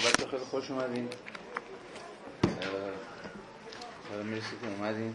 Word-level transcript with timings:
خب 0.00 0.30
خیلی 0.30 0.44
خوش 0.44 0.70
اومدین. 0.70 1.08
حالا 4.10 4.22
می‌رسی 4.22 4.56
که 4.62 4.68
اومدین. 4.68 5.14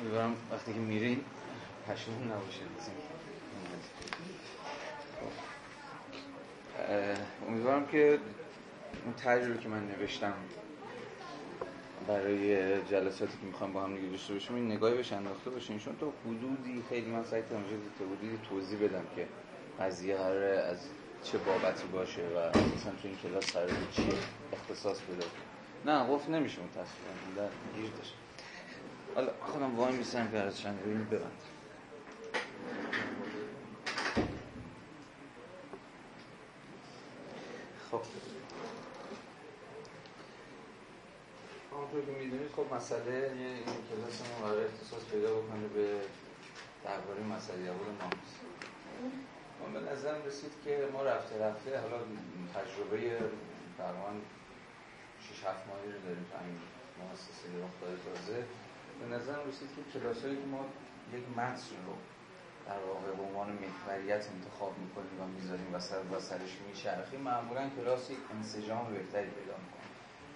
امیدوارم 0.00 0.36
وقتی 0.52 0.72
که 0.72 0.78
میرین 0.78 1.24
پشمون 1.88 2.32
نباشید 2.32 2.62
خب. 5.20 5.32
امیدوارم 7.48 7.86
که 7.86 8.18
اون 9.04 9.14
تجربه 9.14 9.58
که 9.58 9.68
من 9.68 9.88
نوشتم 9.88 10.34
برای 12.08 12.82
جلساتی 12.82 13.38
که 13.40 13.46
می‌خوام 13.46 13.72
با 13.72 13.82
هم 13.82 13.96
دیگه 13.96 14.08
داشته 14.08 14.32
باشیم 14.32 14.56
این 14.56 14.72
نگاهی 14.72 14.94
بهش 14.94 15.12
انداخته 15.12 15.50
باشیم 15.50 15.78
چون 15.78 15.96
تو 16.00 16.12
حدودی 16.26 16.84
خیلی 16.88 17.10
من 17.10 17.24
سعی 17.24 17.42
کردم 17.42 17.64
توضیح 18.48 18.78
بدم 18.78 19.04
که 19.16 19.26
قضیه 19.80 20.16
قراره 20.16 20.58
از 20.58 20.78
چه 21.24 21.38
بابتی 21.38 21.86
باشه 21.86 22.22
و 22.22 22.48
مثلا 22.48 22.92
تو 23.02 23.08
این 23.08 23.16
کلاس 23.22 23.52
قراره 23.52 23.74
چی 23.92 24.08
اختصاص 24.52 25.00
بده. 25.00 25.26
نه 25.86 26.08
گفت 26.08 26.28
نمیشه 26.28 26.62
متاسفانه. 26.62 27.18
در 27.36 27.48
گیر 27.80 27.90
داشت. 27.90 28.14
حالا 29.14 29.32
خودم 29.40 29.76
وای 29.76 29.92
میسن 29.92 30.36
از 30.36 30.60
چند 30.60 30.78
این 30.84 31.04
ببند. 31.04 31.42
خب. 37.90 38.00
همونطور 41.72 42.00
که 42.04 42.10
می‌دونید 42.10 42.50
خب 42.56 42.74
مسئله 42.74 43.32
این 43.34 43.64
کلاس 43.64 44.22
ما 44.22 44.48
قرار 44.48 44.64
اختصاص 44.64 45.04
پیدا 45.12 45.34
بکنه 45.34 45.68
به 45.68 46.00
درباره 46.84 47.22
مسئله 47.22 47.58
اول 47.58 47.92
مارکس 48.00 48.32
من 49.60 49.72
به 49.80 49.92
نظرم 49.92 50.24
رسید 50.26 50.52
که 50.64 50.88
ما 50.92 51.02
رفته 51.02 51.38
رفته 51.38 51.80
حالا 51.80 51.98
تجربه 52.54 53.18
فرمان 53.78 54.22
6 55.20 55.44
7 55.44 55.66
ماهی 55.68 55.92
رو 55.92 55.98
داریم 56.06 56.26
تو 56.30 56.38
این 56.44 56.58
مؤسسه 57.00 57.48
رفتار 57.64 57.90
تازه. 58.04 58.44
به 59.00 59.16
نظرم 59.16 59.48
رسید 59.48 59.68
که 59.76 59.98
کلاسایی 59.98 60.36
که 60.36 60.46
ما 60.46 60.64
یک 61.14 61.24
متن 61.36 61.76
رو 61.86 61.94
در 62.66 62.80
واقع 62.88 63.16
به 63.16 63.22
عنوان 63.22 63.58
محوریت 63.62 64.26
انتخاب 64.36 64.72
می‌کنیم 64.78 65.20
و 65.20 65.26
می‌ذاریم 65.26 65.74
و 65.74 65.80
سر 65.80 66.00
و 66.12 66.20
سرش 66.20 66.52
میچرخیم 66.68 67.20
معمولا 67.20 67.70
کلاسی 67.76 68.16
انسجام 68.34 68.94
بهتری 68.94 69.30
پیدا 69.38 69.56
می‌کنیم 69.64 69.88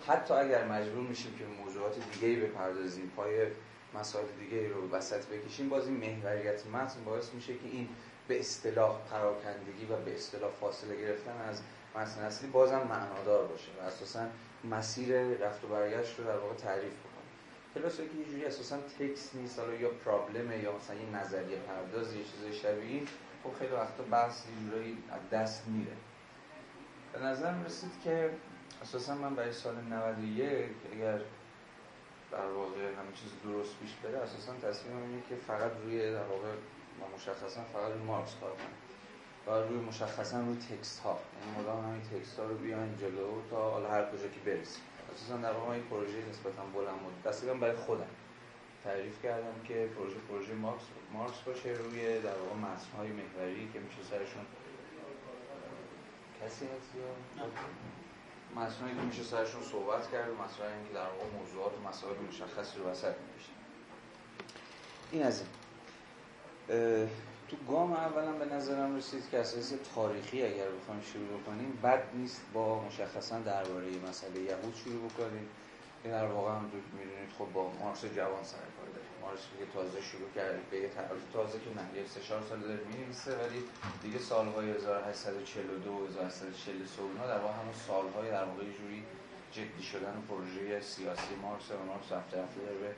حتی 0.06 0.34
اگر 0.34 0.68
مجبور 0.68 1.08
میشیم 1.08 1.34
که 1.38 1.44
موضوعات 1.44 1.94
دیگه 2.12 2.28
ای 2.28 2.36
بپردازیم 2.36 3.12
پای 3.16 3.46
مسائل 3.94 4.26
دیگه 4.40 4.68
رو 4.68 4.90
وسط 4.90 5.26
بکشیم 5.26 5.68
باز 5.68 5.86
این 5.86 5.96
محوریت 5.96 6.66
متن 6.66 7.04
باعث 7.04 7.34
میشه 7.34 7.54
که 7.54 7.68
این 7.72 7.88
به 8.28 8.40
اصطلاح 8.40 8.98
پراکندگی 9.10 9.84
و 9.84 9.96
به 9.96 10.14
اصطلاح 10.14 10.50
فاصله 10.50 10.96
گرفتن 10.96 11.40
از 11.48 11.62
متن 11.94 12.20
اصلی 12.20 12.48
بازم 12.48 12.82
معنادار 12.88 13.46
باشه 13.46 13.68
و 13.80 13.86
اساسا 13.86 14.26
مسیر 14.64 15.22
رفت 15.22 15.64
و 15.64 15.66
برگشت 15.66 16.18
رو 16.18 16.24
در 16.24 16.36
واقع 16.36 16.54
تعریف 16.54 16.92
بکنه. 16.92 17.12
کلاس 17.74 17.96
که 17.96 18.02
یه 18.02 18.24
جوری 18.24 18.44
اساسا 18.44 18.78
تکس 18.98 19.34
نیست 19.34 19.58
حالا 19.58 19.74
یا 19.74 19.88
پرابلمه 19.88 20.58
یا 20.58 20.76
مثلا 20.76 20.96
یه 20.96 21.16
نظریه 21.22 21.56
پرداز 21.56 22.14
یه 22.14 22.24
چیزای 22.24 22.52
شبیه 22.52 23.02
خب 23.44 23.58
خیلی 23.58 23.72
وقتا 23.72 24.02
بحث 24.02 24.44
یه 24.46 24.94
از 25.10 25.30
دست 25.30 25.68
میره. 25.68 25.92
به 27.12 27.20
نظر 27.20 27.64
رسید 27.64 27.90
که 28.04 28.30
اساسا 28.82 29.14
من 29.14 29.34
برای 29.34 29.52
سال 29.52 29.74
91 29.90 30.70
اگر 30.92 31.18
در 32.32 32.46
واقع 32.46 32.80
همه 32.80 33.12
چیز 33.14 33.30
درست 33.44 33.78
پیش 33.78 33.90
بره 34.02 34.18
اساسا 34.18 34.52
تصمیمم 34.54 35.02
اینه 35.02 35.22
که 35.28 35.34
فقط 35.46 35.70
روی 35.84 36.12
در 36.12 36.24
واقع 36.24 36.48
و 37.00 37.16
مشخصا 37.16 37.60
فقط 37.72 37.92
روی 37.92 38.02
مارکس 38.02 38.34
کار 38.40 38.50
کنیم 38.50 38.78
و 39.46 39.68
روی 39.68 39.80
مشخصا 39.80 40.40
روی 40.40 40.56
تکست 40.56 41.00
ها. 41.00 41.18
یعنی 41.40 41.60
مدام 41.60 41.84
همین 41.84 42.02
تکست 42.02 42.38
ها 42.38 42.44
رو 42.44 42.54
بیاین 42.54 42.96
جلو 42.96 43.42
تا 43.50 43.70
حالا 43.70 43.88
هر 43.90 44.04
کجا 44.04 44.28
که 44.28 44.40
برسیم. 44.46 44.82
اساسا 45.14 45.36
در 45.36 45.52
واقع 45.52 45.70
این 45.70 45.82
پروژه 45.82 46.28
نسبتا 46.30 46.62
بلند 46.74 46.94
مدت 46.94 47.22
دستگاه 47.28 47.54
برای 47.54 47.76
خودم. 47.76 48.10
تعریف 48.84 49.22
کردم 49.22 49.54
که 49.64 49.88
پروژه 49.96 50.16
پروژه 50.28 50.54
مارکس 50.54 50.82
مارکس 51.12 51.40
باشه 51.46 51.68
روی 51.68 52.20
در 52.20 52.38
واقع 52.38 52.54
متن 52.54 52.96
های 52.96 53.08
محوری 53.08 53.70
که 53.72 53.80
میشه 53.80 54.02
سرشون 54.10 54.46
کسی 56.44 56.64
هست 56.64 56.90
یا 56.96 57.44
متنایی 58.56 58.94
که 58.94 59.00
میشه 59.00 59.22
سرشون 59.22 59.62
صحبت 59.62 60.10
کرد 60.12 60.30
و 60.30 60.34
مسائلی 60.34 60.88
که 60.88 60.94
در 60.94 61.06
واقع 61.06 61.38
موضوعات 61.38 61.72
و 61.72 61.88
مسائل 61.88 62.14
مشخصی 62.28 62.78
رو 62.78 62.84
وسط 62.84 63.14
میشه 63.36 63.50
این 65.12 65.22
از 65.22 65.40
این. 65.40 65.61
تو 67.48 67.56
گام 67.68 67.92
اولا 67.92 68.32
به 68.32 68.54
نظرم 68.54 68.96
رسید 68.96 69.30
که 69.30 69.38
اساس 69.38 69.72
تاریخی 69.94 70.42
اگر 70.42 70.68
بخوایم 70.70 71.02
شروع 71.12 71.40
کنیم 71.46 71.78
بد 71.82 72.02
نیست 72.14 72.40
با 72.54 72.84
مشخصا 72.84 73.38
درباره 73.38 73.86
مسئله 74.08 74.40
یهود 74.40 74.74
شروع 74.84 75.10
بکنیم. 75.10 75.48
که 76.02 76.08
در 76.08 76.26
واقع 76.26 76.50
هم 76.50 76.64
می‌دونید 76.64 77.30
خب 77.38 77.46
با 77.52 77.72
مارکس 77.80 78.04
جوان 78.04 78.44
سر 78.44 78.66
کار 78.76 78.88
داریم. 78.94 79.12
مارکس 79.22 79.42
که 79.58 79.66
تازه 79.74 80.00
شروع 80.10 80.30
کرد 80.34 80.70
به 80.70 80.76
یه 80.76 80.90
تازه 81.32 81.58
که 81.58 81.70
نه 81.78 81.98
یه 81.98 82.04
چهار 82.28 82.42
سال 82.48 82.60
داره 82.60 82.80
می‌نویسه 82.90 83.32
ولی 83.36 83.60
دیگه 84.02 84.18
سالهای 84.18 84.70
1842 84.70 86.06
1840 86.06 86.76
اینا 87.12 87.26
در 87.26 87.38
واقع 87.38 87.54
همون 87.54 87.74
سالهای 87.88 88.30
در 88.30 88.44
واقع 88.44 88.64
جوری 88.78 89.04
جدی 89.52 89.82
شدن 89.82 90.22
پروژه 90.28 90.80
سیاسی 90.80 91.34
مارکس 91.42 91.70
و 91.70 91.84
مارکس 91.86 92.12
رفته 92.12 92.42
رفته 92.42 92.60
داره. 92.60 92.94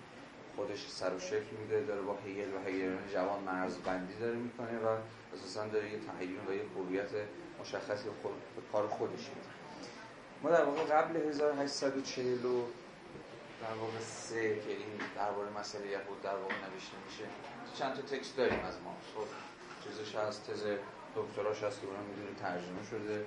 خودش 0.57 0.89
سر 0.89 1.15
و 1.15 1.21
شکل 1.21 1.57
میده 1.61 1.81
داره 1.81 2.03
با 2.03 2.19
هیل 2.25 2.55
و 2.55 2.59
هیلران 2.67 3.09
جوان 3.13 3.43
مرزبندی 3.43 4.15
داره 4.15 4.37
می‌کنه 4.37 4.79
و 4.79 4.97
اساسا 5.35 5.69
داره 5.69 5.91
یه 5.91 5.99
تعیین 5.99 6.41
و 6.49 6.55
یه 6.55 6.63
هویت 6.77 7.11
مشخصی 7.61 8.09
خود 8.23 8.33
به 8.57 8.63
کار 8.73 8.87
خودش 8.87 9.29
میده. 9.29 9.49
ما 10.43 10.51
در 10.51 10.65
واقع 10.65 10.85
قبل 10.85 11.17
1840 11.17 12.37
در 13.63 13.75
واقع 13.81 14.01
سه 14.01 14.61
که 14.61 14.71
این 14.71 15.01
درباره 15.17 15.49
مسئله 15.61 15.87
یهود 15.87 16.23
در 16.23 16.35
واقع 16.35 16.55
نوشته 16.55 16.97
میشه 17.07 17.25
چند 17.79 17.95
تا 17.95 18.03
تکست 18.03 18.37
داریم 18.37 18.61
از 18.65 18.75
ما. 18.85 18.97
خب 19.15 19.27
چیزش 19.85 20.15
هست 20.15 20.51
تز 20.51 20.65
دکتراش 21.17 21.63
هست 21.63 21.81
که 21.81 21.87
اونم 21.87 22.03
می‌دونی 22.03 22.35
ترجمه 22.41 22.85
شده. 22.91 23.27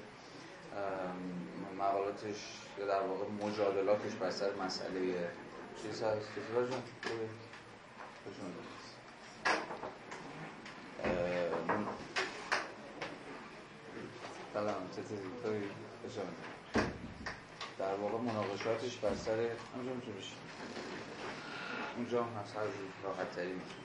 مقالاتش 1.80 2.58
در 2.78 3.02
واقع 3.02 3.26
مجادلاتش 3.42 4.14
بر 4.20 4.32
سر 4.32 4.50
مسئله 4.66 5.30
چیز 5.84 6.04
هست 6.04 6.28
کتاب 6.36 6.70
جان 6.70 6.82
سلام 14.54 14.76
در 17.80 17.96
واقع 17.96 18.18
مناقشاتش 18.18 18.98
بر 18.98 19.16
سر 19.16 19.50
اونجا 19.76 19.94
می‌تونه 19.94 20.18
بشه 20.18 20.34
اونجا 21.98 22.24
هم 22.24 22.42
هست 22.44 22.56
هر 22.56 22.62
راحت 23.04 23.36
تری 23.36 23.54
میشه 23.54 23.76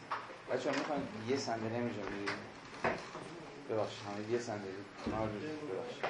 بچه 0.50 0.70
هم 0.70 0.78
می‌خواین 0.78 1.02
یه 1.28 1.36
صندلی 1.36 1.76
اینجا 1.76 2.02
بگیریم 2.02 2.36
ببخشید 3.70 3.98
همه 4.06 4.32
یه 4.32 4.38
صندلی 4.38 4.72
ببخشید 5.72 6.04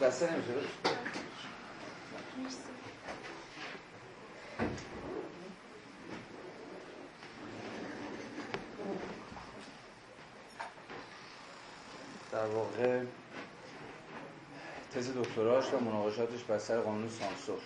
بسته 0.00 0.32
نمیشه 0.32 0.52
مرسی 2.36 2.73
در 12.44 12.50
واقع 12.50 13.02
تز 14.94 15.10
دکتراش 15.16 15.64
و 15.74 15.78
مناقشاتش 15.78 16.44
بر 16.44 16.58
سر 16.58 16.80
قانون 16.80 17.08
سانسور. 17.08 17.60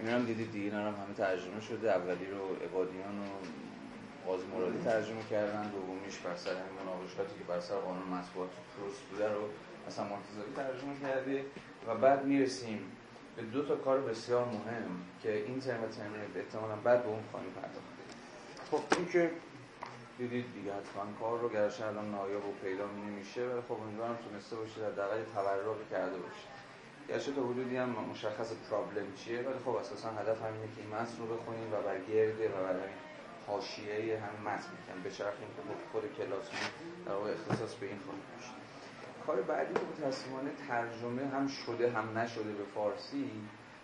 این 0.00 0.08
هم 0.08 0.24
دیدید 0.24 0.52
دیگه 0.52 0.70
هم 0.70 0.80
همه 0.80 1.14
ترجمه 1.16 1.60
شده. 1.60 1.90
اولی 1.90 2.26
رو 2.26 2.64
عبادیان 2.64 3.18
و 3.18 3.26
قاضی 4.26 4.46
مرادی 4.46 4.78
ترجمه 4.84 5.22
کردن 5.30 5.70
دومیش 5.70 6.18
بر 6.18 6.36
سر 6.36 6.50
همین 6.50 6.82
مناقشاتی 6.84 7.38
که 7.38 7.44
بر 7.48 7.60
سر 7.60 7.76
قانون 7.76 8.08
مطبوعات 8.08 8.50
پروس 8.50 8.94
بوده 9.10 9.28
رو 9.28 9.40
اصلا 9.88 10.04
مرتضوی 10.04 10.54
ترجمه 10.56 11.00
کرده 11.02 11.44
و 11.86 11.94
بعد 11.94 12.24
می‌رسیم 12.24 12.80
به 13.36 13.42
دو 13.42 13.62
تا 13.62 13.76
کار 13.76 14.00
بسیار 14.00 14.44
مهم 14.44 14.90
که 15.22 15.36
این 15.36 15.60
ترم 15.60 15.84
و 15.84 15.86
ترم 15.86 16.12
احتمالا 16.36 16.76
بعد 16.76 17.02
به 17.02 17.08
اون 17.08 17.22
خواهیم 17.30 17.50
پرداخت. 17.50 17.92
خب 18.70 18.98
این 18.98 19.08
که 19.08 19.30
دیدید 20.18 20.54
دیگه 20.54 20.72
حتما 20.72 21.04
کار 21.20 21.40
رو 21.40 21.48
گرش 21.48 21.80
الان 21.80 22.10
نایاب 22.10 22.48
و 22.48 22.52
پیدا 22.52 22.86
نمیشه 22.86 23.46
ولی 23.46 23.60
خب 23.60 23.72
امیدوارم 23.72 24.16
تونسته 24.16 24.56
باشه 24.56 24.80
در 24.80 24.90
دقیق 24.90 25.24
تبرر 25.34 25.84
کرده 25.90 26.18
باشه. 26.18 26.46
گرچه 27.08 27.32
تا 27.32 27.42
حدودی 27.42 27.76
هم 27.76 27.88
مشخص 27.88 28.52
پرابلم 28.70 29.14
چیه 29.14 29.42
ولی 29.42 29.58
خب 29.64 29.68
اساسا 29.68 30.10
هدف 30.10 30.42
همینه 30.42 30.66
که 30.76 30.82
این 30.82 30.90
متن 30.90 31.18
رو 31.18 31.36
بخونیم 31.36 31.72
و 31.72 31.76
بر 31.76 31.96
و 32.48 32.62
بر 32.62 32.72
همین 32.72 32.98
حاشیه 33.46 34.20
هم 34.20 34.52
متن 34.52 34.70
می‌کنم 34.78 35.02
بچرخیم 35.04 35.48
که 35.56 35.62
خب 35.62 35.92
خود 35.92 36.14
کلاس 36.16 36.50
در 37.06 37.12
واقع 37.12 37.30
اختصاص 37.30 37.74
به 37.74 37.86
این 37.86 37.98
خواهیم 37.98 38.22
باشه 38.36 38.52
کار 39.26 39.42
بعدی 39.42 39.74
که 39.74 39.80
متاسفانه 39.80 40.50
ترجمه 40.68 41.26
هم 41.28 41.46
شده 41.46 41.90
هم 41.90 42.18
نشده 42.18 42.52
به 42.52 42.64
فارسی 42.74 43.30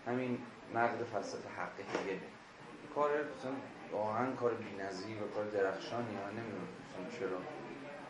همین 0.07 0.37
نقد 0.73 1.03
فلسفه 1.03 1.49
حق 1.49 1.79
هگله 1.79 2.21
کار 2.95 3.09
واقعا 3.91 4.31
کار 4.31 4.53
بی‌نظیر 4.53 5.23
و 5.23 5.27
کار 5.35 5.45
درخشانی 5.45 6.15
من 6.15 6.33
نمی‌دونم 6.39 6.67
چرا. 7.19 7.39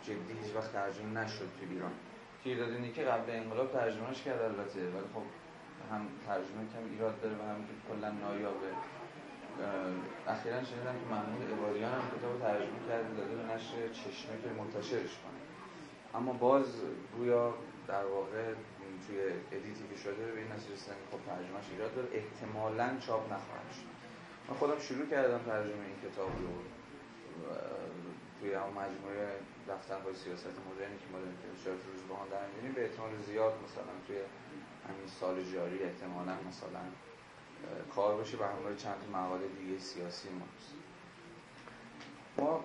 جدی 0.01 0.33
هیچ 0.43 0.55
وقت 0.55 0.73
ترجمه 0.73 1.21
نشد 1.21 1.49
تو 1.59 1.65
ایران. 1.69 1.91
تیرداد 2.43 2.93
که 2.93 3.03
قبل 3.03 3.31
انقلاب 3.31 3.71
ترجمهش 3.71 4.21
کرد 4.21 4.41
البته 4.41 4.79
ولی 4.79 5.09
خب 5.13 5.23
هم 5.91 6.07
ترجمه 6.27 6.63
کم 6.73 6.83
ایراد 6.91 7.21
داره 7.21 7.35
و 7.35 7.41
هم 7.41 7.61
که 7.67 7.73
کلا 7.89 8.11
نایابه. 8.11 8.71
اخیرا 10.27 10.63
شنیدم 10.63 10.93
که 11.01 11.05
محمود 11.11 11.51
عبادیان 11.51 11.91
هم 11.93 12.01
کتاب 12.17 12.39
ترجمه 12.39 12.79
کرده 12.89 13.13
داده 13.17 13.35
به 13.35 13.43
نشر 13.53 13.87
چشمه 13.93 14.41
که 14.43 14.49
منتشرش 14.57 15.13
کنه. 15.23 15.39
اما 16.15 16.33
باز 16.33 16.65
گویا 17.17 17.53
در 17.87 18.05
واقع 18.05 18.53
توی 19.07 19.19
ادیتی 19.51 19.83
که 19.89 19.97
شده 20.03 20.31
به 20.31 20.39
این 20.39 20.51
نتیجه 20.51 20.73
رسیدن 20.73 20.95
خب 21.11 21.17
ترجمهش 21.25 21.65
ایراد 21.71 21.95
داره. 21.95 22.07
احتمالاً 22.13 22.89
چاپ 22.99 23.23
نخواهد 23.25 23.71
شد. 23.71 23.98
من 24.49 24.55
خودم 24.55 24.79
شروع 24.79 25.05
کردم 25.05 25.37
ترجمه 25.37 25.85
این 25.85 26.11
کتاب 26.11 26.27
رو 26.27 26.53
توی 28.39 28.53
هم 28.53 28.69
مجموعه 28.69 29.39
دفترهای 29.69 30.15
سیاست 30.15 30.45
مدرنی 30.45 30.97
که 30.97 31.05
ما 31.11 31.19
داریم 31.19 31.37
که 31.63 31.69
روز 31.69 31.79
روزبان 31.93 32.27
در 32.31 32.47
می‌بینیم 32.47 32.73
به 32.73 32.83
احتمال 32.83 33.09
زیاد 33.27 33.53
مثلا 33.65 33.93
توی 34.07 34.15
همین 34.89 35.07
سال 35.19 35.43
جاری 35.43 35.83
احتمالاً 35.83 36.33
مثلا 36.49 36.83
کار 37.95 38.21
بشه 38.21 38.37
و 38.37 38.43
همراه 38.43 38.75
چند 38.75 38.97
مقاله 39.13 39.47
دیگه 39.47 39.79
سیاسی 39.79 40.29
ما 40.29 40.45
ما 42.37 42.63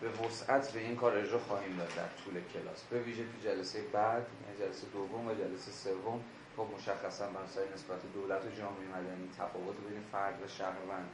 به 0.00 0.08
وسعت 0.08 0.72
به 0.72 0.80
این 0.80 0.96
کار 0.96 1.16
اجرا 1.16 1.38
خواهیم 1.38 1.76
داد 1.76 1.88
در 1.88 2.24
طول 2.24 2.40
کلاس. 2.54 2.84
به 2.90 3.02
ویژه 3.02 3.22
تو 3.24 3.48
جلسه 3.48 3.82
بعد 3.92 4.26
یعنی 4.46 4.58
جلسه 4.58 4.86
دوم 4.86 5.26
و 5.26 5.34
جلسه 5.34 5.70
سوم 5.70 6.24
خب 6.58 6.74
مشخصا 6.74 7.26
بر 7.26 7.42
نسبت 7.74 8.12
دولت 8.14 8.44
و 8.46 8.50
جامعه 8.50 8.86
مدنی 8.96 9.28
تفاوت 9.38 9.76
بین 9.88 10.00
فرد 10.12 10.42
و 10.42 10.48
شهروند 10.48 11.08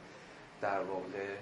در 0.61 0.81
واقع 0.81 1.35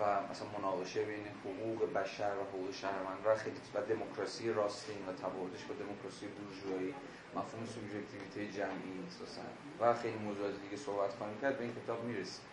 و 0.00 0.30
مثلا 0.30 0.48
مناقشه 0.58 1.04
بین 1.04 1.26
حقوق 1.44 1.92
بشر 1.92 2.32
و 2.40 2.44
حقوق 2.44 2.72
شهروند 2.72 3.18
و 3.26 3.34
خیلی 3.34 3.56
و 3.74 3.80
دموکراسی 3.80 4.52
راستین 4.52 4.96
و 5.08 5.12
تبادلش 5.12 5.64
با 5.64 5.74
دموکراسی 5.74 6.26
بورژوایی 6.26 6.94
مفهوم 7.36 7.66
سوبژکتیویته 7.66 8.58
جمعی 8.58 9.06
اساسا. 9.08 9.42
و 9.80 9.94
خیلی 9.94 10.18
موضوعات 10.18 10.62
دیگه 10.62 10.76
صحبت 10.76 11.14
خواهیم 11.14 11.40
کرد 11.40 11.58
به 11.58 11.64
این 11.64 11.74
کتاب 11.84 12.04
می‌رسیم. 12.04 12.44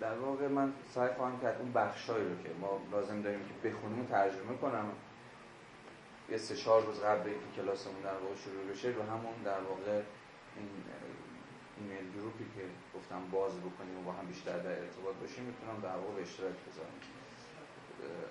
در 0.00 0.18
واقع 0.18 0.48
من 0.48 0.72
سعی 0.94 1.14
خواهم 1.14 1.40
کرد 1.40 1.60
اون 1.60 1.72
بخشایی 1.72 2.24
رو 2.24 2.42
که 2.42 2.48
ما 2.60 2.80
لازم 2.92 3.22
داریم 3.22 3.40
که 3.40 3.68
بخونیم 3.68 4.06
ترجمه 4.06 4.56
کنم 4.60 4.92
یه 6.30 6.38
سه 6.38 6.56
چهار 6.56 6.82
روز 6.82 7.00
قبل 7.00 7.26
اینکه 7.28 7.48
کلاسمون 7.56 8.00
در 8.00 8.18
واقع 8.22 8.36
شروع 8.44 8.64
بشه 8.72 8.88
رو 8.88 9.02
همون 9.02 9.36
در 9.44 9.60
واقع 9.60 10.02
این 10.56 10.70
ایمیل 11.76 12.06
گروپی 12.16 12.44
که 12.54 12.64
گفتم 12.96 13.22
باز 13.30 13.52
بکنیم 13.66 13.98
و 13.98 14.02
با 14.02 14.12
هم 14.12 14.26
بیشتر 14.26 14.58
در 14.58 14.76
ارتباط 14.84 15.14
باشیم 15.22 15.44
می‌تونم 15.44 15.76
در 15.88 15.98
واقع 16.04 16.20
اشتراک 16.22 16.58
بذارم. 16.66 16.96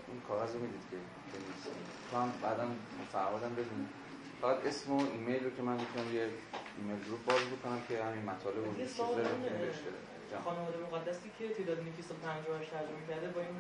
این 0.08 0.22
کاغذ 0.28 0.54
رو 0.54 0.60
می‌دید 0.66 0.84
که 0.92 0.98
بنویسیم 1.32 1.74
تو 2.12 2.18
هم 2.18 2.30
بعدا 2.44 2.66
فرمودم 3.14 3.54
بدون 3.60 3.90
فقط 4.42 4.66
اسم 4.66 4.92
و 4.94 5.00
ایمیل 5.12 5.44
رو 5.44 5.50
که 5.56 5.62
من 5.62 5.78
می‌تونم 5.84 6.08
یه 6.16 6.26
ایمیل 6.78 7.00
گروپ 7.06 7.22
باز 7.26 7.42
بکنم 7.54 7.80
که 7.88 8.04
همین 8.04 8.26
مطالب 8.32 8.64
رو 8.66 8.72
خانواده 10.46 10.78
مقدسی 10.92 11.32
که 11.40 11.50
تعداد 11.50 11.80
نیکی 11.80 12.02
158 12.02 12.72
ترجمه 12.72 13.04
کرده 13.10 13.28
با 13.28 13.42
این 13.42 13.58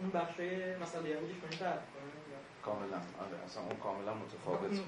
اون 0.00 0.10
بخشای 0.10 0.76
مثلا 0.76 1.08
یهودیش 1.08 1.36
کنیم 1.42 1.58
فرق 1.58 1.82
کاملا 2.64 2.96
آره 2.96 3.36
اصلا 3.46 3.62
اون 3.62 3.76
کاملا 3.76 4.14
متفاوت. 4.14 4.80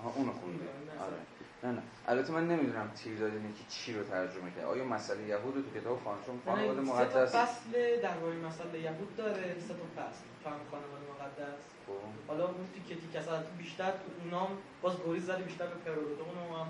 آها 0.00 0.10
اونو 0.16 0.32
خونده 0.32 0.64
آره 1.00 1.16
نه 1.64 1.70
نه. 1.70 1.82
البته 2.08 2.32
من 2.32 2.48
نمی‌دونم 2.48 2.90
تیرداد 2.96 3.32
نیکی 3.32 3.64
چی 3.68 3.94
رو 3.94 4.04
ترجمه 4.04 4.50
کرد. 4.50 4.64
آیا 4.64 4.84
مسئله 4.84 5.22
یهود 5.22 5.56
رو 5.56 5.62
تو 5.62 5.80
کتاب 5.80 6.00
خانشون 6.04 6.40
خانواده 6.44 6.80
مقدس؟ 6.80 7.34
فصل 7.36 8.00
درباره 8.02 8.36
مسئله 8.36 8.80
یهود 8.80 9.16
داره 9.16 9.56
سه 9.68 9.74
تا 9.74 10.02
فصل. 10.02 10.24
خانواده 10.44 11.04
مقدس. 11.12 11.58
خب. 11.86 12.28
حالا 12.28 12.44
اون 12.46 12.66
تیکه 12.74 13.00
تیکه 13.00 13.18
اصلا 13.18 13.42
بیشتر 13.58 13.92
اونام 14.24 14.48
باز 14.82 14.96
گریز 15.06 15.26
زده 15.26 15.42
بیشتر 15.42 15.66
به 15.66 15.74
پرولوتون 15.74 16.26
هم 16.26 16.66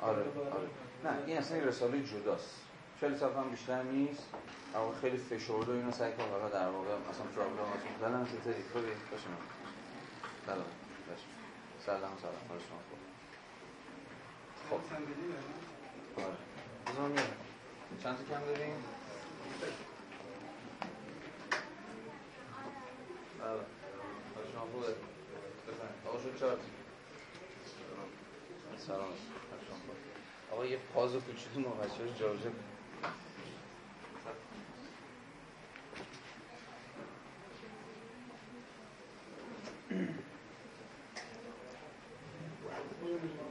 آره 0.00 0.22
آره. 0.22 0.68
نه 1.04 1.10
این 1.26 1.38
اصلا 1.38 1.58
رساله 1.58 2.02
جداست. 2.02 2.60
چهل 3.00 3.16
صفحه 3.16 3.40
هم 3.40 3.50
بیشتر 3.50 3.82
نیست 3.82 4.28
اما 4.74 4.92
خیلی 5.00 5.16
فشرده 5.16 5.72
اینو 5.72 5.92
سعی 5.92 6.12
کنم 6.12 6.30
واقعا 6.30 6.48
در 6.48 6.68
واقع 6.68 6.88
مثلا 6.88 7.26
پروگراماتون 7.36 7.96
دادن 8.00 8.24
چطوری 8.24 8.62
خوبی 8.72 8.86
باشه. 9.10 9.26
سلام 10.46 10.64
سلام. 11.86 12.16
سلام 12.20 12.34
حال 12.48 12.58
شما 12.58 12.78
خوب. 14.68 14.80
خب. 14.80 14.94
آره. 16.20 16.36
چند 18.02 18.16
تا 18.16 18.22
کم 18.34 18.46
داریم؟ 18.46 18.84
بله. 19.60 19.72
حال 23.40 24.44
شما 24.52 24.66
خوبه. 24.72 24.86
بفرمایید. 25.66 26.06
آقا 26.06 26.18
شد 26.18 26.38
چهار 26.38 26.58
سلام. 28.86 29.12
آقا 30.52 30.66
یه 30.66 30.78
پاز 30.94 31.14
و 31.14 31.20
کوچولو 31.20 31.68
ما 31.68 31.74
بچه‌ها 31.74 32.18
جابجا 32.18 32.50
Thank 39.90 40.10
you. 43.02 43.49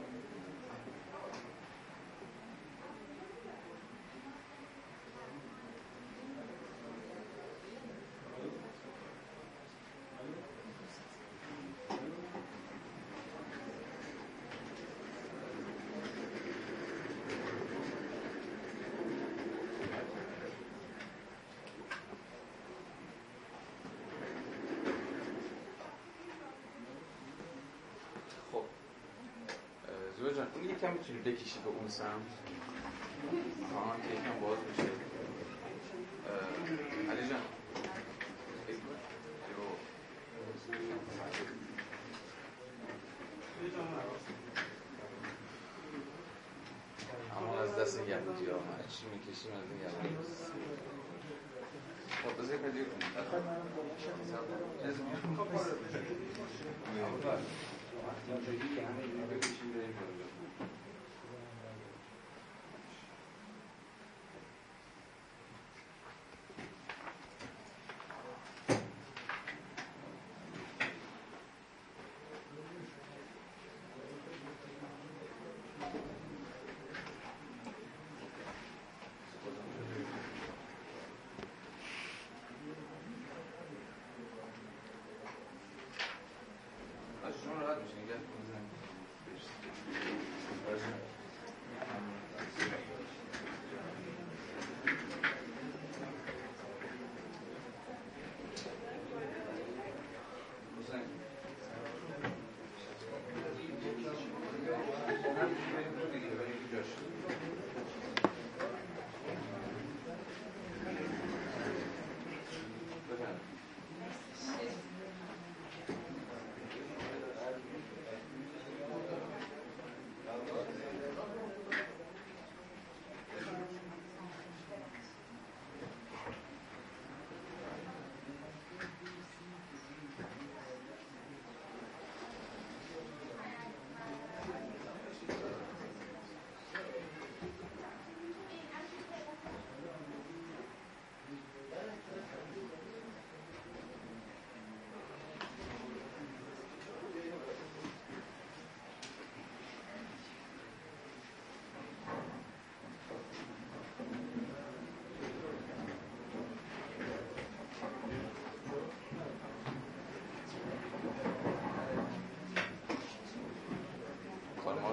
یکم 30.64 30.92
می‌تونی 30.92 31.18
بکشی 31.18 31.58
به 31.64 31.68
اون 31.68 31.88
سمت. 31.88 32.30
آها 33.76 33.96
که 33.96 34.14
یکم 34.14 34.40
باز 34.40 34.58
بشه 34.58 34.82
علی 37.10 37.28
جان. 37.28 37.40
اما 47.36 47.60
از 47.60 47.76
دست 47.76 47.98
یهودی 47.98 48.46
ها 48.46 48.58
چی 48.88 49.06
می‌کشیم 49.06 49.52
از 49.52 49.64
این 49.70 49.80
یهودی 49.80 50.16
خب 52.22 52.42
بذاری 52.42 52.58
پدیر 52.58 52.84
کنیم. 52.84 53.10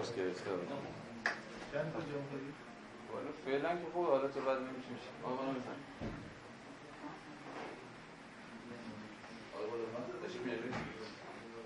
که 0.02 0.22
گرفته 0.24 0.50
بود. 0.52 0.68
چند 1.74 1.94
تا 1.94 2.00
جمهوری؟ 2.00 2.54
فعلا 3.46 3.70
که 3.70 3.86
خوب 3.94 4.06
حالت 4.06 4.38
بعد 4.38 4.58
نمیشه 4.58 4.90
میشه 4.90 5.10
آقا 5.24 5.44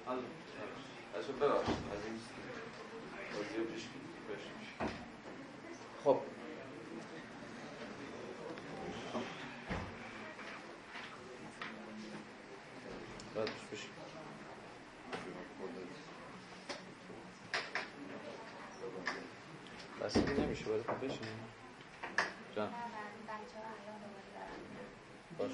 حالا. 0.06 0.22
بچه 1.16 1.34
ببخشید. 1.34 1.76
از 1.94 2.06
این 2.06 2.20
بازی 3.34 3.74
پیش 3.74 3.84
بشیم 4.30 4.90
خب 6.04 6.18
بعد 13.36 13.46
پیش 13.46 13.80
بشیم 13.80 13.92
بسیاری 20.12 20.42
نمیشه 20.42 20.66
باید 20.66 20.84
خب 20.84 21.06
بشین. 21.06 21.28
جان. 22.56 22.70
باش. 25.38 25.52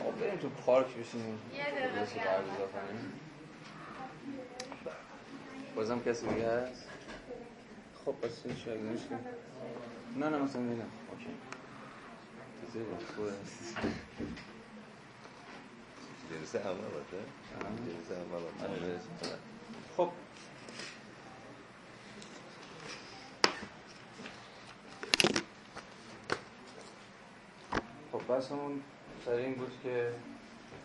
آقا 0.00 0.10
بریم 0.10 0.36
تو 0.36 0.48
پارک 0.48 0.86
بشینیم. 0.86 1.38
یه 1.52 1.64
دقیقه 1.64 2.06
بازم 5.76 6.00
کسی 6.00 6.26
دیگه 6.26 6.50
هست؟ 6.50 6.86
خب 8.04 8.14
بس 8.22 8.42
چی 8.42 8.70
اگه 8.70 8.80
نمیشه 8.80 9.04
نه 10.16 10.28
نه 10.28 10.38
مثلا 10.38 10.62
نه. 10.62 10.84
اوکی. 11.10 11.26
بود 12.84 13.04
خوبه. 13.16 13.32
جلسه 16.30 16.58
اول 16.58 16.74
باشه. 16.74 17.22
جلسه 17.86 18.14
اول 18.14 18.40
باشه 18.42 18.86
آره، 18.86 19.00
خب 19.96 20.10
خب 28.12 28.23
بحثمون 28.34 28.82
سر 29.24 29.38
این 29.46 29.54
بود 29.54 29.72
که 29.82 29.96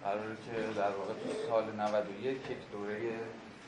قراره 0.03 0.35
که 0.45 0.55
در 0.81 0.91
واقع 0.99 1.13
تو 1.21 1.29
سال 1.47 1.65
91 1.75 2.51
یک 2.53 2.61
دوره 2.73 2.97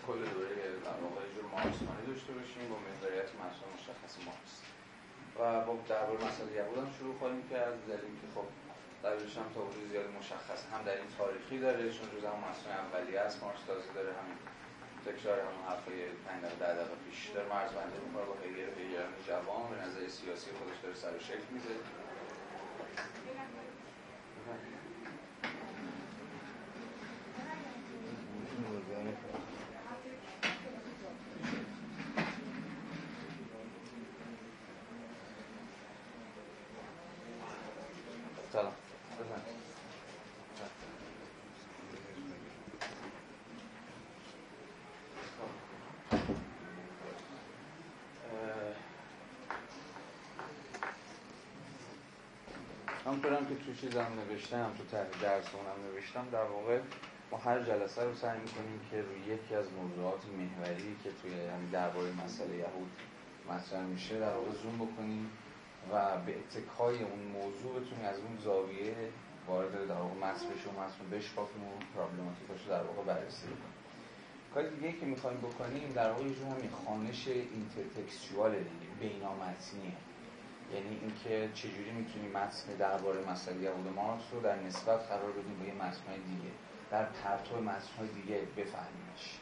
کل 0.08 0.22
دوره 0.34 0.56
در 0.88 0.98
واقع 1.06 1.22
جور 1.34 1.46
مارکسمانی 1.56 2.04
داشته 2.12 2.32
باشیم 2.38 2.64
با 2.72 2.78
محوریت 2.86 3.30
محصول 3.42 3.70
مشخص 3.78 4.14
مارکس 4.28 4.54
و 5.40 5.42
با 5.66 5.72
درباره 5.94 6.20
مسئله 6.28 6.52
یهود 6.60 6.78
هم 6.84 6.90
شروع 6.98 7.14
خواهیم 7.20 7.44
کرد 7.52 7.76
دلیل 7.92 8.14
که 8.22 8.28
خب 8.36 8.48
دلیلش 9.04 9.34
هم 9.40 9.48
تا 9.56 9.62
زیاد 9.92 10.08
مشخص 10.20 10.62
هم 10.72 10.82
در 10.88 10.96
این 11.00 11.10
تاریخی 11.18 11.58
داره 11.66 11.84
چون 11.96 12.08
جز 12.14 12.24
هم 12.32 12.40
مسئله 12.50 12.74
اولیه 12.84 13.20
است 13.26 13.38
مارکس 13.44 13.64
تازه 13.68 13.90
داره 13.98 14.12
همین 14.20 14.38
تکرار 15.08 15.38
همون 15.48 15.64
حرفای 15.70 16.00
5 16.26 16.42
دقیقه 16.44 16.58
10 16.66 16.78
دقیقه 16.78 16.96
پیش 17.06 17.20
داره 17.34 17.48
مرزبندی 17.56 18.00
می‌کنه 18.06 18.26
با 18.30 18.36
هگل 18.44 18.60
هگلیان 18.68 19.12
جوان 19.28 19.64
به 19.72 19.78
نظر 19.84 20.02
سیاسی 20.18 20.50
خودش 20.58 20.78
داره 20.84 20.96
سر 21.04 21.14
شکل 21.30 21.50
میده. 21.56 21.76
سلام 38.52 38.74
بزن. 38.74 38.81
همونطورم 53.12 53.46
که 53.46 53.56
تو 53.56 53.74
چیزم 53.74 54.08
نوشتم 54.20 54.72
تو 54.78 54.84
ته 54.84 55.08
درس 55.22 55.46
اونم 55.56 55.94
نوشتم 55.94 56.28
در 56.32 56.44
واقع 56.44 56.80
ما 57.32 57.38
هر 57.38 57.64
جلسه 57.64 58.04
رو 58.04 58.16
سعی 58.16 58.40
می‌کنیم 58.40 58.80
که 58.92 59.02
روی 59.02 59.20
یکی 59.20 59.56
از 59.56 59.66
موضوعات 59.74 60.22
محوری 60.38 60.96
که 61.04 61.10
توی 61.22 61.32
همین 61.32 61.70
درباره 61.72 62.12
مسئله 62.26 62.56
یهود 62.56 62.92
مطرح 63.50 63.82
میشه 63.82 64.20
در 64.20 64.36
واقع 64.36 64.52
زوم 64.52 64.76
بکنیم 64.76 65.32
و 65.92 66.18
به 66.26 66.36
اتکای 66.40 67.04
اون 67.04 67.20
موضوع 67.20 67.72
بتونیم 67.80 68.06
از 68.06 68.20
اون 68.20 68.38
زاویه 68.44 68.96
وارد 69.48 69.88
در 69.88 69.96
واقع 69.96 70.32
بشیم 70.34 70.78
و 70.78 70.82
متن 70.82 71.18
بشکافیم 71.18 71.64
و 71.64 71.72
پرابلماتیکاش 71.96 72.62
رو 72.66 72.70
در 72.70 72.84
واقع 72.84 73.04
بررسی 73.04 73.48
کنیم 73.48 73.76
کار 74.54 74.70
دیگه 74.70 75.00
که 75.00 75.06
می‌خوایم 75.06 75.38
بکنیم 75.38 75.94
در 75.94 76.12
واقع 76.12 76.24
یه 76.24 76.46
همین 76.46 76.72
خانش 76.86 77.28
اینترتکستوال 77.28 78.52
دیگه 78.52 78.90
بینامتنیه 79.00 80.11
یعنی 80.74 81.00
اینکه 81.02 81.50
چجوری 81.54 81.92
می‌تونیم 81.92 82.32
متن 82.32 82.76
درباره 82.80 83.30
مسئله 83.30 83.62
یهود 83.62 83.88
مارکس 83.96 84.24
رو 84.32 84.42
در 84.42 84.56
نسبت 84.56 85.00
قرار 85.00 85.32
بدیم 85.32 85.60
به 85.60 85.66
یه 85.66 85.74
متن‌های 85.74 86.20
دیگه 86.20 86.52
در 86.92 87.06
پرتو 87.06 87.62
متن‌های 87.62 88.08
دیگه 88.08 88.42
بفهمیمش. 88.58 89.40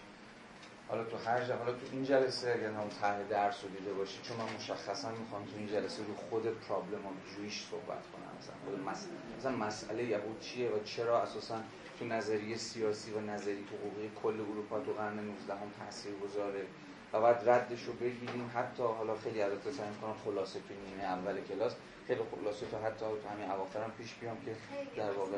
حالا 0.89 1.03
تو 1.03 1.17
هر 1.17 1.43
جا 1.45 1.57
حالا 1.57 1.71
تو 1.71 1.86
این 1.91 2.03
جلسه 2.03 2.51
اگر 2.51 2.69
اون 2.69 2.89
ته 2.89 3.24
درس 3.29 3.63
رو 3.63 3.69
دیده 3.69 3.93
باشی 3.93 4.19
چون 4.24 4.38
من 4.38 4.53
مشخصا 4.55 5.12
می‌خوام 5.12 5.45
تو 5.45 5.57
این 5.57 5.67
جلسه 5.67 6.03
رو 6.03 6.15
خود 6.15 6.43
پرابلم 6.43 7.05
و 7.05 7.09
جویش 7.36 7.65
صحبت 7.71 8.03
کنم 8.12 8.31
مثلا 8.39 8.55
خود 8.65 8.79
مسئله 8.79 9.12
مثلا 9.39 9.51
مسئله 9.67 10.03
یهود 10.03 10.39
چیه 10.39 10.69
و 10.69 10.83
چرا 10.83 11.21
اساسا 11.21 11.59
تو 12.00 12.05
نظریه 12.05 12.57
سیاسی 12.57 13.12
و 13.12 13.19
نظریه 13.19 13.65
حقوقی 13.65 14.12
کل 14.24 14.41
اروپا 14.41 14.79
تو 14.79 14.93
قرن 14.93 15.19
19 15.19 15.53
هم 15.53 15.71
تاثیر 15.79 16.13
گذاره 16.15 16.65
و 17.13 17.22
بعد 17.22 17.50
ردش 17.50 17.84
رو 17.84 17.94
بگیریم. 17.94 18.51
حتی 18.56 18.84
حالا 18.84 19.16
خیلی 19.16 19.42
البته 19.42 19.72
سعی 19.72 19.89
می‌کنم 19.89 20.16
خلاصه 20.25 20.60
تو 20.60 20.74
نیمه 20.74 21.04
اول 21.04 21.42
کلاس 21.42 21.75
خیلی 22.08 22.22
خلاصه 22.32 22.66
تا 22.66 22.80
حتی 22.80 23.06
تو 23.06 23.30
همین 23.30 23.51
اواخرم 23.51 23.92
پیش 23.98 24.13
بیام 24.13 24.38
که 24.46 24.56
در 24.96 25.12
واقع. 25.12 25.38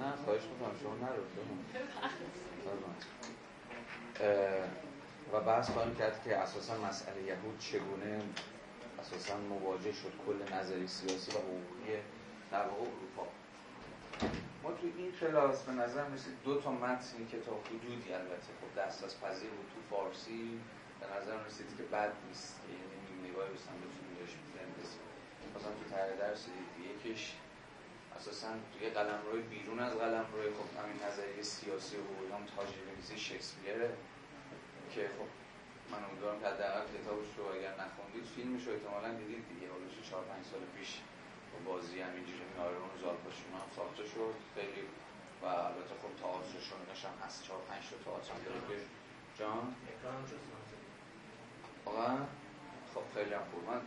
نه 0.00 0.16
خواهش 0.24 0.42
می‌کنم 0.42 0.74
شما 0.82 0.94
نرو 0.94 1.22
و 5.32 5.40
بحث 5.40 5.70
خواهیم 5.70 5.94
کرد 5.94 6.22
که 6.24 6.36
اساسا 6.36 6.78
مسئله 6.78 7.22
یهود 7.22 7.58
چگونه 7.58 8.20
اساسا 9.00 9.36
مواجه 9.36 9.92
شد 9.92 10.12
کل 10.26 10.54
نظری 10.54 10.86
سیاسی 10.86 11.30
و 11.30 11.34
حقوقی 11.34 12.02
در 12.50 12.66
واقع 12.66 12.80
اروپا. 12.80 13.26
ما 14.62 14.70
تو 14.72 14.86
این 14.96 15.12
کلاس 15.20 15.62
به 15.62 15.72
نظر 15.72 16.04
می‌رسید 16.08 16.34
دو 16.44 16.60
تا 16.60 16.70
متنی 16.70 17.26
که 17.26 17.40
تا 17.40 17.52
حدودی 17.66 18.12
البته 18.12 18.50
خب 18.60 18.80
دست 18.80 19.04
از 19.04 19.20
پذیر 19.20 19.50
بود 19.50 19.66
تو 19.74 19.96
فارسی 19.96 20.60
به 21.00 21.06
نظر 21.16 21.44
رسید 21.46 21.66
که 21.76 21.82
بد 21.82 22.12
نیست. 22.28 22.60
یعنی 22.68 23.30
نگاهی 23.30 23.52
بسن 23.54 23.74
بتونیم 23.82 24.14
بهش 24.18 24.32
بزنیم 24.44 24.74
مثلا 25.56 25.72
تو 25.78 25.84
تغییر 25.94 26.16
درس 26.16 26.46
یکیش 26.90 27.32
اساسا 28.16 28.48
توی 28.72 28.90
قلم 28.90 29.20
روی 29.32 29.42
بیرون 29.42 29.80
از 29.80 29.94
قلم 30.02 30.26
روی 30.32 30.46
خب 30.56 30.68
همین 30.80 30.96
نظریه 31.06 31.42
سیاسی 31.42 31.96
و 31.96 32.34
هم 32.34 32.42
تاجر 32.56 32.80
نویسی 32.90 33.16
شکسپیره 33.18 33.90
که 34.92 35.02
خب 35.16 35.28
من 35.92 36.00
امیدوارم 36.08 36.40
که 36.40 36.46
حداقل 36.46 36.84
کتابش 36.94 37.30
رو 37.36 37.44
اگر 37.56 37.74
نخوندید 37.82 38.24
فیلمش 38.34 38.62
رو 38.66 38.72
احتمالاً 38.72 39.10
دیدید 39.20 39.44
دیگه. 39.52 39.66
حالش 39.72 40.10
4 40.10 40.24
5 40.24 40.44
سال 40.50 40.60
پیش 40.76 40.90
با 41.54 41.72
بازی 41.72 42.00
همینجوری 42.00 42.44
نایرون 42.58 42.90
و 42.94 42.98
زالپاشون 43.02 43.50
هم 43.60 43.68
ساخته 43.76 44.04
شد. 44.12 44.34
خیلی 44.54 44.82
و 45.42 45.46
البته 45.46 45.94
خب 46.02 46.12
رو 46.22 47.08
هم 47.10 47.16
هست 47.24 47.38
4 47.46 47.58
5 47.68 47.82
تا 47.90 47.96
تئاتر 48.04 48.36
داره 48.44 48.60
که 48.68 48.76
جان. 49.38 49.64
واقعا 51.86 52.16
خب 52.94 53.04
خیلی 53.14 53.34
هم 53.34 53.44
خوب. 53.50 53.62
من 53.70 53.80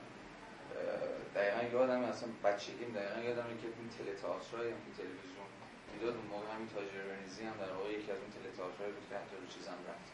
دقیقا 1.36 1.62
یادم 1.78 2.02
اصلا 2.14 2.30
بچگیم 2.44 2.90
دقیقا 3.00 3.20
یادم 3.30 3.50
که 3.62 3.68
این 3.80 3.90
تله 3.98 4.14
تئاترایی 4.22 4.72
هم 4.72 4.82
تلویزیون 4.98 5.50
می‌داد. 5.94 6.16
اون 6.16 6.28
موقع 6.34 6.48
همین 6.54 6.70
تاجر 6.76 7.04
ونیزی 7.12 7.44
هم 7.50 7.58
در 7.64 7.72
واقع 7.76 7.90
یکی 7.98 8.12
از 8.12 8.20
اون 8.24 8.32
تله 8.36 8.50
تئاترایی 8.58 8.94
بود 8.96 9.06
که 9.10 9.16
حتی 9.16 9.36
رو 9.42 9.48
چیزم 9.56 9.80
رفت. 9.90 10.08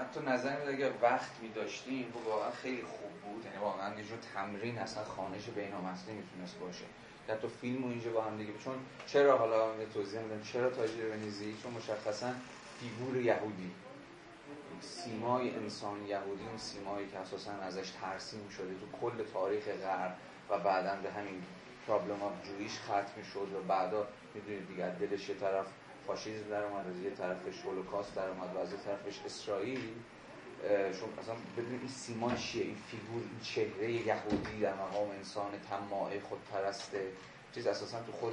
حتی 0.00 0.20
نظر 0.20 0.56
میاد 0.56 0.68
اگر 0.68 0.90
وقت 1.02 1.30
می 1.42 1.48
داشتیم 1.48 2.12
خب 2.14 2.26
واقعا 2.26 2.50
خیلی 2.50 2.82
خوب 2.82 3.10
بود. 3.10 3.44
یعنی 3.44 3.56
واقعا 3.56 3.94
یه 3.98 4.04
جور 4.04 4.18
تمرین 4.34 4.78
اصلا 4.78 5.04
خوانش 5.04 5.48
بینامتنی 5.48 6.14
می‌تونست 6.14 6.58
باشه. 6.58 6.84
حتی 7.28 7.48
فیلم 7.48 7.84
و 7.84 7.88
اینجا 7.88 8.10
با 8.10 8.22
هم 8.22 8.38
دیگه. 8.38 8.52
چون 8.64 8.74
چرا 9.06 9.38
حالا 9.38 9.80
یه 9.80 9.86
توضیح 9.94 10.20
میدم؟ 10.20 10.42
چرا 10.42 10.70
تاجر 10.70 11.06
ونیزی 11.12 11.56
چون 11.62 11.72
مشخصا 11.72 12.32
فیگور 12.80 13.16
یهودی. 13.16 13.70
سیمای 14.80 15.54
انسان 15.54 16.06
یهودی 16.06 16.44
اون 16.48 16.58
سیمایی 16.58 17.08
که 17.08 17.18
اساسا 17.18 17.52
ازش 17.52 17.90
ترسیم 17.90 18.48
شده 18.48 18.74
تو 18.74 18.98
کل 19.00 19.24
تاریخ 19.32 19.64
غرب 19.64 20.16
و 20.50 20.58
بعدا 20.58 20.96
به 21.02 21.10
همین 21.12 21.42
problem 21.86 22.22
of 22.22 22.32
Jewish 22.44 22.78
ختم 22.78 23.22
شد 23.34 23.48
و 23.54 23.60
بعدا 23.68 24.06
می‌دونید 24.34 24.68
دیگه 24.68 24.88
دلش 24.88 25.28
یه 25.28 25.34
طرف 25.34 25.66
فاشیسم 26.08 26.50
در 26.50 26.64
اومد 26.64 26.86
از 26.86 27.00
یه 27.00 27.10
طرفش 27.10 27.60
هولوکاست 27.64 28.14
در 28.14 28.28
اومد 28.28 28.56
و 28.56 28.58
از 28.58 28.72
یه 28.72 28.78
طرفش 28.78 29.20
اسرائیل. 29.26 29.80
چون 30.68 31.08
اصلا 31.22 31.34
ببینید 31.56 31.80
این 31.80 31.88
سیما 31.88 32.34
چیه 32.34 32.64
این 32.64 32.76
فیگور 32.90 33.22
این 33.22 33.40
چهره 33.42 33.92
یهودی 33.92 34.60
در 34.60 34.74
مقام 34.74 35.10
انسان 35.10 35.50
طماع 35.70 36.10
خودپرست 36.18 36.96
چیز 37.54 37.66
اساسا 37.66 38.02
تو 38.02 38.12
خود 38.12 38.32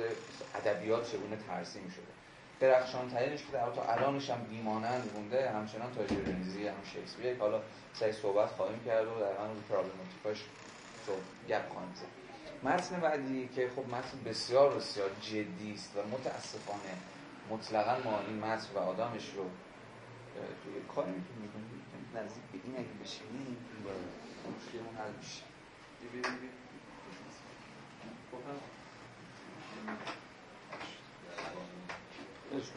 ادبیات 0.55 1.11
چگونه 1.11 1.37
ترسیم 1.47 1.89
شده. 1.89 2.13
درخشان 2.59 3.09
ترینش 3.09 3.39
که 3.39 3.51
در 3.51 3.69
تا 3.69 3.83
الانش 3.83 4.29
هم 4.29 4.43
بیمانند 4.43 5.11
مونده 5.15 5.49
همچنان 5.49 5.95
تاجر 5.95 6.21
رنزی 6.21 6.67
هم 6.67 6.75
شکسپیر. 6.93 7.37
حالا 7.37 7.61
سعی 7.93 8.11
صحبت 8.11 8.49
خواهیم 8.49 8.79
کرد 8.85 9.07
و 9.07 9.19
در 9.19 9.43
همون 9.43 9.63
پرابلماتیکاش 9.69 10.43
تو 11.05 11.11
گپ 11.49 11.69
خواهیم 11.69 11.91
متن 12.63 12.99
بعدی 12.99 13.49
که 13.55 13.69
خب 13.75 13.87
متن 13.87 14.23
بسیار 14.25 14.75
بسیار 14.75 15.09
جدی 15.21 15.73
است 15.73 15.91
و 15.97 16.17
متاسفانه 16.17 16.95
مطلقا 17.49 18.09
ما 18.09 18.19
این 18.19 18.39
متن 18.39 18.73
و 18.75 18.77
آدمش 18.77 19.29
رو 19.35 19.49
توی 20.63 20.73
کاری 20.95 21.11
می‌کنیم. 21.11 21.81
نزدیک 22.15 22.43
به 22.51 22.59
این 22.63 22.75
اگه 22.77 23.03
بشینیم 23.03 23.57
مشکلمون 24.57 24.95
حل 24.95 25.11
میشه. 25.17 25.43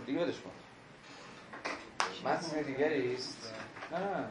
دیگه 0.06 0.20
بدش 0.20 0.40
کن. 0.40 0.50
متن 2.28 2.62
دیگری 2.62 3.14
است. 3.14 3.54
نه 3.92 3.98
نه 3.98 4.28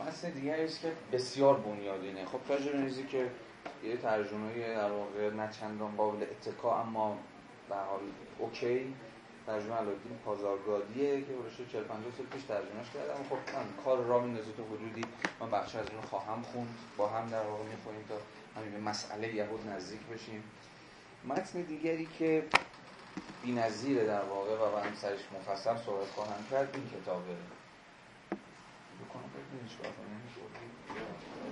متن 0.00 0.30
دیگری 0.30 0.64
است 0.64 0.80
که 0.80 0.92
بسیار 1.12 1.60
بنیادینه. 1.60 2.24
خب 2.24 2.38
تاجر 2.48 2.88
که 3.10 3.30
یه 3.84 3.96
ترجمه 3.96 4.74
در 4.74 4.90
واقع 4.90 5.30
نه 5.30 5.50
چندان 5.52 5.96
قابل 5.96 6.22
اتکا 6.22 6.80
اما 6.80 7.18
به 7.68 7.74
حال 7.74 8.00
اوکی. 8.38 8.94
ترجمه 9.46 9.74
علادین 9.74 10.18
پازارگادیه 10.24 11.20
که 11.20 11.32
برشه 11.32 11.72
40 11.72 11.84
50 11.84 12.12
سال 12.16 12.26
پیش 12.26 12.42
ترجمهش 12.42 12.90
کردم. 12.94 13.24
خب 13.30 13.56
من 13.56 13.84
کار 13.84 14.04
را 14.04 14.20
میندازه 14.20 14.52
تو 14.52 14.64
حدودی. 14.64 15.04
من 15.40 15.50
بخش 15.50 15.74
از 15.74 15.86
اون 15.90 16.00
خواهم 16.00 16.42
خوند. 16.42 16.78
با 16.96 17.08
هم 17.08 17.28
در 17.28 17.42
واقع 17.42 17.64
می‌خونیم 17.64 18.04
تا 18.08 18.14
همین 18.60 18.72
به 18.72 18.78
مسئله 18.78 19.34
یهود 19.34 19.68
نزدیک 19.68 20.00
بشیم. 20.00 20.44
متن 21.24 21.62
دیگری 21.62 22.08
که 22.18 22.44
بی‌نظیره 23.42 24.06
در 24.06 24.22
واقع 24.22 24.54
و 24.54 24.76
من 24.76 24.94
سرش 24.94 25.20
مفصل 25.34 25.76
صحبت 25.76 26.08
خواهم 26.14 26.44
کرد 26.50 26.70
این 26.74 27.02
کتابه 27.02 27.36
بکنم 29.00 29.30
ببینید 29.34 29.68
چیکار 29.70 29.90
ببخشید 29.90 31.43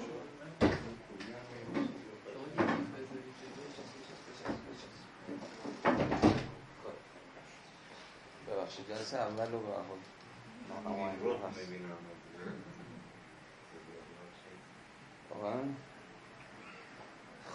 جلسه 8.88 9.18
اول 9.18 9.52
رو 9.52 9.58
به 9.58 9.72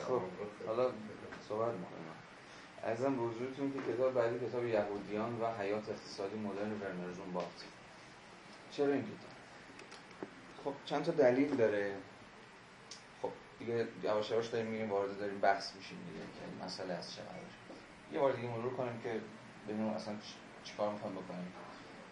خب 0.07 0.21
حالا 0.67 0.91
صحبت 1.49 1.73
می‌کنم. 1.73 2.07
ازم 2.83 3.15
بزرگتون 3.15 3.73
که 3.73 3.93
کتاب 3.93 4.13
بعدی 4.13 4.47
کتاب 4.47 4.65
یهودیان 4.65 5.41
و 5.41 5.45
حیات 5.59 5.89
اقتصادی 5.89 6.37
مدرن 6.37 6.71
ورنرزون 6.71 7.33
بافت 7.33 7.65
چرا 8.71 8.93
این 8.93 9.01
کتاب؟ 9.01 9.37
خب 10.63 10.73
چند 10.85 11.03
تا 11.03 11.11
دلیل 11.11 11.55
داره. 11.55 11.95
خب 13.21 13.29
دیگه 13.59 13.87
یواش 14.03 14.31
یواش 14.31 14.47
داریم 14.47 14.67
میگیم 14.67 14.91
وارد 14.91 15.19
داریم 15.19 15.39
بحث 15.39 15.75
میشیم 15.75 15.97
دیگه 15.97 16.19
که 16.19 16.65
مسئله 16.65 16.93
از 16.93 17.15
چه 17.15 17.21
یه 18.11 18.19
بار 18.19 18.33
دیگه 18.33 18.47
مرور 18.47 18.73
کنیم 18.73 18.99
که 19.03 19.21
ببینیم 19.67 19.87
اصلا 19.87 20.13
چیکار 20.67 20.91
می‌خوایم 20.93 21.15
بکنیم 21.15 21.53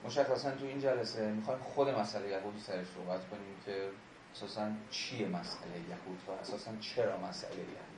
مشخصا 0.06 0.52
تو 0.52 0.65
این 0.65 0.80
جلسه 0.80 1.32
می‌خوایم 1.32 1.60
خود 1.60 1.89
مسئله 1.89 2.30
یهود 2.30 2.58
سرش 2.58 2.88
صحبت 2.88 3.30
کنیم 3.30 3.56
که 3.65 3.89
اساسا 4.36 4.72
چیه 4.91 5.28
مسئله 5.28 5.78
یهود 5.89 6.20
و 6.28 6.32
اساسا 6.32 6.72
چرا 6.80 7.18
مسئله 7.18 7.56
یهود؟ 7.56 7.96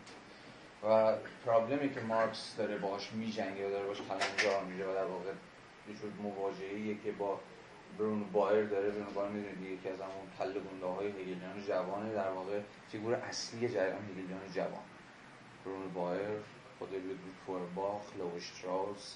و 0.84 1.15
پرابلمی 1.46 1.93
که 1.93 2.02
مارکس 2.02 2.56
داره 2.58 2.78
باش 2.78 3.12
میجنگه 3.13 3.67
و 3.67 3.70
داره 3.70 3.88
باش 3.88 3.98
کلنجار 3.98 4.63
میره 4.63 4.86
و 4.86 4.93
در 4.93 5.06
واقع 5.06 5.32
یه 5.89 5.96
جور 5.96 6.12
مواجهه 6.24 6.98
که 7.04 7.12
با 7.12 7.39
برونو 7.98 8.26
بایر 8.26 8.65
داره 8.65 8.89
برونو 8.89 9.12
بایر 9.12 9.32
می‌دونید 9.32 9.82
که 9.84 9.89
از 9.89 10.02
همون 10.02 10.28
کله 10.39 10.60
گنده 10.60 10.86
های 10.86 11.08
هگلیان 11.08 11.63
جوانه 11.67 12.13
در 12.13 12.30
واقع 12.30 12.60
فیگور 12.91 13.13
اصلی 13.13 13.70
جریان 13.70 14.06
هگلیان 14.10 14.52
جوان. 14.54 14.84
برونو 15.65 15.89
بایر 15.89 16.30
خود 16.80 16.89
فویرباخ 17.45 18.02
اشتراوس 18.19 19.15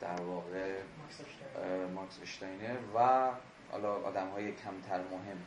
در 0.00 0.20
واقع 0.20 0.74
ماکس 1.94 2.18
اشتیرنر 2.22 2.76
و 2.94 3.30
حالا 3.72 3.94
آدم 3.94 4.28
های 4.28 4.52
کمتر 4.52 4.98
مهم. 4.98 5.38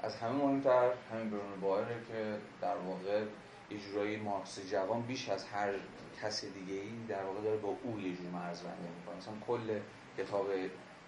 از 0.00 0.16
همه 0.16 0.32
مهمتر 0.32 0.90
همین 1.12 1.30
برونو 1.30 1.56
بایره 1.60 1.96
که 2.08 2.38
در 2.60 2.76
واقع 2.76 3.24
ماجرای 3.70 4.16
مارکس 4.16 4.70
جوان 4.70 5.02
بیش 5.02 5.28
از 5.28 5.44
هر 5.44 5.72
کس 6.22 6.44
دیگه 6.44 6.74
ای 6.74 6.90
در 7.08 7.24
واقع 7.24 7.40
داره 7.40 7.56
با 7.56 7.76
او 7.82 8.00
یه 8.00 8.16
جور 8.16 8.26
مرزبندی 8.26 8.88
می‌کنه. 8.98 9.16
مثلا 9.16 9.34
کل 9.46 9.80
کتاب 10.18 10.46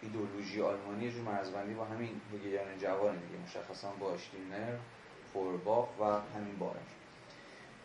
ایدولوژی 0.02 0.62
آلمانی 0.62 1.04
یه 1.04 1.10
جور 1.10 1.22
مرزبندی 1.22 1.74
با 1.74 1.84
همین 1.84 2.20
هگلیان 2.34 2.78
جوان 2.78 3.16
دیگه. 3.16 3.42
مشخصا 3.42 3.90
با 3.90 4.14
اشتینر 4.14 4.76
فورباخ 5.32 5.88
و 6.00 6.04
همین 6.04 6.58
بایر 6.58 6.99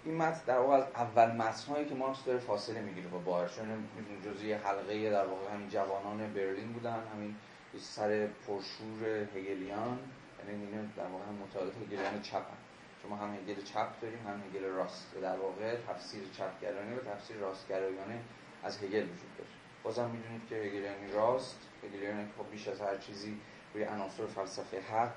این 0.06 0.18
متن 0.18 0.42
در 0.46 0.60
واقع 0.60 0.74
از 0.74 0.84
اول 0.96 1.32
متنهایی 1.32 1.86
که 1.86 1.96
مارکس 1.96 2.24
داره 2.24 2.40
فاصله 2.40 2.82
می‌گیره 2.82 3.08
با 3.08 3.18
بایر 3.18 3.48
چون 3.48 3.90
جزئی 4.26 4.54
حلقه 4.54 5.10
در 5.10 5.26
واقع 5.26 5.54
همین 5.54 5.70
جوانان 5.70 6.34
برلین 6.34 6.74
بودن 6.74 7.04
همین 7.14 7.36
سر 7.80 8.28
پرشور 8.48 9.08
هگلیان 9.36 10.00
یعنی 10.40 10.66
اینه 10.66 10.90
در 10.98 11.08
واقع 11.08 11.26
هم 11.26 11.34
مطالعات 11.34 11.74
هگلیان 11.78 12.22
چپ 12.22 12.36
هم. 12.36 12.58
شما 13.04 13.16
هم 13.16 13.34
هگل 13.34 13.62
چپ 13.62 14.02
داریم 14.02 14.28
هم 14.28 14.42
هگل 14.50 14.66
راست. 14.66 15.16
در 15.22 15.38
واقع 15.38 15.76
تفسیر 15.76 16.24
چپگرایانه 16.38 16.96
و 16.96 17.00
تفسیر 17.00 17.38
راستگرایانه 17.38 18.20
از 18.64 18.78
هگل 18.78 19.04
وجود 19.04 19.38
داره. 19.38 19.50
بازم 19.84 20.10
می‌دونید 20.10 20.42
که 20.50 20.56
هگلیانی 20.56 21.12
راست 21.14 21.60
هگلیانی 21.84 22.28
خب 22.38 22.52
بیش 22.52 22.68
از 22.68 22.82
هر 22.82 22.98
چیزی 22.98 23.38
روی 23.74 23.84
عناصر 23.84 24.26
فلسفه 24.26 24.82
حق 24.82 25.16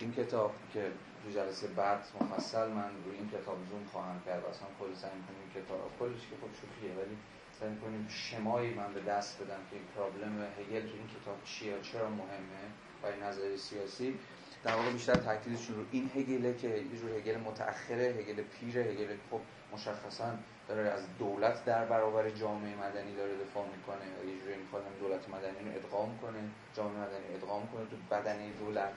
این 0.00 0.12
کتاب 0.12 0.54
که 0.72 0.90
تو 1.24 1.30
جلسه 1.30 1.66
بعد 1.66 2.00
مفصل 2.20 2.68
من 2.68 2.90
روی 3.04 3.16
این 3.16 3.30
کتاب 3.30 3.58
زوم 3.70 3.84
خواهم 3.92 4.22
کرد 4.26 4.44
اصلا 4.44 4.68
کل 4.80 4.94
سعی 4.94 5.10
کنیم 5.10 5.64
کتاب 5.64 5.90
کلش 5.98 6.20
که 6.20 6.36
خب 6.40 6.52
شوخیه 6.60 6.94
ولی 6.94 7.16
سعی 7.60 7.76
کنیم 7.76 8.06
شمایی 8.08 8.74
من 8.74 8.94
به 8.94 9.00
دست 9.00 9.42
بدم 9.42 9.60
که 9.70 9.76
این 9.76 9.84
پرابلم 9.96 10.42
هگل 10.58 10.80
تو 10.80 10.94
این 10.96 11.08
کتاب 11.08 11.44
چیه 11.44 11.80
چرا 11.82 12.10
مهمه 12.10 12.64
با 13.02 13.08
این 13.08 13.22
نظر 13.22 13.56
سیاسی. 13.56 14.18
در 14.64 14.76
واقع 14.76 14.90
بیشتر 14.92 15.16
تاکیدشون 15.16 15.76
رو 15.76 15.84
این 15.90 16.10
هگله 16.14 16.54
که 16.54 16.68
یه 16.68 16.98
جور 17.00 17.10
هگل 17.10 17.36
متأخره 17.36 18.04
هگل 18.04 18.42
پیره 18.42 18.82
هگل 18.82 19.16
خب 19.30 19.40
مشخصا 19.72 20.38
داره 20.68 20.88
از 20.88 21.02
دولت 21.18 21.64
در 21.64 21.84
برابر 21.84 22.30
جامعه 22.30 22.76
مدنی 22.76 23.16
داره 23.16 23.32
دفاع 23.36 23.66
می‌کنه 23.76 24.30
یه 24.32 24.40
جوری 24.40 24.56
می‌خواد 24.56 24.82
دولت 25.00 25.28
مدنی 25.28 25.70
رو 25.70 25.76
ادغام 25.76 26.18
کنه 26.18 26.38
جامعه 26.74 27.00
مدنی 27.00 27.34
ادغام 27.34 27.68
کنه 27.68 27.84
تو 27.84 27.96
بدنه 28.10 28.50
دولت 28.52 28.94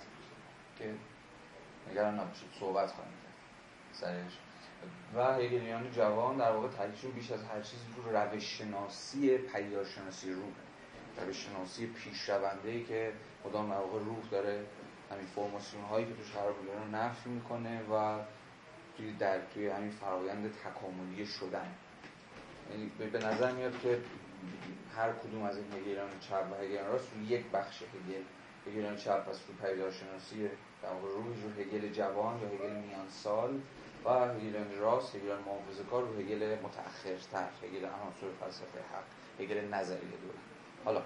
که 0.79 0.93
نگران 1.91 2.19
نباشید 2.19 2.49
صحبت 2.59 2.87
کرد 2.87 3.07
سرش. 3.93 4.37
و 5.15 5.33
هگلیان 5.33 5.91
جوان 5.91 6.37
در 6.37 6.51
واقع 6.51 6.67
تاکیدشون 6.67 7.11
بیش 7.11 7.31
از 7.31 7.43
هر 7.43 7.61
چیزی 7.61 7.85
رو 7.97 8.17
روش 8.17 8.57
شناسی 8.57 9.37
پیدارشناسی 9.37 10.33
روح. 10.33 10.53
روش 11.25 11.45
شناسی 11.45 11.87
پیشرونده 11.87 12.83
که 12.83 13.13
مدام 13.45 13.69
در 13.69 13.77
واقع 13.77 13.99
روح 13.99 14.29
داره. 14.31 14.65
همین 15.11 15.25
فرماسیون 15.25 15.83
هایی 15.83 16.05
که 16.05 16.13
توش 16.13 16.31
قرار 16.31 16.53
بوده 16.53 16.73
رو 16.73 16.85
نفی 16.85 17.29
می‌کنه 17.29 17.81
و 17.81 18.19
توی 18.97 19.13
در 19.13 19.39
توی 19.53 19.67
همین 19.67 19.91
فرایند 19.91 20.53
تکاملی 20.53 21.25
شدن. 21.25 21.75
یعنی 22.71 22.91
به 23.11 23.19
نظر 23.19 23.51
میاد 23.51 23.79
که 23.79 24.01
هر 24.95 25.11
کدوم 25.13 25.43
از 25.43 25.57
این 25.57 25.73
هگلیان 25.73 26.09
چپ 26.19 26.45
و 26.51 26.63
هگلیان 26.63 26.87
راست 26.87 27.11
یک 27.27 27.45
بخش 27.51 27.81
هگل 27.83 28.23
هگلیان 28.67 28.95
چپ 28.95 29.29
پس 29.29 29.39
رو 29.47 29.67
پیدارشناسی 29.67 30.49
در 30.83 30.89
واقع 30.89 31.07
روی 31.07 31.41
رو 31.41 31.61
هگل 31.61 31.93
جوان 31.93 32.41
یا 32.41 32.47
هگل 32.47 32.75
میان 32.75 33.09
سال 33.09 33.61
و 34.05 34.09
هگلیان 34.09 34.79
راست 34.79 35.15
هگلیان 35.15 35.39
محافظه 35.39 35.83
کار 35.83 36.03
رو 36.03 36.19
هگل 36.19 36.57
متأخرتر 36.63 37.49
هگل 37.63 37.85
عناصر 37.85 38.27
فلسفه 38.39 38.79
حق 38.79 39.41
هگل 39.41 39.73
نظریه 39.73 39.99
دولت. 39.99 40.35
حالا 40.85 41.01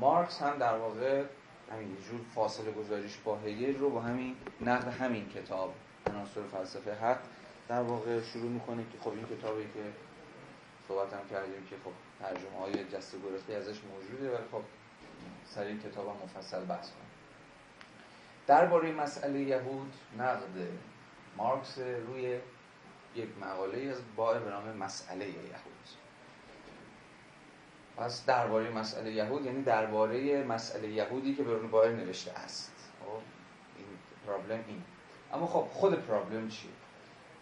مارکس 0.00 0.42
هم 0.42 0.58
در 0.58 0.76
واقع 0.76 1.24
همین 1.72 1.96
جور 2.10 2.20
فاصله 2.34 2.72
گذاریش 2.72 3.16
با 3.24 3.36
هگل 3.36 3.78
رو 3.78 3.90
با 3.90 4.00
همین 4.00 4.36
نقد 4.60 4.88
همین 4.88 5.28
کتاب 5.28 5.74
عناصر 6.06 6.42
فلسفه 6.42 6.94
حق 6.94 7.18
در 7.68 7.82
واقع 7.82 8.22
شروع 8.22 8.50
می‌کنه 8.50 8.82
که 8.92 8.98
خب 9.00 9.10
این 9.10 9.26
کتابی 9.26 9.62
که 9.62 9.84
صحبت 10.88 11.12
هم 11.12 11.28
کردیم 11.30 11.66
که 11.70 11.76
خب 11.84 11.92
ترجمه 12.20 12.58
های 12.60 12.84
جست 12.84 13.14
گرفته 13.22 13.52
ازش 13.52 13.80
موجوده 13.84 14.34
و 14.34 14.38
خب 14.52 14.62
سر 15.54 15.62
این 15.62 15.80
کتاب 15.80 16.08
هم 16.08 16.16
مفصل 16.24 16.64
بحث 16.64 16.90
کنیم 16.90 17.09
درباره 18.46 18.92
مسئله 18.92 19.40
یهود 19.40 19.92
نقد 20.18 20.68
مارکس 21.36 21.78
روی 21.78 22.38
یک 23.14 23.28
مقاله 23.40 23.90
از 23.90 24.00
با 24.16 24.34
به 24.34 24.50
نام 24.50 24.76
مسئله 24.76 25.28
یهود. 25.28 25.88
پس 27.96 28.26
درباره 28.26 28.70
مسئله 28.70 29.12
یهود 29.12 29.46
یعنی 29.46 29.62
درباره 29.62 30.44
مسئله 30.44 30.88
یهودی 30.88 31.34
که 31.34 31.42
برون 31.42 31.70
بایر 31.70 31.92
نوشته 31.92 32.32
است. 32.32 32.72
خب 33.00 33.22
این 33.76 33.86
پرابلم 34.26 34.64
این. 34.68 34.82
اما 35.32 35.46
خب 35.46 35.66
خود 35.72 35.94
پرابلم 36.06 36.48
چیه؟ 36.48 36.70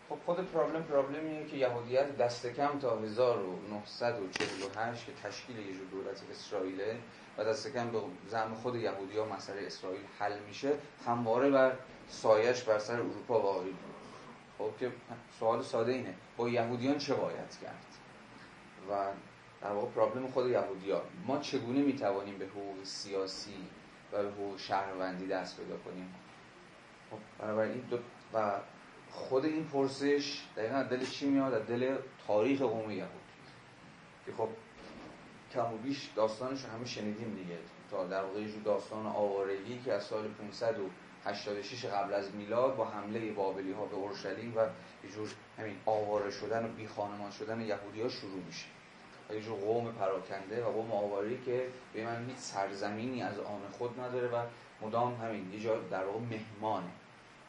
خب 0.08 0.18
خود 0.26 0.52
پرابلم 0.52 0.82
پرابلمیه 0.82 1.46
که 1.46 1.56
یهودیت 1.56 2.16
دست 2.16 2.46
کم 2.46 2.78
تا 2.78 2.98
1948 2.98 5.06
که 5.06 5.12
تشکیل 5.12 5.58
یه 5.58 5.72
جور 5.72 5.86
دولت 5.92 6.22
اسرائیله 6.30 6.96
و 7.38 7.44
دست 7.44 7.72
کم 7.72 7.90
به 7.90 8.00
زعم 8.28 8.54
خود 8.54 8.74
یهودی 8.74 9.18
ها 9.18 9.24
مسئله 9.24 9.66
اسرائیل 9.66 10.00
حل 10.18 10.38
میشه 10.48 10.72
همواره 11.06 11.50
بر 11.50 11.72
سایش 12.08 12.62
بر 12.62 12.78
سر 12.78 12.94
اروپا 12.94 13.40
واقعی 13.40 13.70
بود 13.70 13.94
خب 14.58 14.78
که 14.80 14.92
سوال 15.38 15.62
ساده 15.62 15.92
اینه 15.92 16.14
با 16.36 16.48
یهودیان 16.48 16.98
چه 16.98 17.14
باید 17.14 17.58
کرد؟ 17.62 17.86
و 18.90 19.06
در 19.62 19.72
واقع 19.72 19.88
پرابلم 19.88 20.26
خود 20.26 20.46
یهودی 20.46 20.90
ها. 20.90 21.02
ما 21.26 21.38
چگونه 21.38 21.80
می‌توانیم 21.80 22.38
به 22.38 22.46
حقوق 22.46 22.84
سیاسی 22.84 23.66
و 24.12 24.22
به 24.22 24.28
حقوق 24.28 24.58
شهروندی 24.58 25.26
دست 25.26 25.56
پیدا 25.56 25.76
کنیم؟ 25.76 26.14
خب 27.10 27.18
بنابراین 27.38 27.84
دو 27.90 27.98
و 28.34 28.52
خود 29.10 29.44
این 29.44 29.64
پرسش 29.64 30.42
دقیقا 30.56 30.82
دل 30.82 31.06
چی 31.06 31.26
میاد؟ 31.26 31.54
از 31.54 31.66
دل 31.66 31.96
تاریخ 32.26 32.60
قوم 32.60 32.90
یهود. 32.90 33.10
که 34.26 34.32
خب 34.32 34.48
کم 35.54 35.74
و 35.74 35.76
بیش 35.76 36.08
داستانش 36.16 36.64
همه 36.64 36.86
شنیدیم 36.86 37.34
دیگه. 37.34 37.58
تا 37.90 38.06
در 38.06 38.22
واقع 38.22 38.44
داستان 38.64 39.06
آوارگی 39.06 39.80
که 39.84 39.92
از 39.92 40.04
سال 40.04 40.28
586 40.28 41.84
قبل 41.84 42.14
از 42.14 42.34
میلاد 42.34 42.76
با 42.76 42.84
حمله 42.84 43.32
بابلی 43.32 43.72
ها 43.72 43.84
به 43.84 43.96
اورشلیم 43.96 44.52
و 44.56 44.60
یه 45.04 45.10
جور 45.10 45.28
همین 45.58 45.76
آواره 45.86 46.30
شدن 46.30 46.64
و 46.64 46.68
بی 46.68 46.86
خانمان 46.86 47.30
شدن 47.30 47.60
یهودی 47.60 48.02
ها 48.02 48.08
شروع 48.08 48.42
میشه. 48.46 48.66
و 49.30 49.34
یه 49.34 49.40
جور 49.40 49.58
قوم 49.58 49.92
پراکنده 49.92 50.64
و 50.64 50.72
قوم 50.72 50.92
آواری 50.92 51.38
که 51.46 51.66
به 51.94 52.04
من 52.04 52.26
هیچ 52.28 52.36
سرزمینی 52.36 53.22
از 53.22 53.38
آن 53.38 53.60
خود 53.78 54.00
نداره 54.00 54.28
و 54.28 54.42
مدام 54.82 55.14
همین 55.14 55.52
یه 55.52 55.60
جا 55.60 55.78
در 55.78 56.04
واقع 56.04 56.18
مهمانه. 56.18 56.90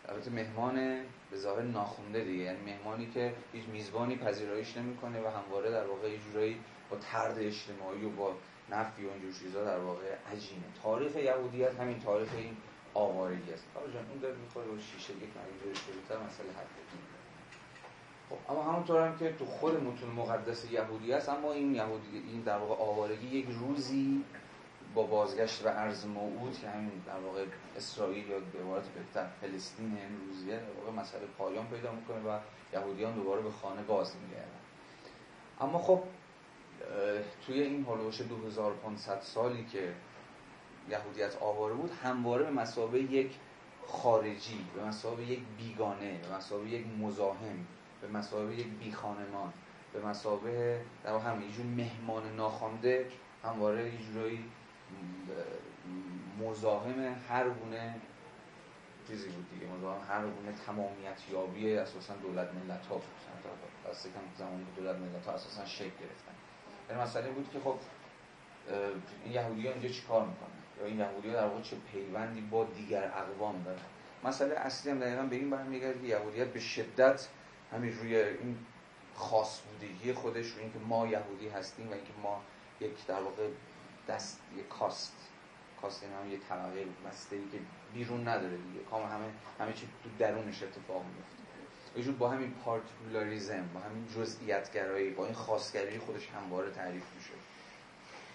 البته 0.10 0.32
مهمان 0.32 1.02
به 1.32 1.38
ظاهر 1.38 1.62
ناخونده 1.62 2.24
دیگه. 2.24 2.44
یعنی 2.44 2.60
مهمانی 2.72 3.12
که 3.12 3.34
هیچ 3.54 3.64
میزبانی 3.66 4.16
پذیراییش 4.16 4.78
نمی‌کنه 4.78 5.22
و 5.22 5.28
همواره 5.28 5.72
در 5.72 5.88
واقع 5.88 6.10
یه 6.10 6.18
جورایی 6.18 6.60
با 6.90 6.98
ترد 6.98 7.40
اجتماعی 7.40 8.06
و 8.06 8.10
با 8.10 8.36
نفی 8.70 9.06
و 9.06 9.10
اینجور 9.12 9.34
چیزا 9.34 9.66
در 9.66 9.80
واقع 9.80 10.16
عجینه. 10.32 10.64
تاریخ 10.84 11.16
یهودیت 11.16 11.80
همین 11.80 12.00
تاریخ 12.00 12.30
این 12.38 12.58
آوارگی 12.94 13.54
است. 13.54 13.64
آقا 13.76 13.88
جان 13.88 14.06
اون 14.10 14.20
داره 14.20 14.36
می‌خوره 14.36 14.68
با 14.68 14.78
شیشه 14.78 15.14
یک 15.14 15.20
مریض 15.20 15.78
شروعتر 15.78 16.26
مسئله 16.26 16.50
حل 16.58 16.66
خب 18.30 18.52
اما 18.52 18.64
همونطور 18.64 19.08
هم 19.08 19.18
که 19.18 19.34
تو 19.40 19.46
خود 19.46 19.84
متون 19.84 20.10
مقدس 20.10 20.72
یهودی 20.72 21.14
است 21.14 21.30
اما 21.30 21.54
این 21.54 21.76
یهودی 21.76 22.18
این 22.32 22.42
در 22.42 22.58
واقع 22.58 22.84
آوارگی 22.84 23.28
یک 23.28 23.48
روزی 23.50 24.24
با 24.96 25.04
بازگشت 25.04 25.66
و 25.66 25.70
عرض 25.70 26.06
موعود 26.06 26.60
که 26.60 26.70
همین 26.70 27.02
در 27.06 27.20
واقع 27.20 27.46
اسرائیل 27.78 28.28
یا 28.28 28.40
به 28.40 28.60
عبارت 28.60 28.88
بهتر 28.88 29.28
فلسطین 29.42 29.98
این 29.98 30.28
روزیه 30.28 30.56
در 30.56 30.72
واقع 30.80 31.02
مسئله 31.02 31.26
پایان 31.38 31.68
پیدا 31.68 31.92
می‌کنه 31.92 32.20
و 32.20 32.40
یهودیان 32.74 33.14
دوباره 33.14 33.42
به 33.42 33.52
خانه 33.52 33.84
باز 33.84 34.16
میگردن. 34.16 34.60
اما 35.62 35.80
خب 35.80 36.04
توی 37.46 37.62
این 37.62 37.86
هلوش 37.86 38.22
2500 38.22 39.22
سالی 39.22 39.66
که 39.66 39.94
یهودیت 40.90 41.38
آواره 41.42 41.74
بود 41.74 41.92
همواره 42.04 42.44
به 42.44 42.52
مسابه 42.52 43.00
یک 43.00 43.32
خارجی 43.88 44.66
به 44.76 44.84
مسابه 44.84 45.24
یک 45.24 45.40
بیگانه 45.58 46.18
به 46.18 46.36
مسابه 46.36 46.70
یک 46.70 46.86
مزاحم 47.00 47.66
به 48.02 48.08
مسابه 48.08 48.56
یک 48.56 48.68
بیخانمان 48.68 49.54
به 49.94 50.06
مسابه 50.06 50.82
در 51.04 51.12
واقع 51.12 51.26
هم 51.26 51.42
یه 51.42 51.66
مهمان 51.66 52.36
ناخوانده 52.36 53.06
همواره 53.44 53.86
یه 53.86 54.00
جورایی 54.14 54.46
مزاحم 56.40 57.16
هر 57.30 57.50
گونه 57.50 57.96
چیزی 59.08 59.30
بود 59.30 59.50
دیگه. 59.50 59.74
مزاحم 59.74 60.02
هر 60.10 60.22
گونه 60.22 60.52
تمامیت 60.66 61.30
یابی 61.32 61.74
اساسا 61.74 62.16
دولت 62.16 62.50
ملت 62.54 62.86
ها 62.86 62.96
بود 62.96 63.04
دست 63.90 64.08
کم 64.08 64.20
زمان 64.38 64.66
دولت 64.76 64.96
ملت 64.96 65.26
ها 65.26 65.32
اساسا 65.32 65.66
شکل 65.66 65.86
گرفتن. 65.86 66.34
یعنی 66.90 67.02
مسئله 67.02 67.30
بود 67.30 67.50
که 67.54 67.60
خب 67.60 67.76
این 69.24 69.34
یهودی 69.34 69.68
ها 69.68 69.74
اینجا 69.74 69.90
چی 69.90 70.02
کار 70.02 70.22
می‌کنن؟ 70.22 70.50
یا 70.80 70.86
این 70.86 71.00
یهودی 71.00 71.30
ها 71.30 71.34
در 71.34 71.46
واقع 71.46 71.62
چه 71.62 71.76
پیوندی 71.92 72.42
با 72.42 72.64
دیگر 72.64 73.04
اقوام 73.04 73.64
دارن؟ 73.64 73.80
مسئله 74.24 74.56
اصلی 74.56 74.92
هم 74.92 75.00
دقیقا 75.00 75.24
به 75.24 75.36
این 75.36 75.50
برمیگرده 75.50 76.00
که 76.02 76.08
یهودیت 76.08 76.48
به 76.48 76.60
شدت 76.60 77.28
همین 77.72 77.94
روی 77.98 78.16
این 78.16 78.58
خاص 79.16 79.62
بودگی 79.62 80.14
خودش 80.14 80.48
روی 80.48 80.62
اینکه 80.62 80.80
ما 80.80 81.08
یهودی 81.08 81.50
هستیم 81.50 81.90
و 81.90 81.94
اینکه 81.94 82.14
ما 82.24 82.42
یک 82.82 83.06
در 83.08 83.22
واقع 83.22 83.48
دست 84.10 84.40
یک 84.58 84.68
کاست. 84.68 85.14
کاست 85.82 86.04
این 86.04 86.12
هم 86.14 86.32
یه 86.32 86.40
طبقه 86.50 86.86
مسته 87.08 87.36
ای 87.36 87.42
که 87.52 87.60
بیرون 87.94 88.28
نداره 88.28 88.58
دیگه. 88.58 88.80
کام 88.92 89.04
همه 89.04 89.26
همه 89.60 89.74
چی 89.74 89.90
تو 90.04 90.10
درونش 90.20 90.64
اتفاق 90.64 91.04
میفته 91.06 91.40
وجود 91.98 92.18
با 92.18 92.30
همین 92.30 92.52
پارتیکولاریزم 92.52 93.70
با 93.74 93.80
همین 93.80 94.08
جزئیات 94.16 94.74
گرایی 94.74 95.10
با 95.10 95.26
این 95.26 95.36
خاصگرایی 95.36 96.00
خودش 96.00 96.30
همواره 96.30 96.72
تعریف 96.72 97.04
میشه. 97.18 97.34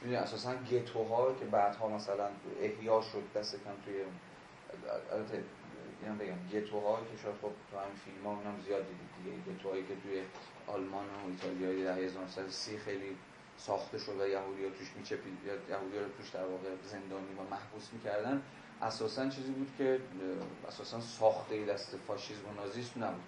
می‌دونی 0.03 0.17
اساسا 0.17 0.55
گتوها 0.55 1.35
که 1.35 1.45
بعدها 1.45 1.89
مثلا 1.89 2.29
احیا 2.61 3.01
شد 3.01 3.23
دست 3.35 3.55
کم 3.55 3.71
توی 3.85 3.95
البته 5.13 5.45
اینم 6.03 6.19
بگم 6.19 6.49
گتوها 6.53 6.97
که 6.97 7.23
شاید 7.23 7.35
خب 7.43 7.51
تو 7.71 7.79
همین 7.79 7.97
فیلم 8.05 8.25
ها 8.25 8.31
اونم 8.31 8.61
زیاد 8.67 8.83
دیدید 8.83 9.43
دیگه. 9.45 9.59
گتوهایی 9.59 9.83
که 9.83 9.95
توی 10.03 10.23
آلمان 10.67 11.05
و 11.05 11.29
ایتالیا 11.29 11.85
در 11.85 11.99
1930 11.99 12.79
خیلی 12.79 13.17
ساخته 13.57 13.99
شد 13.99 14.21
و 14.21 14.29
یهودی 14.29 14.65
ها 14.65 14.71
توش 14.71 14.93
میچپید 14.97 15.39
یهودی 15.45 15.97
ها 15.97 16.03
رو 16.03 16.09
توش 16.19 16.31
در 16.31 16.45
واقع 16.45 16.69
زندانی 16.85 17.35
و 17.39 17.55
محبوس 17.55 17.93
می‌کردن. 17.93 18.43
اساسا 18.83 19.29
چیزی 19.29 19.53
بود 19.53 19.71
که 19.79 20.01
اساسا 20.69 21.01
ساخته 21.01 21.65
دست 21.65 21.97
فاشیسم 21.97 22.49
و 22.49 22.61
نازیسم 22.61 23.05
نبود. 23.05 23.23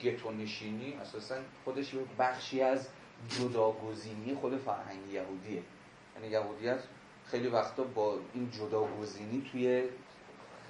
گتو 0.00 0.32
نشینی 0.32 0.94
اساسا 0.94 1.34
خودش 1.64 1.94
بخشی 2.18 2.62
از 2.62 2.88
جداگزینی 3.28 4.34
خود 4.34 4.56
فرهنگ 4.56 5.06
یهودیه. 5.12 5.62
یعنی 6.16 6.28
یهودیت 6.28 6.80
خیلی 7.26 7.48
وقتا 7.48 7.84
با 7.84 8.18
این 8.34 8.50
جداگزینی 8.50 9.48
توی 9.52 9.88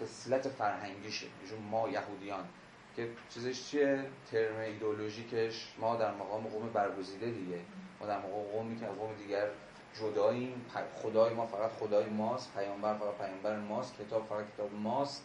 خصلت 0.03 0.49
فرهنگیشه. 0.49 1.27
ما 1.71 1.89
یهودیان. 1.89 2.45
که 2.97 3.09
چیزش 3.31 3.71
چیه؟ 3.71 4.05
ترم 4.31 4.61
ایدئولوژیکش 4.61 5.75
ما 5.79 5.97
در 5.97 6.15
مقام 6.15 6.45
قوم 6.45 6.69
برگزیده 6.69 7.31
دیگه. 7.31 7.61
ما 8.01 8.07
در 8.07 8.19
مقام 8.19 8.43
قومی 8.43 8.81
که 8.81 8.87
قوم 8.87 9.15
دیگر 9.15 9.49
جداییم 10.01 10.67
خدای 11.03 11.35
ما 11.35 11.47
فقط 11.47 11.71
خدای 11.71 12.07
ماست 12.07 12.55
پیامبر 12.55 12.95
فقط 12.95 13.15
پیامبر 13.15 13.57
ماست 13.57 13.95
کتاب 13.97 14.27
فقط 14.27 14.45
کتاب 14.55 14.75
ماست. 14.75 15.25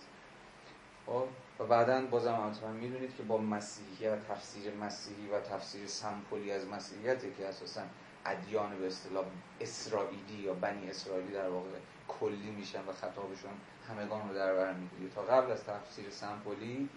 خب؟ 1.06 1.28
و 1.60 1.66
بعدا 1.66 2.02
بازم 2.02 2.34
همتون 2.34 2.72
می‌دونید 2.72 3.16
که 3.16 3.24
با 3.24 3.38
مسیحیت 3.38 4.14
و 4.14 4.34
تفسیر 4.34 4.74
مسیحی 4.74 5.28
و 5.28 5.40
تفسیر 5.40 5.88
سمپولی 5.88 6.52
از 6.52 6.68
مسیحیت 6.68 7.38
که 7.38 7.48
اساسا 7.48 7.82
ادیان 8.26 8.80
به 8.80 8.88
اصطلاح 8.88 9.26
اسرائیلی 9.62 10.44
یا 10.44 10.54
بنی 10.54 10.90
اسرائیلی 10.90 11.34
در 11.34 11.50
واقع 11.50 11.70
کلی 12.08 12.52
میشن 12.52 12.80
و 12.80 12.92
خطابشون 12.92 13.52
همگان 13.90 14.30
رو 14.30 14.36
در 14.36 14.54
بر 14.54 14.74
می‌گیره. 14.74 15.10
تا 15.16 15.22
قبل 15.22 15.52
از 15.52 15.64
تفسیر 15.64 16.10
سمپولی 16.10 16.90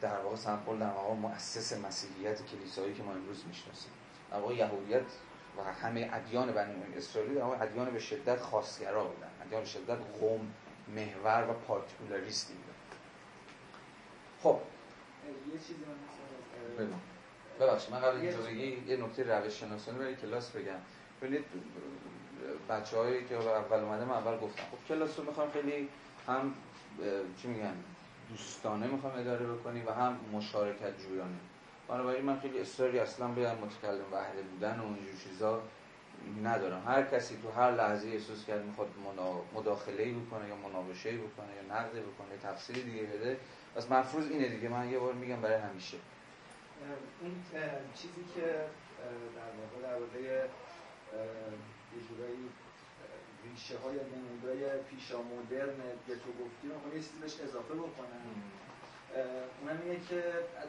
در 0.00 0.20
واقع 0.20 0.36
سمپل 0.36 0.78
در 0.78 0.90
واقع 0.90 1.14
مؤسس 1.14 1.72
مسیحیت 1.72 2.46
کلیسایی 2.46 2.94
که 2.94 3.02
ما 3.02 3.12
امروز 3.12 3.44
می‌شناسیم. 3.48 3.90
در 4.30 4.38
واقع 4.38 4.54
یهودیت 4.54 5.06
و 5.58 5.62
همه 5.62 6.10
ادیان 6.12 6.52
بنی 6.52 6.96
اسرائیلی 6.96 7.34
در 7.34 7.42
واقع 7.42 7.62
ادیان 7.62 7.90
به 7.90 7.98
شدت 7.98 8.40
خاصگرا 8.40 9.04
بودن. 9.04 9.30
ادیان 9.46 9.60
به 9.60 9.68
شدت 9.68 9.98
قوم 10.20 10.52
محور 10.88 11.50
و 11.50 11.52
پارتیکولاریستی 11.52 12.54
بودن. 12.54 12.66
خب. 14.42 14.60
یه 15.52 15.58
چیزی 15.58 15.74
من 16.78 16.88
ببخشید 17.60 17.90
من 17.90 18.00
قبل 18.00 18.16
اینجا 18.16 18.42
بگی 18.42 18.82
یه 18.86 18.96
نکته 18.96 19.22
روش 19.22 19.60
شناسانی 19.60 19.98
برای 19.98 20.16
کلاس 20.16 20.50
بگم. 20.50 20.78
ببینید 21.22 21.44
بچه 22.68 22.96
هایی 22.96 23.24
که 23.24 23.36
اول 23.36 23.80
اومده 23.80 24.04
من 24.04 24.14
اول 24.14 24.38
گفتم. 24.38 24.62
خب 24.62 24.88
کلاس 24.88 25.18
رو 25.18 25.24
می‌خوام 25.24 25.50
خیلی 25.50 25.88
هم 26.26 26.54
چی 27.42 27.48
میگن؟ 27.48 27.74
دوستانه 28.28 28.86
می‌خوام 28.86 29.18
اداره 29.18 29.46
بکنی 29.46 29.82
و 29.82 29.90
هم 29.90 30.18
مشارکت 30.32 30.98
جویانه. 30.98 31.36
بنابراین 31.88 32.24
من 32.24 32.40
خیلی 32.40 32.60
اصراری 32.60 32.98
اصلا 32.98 33.28
به 33.28 33.54
متکلم 33.54 34.12
وحده 34.12 34.42
بودن 34.42 34.80
و 34.80 34.84
اینجور 34.84 35.14
چیزا 35.28 35.62
ندارم. 36.44 36.82
هر 36.86 37.02
کسی 37.02 37.38
تو 37.42 37.60
هر 37.60 37.70
لحظه 37.70 38.08
احساس 38.08 38.44
کرد 38.44 38.64
می‌خواد 38.64 38.88
مداخله 39.54 40.02
ای 40.02 40.12
بکنه 40.12 40.48
یا 40.48 40.56
مناقشه 40.56 41.12
بکنه 41.12 41.48
یا 41.56 41.74
نقد 41.74 41.92
بکنه 41.92 42.36
تفسیر 42.42 42.76
دیگه 42.76 43.02
بده. 43.02 43.38
پس 43.74 43.90
مفروض 43.90 44.30
اینه 44.30 44.48
دیگه. 44.48 44.68
من 44.68 44.90
یه 44.90 44.98
بار 44.98 45.12
میگم 45.12 45.40
برای 45.40 45.60
همیشه. 45.60 45.96
این 47.22 47.42
چیزی 47.94 48.24
که 48.34 48.42
در 49.36 49.50
واقع 49.58 49.78
در 49.82 50.20
یه 50.20 50.48
جورایی 52.08 52.48
ریشه 53.50 53.78
های 53.78 53.96
نمودای 54.14 54.62
پیشا 54.90 55.18
مدرن 55.22 55.78
تو 56.24 56.30
گفتی 56.42 56.64
رو 56.68 56.96
یه 56.96 57.02
چیزی 57.02 57.18
بهش 57.20 57.40
اضافه 57.40 57.74
بکنم 57.74 58.22
اونم 59.60 59.80
اینه 59.84 60.00
که 60.08 60.22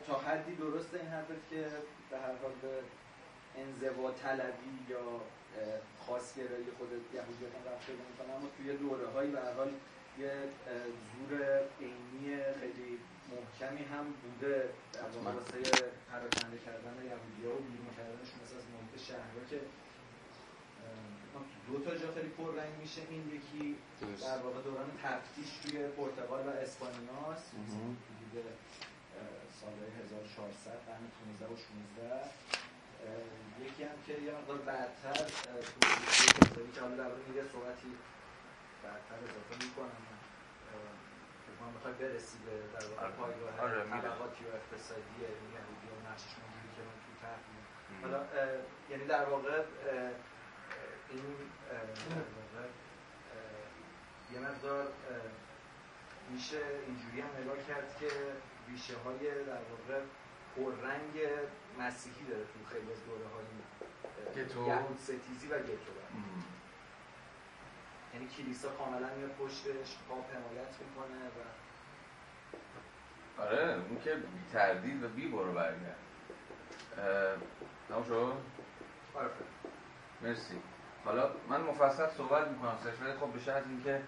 تا 0.08 0.16
حدی 0.20 0.56
درست 0.56 0.94
این 0.94 1.08
حرفت 1.08 1.50
که 1.50 1.62
به 2.10 2.18
هر 2.18 2.36
حال 2.42 2.52
به 2.62 2.74
انزوا 3.62 4.12
طلبی 4.12 4.76
یا 4.90 5.06
خاصگرایی 6.06 6.70
خود 6.78 6.92
یهودیت 7.18 7.52
هم 7.58 7.63
رفت 7.72 7.90
می‌کنه 7.90 8.36
اما 8.36 8.48
توی 8.58 8.78
دوره 8.78 9.08
هایی 9.08 9.32
به 9.32 9.40
حال 9.58 9.72
یه 10.20 10.34
زور 11.13 11.32
عینی 11.82 12.26
خیلی 12.60 13.00
محکمی 13.34 13.84
هم 13.94 14.06
بوده 14.22 14.70
در 14.94 15.02
واسه 15.02 15.58
پراکنده 16.12 16.58
کردن 16.66 16.96
یهودی 17.12 17.44
ها 17.46 17.54
و 17.58 17.62
بیرون 17.70 17.92
کردنشون 17.98 18.38
مثل 18.44 18.56
از 18.62 18.66
محیط 18.74 18.94
شهرها 19.08 19.42
که 19.50 19.60
دو 21.68 21.80
تا 21.86 21.92
جا 22.02 22.12
خیلی 22.16 22.30
پررنگ 22.30 22.74
میشه. 22.82 23.02
این 23.10 23.24
یکی 23.38 23.76
در 24.22 24.38
واقع 24.38 24.62
دوران 24.62 24.90
تفتیش 25.04 25.50
توی 25.62 25.88
پرتغال 25.88 26.48
و 26.48 26.50
اسپانیاست. 26.50 27.52
حدود 27.54 28.46
سالهای 29.60 29.90
1400 30.04 30.72
قرن 30.88 31.06
15 31.40 31.46
و 31.54 31.58
16 31.58 32.30
یکی 33.66 33.84
هم 33.84 33.98
که 34.06 34.14
یه 34.26 34.32
مقدار 34.38 34.58
بعدتر 34.58 35.26
تو 36.54 36.72
که 36.76 36.82
حالا 36.82 36.96
در 36.96 37.10
واقع 37.10 37.44
صحبتی 37.54 37.92
بعدتر 38.84 39.18
اضافه 39.28 39.56
می‌کنم. 39.66 40.04
ما 41.62 41.68
می‌خوای 41.76 41.94
برسی 41.94 42.38
به 42.46 42.80
در 42.80 42.86
واقع 42.88 43.02
آره. 43.04 43.14
پایگاه 43.20 43.60
آره، 43.62 43.80
طبقاتی 43.84 44.44
و 44.46 44.52
اقتصادی 44.60 45.16
یهودی 45.56 45.88
و 45.92 45.96
نقشش 46.10 46.32
که 46.76 46.82
من 46.88 46.98
تو 47.04 47.12
تحلیل 47.24 47.62
حالا 48.02 48.20
یعنی 48.90 49.06
در 49.06 49.26
واقع 49.26 49.64
این 51.10 51.22
یه 54.34 54.39
مقدار 54.39 54.88
میشه 56.30 56.58
اینجوری 56.88 57.22
هم 57.22 57.30
نگاه 57.41 57.58
کرد 57.67 57.98
که 58.00 58.08
ریشه 58.67 58.98
های 58.98 59.46
در 59.46 59.62
واقع 59.72 60.02
پررنگ 60.56 61.13
مسیحی 61.80 62.26
داره 62.30 62.43
تو 62.43 62.65
خیلی 62.74 62.91
از 62.91 63.06
دوره 63.06 63.28
های 63.28 63.46
یهود 64.67 64.98
ستیزی 64.98 65.48
و 65.48 65.60
گتو. 65.60 65.91
یعنی 68.13 68.28
کلیسا 68.28 68.70
کاملا 68.70 69.15
میاد 69.15 69.32
پشتش 69.32 69.98
پاپ 70.10 70.26
حمایت 70.36 70.74
می‌کنه 70.80 71.28
و 71.28 71.39
آره 73.41 73.82
اون 73.89 74.02
که 74.04 74.15
بی 74.15 74.52
تردید 74.54 75.04
و 75.04 75.08
بی 75.08 75.28
برو 75.28 75.54
برگرد. 75.54 75.98
شد؟ 78.08 78.38
آره. 79.15 79.30
مرسی. 80.22 80.62
حالا 81.08 81.30
من 81.50 81.62
مفصل 81.62 82.08
صحبت 82.17 82.48
می‌کنم. 82.48 82.78
سرش 82.84 83.17
خب 83.20 83.28
به 83.28 83.39
شرط 83.39 83.63
اینکه 83.67 84.02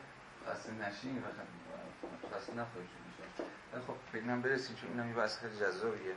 خسته 0.48 0.72
نشین 0.72 1.18
و 1.18 1.28
خسته 2.36 2.54
نخواهید 2.54 2.90
شد 2.90 3.44
خب 3.88 3.96
بگنم 4.14 4.42
برسیم 4.42 4.76
چون 4.76 4.90
اینم 4.90 5.10
یه 5.10 5.16
بحث 5.16 5.40
خیلی 5.40 5.56
جذابیه 5.56 6.16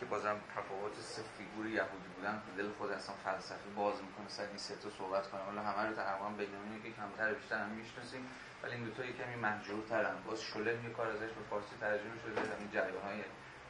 که 0.00 0.06
بازم 0.06 0.36
تفاوت 0.56 0.94
سه 1.00 1.22
فیگور 1.38 1.66
یهودی 1.66 2.08
بودن 2.16 2.42
دل 2.56 2.68
خود 2.78 2.90
اصلا 2.90 3.14
فلسفی 3.24 3.70
باز 3.76 3.94
می‌کنه. 3.94 4.28
سر 4.28 4.42
این 4.42 4.58
سه 4.58 4.76
تا 4.76 4.90
صحبت 4.90 5.30
کنه. 5.30 5.40
حالا 5.40 5.62
همه 5.62 5.88
رو 5.88 5.94
تقریبا 5.96 6.28
بینامینه 6.28 6.82
که 6.82 6.90
کمتر 6.92 7.34
بیشتر 7.34 7.58
هم 7.64 7.70
می‌شناسیم. 7.70 8.26
ولی 8.62 8.74
این 8.74 8.84
دو 8.84 8.90
تا 8.90 9.02
کمی 9.02 9.34
محجور 9.34 9.84
ترن 9.88 10.14
باز 10.26 10.42
شله 10.42 10.72
یه 10.84 10.90
کار 10.90 11.06
ازش 11.06 11.32
به 11.38 11.44
فارسی 11.50 11.76
ترجمه 11.80 12.18
شده. 12.22 12.40
همین 12.56 12.70
جریان 12.72 13.02
های 13.02 13.20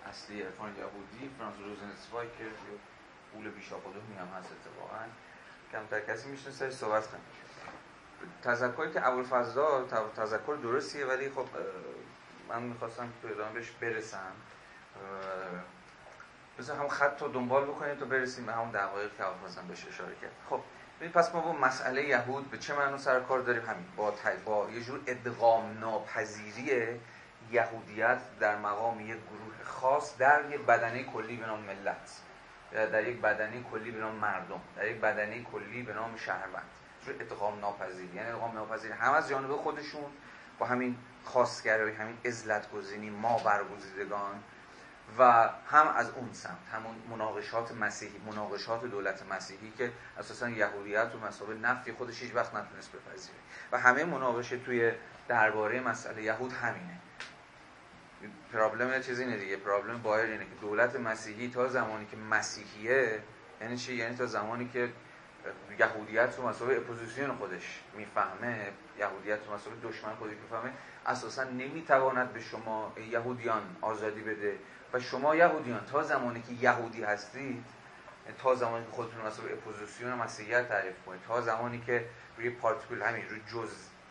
اصلی 0.07 0.43
عرفان 0.43 0.71
یهودی 0.77 1.31
فرانس 1.39 1.55
روزنسوای 1.59 2.27
که 2.39 2.45
قول 3.35 3.51
بیشاپادو 3.51 4.01
هم 4.21 4.29
هست 4.39 4.49
اتفاقا. 4.53 5.05
کمتر 5.73 6.01
کسی 6.01 6.29
می‌شناسه 6.29 6.71
صحبت 6.71 7.07
کنیم 7.07 7.23
تذکری 8.45 8.93
که 8.93 9.07
ابوالفضل 9.07 9.55
داد 9.55 10.13
تذکر 10.17 10.59
درستیه 10.63 11.07
ولی 11.07 11.31
خب 11.31 11.47
من 12.49 12.63
می‌خواستم 12.63 13.09
تو 13.23 13.29
ادامه 13.29 13.53
بهش 13.53 13.71
برسم. 13.71 14.33
بذار 16.59 16.77
هم 16.77 16.89
خط 16.89 17.23
رو 17.23 17.29
دنبال 17.29 17.65
بکنیم 17.65 17.95
تا 17.95 18.05
برسیم 18.05 18.47
به 18.47 18.53
همون 18.53 18.71
دقایق 18.71 19.17
که 19.17 19.25
مثلا 19.47 19.63
بهش 19.63 19.87
اشاره 19.89 20.15
کرد. 20.23 20.31
خب 20.51 20.61
پس 21.15 21.35
ما 21.35 21.41
با 21.41 21.53
مسئله 21.53 22.05
یهود 22.05 22.51
به 22.51 22.59
چه 22.59 22.75
معنی 22.75 22.99
سر 22.99 23.21
کار 23.21 23.41
داریم؟ 23.41 23.63
همین 23.63 23.85
با, 23.97 24.15
با 24.45 24.71
یه 24.71 24.81
جور 24.81 25.01
ادغام 25.07 25.79
ناپذیری 25.79 27.01
یهودیت 27.51 28.19
در 28.41 28.57
مقام 28.57 29.01
یک 29.01 29.07
گروه 29.07 29.65
خاص 29.65 30.19
در 30.19 30.51
یک 30.51 30.61
بدنه 30.61 31.05
کلی 31.05 31.37
به 31.37 31.47
نام 31.47 31.61
ملت. 31.61 32.21
در 32.73 33.09
یک 33.09 33.21
بدنه 33.21 33.63
کلی 33.63 33.91
به 33.91 34.01
نام 34.01 34.15
مردم 34.15 34.61
در 34.77 34.89
یک 34.89 35.01
بدنه 35.01 35.43
کلی 35.43 35.83
به 35.83 35.93
نام 35.93 36.17
شهروند. 36.17 36.69
جور 37.07 37.15
ادغام 37.21 37.61
ناپذیری 37.61 38.15
یعنی 38.15 38.29
ادغام 38.29 38.55
ناپذیری. 38.55 38.95
هم 38.95 39.13
از 39.13 39.29
جانب 39.29 39.57
خودشون 39.57 40.11
با 40.59 40.67
همین 40.67 40.97
خاصگرایی 41.25 41.95
همین 41.95 42.19
عزلت 42.25 42.71
گزینی 42.71 43.11
ما 43.11 43.39
برگزیدگان 43.39 44.43
و 45.19 45.49
هم 45.71 45.89
از 45.97 46.11
اون 46.11 46.33
سمت 46.33 46.69
همون 46.73 46.95
مناقشات 47.11 47.73
مسیحی 47.73 48.19
مناقشات 48.27 48.85
دولت 48.85 49.23
مسیحی 49.31 49.73
که 49.79 49.93
اساسا 50.19 50.49
یهودیت 50.49 51.11
و 51.15 51.27
مسابقه 51.27 51.55
نفی 51.55 51.93
خودش 51.93 52.23
هیچ 52.23 52.35
وقت 52.35 52.55
نتونست 52.55 52.93
بپذیره. 52.93 53.39
و 53.73 53.79
همه 53.79 54.05
مناقشه 54.05 54.59
توی 54.59 54.93
درباره 55.29 55.81
مسئله 55.81 56.23
یهود 56.23 56.53
همینه. 56.53 56.99
problem 58.53 59.03
چیزی 59.03 59.23
اینه 59.25 59.37
دیگه. 59.37 59.57
problem 59.57 60.03
بایر 60.03 60.31
اینه 60.31 60.45
که 60.45 60.55
دولت 60.61 60.97
مسیحی 60.97 61.49
تا 61.49 61.69
زمانی 61.69 62.07
که 62.07 62.17
مسیحیه 62.17 63.23
یعنی 63.61 63.77
چی؟ 63.77 63.95
یعنی 63.95 64.17
تا 64.17 64.27
زمانی 64.27 64.69
که 64.73 64.89
یهودیت 65.79 66.35
رو 66.39 66.49
مثابه 66.49 66.77
اپوزیسیون 66.77 67.37
خودش 67.37 67.81
می‌فهمه 67.97 68.67
یهودیت 68.99 69.39
رو 69.47 69.55
مثابه 69.55 69.89
دشمن 69.89 70.15
خودش 70.15 70.35
می‌فهمه 70.43 70.73
اساسا 71.07 71.45
نمی‌تواند 71.45 72.33
به 72.33 72.41
شما 72.41 72.93
یهودیان 73.11 73.63
آزادی 73.81 74.21
بده. 74.21 74.59
و 74.93 75.01
شما 75.01 75.37
یهودیان 75.37 75.87
تا 75.93 76.03
زمانی 76.03 76.43
که 76.43 76.53
یهودی 76.53 77.03
هستید 77.03 77.65
تا 78.39 78.55
زمانی 78.55 78.85
که 78.85 78.91
خودتون 78.93 79.27
مثلا 79.27 79.45
اپوزیسیون 79.45 80.15
مسیحیت 80.15 80.69
تعریف 80.69 80.95
کنید 81.07 81.21
تا 81.29 81.41
زمانی 81.41 81.83
که 81.87 82.05
روی 82.37 82.51
پارتیکل 82.51 83.03
همین 83.03 83.29
روی 83.29 83.41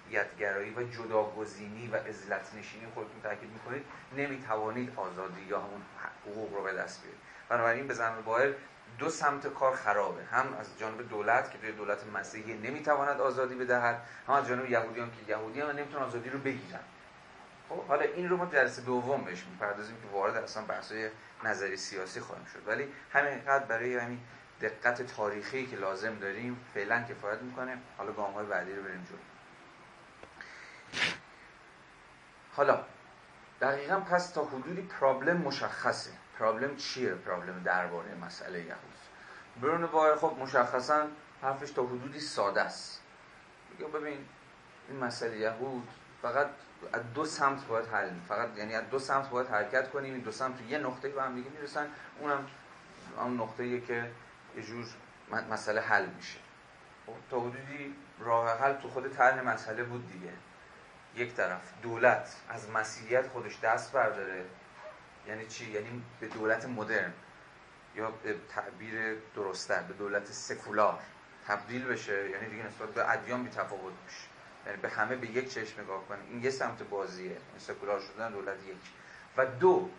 جزئیتگرایی 0.10 0.74
و 0.74 0.84
جداگزینی 0.84 1.88
و 1.88 1.96
عزلت 1.96 2.54
نشینی 2.58 2.88
خودتون 2.94 3.22
تاکید 3.24 3.50
می‌کنید 3.50 3.86
نمی‌توانید 4.18 4.94
آزادی 4.96 5.42
یا 5.42 5.60
همون 5.60 5.82
حقوق 6.26 6.56
رو 6.56 6.64
به 6.64 6.74
دست 6.74 7.02
بیارید. 7.02 7.22
بنابراین 7.50 7.88
به 7.88 7.94
زمین 7.94 8.22
بایر 8.22 8.56
دو 8.98 9.10
سمت 9.10 9.48
کار 9.48 9.76
خرابه. 9.76 10.24
هم 10.24 10.54
از 10.60 10.80
جانب 10.80 11.10
دولت 11.10 11.52
که 11.52 11.58
توی 11.58 11.72
دولت 11.72 12.08
مسیحی 12.14 12.54
نمی‌تواند 12.54 13.22
آزادی 13.22 13.56
بدهد 13.56 14.02
هم 14.28 14.34
از 14.34 14.48
جانب 14.48 14.70
یهودیان 14.70 15.12
که 15.12 15.32
یهودیان 15.32 15.80
نمی‌تونن 15.80 16.04
آزادی 16.04 16.30
رو 16.30 16.40
بگیرن. 16.40 16.80
خب 17.70 17.86
حالا 17.88 18.02
این 18.02 18.30
رو 18.30 18.38
ما 18.38 18.46
جلسه 18.46 18.82
دوم 18.82 19.24
بهش 19.24 19.44
می‌پردازیم 19.52 19.96
که 19.96 20.08
وارد 20.08 20.36
اصلا 20.36 20.64
بحثای 20.64 21.10
نظری 21.44 21.78
سیاسی 21.78 22.20
خواهیم 22.20 22.46
شد. 22.46 22.68
ولی 22.68 22.88
همین 23.14 23.40
قد 23.40 23.68
برای 23.68 23.98
همین 23.98 24.20
دقت 24.62 25.02
تاریخی 25.02 25.68
که 25.68 25.76
لازم 25.76 26.16
داریم 26.16 26.66
فعلا 26.74 27.04
کفایت 27.04 27.42
می‌کنه. 27.42 27.78
حالا 27.98 28.12
گام 28.12 28.34
های 28.34 28.46
بعدی 28.46 28.76
رو 28.76 28.84
بریم 28.84 29.06
جلو. 29.10 29.29
حالا 32.56 32.84
دقیقا 33.62 34.00
پس 34.00 34.30
تا 34.30 34.46
حدودی 34.46 34.82
پرابلم 34.82 35.38
مشخصه. 35.38 36.12
پرابلم 36.40 36.76
چیه؟ 36.76 37.14
پرابلم 37.14 37.64
درباره 37.64 38.16
مسئله 38.16 38.60
یهود. 38.60 39.00
برون 39.62 39.86
بایر 39.86 40.16
خب 40.16 40.38
مشخصا 40.40 41.08
حرفش 41.42 41.72
تا 41.72 41.84
حدودی 41.84 42.20
ساده 42.20 42.62
است. 42.62 43.02
ببین 43.94 44.26
این 44.90 45.00
مسئله 45.00 45.38
یهود 45.38 45.88
فقط 46.22 46.50
از 46.94 47.02
دو 47.14 47.26
سمت 47.26 47.66
باید 47.66 47.88
حل 47.88 48.10
فقط 48.28 48.58
یعنی 48.58 48.76
از 48.76 48.90
دو 48.90 49.00
سمت 49.00 49.30
باید 49.30 49.48
حرکت 49.48 49.90
کنیم. 49.90 50.14
این 50.14 50.24
دو 50.24 50.32
سمت 50.32 50.62
یه 50.62 50.78
نقطه 50.78 51.10
با 51.10 51.22
هم 51.22 51.36
دیگه 51.36 51.50
می‌رسن. 51.50 51.88
اونم 52.20 52.48
اون 53.18 53.40
نقطه 53.40 53.82
که 53.82 54.12
یه 54.56 54.64
جور 54.64 54.86
مسئله 55.52 55.82
حل 55.82 56.06
میشه. 56.06 56.40
خب 57.06 57.14
تا 57.32 57.40
حدودی 57.40 57.96
راه 58.20 58.60
حل 58.60 58.74
تو 58.74 58.90
خود 58.90 59.14
طرح 59.14 59.42
مسئله 59.42 59.84
بود 59.84 60.12
دیگه. 60.12 60.32
یک 61.16 61.34
طرف. 61.34 61.62
دولت 61.82 62.36
از 62.50 62.70
مسیحیت 62.70 63.28
خودش 63.28 63.60
دست 63.60 63.92
برداره. 63.92 64.46
یعنی 65.28 65.48
چی؟ 65.48 65.72
یعنی 65.72 66.04
به 66.20 66.28
دولت 66.28 66.66
مدرن. 66.66 67.14
یا 67.96 68.12
به 68.12 68.36
تعبیر 68.50 69.16
درستتر 69.36 69.82
به 69.82 69.94
دولت 69.94 70.26
سکولار 70.26 71.00
تبدیل 71.48 71.86
بشه. 71.86 72.30
یعنی 72.30 72.50
دیگه 72.50 72.66
نسبت 72.66 72.90
به 72.90 73.12
ادیان 73.12 73.44
بی 73.44 73.50
تفاوت 73.50 73.94
بشه 74.08 74.28
یعنی 74.66 74.78
به 74.82 74.90
همه 74.90 75.16
به 75.16 75.28
یک 75.28 75.54
چشم 75.54 75.82
نگاه 75.82 76.06
کنیم 76.08 76.24
این 76.30 76.44
یه 76.44 76.50
سمت 76.50 76.84
بازیه. 76.84 77.30
این 77.30 77.60
سکولار 77.60 78.00
شدن 78.00 78.32
دولت 78.32 78.58
یک. 78.68 78.78
و 79.38 79.46
دو 79.46 79.90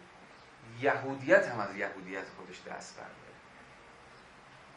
یهودیت 0.81 1.49
هم 1.49 1.61
از 1.61 1.77
یهودیت 1.77 2.25
خودش 2.37 2.63
دست 2.67 2.97
برداره. 2.97 3.15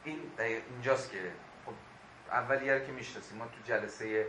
این 0.04 0.32
اینجاست 0.70 1.12
که 1.12 1.32
خب 1.66 1.74
اولیه 2.32 2.86
که 2.86 2.92
می‌شناسیم. 2.92 3.38
ما 3.38 3.46
تو 3.46 3.58
جلسه 3.66 4.28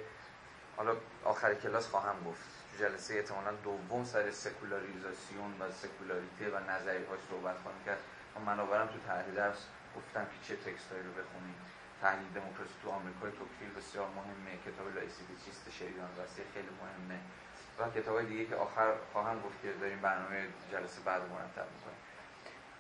حالا 0.76 0.96
آخر 1.24 1.54
کلاس 1.54 1.88
خواهم 1.88 2.24
گفت. 2.26 2.44
جلسه 2.78 3.14
احتمالا 3.14 3.52
دوم 3.52 4.04
سر 4.04 4.30
سکولاریزاسیون 4.30 5.50
و 5.60 5.72
سکولاریته 5.72 6.50
و 6.54 6.70
نظری 6.70 7.04
هاش 7.04 7.20
صحبت 7.30 7.56
خواهم 7.62 7.78
کرد. 7.86 7.98
منابع 8.46 8.73
رم 8.73 8.86
تو 8.86 8.98
تحلیل 9.06 9.34
درس. 9.34 9.66
گفتم 9.96 10.24
که 10.24 10.48
چه 10.48 10.56
text 10.56 10.87
ایی 10.87 11.02
رو 11.02 11.10
بخونیم. 11.10 11.54
تحلیل 12.02 12.28
دموکراسی 12.34 12.74
تو 12.82 12.90
آمریکای 12.90 13.30
توکویل 13.30 13.70
بسیار 13.76 14.08
مهمه. 14.08 14.58
کتاب 14.66 14.94
لائیسیته 14.94 15.34
چیست 15.44 15.70
شریان 15.70 16.08
راستی 16.18 16.42
خیلی 16.54 16.68
مهمه. 16.82 17.20
و 17.78 18.00
کتاب 18.00 18.22
دیگه 18.22 18.44
که 18.44 18.56
آخر 18.56 18.94
خواهم 19.12 19.40
گفت 19.42 19.62
که 19.62 19.72
داریم 19.72 20.00
برنامه 20.00 20.46
جلسه 20.72 21.00
بعد 21.00 21.22
مرتب 21.22 21.66
می‌کنیم. 21.74 22.00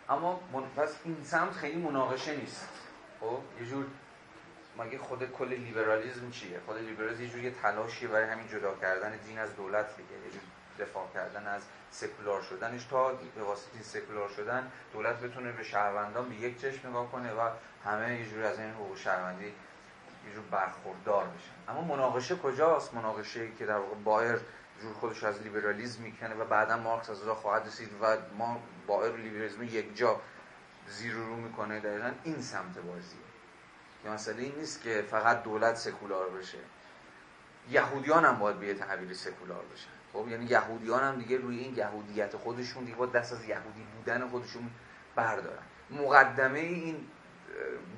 اما 0.08 0.40
پس 0.76 0.96
این 1.04 1.24
سمت 1.24 1.52
خیلی 1.52 1.82
مناقشه 1.82 2.36
نیست. 2.36 2.68
خب؟ 3.20 3.38
یه 3.60 3.66
جور 3.66 3.86
مگه 4.78 4.98
خود 4.98 5.32
کل 5.32 5.48
لیبرالیزم 5.48 6.30
چیه؟ 6.30 6.60
خود 6.66 6.78
لیبرالیسم 6.78 7.22
یه 7.22 7.28
جور 7.28 7.44
یه 7.44 7.50
تلاشیه 7.50 8.08
برای 8.08 8.30
همین 8.30 8.48
جدا 8.48 8.74
کردن 8.74 9.16
دین 9.16 9.38
از 9.38 9.56
دولت 9.56 9.96
دیگه 9.96 10.30
جور 10.32 10.42
دفاع 10.86 11.08
کردن 11.14 11.46
از 11.46 11.62
سکولار 11.90 12.42
شدنش. 12.42 12.84
تا 12.84 13.12
به 13.34 13.42
واسطه 13.42 13.82
سکولار 13.82 14.28
شدن 14.28 14.70
دولت 14.92 15.20
بتونه 15.20 15.52
به 15.52 15.62
شهروندان 15.62 16.28
به 16.28 16.34
یک 16.34 16.60
چشم 16.60 16.88
نگاه 16.88 17.12
کنه 17.12 17.32
و 17.32 17.50
همه 17.84 18.20
یه 18.20 18.26
جوری 18.26 18.42
از 18.42 18.58
این 18.58 18.70
حقوق 18.70 18.96
شهروندی 18.96 19.46
یه 19.46 20.34
جور 20.34 20.44
برخوردار 20.50 21.24
بشن. 21.24 21.72
اما 21.72 21.80
مناقشه 21.80 22.36
کجاست؟ 22.36 22.94
مناقشه 22.94 23.52
که 23.58 23.66
در 23.66 23.76
واقع 23.76 23.94
بایر 23.94 24.38
جور 24.80 24.92
خودش 24.92 25.24
از 25.24 25.42
لیبرالیزم 25.42 26.02
می‌کنه 26.02 26.34
و 26.34 26.44
بعدا 26.44 26.76
مارکس 26.76 27.10
از 27.10 27.18
اونجا 27.18 27.34
خواهد 27.34 27.66
رسید 27.66 27.90
و 28.02 28.16
ما 28.38 28.60
بایر 28.86 29.16
لیبرالیزم 29.16 29.62
یک 29.62 29.96
جا 29.96 30.20
زیر 30.88 31.12
رو 31.12 31.36
می‌کنه. 31.36 31.80
دقیقا 31.80 32.10
این 32.24 32.42
سمت 32.42 32.78
بازیه. 32.78 33.23
که 34.04 34.10
مسئله 34.10 34.42
این 34.42 34.54
نیست 34.54 34.82
که 34.82 35.04
فقط 35.10 35.42
دولت 35.42 35.76
سکولار 35.76 36.30
بشه 36.30 36.58
یهودیان 37.70 38.24
هم 38.24 38.38
باید 38.38 38.60
به 38.60 38.66
یه 38.66 38.74
تعبیر 38.74 39.14
سکولار 39.14 39.64
بشن 39.74 39.90
خب 40.12 40.28
یعنی 40.28 40.44
یهودیان 40.44 41.02
هم 41.02 41.18
دیگه 41.18 41.36
روی 41.36 41.58
این 41.58 41.76
یهودیت 41.76 42.36
خودشون 42.36 42.84
دیگه 42.84 42.96
با 42.96 43.06
دست 43.06 43.32
از 43.32 43.44
یهودی 43.44 43.86
بودن 43.96 44.28
خودشون 44.28 44.70
بردارن. 45.16 45.62
مقدمه 45.90 46.58
این 46.58 47.06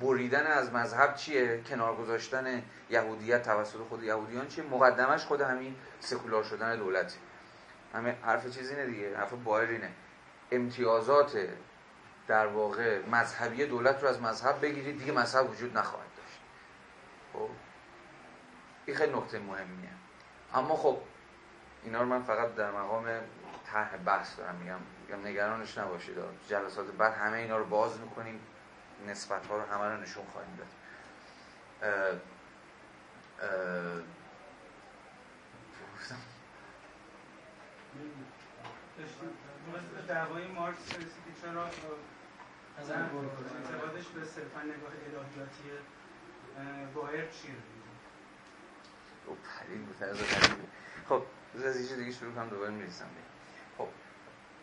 بریدن 0.01 0.47
از 0.47 0.73
مذهب 0.73 1.15
چیه؟ 1.15 1.61
کنار 1.69 1.95
گذاشتن 1.95 2.63
یهودیت 2.89 3.43
توسط 3.43 3.77
خود 3.77 4.03
یهودیان 4.03 4.47
چیه؟ 4.47 4.63
مقدمش 4.63 5.25
خود 5.25 5.41
همین 5.41 5.75
سکولار 5.99 6.43
شدن 6.43 6.75
دولتی 6.75 7.17
همه 7.93 8.15
حرف 8.23 8.49
چیزی 8.49 8.75
نه 8.75 8.85
دیگه 8.85 9.17
حرف 9.17 9.33
بایر 9.33 9.69
اینه 9.69 9.89
امتیازات 10.51 11.37
در 12.27 12.47
واقع 12.47 13.05
مذهبی 13.05 13.65
دولت 13.65 14.03
رو 14.03 14.09
از 14.09 14.21
مذهب 14.21 14.61
بگیرید 14.61 14.99
دیگه 14.99 15.11
مذهب 15.11 15.49
وجود 15.49 15.77
نخواهد 15.77 16.07
داشت. 16.17 16.39
خب؟ 17.33 17.49
این 18.85 18.95
خیلی 18.95 19.13
نکته 19.13 19.39
مهمیه. 19.39 19.89
اما 20.53 20.75
خب 20.75 20.97
اینا 21.83 22.01
رو 22.01 22.07
من 22.07 22.23
فقط 22.23 22.55
در 22.55 22.71
مقام 22.71 23.21
طرح 23.65 23.97
بحث 23.97 24.37
دارم 24.37 24.55
میگم 24.55 24.79
یا 25.09 25.15
نگرانش 25.15 25.77
نباشید. 25.77 26.17
جلسات 26.49 26.85
بعد 26.85 27.13
همه 27.13 27.37
اینا 27.37 27.57
رو 27.57 27.65
باز 27.65 27.99
می‌کنیم 27.99 28.39
نسبت 29.07 29.45
ها 29.45 29.57
رو 29.57 29.63
همه 29.63 29.85
رو 29.85 30.01
نشون 30.01 30.25
خواهیم 30.25 30.55
داد. 30.57 30.67
دعوای 40.07 40.47
مارکس 40.47 40.79
چرا؟ 41.41 41.69
انتقادش 42.79 44.07
به 44.07 44.25
صرفا 44.25 44.61
نگاه 44.61 44.91
الهیاتی 45.05 45.71
بایر 46.95 47.25
چیه؟ 47.31 47.51
خب 49.25 49.37
خب 51.09 51.23
از 51.65 51.91
یه 51.91 51.97
دیگه 51.97 52.11
شروع 52.11 52.33
کنم 52.33 52.49
دوباره 52.49 52.71
می‌رسم 52.71 53.05
خب 53.77 53.87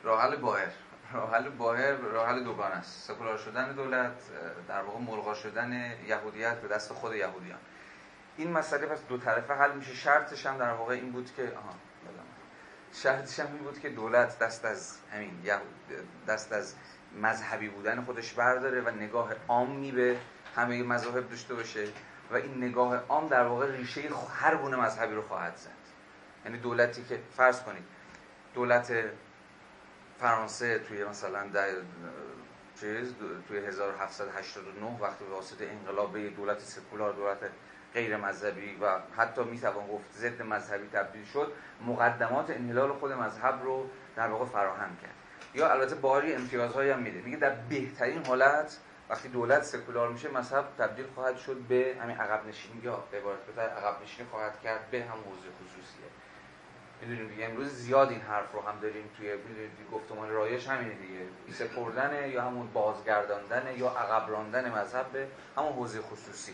راه 0.03 0.23
حل 0.23 0.37
بایر. 0.37 0.69
راه 1.13 1.35
حل 1.35 1.49
باهر 1.49 1.93
راه 1.93 2.29
حل 2.29 2.45
دوگان 2.45 2.73
است. 2.73 3.09
سکولار 3.09 3.39
شدن 3.39 3.73
دولت 3.73 4.13
در 4.69 4.83
واقع 4.83 4.99
ملغا 4.99 5.35
شدن 5.35 5.73
یهودیت 6.07 6.61
به 6.61 6.69
دست 6.69 6.93
خود 6.93 7.15
یهودیان. 7.15 7.59
این 8.37 8.53
مسئله 8.53 8.87
پس 8.87 9.07
دو 9.09 9.19
طرفه 9.19 9.55
حل 9.55 9.73
میشه. 9.73 9.95
شرطش 9.95 10.47
هم 10.47 10.59
در 10.59 10.73
واقع 10.73 10.95
این 10.95 11.13
بود 11.13 11.35
که 11.37 11.43
آها 11.43 11.75
شرطش 12.93 13.41
هم 13.41 13.47
این 13.47 13.59
بود 13.59 13.81
که 13.81 13.89
دولت 13.89 14.39
دست 14.39 14.65
از 14.65 14.99
همین 15.13 15.41
دست 16.29 16.53
از 16.53 16.75
مذهبی 17.23 17.69
بودن 17.69 18.05
خودش 18.05 18.33
برداره 18.33 18.81
و 18.81 18.91
نگاه 18.91 19.33
عامی 19.49 19.93
به 19.93 20.17
همه 20.57 20.83
مذاهب 20.83 21.31
داشته 21.31 21.55
باشه 21.55 21.89
و 22.31 22.35
این 22.37 22.65
نگاه 22.65 22.97
عام 22.97 23.29
در 23.29 23.47
واقع 23.47 23.77
ریشه 23.77 24.03
هر 24.41 24.57
گونه 24.57 24.77
مذهبی 24.77 25.15
رو 25.15 25.23
خواهد 25.23 25.57
زد. 25.57 25.71
یعنی 26.45 26.59
دولتی 26.59 27.05
که 27.05 27.19
فرض 27.37 27.63
کنید 27.63 27.85
دولت 28.55 28.93
فرانسه 30.21 30.79
توی 30.79 31.05
مثلا 31.05 31.47
در 31.47 31.69
چیز 32.81 33.15
توی 33.49 33.59
1789 33.59 34.99
وقتی 35.01 35.25
به 35.25 35.31
واسطه 35.31 35.67
انقلاب 35.67 36.19
دولت 36.19 36.61
سکولار 36.61 37.13
دولت 37.13 37.39
غیر 37.95 38.17
مذهبی 38.17 38.77
و 38.81 38.99
حتی 39.17 39.45
می‌توان 39.45 39.87
گفت 39.87 40.13
ضد 40.13 40.43
مذهبی 40.43 40.89
تبدیل 40.89 41.25
شد 41.25 41.53
مقدمات 41.87 42.51
انحلال 42.51 42.93
خود 42.93 43.13
مذهب 43.13 43.63
رو 43.63 43.91
در 44.17 44.29
واقع 44.29 44.45
فراهم 44.45 44.97
کرد. 44.97 45.24
یا 45.55 45.71
البته 45.73 45.95
باری 45.95 46.35
امتیازهایی 46.35 46.91
هم 46.91 46.99
میده. 46.99 47.21
میگه 47.21 47.37
در 47.37 47.55
بهترین 47.55 48.27
حالت 48.27 48.79
وقتی 49.09 49.29
دولت 49.29 49.63
سکولار 49.63 50.09
میشه 50.09 50.31
مذهب 50.31 50.65
تبدیل 50.79 51.07
خواهد 51.15 51.37
شد 51.37 51.57
به 51.57 51.97
همین 52.01 52.17
عقب 52.17 52.47
نشینی 52.47 52.81
یا 52.83 53.05
عبارت 53.13 53.47
بهتر 53.47 53.69
عقب 53.69 54.03
نشینی 54.03 54.29
خواهد 54.31 54.61
کرد 54.61 54.91
به 54.91 55.03
هم 55.03 55.19
حوزه 55.19 55.49
خصوصیه. 55.61 56.05
می‌دونیم 57.01 57.29
دیگه 57.29 57.45
امروز 57.45 57.69
زیاد 57.69 58.09
این 58.11 58.21
حرف 58.21 58.53
رو 58.53 58.61
هم 58.61 58.81
داریم 58.81 59.11
توی 59.17 59.29
گفتمان 59.93 60.31
رایش 60.31 60.69
همینه 60.69 60.95
دیگه. 60.95 61.55
سپردن 61.55 62.31
یا 62.31 62.43
همون 62.43 62.67
بازگرداندن 62.67 63.77
یا 63.77 63.89
عقب 63.89 64.31
راندن 64.31 64.79
مذهب 64.79 65.07
به 65.13 65.27
همون 65.57 65.73
حوزه 65.73 66.03
خصوصی. 66.03 66.53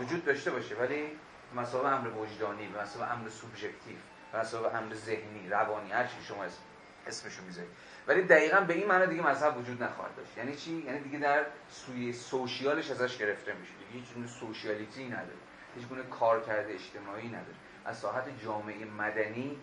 وجود 0.00 0.24
داشته 0.24 0.50
باشه 0.50 0.74
ولی 0.74 1.18
مسابقه 1.54 1.88
امر 1.88 2.08
وجدانی 2.08 2.68
مسابقه 2.68 3.12
امر 3.12 3.28
سوبژکتیو 3.28 3.96
مسابقه 4.34 4.78
امر 4.78 4.94
ذهنی 4.94 5.48
روانی 5.48 5.92
هر 5.92 6.06
چی 6.06 6.22
شما 6.28 6.44
اسم 6.44 6.58
اسمشو 7.06 7.42
می‌ذارید. 7.42 7.70
ولی 8.10 8.22
دقیقا 8.22 8.60
به 8.60 8.74
این 8.74 8.88
معنی 8.88 9.06
دیگه 9.06 9.22
مذهب 9.22 9.58
وجود 9.58 9.82
نخواهد 9.82 10.16
داشت. 10.16 10.38
یعنی 10.38 10.56
چی؟ 10.56 10.82
یعنی 10.86 11.00
دیگه 11.00 11.18
در 11.18 11.44
سوی 11.68 12.12
سوشیالش 12.12 12.90
ازش 12.90 13.18
گرفته 13.18 13.54
میشه. 13.54 13.72
دیگه 13.72 13.90
هیچ 13.92 14.14
گونه 14.14 14.26
سوشیالیتی 14.26 15.08
نداره. 15.08 15.38
هیچ 15.76 15.86
گونه 15.88 16.02
کار 16.02 16.40
کرده 16.40 16.72
اجتماعی 16.72 17.28
نداره. 17.28 17.54
از 17.84 17.98
ساحت 17.98 18.24
جامعه 18.44 18.84
مدنی 18.84 19.58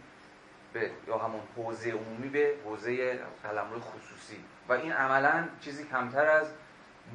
به 0.73 0.91
یا 1.07 1.17
همون 1.17 1.41
حوزه 1.57 1.91
عمومی 1.91 2.29
به 2.29 2.55
حوزه 2.65 3.19
قلمرو 3.43 3.79
خصوصی. 3.79 4.43
و 4.69 4.73
این 4.73 4.91
عملا 4.91 5.47
چیزی 5.61 5.83
کمتر 5.83 6.25
از 6.25 6.47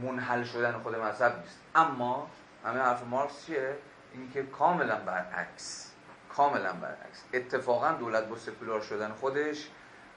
منحل 0.02 0.44
شدن 0.44 0.72
خود 0.72 0.96
مذهب 0.96 1.38
نیست. 1.38 1.60
اما 1.74 2.30
همه 2.64 2.80
حرف 2.80 3.04
مارکس 3.04 3.46
چیه؟ 3.46 3.76
اینکه 4.14 4.42
کاملا 4.42 4.96
برعکس. 4.96 5.92
کاملا 6.36 6.72
برعکس. 6.72 7.24
اتفاقا 7.32 7.92
دولت 7.92 8.28
با 8.28 8.36
سکولار 8.36 8.80
شدن 8.80 9.10
خودش 9.12 9.68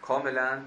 کاملا 0.02 0.62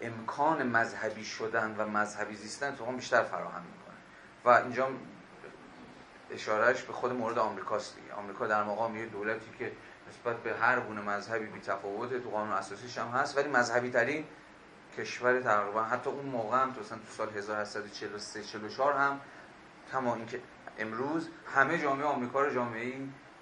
امکان 0.00 0.66
مذهبی 0.66 1.24
شدن 1.24 1.74
و 1.78 1.88
مذهبی 1.88 2.34
زیستن 2.34 2.76
تو 2.76 2.84
بیشتر 2.84 3.22
فراهم 3.22 3.62
می‌کنه. 3.62 3.96
و 4.44 4.48
اینجا 4.48 4.88
اشارهش 6.30 6.82
به 6.82 6.92
خود 6.92 7.12
مورد 7.12 7.38
آمریکاست 7.38 7.96
دیگه. 7.96 8.12
آمریکا 8.12 8.46
در 8.46 8.64
مقام 8.64 8.96
یه 8.96 9.06
دولتی 9.06 9.50
که 9.58 9.72
نسبت 10.08 10.36
به 10.36 10.54
هر 10.54 10.80
گونه 10.80 11.00
مذهبی 11.00 11.46
بی 11.46 11.60
تفاوته 11.60 12.20
تو 12.20 12.30
قانون 12.30 12.52
اساسیش 12.52 12.98
هم 12.98 13.08
هست 13.08 13.38
ولی 13.38 13.48
مذهبی 13.48 13.90
ترین 13.90 14.24
کشور 14.98 15.40
تقریبا 15.40 15.84
حتی 15.84 16.10
اون 16.10 16.26
موقع 16.26 16.62
هم 16.62 16.72
تو 16.72 16.82
سال 17.16 17.28
1843 17.36 18.44
44 18.44 18.92
هم 18.92 19.20
کما 19.92 20.14
اینکه 20.14 20.40
امروز 20.78 21.28
همه 21.54 21.78
جامعه 21.78 22.06
آمریکا 22.06 22.42
رو 22.42 22.54
جامعه 22.54 22.94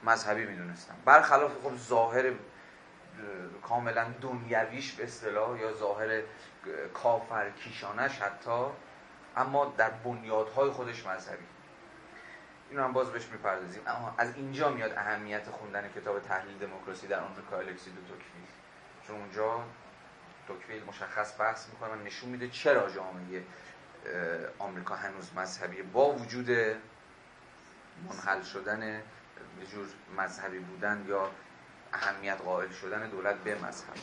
مذهبی 0.05 0.47
می‌دونستن. 0.47 0.95
برخلاف 1.05 1.53
خب 1.65 1.77
ظاهر 1.77 2.33
کاملا 3.63 4.07
دنیویش 4.21 4.93
به 4.93 5.05
اصطلاح 5.05 5.61
یا 5.61 5.73
ظاهر 5.73 6.23
کافر 6.95 7.51
کیشانش 7.51 8.19
حتی 8.19 8.67
اما 9.37 9.75
در 9.77 9.91
بنیادهای 9.91 10.71
خودش 10.71 11.07
مذهبی. 11.07 11.45
اینو 12.71 12.85
هم 12.85 12.93
باز 12.93 13.13
بهش 13.13 13.27
می‌پردازیم. 13.27 13.83
اما 13.87 14.15
از 14.19 14.35
اینجا 14.37 14.71
میاد 14.71 14.93
اهمیت 14.93 15.51
خوندن 15.51 15.89
کتاب 15.89 16.21
تحلیل 16.21 16.59
دموکراسی 16.59 17.07
در 17.07 17.21
آمریکا 17.21 17.57
الکسی 17.57 17.91
دو 17.91 18.01
توکویل 18.01 18.49
چون 19.07 19.17
اونجا 19.17 19.65
توکویل 20.49 20.85
مشخص 20.85 21.41
بحث 21.41 21.69
می‌کنه 21.69 21.91
و 21.91 21.95
نشون 21.95 22.29
میده 22.31 22.49
چرا 22.49 22.91
جامعه 22.91 23.45
آمریکا 24.59 24.95
هنوز 24.95 25.35
مذهبی 25.37 25.83
با 25.83 26.13
وجود 26.13 26.51
منحل 28.09 28.43
شدن 28.43 29.03
به 29.59 29.67
جور 29.67 29.87
مذهبی 30.17 30.59
بودن 30.59 31.05
یا 31.09 31.31
اهمیت 31.93 32.41
قائل 32.41 32.71
شدن 32.71 33.09
دولت 33.09 33.37
به 33.37 33.55
مذهب. 33.55 33.95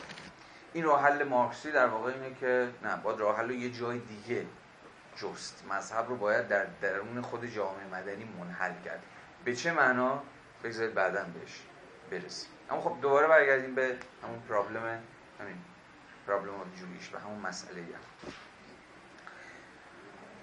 این 0.72 0.84
راه 0.84 1.02
حل 1.02 1.24
مارکسی 1.24 1.72
در 1.72 1.86
واقع 1.86 2.12
اینه 2.12 2.34
که 2.34 2.68
نه 2.82 2.96
باید 2.96 3.20
راه 3.20 3.38
حل 3.38 3.50
یه 3.50 3.70
جای 3.70 3.98
دیگه 3.98 4.46
جست. 5.16 5.64
مذهب 5.70 6.08
رو 6.08 6.16
باید 6.16 6.48
در 6.48 6.66
درون 6.80 7.20
خود 7.20 7.46
جامعه 7.46 7.86
مدنی 7.86 8.24
منحل 8.24 8.72
کرد. 8.84 9.02
به 9.44 9.56
چه 9.56 9.72
معنا؟ 9.72 10.22
بگذارید 10.64 10.94
بعدا 10.94 11.24
بهش 11.24 11.62
برسیم. 12.10 12.50
اما 12.70 12.80
خب 12.80 13.00
دوباره 13.00 13.26
برگردیم 13.26 13.74
به 13.74 13.96
همون 14.22 14.40
پرابلم 14.48 15.02
همین 15.40 15.56
پرابلم 16.26 16.52
جویش 16.76 17.14
و 17.14 17.18
همون 17.18 17.38
مسئله 17.38 17.80
هم. 17.80 18.32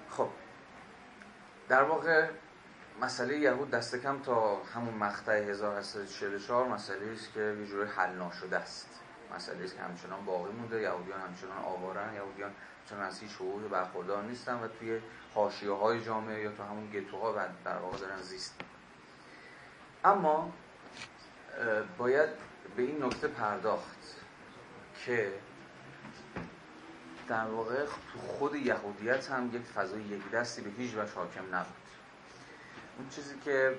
خب 0.10 0.30
در 1.70 1.84
واقع 1.84 2.28
مسئله 3.02 3.38
یهود 3.38 3.70
دست 3.70 3.96
کم 3.96 4.20
تا 4.20 4.64
همون 4.64 4.94
مقطع 4.94 5.32
1844 5.32 6.68
مسئله 6.68 7.12
است 7.14 7.34
که 7.34 7.39
یه 7.39 7.66
جوری 7.66 7.89
حل 7.89 8.16
ناشده 8.16 8.58
است. 8.58 8.88
مسئله 9.36 9.64
است 9.64 9.76
که 9.76 9.82
همچنان 9.82 10.26
باقی 10.26 10.52
مونده 10.52 10.82
یهودیان 10.82 11.22
همچنان 11.22 11.58
آوارن 11.58 12.14
یهودیان 12.14 12.52
چون 12.89 13.00
از 13.00 13.20
هیچ 13.20 13.32
حقوقی 13.32 13.68
برخوردار 13.68 14.24
نیستن 14.24 14.54
و 14.54 14.68
توی 14.68 15.00
حاشیه 15.34 15.72
های 15.72 16.02
جامعه 16.02 16.41
یا 16.41 16.52
تو 16.52 16.64
همون 16.64 16.91
گتوها 16.91 17.48
در 17.66 17.78
واقع 17.78 17.98
دارن 17.98 18.22
زیست 18.22 18.56
اما 20.06 20.54
باید 21.98 22.30
به 22.76 22.84
این 22.84 23.04
نکته 23.04 23.28
پرداخت 23.28 24.00
که 25.06 25.34
در 27.28 27.46
واقع 27.46 27.86
تو 27.86 28.20
خود 28.28 28.56
یهودیت 28.56 29.32
هم 29.32 29.56
یک 29.56 29.62
فضای 29.62 30.02
یک 30.02 30.32
دستی 30.32 30.62
به 30.62 30.70
هیچ 30.70 30.96
وجه 30.96 31.14
حاکم 31.16 31.56
نبود. 31.56 31.82
اون 32.98 33.10
چیزی 33.10 33.39
که 33.39 33.76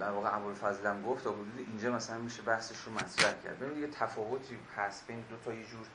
در 0.00 0.10
واقع 0.10 0.52
فضل 0.52 0.86
هم 0.86 1.02
گفت 1.02 1.26
حدود 1.26 1.52
اینجا 1.56 1.92
مثلا 1.92 2.18
میشه 2.18 2.42
بحثش 2.42 2.80
رو 2.80 2.92
مطرح 2.92 3.42
کرد. 3.44 3.58
ببینید 3.58 3.78
یه 3.78 3.88
تفاوتی 3.88 4.58
هست 4.76 5.06
بین 5.06 5.24
دو 5.30 5.36
تا 5.36 5.52
یه 5.52 5.64
جور 5.64 5.86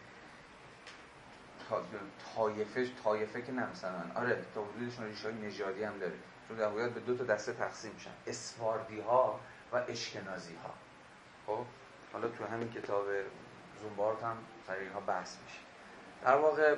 طایفه 2.35 2.87
طایفه 3.03 3.41
که 3.41 3.51
نه 3.51 3.71
مثلا. 3.71 4.01
آره 4.15 4.45
تا 4.55 4.63
حدودشون 4.63 5.05
ریشه 5.05 5.23
های 5.23 5.37
نژادی 5.37 5.83
هم 5.83 5.97
داره. 5.97 6.13
چون 6.47 6.57
در 6.57 6.67
واقع 6.67 6.89
به 6.89 6.99
دو 6.99 7.17
تا 7.17 7.23
دسته 7.23 7.53
تقسیم 7.53 7.91
میشن. 7.91 8.11
اسواردی 8.27 8.99
ها 8.99 9.39
و 9.71 9.83
اشکنازی 9.87 10.55
ها 10.55 10.73
خب؟ 11.47 11.65
حالا 12.13 12.27
تو 12.27 12.45
همین 12.45 12.71
کتاب 12.71 13.05
زومبارت 13.81 14.23
هم 14.23 14.37
سر 14.67 14.75
اینها 14.75 14.99
بحث 14.99 15.37
میشه. 15.43 15.59
در 16.23 16.35
واقع 16.37 16.75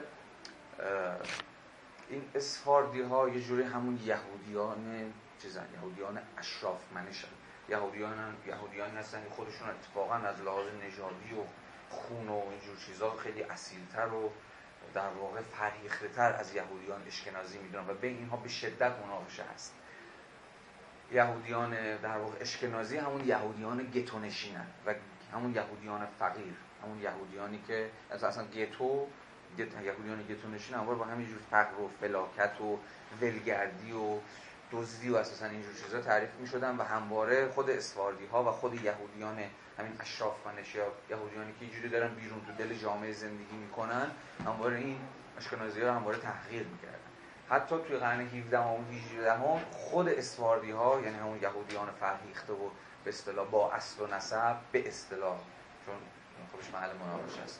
این 2.09 2.23
اسفاردی 2.35 3.01
ها 3.01 3.29
یه 3.29 3.41
جوری 3.41 3.63
همون 3.63 3.99
یهودیان 4.05 5.13
چیزن 5.41 5.65
یهودیان 5.73 6.19
اشراف 6.37 6.81
منشن. 6.93 7.27
یهودیان 7.69 8.35
یهودیان 8.47 8.89
هستن 8.89 9.23
خودشون 9.29 9.69
اتفاقا 9.69 10.15
از 10.15 10.41
لحاظ 10.41 10.65
نژادی 10.85 11.33
و 11.33 11.43
خون 11.89 12.27
و 12.27 12.41
اینجور 12.49 12.77
چیزا 12.85 13.11
خیلی 13.11 13.43
اصیلتر 13.43 14.07
و 14.07 14.31
در 14.93 15.09
واقع 15.09 15.41
فرهیخته 15.41 16.07
تر 16.07 16.33
از 16.33 16.55
یهودیان 16.55 17.03
اشکنازی 17.07 17.57
می‌دونن 17.57 17.89
و 17.89 17.93
بین 17.93 18.17
اینها 18.17 18.37
به 18.37 18.49
شدت 18.49 18.91
مناقشه 19.05 19.43
هست. 19.53 19.73
یهودیان 21.11 21.97
در 21.97 22.17
واقع 22.17 22.37
اشکنازی 22.41 22.97
همون 22.97 23.27
یهودیان 23.27 23.91
گتونشینن 23.91 24.67
و 24.85 24.93
همون 25.33 25.55
یهودیان 25.55 26.05
فقیر 26.19 26.53
همون 26.83 27.01
یهودیانی 27.01 27.61
که 27.67 27.89
اصلا 28.11 28.45
گتو 28.45 29.07
یهودیان 29.59 30.23
گتونشین 30.29 30.75
هموار 30.75 30.95
با 30.95 31.05
همینجور 31.05 31.37
فقر 31.51 31.81
و 31.81 31.89
فلاکت 32.01 32.61
و 32.61 32.79
ولگردی 33.21 33.91
و 33.91 34.19
دزدی 34.71 35.09
و 35.09 35.15
اساسا 35.15 35.45
اینجور 35.45 35.73
چیزا 35.85 36.01
تعریف 36.01 36.29
می 36.39 36.47
شدن 36.47 36.77
و 36.77 36.83
همواره 36.83 37.47
خود 37.47 37.69
اسواردی 37.69 38.25
ها 38.25 38.43
و 38.43 38.51
خود 38.51 38.73
یهودیان 38.73 39.37
همین 39.79 39.93
اشراف 39.99 40.35
یا 40.75 40.91
یهودیانی 41.09 41.53
که 41.59 41.65
اینجوری 41.65 41.89
دارن 41.89 42.15
بیرون 42.15 42.41
تو 42.45 42.63
دل 42.63 42.73
جامعه 42.73 43.13
زندگی 43.13 43.55
می‌کنن 43.55 44.11
همواره 44.45 44.77
این 44.77 44.97
اشکنازی 45.37 45.81
ها 45.81 45.93
همواره 45.93 46.17
تحقیر 46.17 46.63
می‌کردن. 46.63 46.97
حتی 47.49 47.75
توی 47.87 47.97
قرن 47.97 48.21
17 48.21 48.59
و 48.59 48.77
18 48.91 49.33
هم 49.33 49.59
خود 49.71 50.09
اسواردی 50.09 50.71
ها 50.71 51.01
یعنی 51.01 51.17
همون 51.17 51.41
یهودیان 51.41 51.91
فرهیخته 51.99 52.53
و 52.53 52.69
به 53.03 53.09
اصطلاح 53.09 53.47
با 53.47 53.71
اصل 53.71 54.03
و 54.03 54.07
نسب 54.07 54.55
به 54.71 54.87
اصطلاح 54.87 55.37
چون 55.85 55.95
خودش 56.51 56.69
محل 56.73 56.89
مناقشه 56.97 57.41
است. 57.41 57.59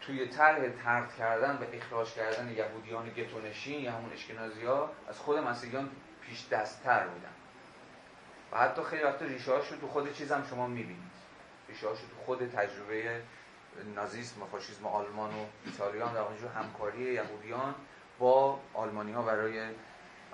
توی 0.00 0.26
طرح 0.26 0.68
ترد 0.68 1.14
کردن 1.14 1.56
و 1.56 1.64
اخراج 1.72 2.12
کردن 2.12 2.48
یهودیان 2.48 3.10
گتونشین 3.10 3.80
یا 3.80 3.92
همون 3.92 4.12
اشکنازی 4.12 4.64
ها 4.64 4.90
از 5.08 5.18
خود 5.18 5.38
مسیحیان 5.38 5.90
پیش 6.22 6.48
دستتر 6.48 7.06
بودن. 7.06 7.32
و 8.52 8.58
حتی 8.58 8.82
خیلی 8.82 9.02
وقت 9.02 9.22
ریشه 9.22 9.52
رو 9.52 9.76
تو 9.80 9.88
خود 9.88 10.12
چیزم 10.12 10.44
شما 10.50 10.66
می‌بینید. 10.66 11.10
ریشه 11.68 11.86
تو 11.86 12.24
خود 12.24 12.50
تجربه 12.50 13.22
نازیسم 13.94 14.42
و 14.42 14.46
فاشیسم 14.46 14.86
آلمان 14.86 15.30
و 15.30 15.46
ایتالیان 15.66 16.14
در 16.14 16.20
اونجا 16.20 16.48
همکاری 16.48 17.12
یهودیان 17.12 17.74
با 18.18 18.60
آلمانی 18.74 19.12
ها 19.12 19.22
برای 19.22 19.70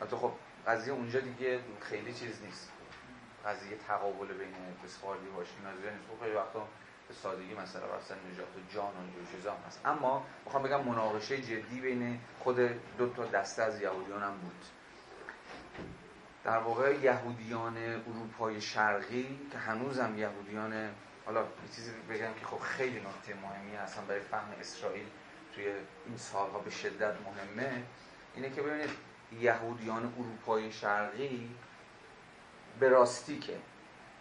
حتی 0.00 0.16
خب 0.16 0.32
قضیه 0.66 0.92
اونجا 0.92 1.20
دیگه 1.20 1.60
خیلی 1.80 2.12
چیز 2.12 2.42
نیست. 2.42 2.72
قضیه 3.46 3.76
تقابل 3.88 4.26
بین 4.26 4.54
اسفاردی 4.84 5.26
و 5.26 5.38
اشکنازی 5.38 5.82
نیست. 5.82 6.08
خب 6.10 6.24
خیلی 6.24 6.36
وقتا 6.36 6.68
به 7.08 7.14
سادگی 7.14 7.54
مثلا 7.54 7.82
مثلا 7.96 8.16
نجات 8.32 8.48
و 8.56 8.74
جان 8.74 8.84
و 8.94 9.00
اینجور 9.00 9.36
چیزا 9.36 9.56
هست. 9.66 9.80
اما 9.84 10.26
می‌خوام 10.44 10.62
بگم 10.62 10.84
مناقشه 10.84 11.38
جدی 11.38 11.80
بین 11.80 12.20
خود 12.38 12.56
دو 12.98 13.08
تا 13.08 13.26
دسته 13.26 13.62
از 13.62 13.80
یهودیان 13.80 14.22
هم 14.22 14.34
بود. 14.38 14.64
در 16.44 16.58
واقع 16.58 16.94
یهودیان 16.94 17.76
اروپای 17.76 18.60
شرقی 18.60 19.40
که 19.52 19.58
هنوزم 19.58 20.18
یهودیان 20.18 20.90
حالا 21.26 21.40
یه 21.40 21.74
چیزی 21.76 21.90
بگم 22.10 22.34
که 22.40 22.46
خب 22.46 22.58
خیلی 22.58 23.00
نکته 23.00 23.34
مهمی 23.42 23.76
هستن 23.76 24.06
برای 24.06 24.20
فهم 24.20 24.48
اسرائیل 24.60 25.06
توی 25.54 25.64
این 26.06 26.16
سالها 26.16 26.58
به 26.58 26.70
شدت 26.70 27.14
مهمه 27.26 27.82
اینه 28.34 28.50
که 28.50 28.62
ببینید 28.62 28.90
یهودیان 29.40 30.14
اروپای 30.18 30.72
شرقی 30.72 31.50
به 32.80 32.88
راستی 32.88 33.38
که 33.38 33.56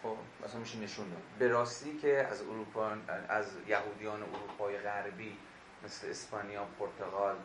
خب 0.06 0.46
مثلا 0.46 0.60
میشه 0.60 0.78
نشون 0.78 1.10
داد. 1.10 1.22
به 1.40 1.48
راستی 1.48 1.98
که 1.98 2.28
از 2.32 2.42
اروپا 2.42 2.92
از 3.30 3.46
یهودیان 3.68 4.24
اروپای 4.24 4.78
غربی 4.78 5.38
مثل 5.86 6.10
اسپانیا، 6.10 6.66
پرتغال، 6.80 7.36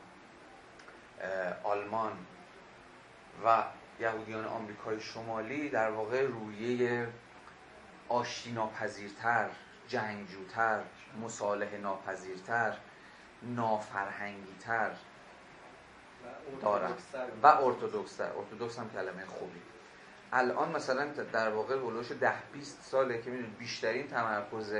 آلمان 1.62 2.12
و 3.44 3.64
یهودیان 4.00 4.44
آمریکای 4.44 5.00
شمالی 5.00 5.68
در 5.68 5.90
واقع 5.90 6.26
رویه 6.26 7.08
آشتی 8.08 8.52
ناپذیرتر 8.52 9.48
جنگجوتر 9.88 10.80
مصالح 11.22 11.76
ناپذیرتر 11.76 12.76
نافرهنگیتر 13.42 14.90
دارن. 16.62 16.92
و 17.42 17.46
ارتودکستر 17.46 18.32
ارتودکس 18.32 18.78
هم 18.78 18.90
کلمه 18.90 19.26
خوبی 19.26 19.60
الان 20.32 20.72
مثلا 20.72 21.06
در 21.06 21.48
واقع 21.48 21.76
ولوش 21.76 22.12
ده 22.12 22.42
20 22.52 22.82
ساله 22.82 23.22
که 23.22 23.30
می‌دونید 23.30 23.58
بیشترین 23.58 24.08
تمرکز 24.08 24.74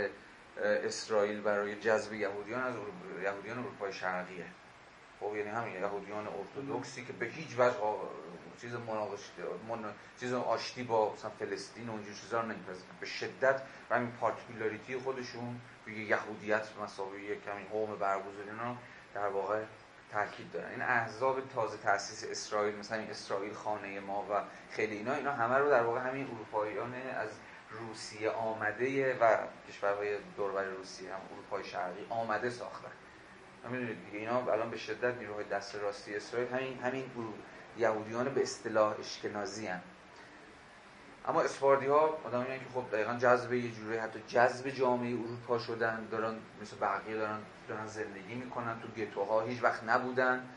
اسرائیل 0.63 1.41
برای 1.41 1.81
جذب 1.81 2.13
یهودیان 2.13 2.63
از 2.63 2.75
یهودیان 3.23 3.59
اروپای 3.59 3.93
شرقیه. 3.93 4.47
خب 5.21 5.37
یعنی 5.37 5.49
همین 5.49 5.75
یهودیان 5.75 6.29
ارتودکسی 6.29 7.05
که 7.05 7.13
به 7.13 7.27
هیچ 7.27 7.59
وجه 7.59 7.77
چیز 8.61 8.75
مناقشه 8.75 9.33
من... 9.69 9.93
چیز 10.21 10.33
آشتی 10.33 10.83
با 10.83 11.13
مثلا 11.15 11.31
فلسطین 11.31 11.89
و 11.89 11.93
اونجور 11.93 12.15
چیزا 12.15 12.41
رو 12.41 12.49
به 13.01 13.07
شدت 13.07 13.63
و 13.91 13.97
همین 13.97 14.11
پارتیکولاریتی 14.11 14.99
خودشون 14.99 15.61
به 15.85 15.93
یهودیت 15.93 16.67
مساوی 16.83 17.37
کمی 17.37 17.65
قوم 17.73 17.97
برگزاری 17.97 18.51
در 19.15 19.29
واقع 19.29 19.63
تاکید 20.13 20.53
دارن 20.53 20.71
این 20.71 20.83
احزاب 20.83 21.49
تازه 21.49 21.77
تاسیس 21.77 22.31
اسرائیل 22.31 22.77
مثلا 22.77 22.99
این 22.99 23.11
اسرائیل 23.11 23.53
خانه 23.53 24.01
ما 24.01 24.27
و 24.31 24.43
خیلی 24.71 24.97
اینا 24.97 25.15
اینا 25.15 25.33
همه 25.33 25.55
رو 25.55 25.71
در 25.71 25.83
واقع 25.83 26.01
همین 26.01 26.27
اروپاییان 26.27 26.95
از 26.95 27.31
روسیه 27.71 28.31
آمده 28.31 29.19
و 29.19 29.37
کشورهای 29.69 30.19
دوربر 30.37 30.65
روسیه 30.65 31.15
هم 31.15 31.21
اروپای 31.33 31.65
شرقی 31.65 32.07
آمده 32.09 32.51
ساختن 32.51 32.93
می‌دونید 33.69 34.05
دیگه 34.05 34.19
اینا 34.19 34.53
الان 34.53 34.71
به 34.71 34.77
شدت 34.77 35.15
نیروهای 35.19 35.45
دست 35.45 35.75
راستی 35.75 36.17
اسرائیل 36.17 36.49
همین 36.49 36.79
همین 36.79 37.05
یهودیان 37.79 38.35
به 38.35 38.43
اصطلاح 38.43 38.99
اشکنازی 39.01 39.67
هم. 39.67 39.81
اما 41.29 41.43
اسپاردی 41.43 41.87
ها 41.87 42.19
آدم 42.25 42.45
که 42.45 42.61
خب 42.75 42.85
دقیقا 42.93 43.15
جذب 43.15 43.53
یه 43.53 43.71
جوری 43.71 43.99
حتی 43.99 44.23
جذب 44.29 44.69
جامعه 44.69 45.13
اروپا 45.13 45.59
شدن 45.59 46.09
دارن 46.11 46.35
مثل 46.63 46.77
بقیه 46.77 47.17
دارن 47.17 47.39
دارن 47.69 47.87
زندگی 47.87 48.35
می‌کنن 48.35 48.81
تو 48.81 48.89
گتوها 48.89 49.41
هیچ 49.41 49.63
وقت 49.63 49.85
نبودن 49.85 50.49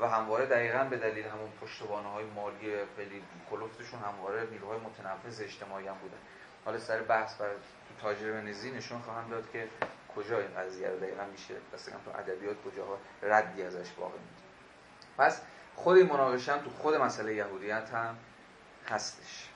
و 0.00 0.08
همواره 0.08 0.46
دقیقا 0.46 0.84
به 0.84 0.96
دلیل 0.96 1.24
همون 1.24 1.50
پشتوانه 1.60 2.08
های 2.08 2.24
مالی 2.24 2.72
خیلی 2.96 3.22
کلفتشون 3.50 4.00
همواره 4.00 4.46
نیروهای 4.50 4.78
متنفذ 4.78 5.40
اجتماعی 5.40 5.86
هم 5.88 5.94
بودن. 5.94 6.16
حالا 6.64 6.78
سر 6.78 7.02
بحث 7.02 7.34
بر 7.34 7.48
تو 7.48 8.02
تاجر 8.02 8.32
ونزی 8.32 8.70
نشون 8.70 9.00
خواهم 9.00 9.30
داد 9.30 9.50
که 9.52 9.68
کجا 10.16 10.38
این 10.38 10.54
قضیه 10.56 10.88
رو 10.88 10.98
دقیقا 10.98 11.24
میشه 11.32 11.54
دست 11.74 11.90
تو 11.90 12.10
ادبیات 12.18 12.56
کجاها 12.64 12.98
ردی 13.22 13.62
ازش 13.62 13.88
واقع 13.98 14.12
میده 14.12 14.44
پس 15.18 15.42
خود 15.74 15.98
مناقشه 15.98 16.58
تو 16.58 16.70
خود 16.70 16.94
مسئله 16.94 17.34
یهودیت 17.34 17.90
هم 17.90 18.16
هستش. 18.88 19.48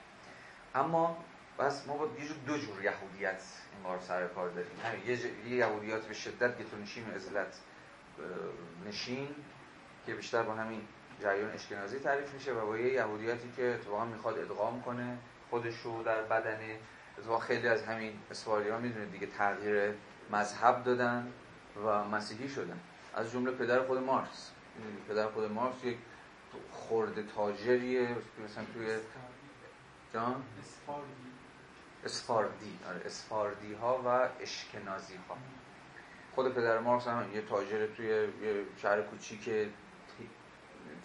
اما 0.79 1.25
بس 1.59 1.87
ما 1.87 1.97
با 1.97 2.05
یه 2.05 2.29
دو 2.47 2.59
جور 2.59 2.85
یهودیت 2.85 3.43
این 3.73 3.83
بار 3.85 4.01
سر 4.01 4.27
کار 4.27 4.49
داریم. 4.49 4.71
همین 4.85 5.07
یه, 5.07 5.57
یهودیت 5.57 6.01
به 6.01 6.15
شدت 6.15 6.59
گتونشین 6.59 7.11
و 7.11 7.15
ازلت 7.15 7.61
نشین 8.87 9.29
که 10.07 10.15
بیشتر 10.15 10.43
با 10.43 10.55
همین 10.55 10.81
جریان 11.23 11.51
اشکنازی 11.51 11.99
تعریف 11.99 12.35
میشه 12.35 12.53
و 12.53 12.67
با 12.67 12.79
یه 12.79 12.93
یهودیتی 12.93 13.53
که 13.57 13.67
اتفاقا 13.67 14.05
می‌خواد 14.05 14.39
ادغام 14.39 14.83
کنه 14.83 15.19
خودش 15.51 15.81
رو 15.81 16.03
در 16.03 16.23
بدن 16.23 16.59
اتفاقا 17.19 17.39
خیلی 17.39 17.69
از 17.69 17.83
همین 17.83 18.13
اسوالی 18.31 18.69
ها 18.69 18.79
می‌دونه 18.79 19.07
دیگه 19.07 19.27
تغییر 19.27 19.95
مذهب 20.31 20.85
دادن 20.85 21.33
و 21.85 22.05
مسیحی 22.05 22.49
شدن. 22.49 22.81
از 23.15 23.33
جمله 23.33 23.51
پدر 23.51 23.83
خود 23.83 23.99
مارکس. 23.99 24.51
پدر 25.09 25.27
خود 25.27 25.53
مارکس 25.53 25.85
یک 25.85 25.97
خورده 26.73 27.23
تاجریه 27.23 28.09
مثلا 28.45 28.65
توی 28.75 28.87
جان؟ 30.15 30.43
اسفاردی. 32.05 32.79
آره 32.89 33.01
اسفاردی 33.07 33.75
ها 33.75 34.03
و 34.07 34.29
اشکنازی 34.43 35.17
ها 35.29 35.37
خود 36.35 36.55
پدر 36.55 36.79
مارکس 36.79 37.09
هم 37.09 37.35
یه 37.35 37.43
تاجر 37.43 37.87
توی 37.87 38.07
یه 38.07 38.65
شهر 38.77 39.03
کوچیک 39.03 39.51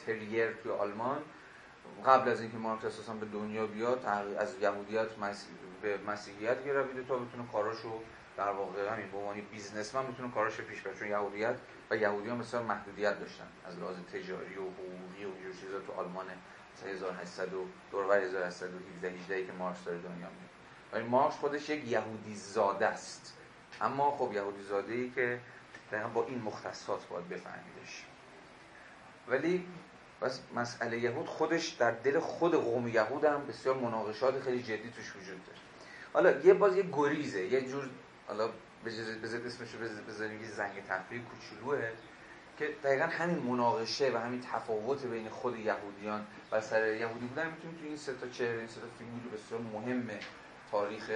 تریر 0.06 0.54
توی 0.54 0.72
آلمان. 0.72 1.22
قبل 2.06 2.30
از 2.30 2.42
اینکه 2.42 2.58
مارکس 2.58 2.86
اساسا 2.86 3.14
به 3.14 3.26
دنیا 3.26 3.68
بیاد 3.68 4.06
از 4.38 4.56
یهودیت 4.62 5.08
به 5.82 5.98
مسیحیت 6.08 6.66
گرفته 6.66 7.04
تا 7.04 7.18
بتونه 7.18 7.48
کاراشو 7.52 8.00
در 8.38 8.50
واقع 8.50 8.94
همین 8.94 9.12
به 9.12 9.18
عنوان 9.18 9.42
بیزنسمن 9.52 10.06
می‌تونه 10.06 10.32
کاراش 10.32 10.62
پیش 10.62 10.82
بره 10.82 10.96
چون 10.96 11.08
یهودیت 11.08 11.56
و 11.90 11.98
یهودیان 11.98 12.38
مثلا 12.38 12.64
محدودیت 12.64 13.20
داشتن 13.20 13.48
از 13.66 13.80
لحاظ 13.80 13.96
تجاری 14.14 14.56
و 14.56 14.62
حقوقی 14.62 15.26
و 15.26 15.30
اینجور 15.36 15.54
چیزا 15.62 15.80
تو 15.80 15.94
آلمان. 15.94 16.26
1800 16.86 17.54
و 17.54 17.66
دورور 17.92 18.18
1817 18.18 19.10
18 19.10 19.46
که 19.46 19.52
مارکس 19.52 19.84
داره 19.84 19.98
دنیا 19.98 20.16
میاد 20.16 20.54
ولی 20.94 21.04
مارکس 21.04 21.36
خودش 21.36 21.70
یک 21.70 21.88
یهودی 21.88 22.36
زاده 22.36 22.88
است. 22.88 23.34
اما 23.82 24.12
خب 24.12 24.34
یهودی 24.34 24.64
زاده 24.64 24.94
ای 24.94 25.10
که 25.10 25.40
دقیقا 25.92 26.08
با 26.10 26.26
این 26.26 26.42
مختصات 26.42 27.08
باید 27.08 27.30
بفهمیدش. 27.30 28.06
ولی 29.28 29.68
بس 30.22 30.40
مسئله 30.56 31.00
یهود 31.00 31.28
خودش 31.28 31.68
در 31.70 31.92
دل 31.92 32.20
خود 32.20 32.56
قوم 32.56 32.88
یهود 32.88 33.24
هم 33.24 33.48
بسیار 33.48 33.76
مناقشات 33.76 34.42
خیلی 34.42 34.64
جدی 34.64 34.92
توش 34.96 35.16
وجود 35.16 35.46
داره. 35.46 35.60
حالا 36.14 36.32
یه 36.48 36.54
باز 36.54 36.78
یه 36.78 36.86
گریزه 36.94 37.46
یه 37.46 37.62
جور 37.62 37.90
حالا 38.28 38.50
بذارید 38.86 39.46
اسمشو 39.46 39.78
بذاریم 40.08 40.42
یه 40.42 40.48
زنگ 40.48 40.84
تفریح 40.90 41.22
کوچولوه. 41.24 41.90
که 42.58 42.70
دقیقا 42.84 43.06
همین 43.06 43.38
مناقشه 43.38 44.12
و 44.14 44.18
همین 44.18 44.42
تفاوت 44.42 45.06
بین 45.06 45.30
خود 45.30 45.60
یهودیان 45.60 46.26
و 46.52 46.62
سر 46.62 46.94
یهودی 46.94 47.26
بودن 47.26 47.48
می‌تونیم 47.48 47.78
تو 47.78 47.86
این 47.86 47.98
سه 47.98 48.14
تا 48.14 48.28
چهره 48.28 48.58
این 48.58 48.68
سه 48.68 48.82
تا 48.82 48.88
فیگور 48.98 49.34
بسیار 49.34 49.62
مهم 49.62 50.10
تاریخ 50.72 51.10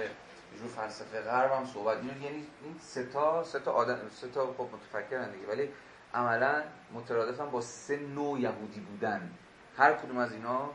جو 0.60 0.68
فلسفه 0.68 1.20
غرب 1.20 1.52
هم 1.52 1.66
صحبت 1.66 1.96
یعنی 1.96 2.46
این 2.62 2.78
سه 2.80 3.06
تا 3.06 3.44
سه 3.44 3.60
تا 3.60 3.72
آدم 3.72 3.98
سه 4.10 4.28
تا 4.28 4.54
خب 4.58 4.68
متفکرن 4.72 5.30
دیگه 5.30 5.46
ولی 5.46 5.68
عملا 6.14 6.62
مترادفن 6.94 7.50
با 7.50 7.60
سه 7.60 7.96
نوع 7.96 8.40
یهودی 8.40 8.80
بودن 8.80 9.30
هر 9.76 9.92
کدوم 9.92 10.16
از 10.16 10.32
اینا 10.32 10.70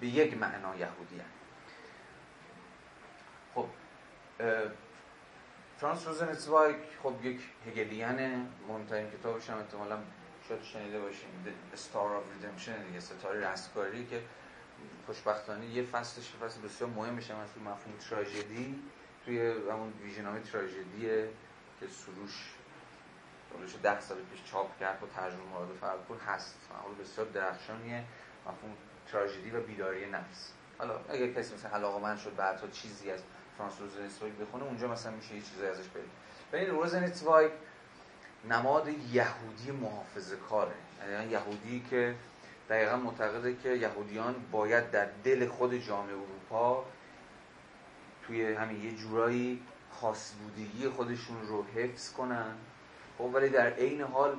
به 0.00 0.06
یک 0.06 0.36
معنا 0.36 0.76
یهودی 0.76 1.18
هن. 1.18 1.24
خب 3.54 3.66
فرانس 5.80 6.06
روزنسوایگ 6.06 6.76
خب 7.02 7.24
یک 7.24 7.40
هگلیانه 7.66 8.46
مهمترین 8.68 9.10
کتابش 9.10 9.50
هم 9.50 9.58
احتمالا 9.58 9.98
شاید 10.48 10.62
شنیده 10.62 11.00
باشیم 11.00 11.28
Star 11.74 11.94
of 11.94 12.26
Redemption 12.32 12.86
دیگه 12.86 13.00
ستاره 13.00 13.50
رستگاری 13.50 14.06
که 14.06 14.22
خوشبختانه 15.06 15.66
یه 15.66 15.82
فصلش 15.82 16.32
فصل 16.42 16.60
بسیار 16.60 16.90
مهمش 16.90 17.30
هم 17.30 17.36
از 17.38 17.48
مفهوم 17.58 17.96
تراژدی 18.10 18.82
توی 19.24 19.48
همون 19.70 19.92
ویژنامه 20.02 20.40
تراژدیه 20.40 21.28
که 21.80 21.86
سروش 21.86 22.54
دولش 23.52 23.74
ده 23.82 24.00
سال 24.00 24.18
پیش 24.32 24.44
چاپ 24.52 24.78
کرد 24.80 25.00
با 25.00 25.06
ترجمه 25.06 25.42
مراد 25.52 25.68
فرقپور 25.80 26.16
هست. 26.18 26.58
معمول 26.74 26.94
بسیار 27.00 27.26
درخشانیه 27.26 28.04
مفهوم 28.46 28.76
تراژدی 29.12 29.50
و 29.50 29.60
بیداری 29.60 30.10
نفس. 30.10 30.52
حالا 30.78 31.00
اگر 31.08 31.32
کسی 31.32 31.54
مثلا 31.54 31.70
علاقه 31.70 32.02
من 32.02 32.16
شد 32.16 32.36
بعدها 32.36 32.66
چیزی 32.66 33.10
از 33.10 33.22
فرانس 33.60 33.80
روزنسوایگ 33.80 34.34
بخونه 34.34 34.64
اونجا 34.64 34.88
مثلا 34.88 35.12
میشه 35.12 35.34
یه 35.34 35.40
چیزی 35.40 35.66
ازش 35.66 35.88
برید 35.88 36.10
و 36.52 36.56
این 36.56 36.70
روزنسوایگ 36.70 37.50
نماد 38.50 38.88
یهودی 38.88 39.70
محافظه 39.70 40.36
کاره. 40.36 40.74
یعنی 41.10 41.30
یهودی 41.30 41.84
که 41.90 42.14
دقیقا 42.70 42.96
معتقده 42.96 43.56
که 43.62 43.68
یهودیان 43.68 44.34
باید 44.52 44.90
در 44.90 45.08
دل 45.24 45.48
خود 45.48 45.74
جامعه 45.74 46.14
اروپا 46.14 46.84
توی 48.26 48.52
همین 48.54 48.84
یه 48.84 48.92
جورایی 48.92 49.62
خاص 49.92 50.32
بودگی 50.32 50.88
خودشون 50.88 51.36
رو 51.46 51.64
حفظ 51.64 52.12
کنن. 52.12 52.54
خب 53.18 53.24
ولی 53.24 53.48
در 53.48 53.72
عین 53.72 54.00
حال 54.00 54.36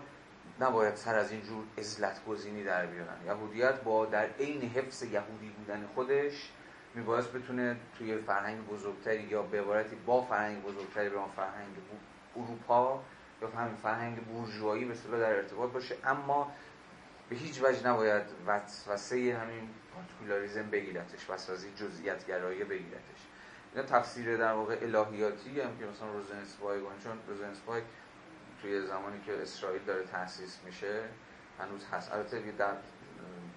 نباید 0.60 0.96
سر 0.96 1.16
از 1.16 1.32
این 1.32 1.42
جور 1.42 1.64
ازلت 1.78 2.26
گزینی 2.26 2.64
در 2.64 2.86
بیارن. 2.86 3.18
یهودیت 3.26 3.82
با 3.82 4.06
در 4.06 4.30
عین 4.40 4.62
حفظ 4.62 5.04
یهودی 5.04 5.50
بودن 5.50 5.88
خودش 5.96 6.50
میبایست 6.96 7.34
بتونه 7.34 7.78
توی 7.98 8.18
فرهنگ 8.18 8.68
بزرگتری 8.68 9.24
یا 9.24 9.42
به 9.42 9.62
عبارتی 9.62 9.96
با 9.96 10.22
فرهنگ 10.22 10.64
بزرگتری 10.64 11.10
به 11.10 11.20
فرهنگ 11.36 11.76
اروپا 12.36 13.04
یا 13.42 13.48
همین 13.48 13.76
فرهنگ 13.76 14.26
بورژوایی 14.26 14.86
به 14.86 15.20
در 15.20 15.36
ارتباط 15.36 15.72
باشه. 15.72 15.96
اما 16.04 16.52
به 17.30 17.36
هیچ 17.36 17.64
وجه 17.64 17.88
نباید 17.88 18.24
وسوسه 18.48 19.16
همین 19.16 19.70
پارتیکولاریزم 19.96 20.70
بگیرتش 20.70 21.30
وسوسه 21.30 21.68
جزئیات 21.76 22.28
گرایی 22.28 22.64
بگیرتش. 22.64 23.28
اینا 23.76 23.88
تفسیر 23.88 24.38
در 24.38 24.54
واقع 24.54 24.78
الهیاتی 24.82 25.62
هم 25.62 25.78
که 25.78 25.86
مثلا 25.86 26.12
روزنسوایگ 26.14 26.84
چون 27.04 27.18
روزنسوایگ 27.28 27.84
توی 28.62 28.88
زمانی 28.88 29.22
که 29.26 29.42
اسرائیل 29.42 29.82
داره 29.84 30.04
تأسیس 30.04 30.60
میشه 30.66 31.04
هنوز 31.60 31.86
هست. 31.92 32.14
البته 32.14 32.52
در 32.52 32.74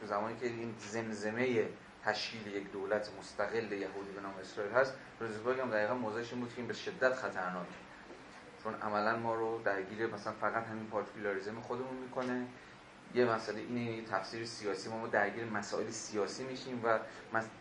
زمانی 0.03 0.37
که 0.37 0.47
این 0.47 0.74
زمزمه 0.78 1.68
تشکیل 2.05 2.47
یک 2.47 2.73
دولت 2.73 3.11
مستقل 3.19 3.73
یهودی 3.73 4.13
به 4.15 4.21
نام 4.21 4.35
اسرائیل 4.41 4.73
هست 4.73 4.95
روزنسوایگ 5.21 5.61
هم 5.61 5.71
دقیقا 5.71 5.95
موضعش 5.95 6.33
این 6.33 6.41
بود 6.41 6.51
که 6.51 6.59
این 6.59 6.67
به 6.67 6.75
شدت 6.75 7.15
خطرناکه 7.15 7.75
چون 8.65 8.75
عملا 8.75 9.17
ما 9.17 9.35
رو 9.35 9.63
درگیر 9.65 10.07
مثلا 10.07 10.33
فقط 10.33 10.67
همین 10.67 10.87
پارتیکولاریزم 10.87 11.61
خودمون 11.61 11.97
می‌کنه. 11.97 12.47
یه 13.15 13.25
مسئله 13.25 13.61
اینه 13.61 14.03
تفسیر 14.03 14.45
سیاسی 14.45 14.89
ما, 14.89 14.97
ما 14.97 15.07
درگیر 15.07 15.45
مسائل 15.45 15.91
سیاسی 15.91 16.45
میشیم 16.45 16.81
و 16.85 16.99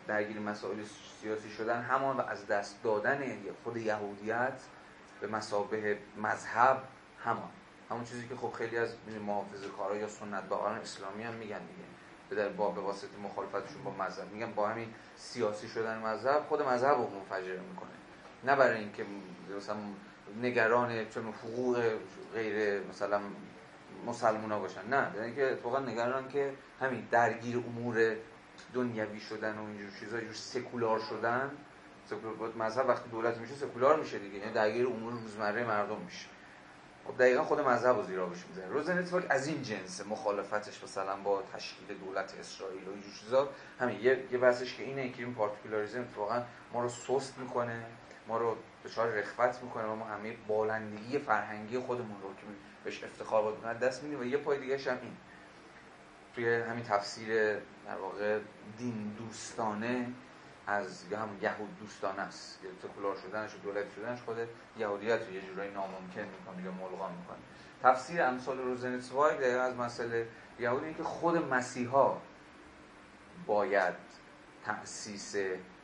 درگیر 0.06 0.38
مسائل 0.38 0.76
سیاسی 1.20 1.50
شدن 1.50 1.82
همان 1.82 2.16
و 2.16 2.20
از 2.20 2.46
دست 2.46 2.82
دادن 2.82 3.38
خود 3.64 3.76
یهودیت 3.76 4.60
به 5.20 5.26
مسابه 5.26 5.98
مذهب 6.22 6.82
همان. 7.24 7.50
همون 7.90 8.04
چیزی 8.04 8.28
که 8.28 8.36
خب 8.36 8.52
خیلی 8.52 8.76
از 8.78 8.94
محافظه 9.26 9.68
کارا 9.68 9.96
یا 9.96 10.08
سنت 10.08 10.48
باوران 10.48 10.78
اسلامی 10.78 11.22
هم 11.22 11.34
میگن 11.34 11.58
دیگه. 11.58 11.93
به 12.30 12.36
در 12.36 12.48
با 12.48 12.70
به 12.70 12.80
واسطه 12.80 13.18
مخالفتشون 13.24 13.82
با 13.84 13.90
مذهب. 13.90 14.32
میگن 14.32 14.52
با 14.52 14.68
همین 14.68 14.88
سیاسی 15.16 15.68
شدن 15.68 15.98
مذهب 15.98 16.42
خود 16.48 16.62
مذهب 16.62 16.96
رو 16.96 17.10
منفجر 17.10 17.58
می‌کنه. 17.60 17.90
نه 18.44 18.56
برای 18.56 18.78
اینکه 18.78 19.06
مثلا 19.56 19.76
نگران 20.42 21.08
چون 21.08 21.34
حقوق 21.42 21.82
غیر 22.34 22.80
مثلا 22.88 23.20
مسلمونا 24.06 24.58
باشن. 24.58 24.88
نه 24.90 25.10
یعنی 25.16 25.34
که 25.34 25.52
اتفاقا 25.52 25.78
نگران 25.78 26.28
که 26.28 26.52
همین 26.80 27.08
درگیر 27.10 27.56
امور 27.56 28.16
دنیوی 28.74 29.20
شدن 29.20 29.58
و 29.58 29.64
اینجور 29.64 29.90
چیزا 30.00 30.16
اینجور 30.16 30.34
سکولار 30.34 30.98
شدن. 30.98 31.50
سکولار 32.06 32.52
مذهب 32.54 32.88
وقتی 32.88 33.10
دولت 33.10 33.38
میشه 33.38 33.54
سکولار 33.54 34.00
میشه 34.00 34.18
دیگه. 34.18 34.38
یعنی 34.38 34.52
درگیر 34.52 34.86
امور 34.86 35.12
روزمره 35.12 35.64
مردم 35.64 36.00
میشه. 36.00 36.26
خب 37.06 37.18
دقیقا 37.18 37.44
خود 37.44 37.60
مذهب 37.60 37.96
رو 37.96 38.02
زیرا 38.02 38.26
بشه 38.26 38.44
می‌زنه 38.48 38.66
روزن 38.66 39.26
از 39.28 39.46
این 39.46 39.62
جنس 39.62 40.06
مخالفتش 40.06 40.84
مثلا 40.84 41.16
با 41.16 41.42
تشکیل 41.42 41.98
دولت 41.98 42.34
اسرائیل 42.40 42.88
و 42.88 42.90
اینجور 42.90 43.12
چیزا 43.20 43.48
همین 43.80 44.00
یه 44.00 44.24
یه 44.32 44.38
بحثش 44.38 44.74
که 44.74 44.82
اینه 44.82 45.12
که 45.12 45.22
این 45.22 45.34
پارتیکولاریزم 45.34 46.00
اتفاقا 46.00 46.42
ما 46.72 46.82
رو 46.82 46.88
سست 46.88 47.38
می‌کنه 47.38 47.86
ما 48.28 48.38
رو 48.38 48.56
دچار 48.84 49.08
رخوت 49.08 49.58
می‌کنه 49.62 49.84
و 49.84 49.94
ما 49.94 50.04
همه 50.04 50.36
بالندگی 50.48 51.18
فرهنگی 51.18 51.78
خودمون 51.78 52.22
رو 52.22 52.34
که 52.34 52.42
بهش 52.84 53.04
افتخار 53.04 53.42
باید 53.42 53.78
دست 53.78 54.02
میدیم 54.02 54.20
و 54.20 54.24
یه 54.24 54.36
پای 54.36 54.58
دیگه 54.58 54.78
هم 54.78 54.98
این. 55.02 55.16
توی 56.34 56.54
همین 56.54 56.84
تفسیر 56.84 57.54
در 57.86 57.96
واقع 58.00 58.38
دین 58.78 59.14
دوستانه 59.18 60.06
از 60.66 61.04
هم 61.12 61.28
یهود 61.42 61.78
دوستانه 61.80 62.20
است 62.20 62.58
سکولار 62.82 63.16
شدنش 63.16 63.54
و 63.54 63.58
دولت 63.58 63.94
شدنش 63.96 64.22
خود 64.22 64.36
یهودیت 64.78 65.26
رو 65.26 65.34
یه 65.34 65.40
جورایی 65.40 65.70
ناممکن 65.70 66.20
می‌کنه 66.20 66.64
یا 66.64 66.70
ملغا 66.70 67.08
می‌کنه 67.08 67.38
تفسیر 67.82 68.22
امثال 68.22 68.58
روزنسوایگ 68.58 69.40
دقیقا 69.40 69.60
از 69.60 69.76
مسئله 69.76 70.28
یهودی 70.58 70.94
که 70.94 71.02
خود 71.02 71.36
مسیحا 71.36 72.16
باید 73.46 73.94
تأسیس 74.64 75.34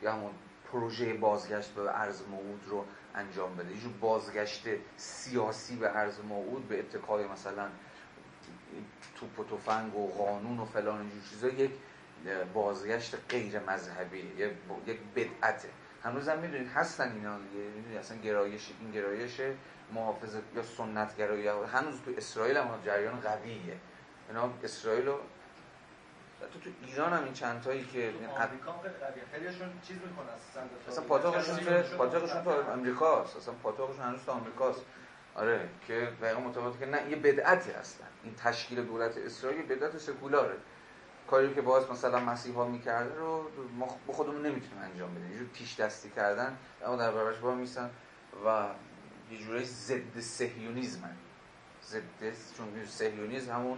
یا 0.01 0.13
همون 0.13 0.31
پروژه 0.71 1.13
بازگشت 1.13 1.69
به 1.69 1.99
ارز 1.99 2.21
موعود 2.31 2.61
رو 2.67 2.85
انجام 3.15 3.55
بده. 3.55 3.71
یه 3.71 3.81
بازگشت 4.01 4.67
سیاسی 4.97 5.75
به 5.75 5.97
ارز 5.97 6.19
موعود 6.19 6.67
به 6.67 6.79
اتکای 6.79 7.27
مثلا 7.27 7.67
توپ 9.15 9.39
و 9.39 9.43
تفنگ 9.43 9.95
و 9.95 10.07
قانون 10.07 10.59
و 10.59 10.65
فلان 10.65 10.99
اینجور 10.99 11.21
چیزا 11.29 11.47
یک 11.47 11.71
بازگشت 12.53 13.15
غیر 13.29 13.59
مذهبی 13.59 14.19
یک 14.87 14.99
بدعته. 15.15 15.69
هنوز 16.03 16.29
هم 16.29 16.39
می‌دونید 16.39 16.67
هستن 16.67 17.11
اینا 17.11 17.37
می‌دونید 17.37 17.97
اصلا 17.97 18.17
گرایش 18.17 18.71
این 18.79 18.91
گرایش 18.91 19.41
محافظ 19.93 20.35
یا 20.55 20.63
سنت 20.63 21.17
گرایی 21.17 21.47
هنوز 21.47 22.01
تو 22.05 22.11
اسرائیل 22.17 22.57
هم 22.57 22.79
جریان 22.85 23.19
قویه. 23.19 23.77
اینا 24.29 24.49
اسرائیل 24.63 25.05
رو 25.05 25.19
تو 26.53 26.59
تو 26.59 26.69
ایران 26.85 27.13
هم 27.13 27.23
این 27.23 27.33
چند 27.33 27.61
تایی 27.61 27.83
که 27.83 28.13
آمریکا 28.37 28.81
خیلیشون 29.33 29.69
چیز 29.87 29.97
می‌کنن 29.97 30.33
اصلا 30.87 31.03
پاتاقشون 31.03 31.55
تو 31.57 31.97
پاتاقشون 31.97 32.43
تو 32.43 32.71
آمریکاست 32.71 33.37
اصلا 33.37 33.53
پاتاقشون 33.53 34.05
هنوز 34.05 34.25
تو 34.25 34.31
آمریکاست 34.31 34.81
آره 35.35 35.69
که 35.87 36.07
دقیقا 36.21 36.39
مطابقت 36.39 36.79
که 36.79 36.85
نه 36.85 37.09
یه 37.09 37.15
بدعتی 37.15 37.71
هستن. 37.71 38.07
این 38.23 38.35
تشکیل 38.35 38.85
دولت 38.85 39.17
اسرائیل 39.17 39.61
بدعت 39.61 39.97
سکولاره. 39.97 40.55
کاری 41.27 41.53
که 41.53 41.61
باز 41.61 41.91
مثلا 41.91 42.19
مسیحا 42.19 42.67
می‌کرده 42.67 43.15
رو 43.15 43.51
ما 43.77 43.87
خودمون 44.07 44.45
نمی‌تونیم 44.45 44.83
انجام 44.83 45.15
بدیم. 45.15 45.31
یه 45.31 45.43
پیش 45.53 45.79
دستی 45.79 46.09
کردن 46.09 46.57
اما 46.85 46.95
در 46.95 47.11
برابرش 47.11 47.37
با 47.37 47.55
میسن 47.55 47.89
و 48.45 48.67
یه 49.31 49.37
جورایی 49.37 49.65
ضد 49.65 50.19
صهیونیسم 50.19 51.09
ضد 51.83 52.33
چون 52.57 52.85
صهیونیسم 52.85 53.51
همون 53.51 53.77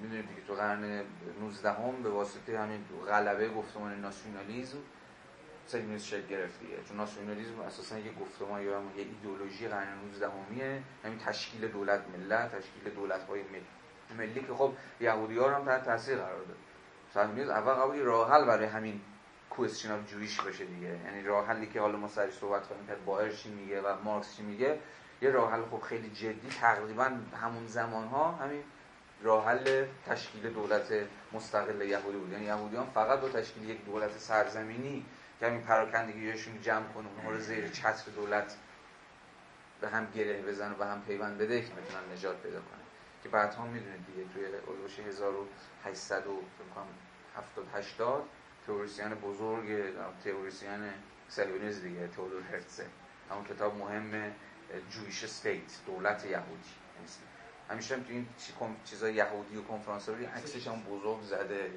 می‌دونید 0.00 0.28
دیگه 0.28 0.40
تو 0.46 0.54
قرن 0.54 1.04
19 1.40 1.70
هم 1.72 2.02
به 2.02 2.10
واسطه 2.10 2.58
همین 2.58 2.84
غلبه 3.08 3.48
گفتمان 3.48 4.00
ناسیونالیزم 4.00 4.78
سیونیست 5.66 6.06
شکل 6.06 6.26
گرفتیه. 6.26 6.68
چون 6.88 6.96
ناسیونالیسم 6.96 7.60
اساسا 7.60 7.98
یه 7.98 8.12
گفتمان 8.12 8.62
یا 8.62 8.70
یه 8.70 9.04
ایدئولوژی 9.04 9.68
قرن 9.68 9.98
19 10.04 10.28
همین 10.28 10.82
همین 11.04 11.18
تشکیل 11.18 11.68
دولت 11.68 12.02
ملت 12.16 12.56
تشکیل 12.56 12.94
دولت 12.94 13.22
های 13.22 13.42
ملی. 13.42 13.66
که 14.46 14.54
خب 14.54 14.72
یهودی 15.00 15.38
ها 15.38 15.54
هم 15.54 15.64
تحت 15.64 15.84
تاثیر 15.84 16.16
قرار 16.16 16.44
داد. 16.44 16.56
صهیونیسم 17.14 17.50
اول 17.50 17.72
قبول 17.72 17.98
راه 17.98 18.30
حل 18.30 18.44
برای 18.44 18.66
همین 18.66 19.00
کوئسچن 19.50 19.90
اف 19.90 20.10
جویش 20.10 20.40
باشه 20.40 20.64
دیگه. 20.64 20.98
یعنی 21.04 21.22
راه 21.22 21.46
حلی 21.46 21.66
که 21.66 21.80
حالا 21.80 21.98
ما 21.98 22.08
سرش 22.08 22.32
صحبت 22.32 22.66
کنیم 22.66 22.86
که 22.86 23.36
چی 23.36 23.50
میگه 23.50 23.80
و 23.80 23.94
مارکس 24.04 24.36
چی 24.36 24.42
میگه 24.42 24.78
یه 25.22 25.30
راه 25.30 25.52
حل 25.52 25.62
خب 25.62 25.80
خیلی 25.80 26.10
جدی 26.10 26.48
تقریبا 26.60 27.12
همون 27.42 27.66
زمان 27.66 28.06
ها 28.06 28.32
همین 28.32 28.62
راه 29.22 29.46
حل 29.46 29.86
تشکیل 30.06 30.52
دولت 30.52 30.92
مستقل 31.32 31.80
یهودی 31.80 32.18
بود. 32.18 32.32
یعنی 32.32 32.44
یهودیان 32.44 32.86
فقط 32.94 33.20
با 33.20 33.28
تشکیل 33.28 33.70
یک 33.70 33.84
دولت 33.84 34.18
سرزمینی 34.18 35.06
که 35.40 35.46
همین 35.46 35.62
پراکندگیشون 35.62 36.60
جمع 36.60 36.86
کنه 36.94 37.08
اونها 37.08 37.30
رو 37.30 37.38
زیر 37.38 37.68
چتر 37.68 38.10
دولت 38.16 38.56
به 39.80 39.88
هم 39.88 40.06
گره 40.14 40.42
بزنه 40.42 40.74
و 40.78 40.84
هم 40.84 41.02
پیوند 41.02 41.38
بده 41.38 41.60
که 41.60 41.68
می‌تونن 41.74 42.12
نجات 42.12 42.42
پیدا 42.42 42.58
کنه 42.58 42.81
که 43.22 43.28
بعدها 43.28 43.66
می‌دونید 43.66 44.06
دیگه 44.06 44.24
توی 44.34 44.44
اولوش 44.44 44.98
1870 44.98 46.34
80 47.74 48.24
تئوریسین 48.66 49.14
بزرگ 49.14 49.94
تئوریسین 50.24 50.90
سهیونیسم 51.28 51.82
دیگه 51.82 52.08
تئودور 52.08 52.42
هرتزل 52.42 52.84
همون 53.30 53.44
کتاب 53.44 53.76
مهم 53.76 54.32
جویش 54.90 55.24
استیت 55.24 55.78
دولت 55.86 56.24
یهودی. 56.24 56.70
همیشه 57.70 57.96
هم 57.96 58.02
تو 58.02 58.12
این 58.12 58.28
چیزای 58.84 59.14
یهودی 59.14 59.56
و 59.56 59.62
کنفرانس 59.62 60.08
رو 60.08 60.14
عکسش 60.14 60.68
هم 60.68 60.82
بزرگ 60.82 61.22
زده. 61.22 61.70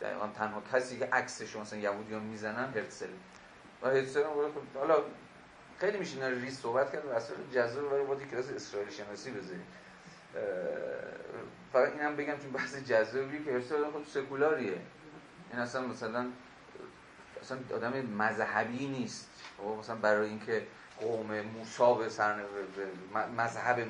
دقیقا 0.00 0.28
تنها 0.28 0.62
کسی 0.72 0.98
که 0.98 1.04
عکسش 1.04 1.56
مثلا 1.56 1.78
یهودی 1.78 2.14
هم 2.14 2.22
می‌زنن 2.22 2.72
هرتزل 2.74 3.10
و 3.82 3.88
هرتزل 3.88 4.22
هم 4.22 4.30
حالا 4.74 5.02
خیلی 5.78 5.98
میشه 5.98 6.28
ریز 6.28 6.60
صحبت 6.60 6.92
کرد 6.92 7.06
و 7.06 7.10
اصلا 7.10 7.36
جذاب 7.54 7.90
برای 7.90 8.04
باید 8.04 8.30
کلاس 8.30 8.50
اسرائیل 8.50 8.90
شناسی 8.90 9.30
بذاریم 9.30 9.66
فقط 11.72 11.92
اینم 11.92 12.16
بگم 12.16 12.36
چون 12.38 12.52
بحث 12.52 12.76
جذابی 12.76 13.44
که 13.44 13.52
هرتزل 13.52 13.84
خب 13.84 14.04
سکولاریه. 14.06 14.78
این 15.52 15.60
اصلا 15.60 15.86
مثلا 15.86 16.26
اصلا 17.42 17.58
آدم 17.74 17.92
مذهبی 18.00 18.86
نیست. 18.86 19.30
خب 19.58 19.64
مثلا 19.78 19.96
برای 19.96 20.28
اینکه 20.28 20.66
قوم 21.00 21.40
موسی 21.40 21.94
به 21.98 22.08
سر 22.08 22.44
مذهب 23.36 23.86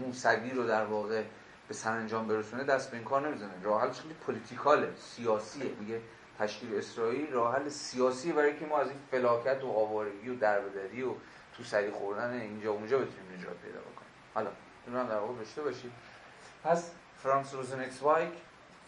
موسوی 0.00 0.50
رو 0.50 0.66
در 0.66 0.84
واقع 0.84 1.22
به 1.68 1.74
سرانجام 1.74 2.28
برسونه 2.28 2.64
دست 2.64 2.90
به 2.90 2.96
این 2.96 3.06
کار 3.06 3.28
نمی‌زنه. 3.28 3.62
راه 3.62 3.82
حلش 3.82 4.00
خیلی 4.00 4.14
political 4.26 4.85
ه 4.85 4.92
سیاسیه. 4.96 5.70
میگه 5.80 6.00
تشکیل 6.38 6.74
اسرائیل 6.74 7.32
راه 7.32 7.56
حل 7.56 7.68
سیاسی 7.68 8.32
برای 8.32 8.58
که 8.58 8.66
ما 8.66 8.78
از 8.78 8.88
این 8.88 8.98
فلاکت 9.10 9.64
و 9.64 9.66
آوارگی 9.66 10.28
و 10.28 10.34
دربدری 10.34 11.02
و 11.02 11.14
تو 11.56 11.62
سری 11.62 11.90
خوردن 11.90 12.30
اینجا 12.40 12.72
و 12.72 12.76
اونجا 12.76 12.98
بتونیم 12.98 13.38
نجات 13.38 13.56
پیدا 13.56 13.80
بکنیم. 13.80 14.10
حالا 14.34 14.50
این 14.86 14.96
هم 14.96 15.06
در 15.06 15.18
واقع 15.18 15.34
داشته 15.34 15.62
باشید. 15.62 15.92
پس 16.64 16.90
فرانتس 17.22 17.54
روزنتسوایگ 17.54 18.32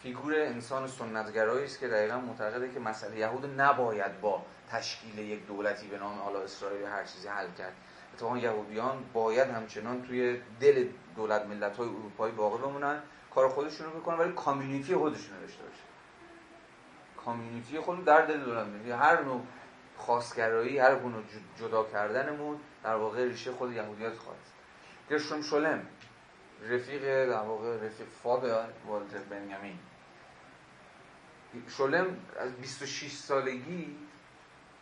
فیگور 0.03 0.33
انسان 0.35 0.87
سنت‌گرایی 0.87 1.65
است 1.65 1.79
که 1.79 1.87
دقیقا 1.87 2.17
معتقده 2.17 2.71
که 2.71 2.79
مسئله 2.79 3.17
یهود 3.17 3.61
نباید 3.61 4.21
با 4.21 4.41
تشکیل 4.71 5.19
یک 5.19 5.47
دولتی 5.47 5.87
به 5.87 5.97
نام 5.97 6.19
حالا 6.19 6.41
اسرائیل 6.41 6.85
هر 6.85 7.03
چیزی 7.03 7.27
حل 7.27 7.47
کرد. 7.57 7.73
اتفاقا 8.13 8.37
یهودیان 8.37 9.03
باید 9.13 9.49
همچنان 9.49 10.01
توی 10.01 10.41
دل 10.59 10.87
دولت 11.15 11.45
ملت 11.45 11.77
های 11.77 11.87
اروپایی 11.87 12.33
باقی 12.33 12.57
بمونن 12.57 13.01
کار 13.35 13.49
خودشون 13.49 13.87
رو 13.87 13.99
بکنن 13.99 14.17
ولی 14.17 14.31
کامیونیتی 14.31 14.95
خودشون 14.95 15.35
رو 15.35 15.41
داشته 15.41 15.63
باشه 15.63 15.83
کامیونیتی 17.25 17.79
خود 17.79 18.05
در 18.05 18.25
دل 18.25 18.39
دولت 18.39 18.67
ملت 18.67 18.99
هر 18.99 19.21
نوع 19.21 19.41
خاصگرایی 19.97 20.79
هر 20.79 20.99
نوع 20.99 21.23
جدا 21.59 21.83
کردنمون 21.83 22.59
در 22.83 22.95
واقع 22.95 23.23
ریشه 23.23 23.51
خود 23.51 23.71
یهودیت 23.71 24.13
خواهد. 24.13 24.39
گرشوم 25.09 25.41
شلم 25.41 25.87
رفیق 26.61 27.25
در 27.29 27.41
واقع 27.41 27.77
رفیق 27.85 28.07
فادر 28.07 28.67
والتر 28.87 29.17
بنیامین. 29.19 29.79
شلم 31.67 32.17
از 32.39 32.55
26 32.55 33.11
سالگی 33.11 33.97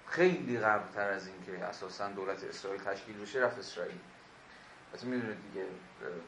خیلی 0.06 0.60
قبل 0.60 0.92
تر 0.92 1.10
از 1.10 1.28
اینکه 1.28 1.64
اساسا 1.66 2.08
دولت 2.10 2.44
اسرائیل 2.44 2.82
تشکیل 2.84 3.18
بشه 3.22 3.40
رفت 3.40 3.60
اسرائیل. 3.60 4.00
حتی 4.94 5.08
می‌دونید 5.08 5.42
دیگه 5.42 5.66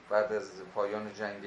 بعد 0.09 0.33
از 0.33 0.61
پایان 0.73 1.13
جنگ 1.13 1.45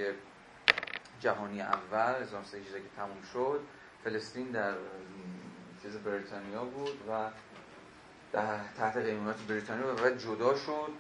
جهانی 1.21 1.63
اول 1.63 2.23
1918 2.23 2.81
که 2.83 2.89
تموم 2.97 3.23
شد 3.33 3.61
فلسطین 4.05 4.51
در 4.51 4.75
چیز 5.83 5.97
بریتانیا 5.97 6.65
بود 6.65 7.09
و 7.09 7.31
تحت 8.77 8.97
قیمت 8.97 9.37
بریتانیا 9.37 9.93
و 9.93 9.97
بعد 9.97 10.19
جدا 10.19 10.57
شد. 10.57 10.91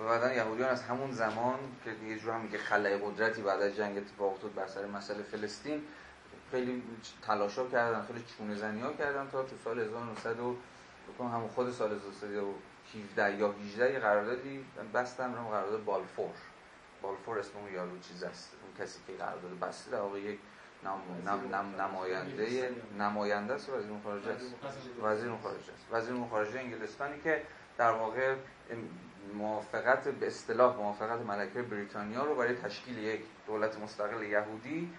و 0.00 0.04
بعدا 0.04 0.32
یهودیان 0.32 0.68
از 0.68 0.82
همون 0.82 1.12
زمان 1.12 1.58
که 1.84 1.90
یه 2.06 2.18
جور 2.18 2.34
هم 2.34 2.40
میگه 2.40 2.58
خلای 2.58 2.98
قدرتی 2.98 3.42
بعد 3.42 3.62
از 3.62 3.76
جنگ 3.76 3.96
اتفاق 3.96 4.32
افتاد 4.32 4.54
بر 4.54 4.66
سر 4.66 4.86
مسئله 4.86 5.22
فلسطین 5.22 5.82
خیلی 6.50 6.82
تلاشا 7.22 7.66
کردن 7.66 8.02
خیلی 8.06 8.24
چونه 8.38 8.54
زنی 8.54 8.80
ها 8.80 8.92
کردن 8.92 9.28
تا 9.28 9.42
تو 9.42 9.56
سال 9.64 9.80
1900 9.80 10.40
و 10.40 10.56
هم 11.20 11.48
خود 11.48 11.72
سال 11.72 11.92
1917 11.92 13.38
یا 13.38 13.52
18 13.52 13.92
یه 13.92 13.98
قراردادی 13.98 14.64
بستن 14.94 15.34
رو 15.34 15.48
قرارداد 15.48 15.84
بالفور. 15.84 16.34
بالفور 17.02 17.38
اسم 17.38 17.58
اون 17.58 17.72
یارو 17.72 17.98
چیز 17.98 18.22
است. 18.22 18.52
اون 18.62 18.86
کسی 18.86 18.98
که 19.06 19.12
قرارداد 19.12 19.58
بسته 19.58 19.90
در 19.90 20.00
واقع 20.00 20.20
یک 20.20 20.38
نم، 20.84 21.30
نم، 21.30 21.54
نم، 21.54 21.80
نماینده 21.80 22.70
نماینده 22.98 23.54
است 23.54 23.68
وزیر 23.68 23.90
خارجه 24.04 24.30
است. 24.30 24.44
وزیر 25.02 25.32
خارجه 25.42 25.72
است. 25.72 25.86
وزیر 25.92 26.16
خارجه 26.30 26.60
انگلستانی 26.60 27.20
که 27.24 27.42
در 27.78 27.90
واقع 27.90 28.34
موافقت 29.34 30.08
به 30.08 30.26
اصطلاح 30.26 30.76
موافقت 30.76 31.20
ملکه 31.20 31.62
بریتانیا 31.62 32.24
رو 32.24 32.34
برای 32.34 32.54
تشکیل 32.54 32.98
یک 32.98 33.20
دولت 33.46 33.78
مستقل 33.78 34.22
یهودی 34.22 34.92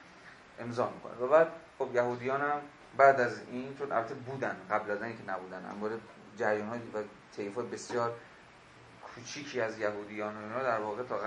امضا 0.60 0.90
می‌کنه. 0.90 1.14
و 1.14 1.28
بعد 1.28 1.48
خب 1.80 1.90
یهودیان 1.96 2.42
هم 2.42 2.62
بعد 2.98 3.22
از 3.22 3.42
این 3.52 3.76
چون 3.78 3.92
البته 3.92 4.14
بودن 4.14 4.58
قبل 4.72 4.92
از 4.92 5.02
اینکه 5.02 5.24
نبودن 5.28 5.66
اما 5.72 5.90
جریان 6.38 6.68
های 6.68 6.80
و 6.80 7.04
طیف 7.36 7.58
بسیار 7.58 8.16
کوچیکی 9.16 9.62
از 9.62 9.80
یهودیان 9.80 10.38
اینا 10.38 10.64
در 10.64 10.80
واقع 10.80 11.04
تا 11.04 11.18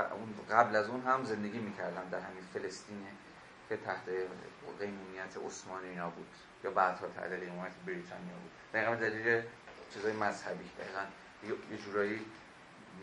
قبل 0.51 0.77
از 0.77 0.89
اون 0.89 1.01
هم 1.01 1.25
زندگی 1.25 1.59
می‌کردن 1.59 2.09
در 2.09 2.21
همین 2.21 2.43
فلسطین 2.55 3.07
که 3.69 3.77
تحت 3.77 4.09
قیمومیت 4.81 5.37
عثمانی 5.47 5.89
اینا 5.89 6.11
بود 6.11 6.27
یا 6.65 6.71
بعدها 6.71 7.07
تحت 7.07 7.33
قیمومیت 7.33 7.73
بریتانیا 7.87 8.35
بود. 8.43 8.51
دقیقا 8.75 8.95
دلیل 8.95 9.43
چیزای 9.95 10.13
مذهبی 10.13 10.71
دقیقا 10.79 11.05
یه 11.73 11.79
جورایی 11.79 12.21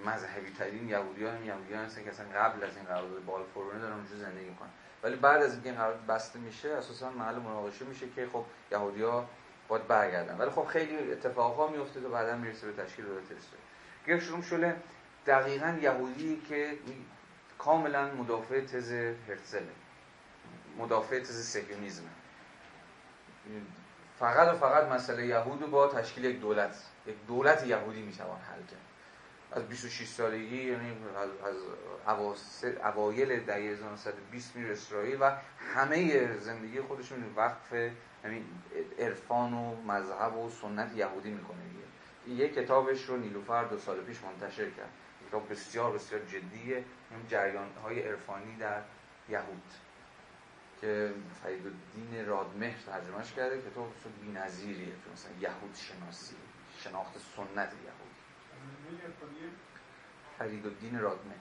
مذهبی 0.06 0.52
ترین 0.52 0.90
یهودیان 0.90 1.36
هم 1.36 1.46
یهودیان 1.46 1.86
هستن 1.86 2.04
که 2.04 2.10
اصلا 2.10 2.26
قبل 2.36 2.64
از 2.64 2.76
این 2.76 2.86
قرارداد 2.86 3.26
بالفور 3.26 3.74
دارن 3.74 3.94
اونجا 3.94 4.16
زندگی 4.16 4.50
می‌کنن. 4.50 4.70
ولی 5.04 5.16
بعد 5.16 5.42
از 5.42 5.54
اینکه 5.54 5.70
این 5.70 5.78
قرارداد 5.78 6.06
بسته 6.06 6.40
میشه 6.40 6.70
اساسا 6.70 7.10
محل 7.10 7.36
مناقشه 7.36 7.86
میشه 7.86 8.10
که 8.16 8.28
خب 8.34 8.46
یهودیا 8.72 9.26
باید 9.68 9.88
برگردن. 9.88 10.38
ولی 10.38 10.50
خب 10.50 10.66
خیلی 10.66 11.12
اتفاقا 11.12 11.68
میفته 11.68 12.00
و 12.00 12.10
بعدا 12.10 12.36
می‌رسه 12.36 12.72
به 12.72 12.84
تشکیل 12.84 13.06
دولت 13.06 13.24
اسرائیل. 13.24 13.66
گرشروم 14.08 14.42
شله 14.42 14.76
دقیقا 15.28 15.78
یهودی 15.82 16.42
که 16.50 16.78
کاملا 17.58 18.14
مدافع 18.14 18.62
تز 18.62 18.92
هرتزله. 19.30 19.72
مدافع 20.78 21.20
تز 21.20 21.46
سهیونیزم 21.46 22.04
فقط 24.20 24.54
و 24.54 24.58
فقط 24.58 24.92
مسئله 24.92 25.26
یهود 25.26 25.72
با 25.72 25.88
تشکیل 25.88 26.26
یک 26.26 26.40
دولت. 26.40 26.76
یک 27.08 27.16
دولت 27.28 27.68
یهودی 27.68 28.02
می‌توان 28.02 28.40
حل 28.40 28.64
کرد. 28.64 28.93
از 29.56 29.70
26 29.70 30.08
سالگی 30.08 30.64
یعنی 30.64 30.98
از 31.46 31.56
اوایل 32.84 33.40
دهه 33.40 33.58
1920 33.58 34.56
میره 34.56 34.72
اسرائیل 34.72 35.18
و 35.22 35.32
همه 35.76 36.28
زندگی 36.38 36.82
خودشون 36.82 37.34
وقف 37.36 37.74
همین 38.24 38.46
عرفان 39.00 39.54
و 39.54 39.82
مذهب 39.82 40.38
و 40.38 40.50
سنت 40.50 40.96
یهودی 40.96 41.30
می‌کنه 41.30 41.58
دیگه. 42.26 42.44
یه 42.44 42.50
کتابش 42.50 43.06
رو 43.06 43.18
نیلوفر 43.18 43.64
دو 43.64 43.78
سال 43.78 44.02
پیش 44.02 44.18
منتشر 44.24 44.70
کرد. 44.70 44.90
کتاب 45.30 45.50
بسیار 45.50 45.92
بسیار 45.92 46.22
جدیه. 46.22 46.76
این 47.12 47.28
جریان 47.28 47.68
های 47.84 48.02
عرفانی 48.02 48.56
در 48.56 48.82
یهود 49.30 49.64
که 50.82 51.14
فرید 51.44 51.62
الدین 51.66 52.26
رادمهر 52.26 52.78
ترجمهش 52.86 53.34
کرده 53.34 53.62
کتاب 53.62 53.94
بی‌نظیریه 54.22 54.86
که 54.86 55.12
مثلا 55.14 55.32
یهود 55.42 55.76
شناسی 55.76 56.36
شناخت 56.80 57.14
سنت 57.36 57.72
یهود. 57.86 58.03
فرید 60.38 60.66
الدین 60.66 61.00
رادمهر 61.00 61.38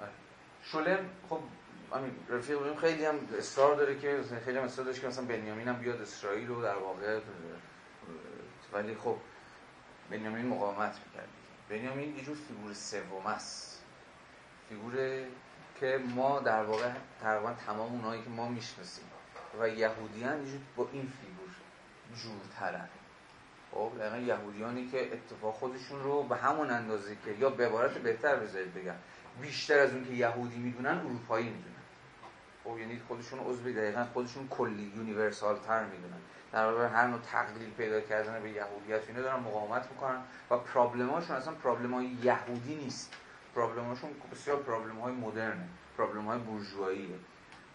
آره. 0.00 0.10
شلم 0.62 1.10
خب 1.28 1.40
همین 1.94 2.16
رفیق 2.28 2.78
خیلی 2.78 3.04
هم 3.04 3.14
اصرار 3.38 3.76
داره 3.76 3.98
که 3.98 4.20
خیلی 4.44 4.58
هم 4.58 4.64
اصرار 4.64 4.86
داشت 4.86 5.00
که 5.00 5.06
مثلا 5.06 5.24
بنیامین 5.24 5.68
هم 5.68 5.76
بیاد 5.76 6.00
اسرائیل 6.00 6.48
رو 6.48 6.62
در 6.62 6.76
واقع 6.76 7.20
ولی 8.72 8.94
خب 8.94 9.16
بنیامین 10.10 10.46
مقاومت 10.46 11.00
می‌کرد. 11.06 11.28
بنیامین 11.68 12.16
یه 12.16 12.24
جور 12.24 12.36
فیگور 12.36 12.72
سوم 12.74 13.26
است. 13.26 13.82
فیگور 14.68 14.94
که 15.80 16.00
ما 16.14 16.40
در 16.40 16.64
واقع 16.64 16.92
تقریبا 17.20 17.54
تمام 17.66 17.92
اونایی 17.92 18.22
که 18.22 18.30
ما 18.30 18.48
می‌شناسیم 18.48 19.04
و 19.60 19.68
یهودیان 19.68 20.46
یه 20.46 20.60
با 20.76 20.88
این 20.92 21.12
فیگور 21.20 21.50
جورترن. 22.16 22.88
خب 23.74 23.92
دقیقا 23.98 24.16
یهودیانی 24.16 24.86
که 24.86 25.12
اتفاقا 25.12 25.54
خودشون 25.54 26.02
رو 26.02 26.22
به 26.22 26.36
همون 26.36 26.70
اندازه 26.70 27.16
که 27.24 27.30
یا 27.30 27.50
به 27.50 27.66
عبارت 27.66 27.98
بهتر 27.98 28.36
بذارید 28.36 28.74
بگم 28.74 28.94
بیشتر 29.40 29.78
از 29.78 29.92
اون 29.92 30.04
که 30.04 30.12
یهودی 30.12 30.58
می‌دونن 30.58 30.98
اروپایی 30.98 31.48
می‌دونن. 31.48 31.74
خب 32.64 32.78
یعنی 32.78 33.00
خودشون 33.08 33.38
عضو 33.38 33.72
دقیقا 33.72 34.06
خودشون 34.12 34.48
کلی 34.48 34.92
universal 34.96 35.58
تر 35.58 35.84
می‌دونن. 35.84 36.20
در 36.52 36.66
واقع 36.66 36.86
هر 36.86 37.06
نوع 37.06 37.18
تقلیل 37.32 37.70
پیدا 37.70 38.00
کردن 38.00 38.42
به 38.42 38.50
یهودیت 38.50 39.08
اینا 39.08 39.22
دارن 39.22 39.40
مقاومت 39.40 39.90
می‌کنن 39.90 40.20
و 40.50 40.56
problem 40.56 41.07
اشون 41.07 41.36
اصلا 41.36 41.54
problem 41.54 41.94
های 41.94 42.06
یهودی 42.06 42.74
نیست. 42.74 43.12
پرابلماشون 43.54 44.10
بسیار 44.32 44.56
پرابلم 44.56 44.98
های 44.98 45.12
مدرنه 45.12 45.68
پرابلم 45.98 46.24
های 46.24 46.38
بورژواییه. 46.38 47.18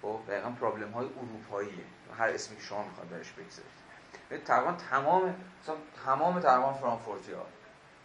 خب 0.02 0.20
دقیقا 0.28 0.50
پرابلم 0.50 0.92
های 0.92 1.06
اروپاییه. 1.06 1.84
هر 2.18 2.28
اسمی 2.28 2.58
که 2.58 2.64
شما 2.64 2.84
می‌خواد 2.84 3.10
برش 3.10 3.32
بگذارید. 3.32 3.79
یعنی 3.79 3.79
تقریبا 4.38 4.72
تمام 4.72 5.36
تمام 6.06 6.40
تقریبا 6.40 6.74
فرانکفورتی 6.74 7.32
ها. 7.32 7.46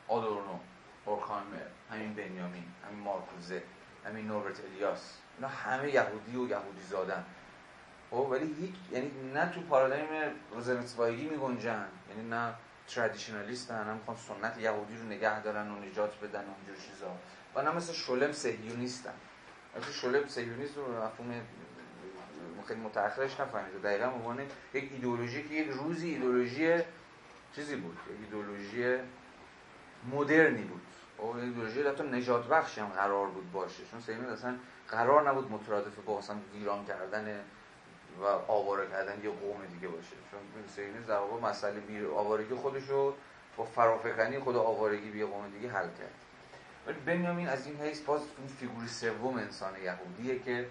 آدورنو 0.09 0.59
اورخانمر 1.05 1.67
همین 1.91 2.15
بنیامین 2.15 2.65
همین 2.87 3.01
مارکوزه 3.01 3.63
همین 4.07 4.27
نوربرت 4.27 4.61
الیاس. 4.65 5.19
اینا 5.37 5.49
همه 5.49 5.91
یهودی 5.91 6.37
و 6.37 6.49
یهودی 6.49 6.83
زادن. 6.91 7.25
خب 8.11 8.17
ولی 8.17 8.55
هیچ 8.61 8.75
یعنی 8.93 9.33
نه 9.35 9.51
تو 9.51 9.61
پارادایم 9.61 10.35
روزنسوایی 10.53 11.29
می 11.29 11.37
گنجن 11.37 11.89
یعنی 12.11 12.29
نه 12.29 12.55
ترادیشنالیستن 12.89 13.85
هم 13.85 13.97
می‌خوان 13.97 14.17
سنت 14.17 14.59
یهودی 14.59 14.97
رو 14.97 15.03
نگه 15.03 15.41
دارن 15.41 15.71
و 15.71 15.79
نجات 15.79 16.21
بدن 16.21 16.45
و 16.45 16.53
اینجور 16.57 16.87
چیزا. 16.87 17.17
و 17.55 17.63
نه 17.63 17.71
مثل 17.71 17.93
شولم 17.93 18.33
سهیونیستن 18.33 19.15
مثل 19.77 19.93
شولم 19.93 20.27
سهیونیست 20.27 20.77
رو 20.77 21.05
مفهوم 21.05 21.41
خیلی 22.69 22.81
متأخرش 22.81 23.41
نفهمید. 23.41 23.83
دقیقا 23.83 24.05
عنوان 24.05 24.41
یک 24.75 24.93
ایدئولوژی 24.93 25.43
که 25.49 25.55
یک 25.55 25.71
روزی 25.71 26.09
ایدئولوژی 26.09 26.79
چیزی 27.55 27.77
بود 27.77 27.99
یک 28.11 28.17
ایدئولوژی 28.21 28.97
مدرنی 30.13 30.63
بود. 30.63 30.83
و 31.19 31.23
خب، 31.23 31.37
ایدئولوژی 31.37 31.83
حتی 31.83 32.03
نجات 32.03 32.49
بخشی 32.49 32.81
هم 32.81 32.87
قرار 32.87 33.27
بود 33.27 33.53
باشه. 33.53 33.83
چون 33.91 34.01
سیمین 34.01 34.25
اصلا 34.25 34.55
قرار 34.89 35.29
نبود 35.29 35.53
مترادف 35.53 35.99
با 36.07 36.19
مثلا 36.19 36.37
ویران 36.55 36.85
کردن 36.85 37.41
و 38.21 38.25
آواره 38.53 38.87
کردن 38.91 39.25
یه 39.25 39.31
قوم 39.31 39.67
دیگه 39.75 39.89
باشه. 39.89 40.17
چون 40.31 40.41
سیمین 40.77 41.03
در 41.03 41.19
واقع 41.19 41.49
مسئله 41.49 42.09
آوارگی 42.17 42.55
خودش 42.55 42.89
رو 42.89 43.15
با 43.57 43.65
فرافکنی 43.65 44.39
خود 44.39 44.57
آوارگی 44.57 45.11
به 45.11 45.27
قوم 45.27 45.51
دیگه 45.51 45.69
حل 45.69 45.89
کرد. 45.89 46.15
ولی 46.87 46.97
بنیامین 47.07 47.49
از 47.49 47.67
این 47.67 47.81
حیث 47.81 48.01
باز 48.01 48.21
این 48.39 48.49
فیگوری 48.49 48.89
سوم 48.89 49.37
انسان 49.37 49.73
یهودیه 49.83 50.39
که 50.39 50.67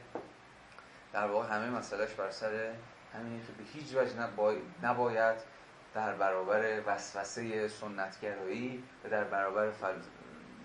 در 1.14 1.28
واقع 1.28 1.56
همه 1.56 1.70
مسئلهش 1.70 2.14
بر 2.14 2.32
سر 2.32 2.74
همین 3.14 3.40
که 3.40 3.54
به 3.58 3.64
هیچ 3.64 3.96
وجه 3.96 4.14
نباید 4.84 5.38
در 5.94 6.16
برابر 6.16 6.82
وسوسه 6.88 7.68
سنتگرایی 7.68 8.84
و 9.06 9.10
در 9.10 9.24
برابر 9.24 9.72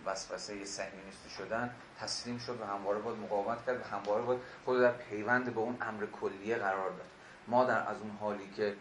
وسوسه 0.06 0.64
سهیونیستی 0.64 1.30
شدن 1.30 1.74
تسلیم 2.00 2.38
شد 2.38 2.60
و 2.60 2.64
همواره 2.64 2.98
باید 2.98 3.18
مقاومت 3.18 3.66
کرد 3.66 3.80
و 3.80 3.84
همواره 3.84 4.22
باید 4.22 4.40
خود 4.64 4.80
در 4.80 4.92
پیوند 4.92 5.54
به 5.54 5.60
اون 5.60 5.76
امر 5.80 6.06
کلیه 6.06 6.56
قرار 6.56 6.90
داد. 6.90 7.06
ما 7.46 7.64
در 7.64 7.88
از 7.88 8.00
اون 8.00 8.10
حالی 8.20 8.50
که 8.56 8.74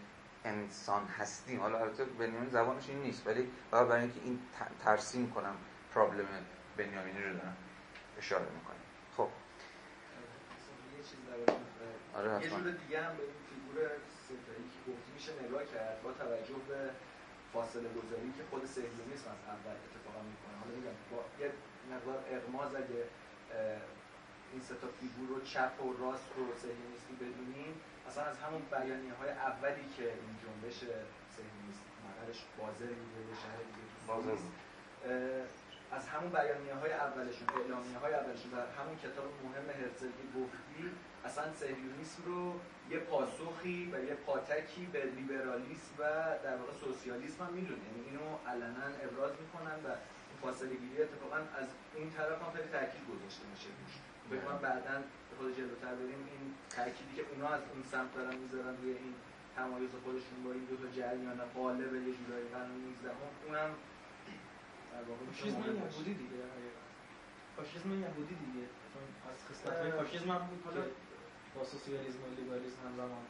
انسان 0.45 1.07
هستیم 1.07 1.59
حالا 1.59 1.80
البته 1.80 2.05
بنیامین 2.05 2.49
زبانش 2.49 2.89
این 2.89 2.99
نیست 2.99 3.28
ولی 3.28 3.51
برای 3.72 4.01
اینکه 4.01 4.20
این 4.24 4.39
ترسیم 4.84 5.32
کنم 5.32 5.55
پرابلم 5.93 6.26
بنیامینی 6.78 7.24
رو 7.24 7.34
دارم 7.34 7.57
اشاره 8.18 8.45
می‌کنم. 8.45 8.76
آره 12.18 12.44
یه 12.44 12.50
جور 12.50 12.72
دیگه 12.84 12.98
هم 13.06 13.14
به 13.18 13.24
این 13.30 13.40
فیگور 13.50 13.78
ستایی 14.26 14.68
که 14.74 14.80
گفتی 14.88 15.10
میشه 15.18 15.32
نگاه 15.44 15.64
کرد 15.74 15.98
با 16.04 16.12
توجه 16.22 16.60
به 16.70 16.80
فاصله 17.54 17.90
گذاری 18.00 18.30
که 18.38 18.44
خود 18.50 18.64
سهیونیسم 18.76 19.32
از 19.36 19.42
اول 19.56 19.78
اتفاقا 19.86 20.22
می‌کنه. 20.32 20.56
حالا 20.62 20.72
میگم 20.78 20.98
با 21.12 21.20
یه 21.42 21.48
مقدار 21.92 22.20
اغماز 22.38 22.72
اگه 22.76 23.02
این 24.54 24.62
سه 24.68 24.76
تا 24.82 24.88
فیگور 25.00 25.28
رو 25.34 25.40
چپ 25.52 25.76
و 25.86 25.88
راست 26.04 26.30
رو 26.38 26.44
سهیونیستی 26.64 27.14
بدونیم 27.22 27.74
اصلا 28.08 28.24
از 28.32 28.38
همون 28.44 28.62
بیانیه 28.72 29.14
های 29.20 29.30
اولی 29.30 29.86
که 29.98 30.04
این 30.04 30.36
جنبش 30.44 30.80
سهیونیست 31.36 31.84
مقرش 32.06 32.40
بازر 32.60 32.92
میده 33.02 33.22
به 33.30 33.36
شهر 33.42 33.60
دیگه 33.68 33.84
از 35.92 36.08
همون 36.08 36.30
بیانیه 36.32 36.76
های 36.82 36.94
اولشون 36.94 37.48
اعلامیه 37.58 37.98
های 37.98 38.14
اولشون 38.14 38.52
و 38.54 38.58
همون 38.78 38.96
کتاب 39.06 39.30
مهم 39.44 39.68
هرزلی 39.80 40.28
گفتی 40.38 40.82
اصلا 41.28 41.53
سهیونیسم 41.61 42.21
رو 42.25 42.41
یه 42.93 42.99
پاسخی 43.09 43.80
و 43.93 43.95
یه 44.09 44.15
پاتکی 44.25 44.86
به 44.93 45.01
لیبرالیسم 45.15 45.93
و 45.99 46.03
در 46.45 46.55
واقع 46.61 46.73
سوسیالیسم 46.84 47.39
هم 47.45 47.53
می‌دونه 47.53 47.82
یعنی 47.88 48.01
اینو 48.09 48.25
علنا 48.51 48.88
ابراز 49.05 49.34
می‌کنن 49.43 49.78
و 49.86 49.88
فاصله 50.41 50.75
گیری 50.84 50.97
اتفاقا 51.03 51.39
از 51.61 51.67
این 51.95 52.09
طرف 52.17 52.38
هم 52.43 52.51
خیلی 52.55 52.69
تاکید 52.75 53.03
گذاشته 53.11 53.43
میشه 53.51 53.69
روش 53.80 53.95
بکنم 54.32 54.57
بعدا 54.67 54.95
خود 55.38 55.57
جلوتر 55.57 55.93
بریم. 55.99 56.21
این 56.34 56.43
تاکیدی 56.75 57.13
که 57.17 57.23
اونا 57.32 57.47
از 57.57 57.63
اون 57.73 57.84
سمت 57.93 58.11
دارن 58.15 58.36
می‌ذارن 58.43 58.73
روی 58.82 58.91
این 59.03 59.13
تمایز 59.57 59.91
خودشون 60.03 60.38
با 60.45 60.51
این 60.55 60.65
دو 60.69 60.75
تا 60.82 60.88
جریان 60.97 61.39
قالب 61.57 61.91
یه 62.07 62.13
جورایی 62.19 62.47
قرن 62.53 62.71
19 62.71 63.09
اونم 63.45 63.71
در 64.91 65.03
واقع 65.09 65.23
فاشیسم 65.32 65.61
یهودی 65.82 66.13
دیگه. 66.23 66.38
فاشیسم 67.57 67.89
یهودی 68.05 68.36
دیگه. 68.45 68.65
از 69.32 69.39
خصلت‌های 69.47 69.91
فاشیسم 69.91 70.30
هم 70.32 70.43
بود 70.47 70.61
با 71.58 71.64
سوسیالیسم 71.64 72.22
و 72.24 72.30
لیبرالیسم 72.38 72.80
همزمان 72.88 73.26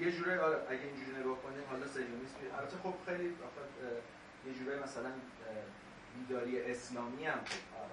یه 0.00 0.12
جوره 0.16 0.40
آره 0.40 0.56
اگه 0.72 0.84
اینجوری 0.90 1.12
نگاه 1.20 1.38
کنیم 1.44 1.64
حالا 1.70 1.86
سیونیسم 1.86 2.38
البته 2.58 2.76
خب 2.84 2.94
خیلی 3.06 3.28
یه 4.46 4.52
جوره 4.58 4.82
مثلا 4.84 5.10
بیداری 6.14 6.62
اسلامی 6.62 7.24
هم 7.26 7.40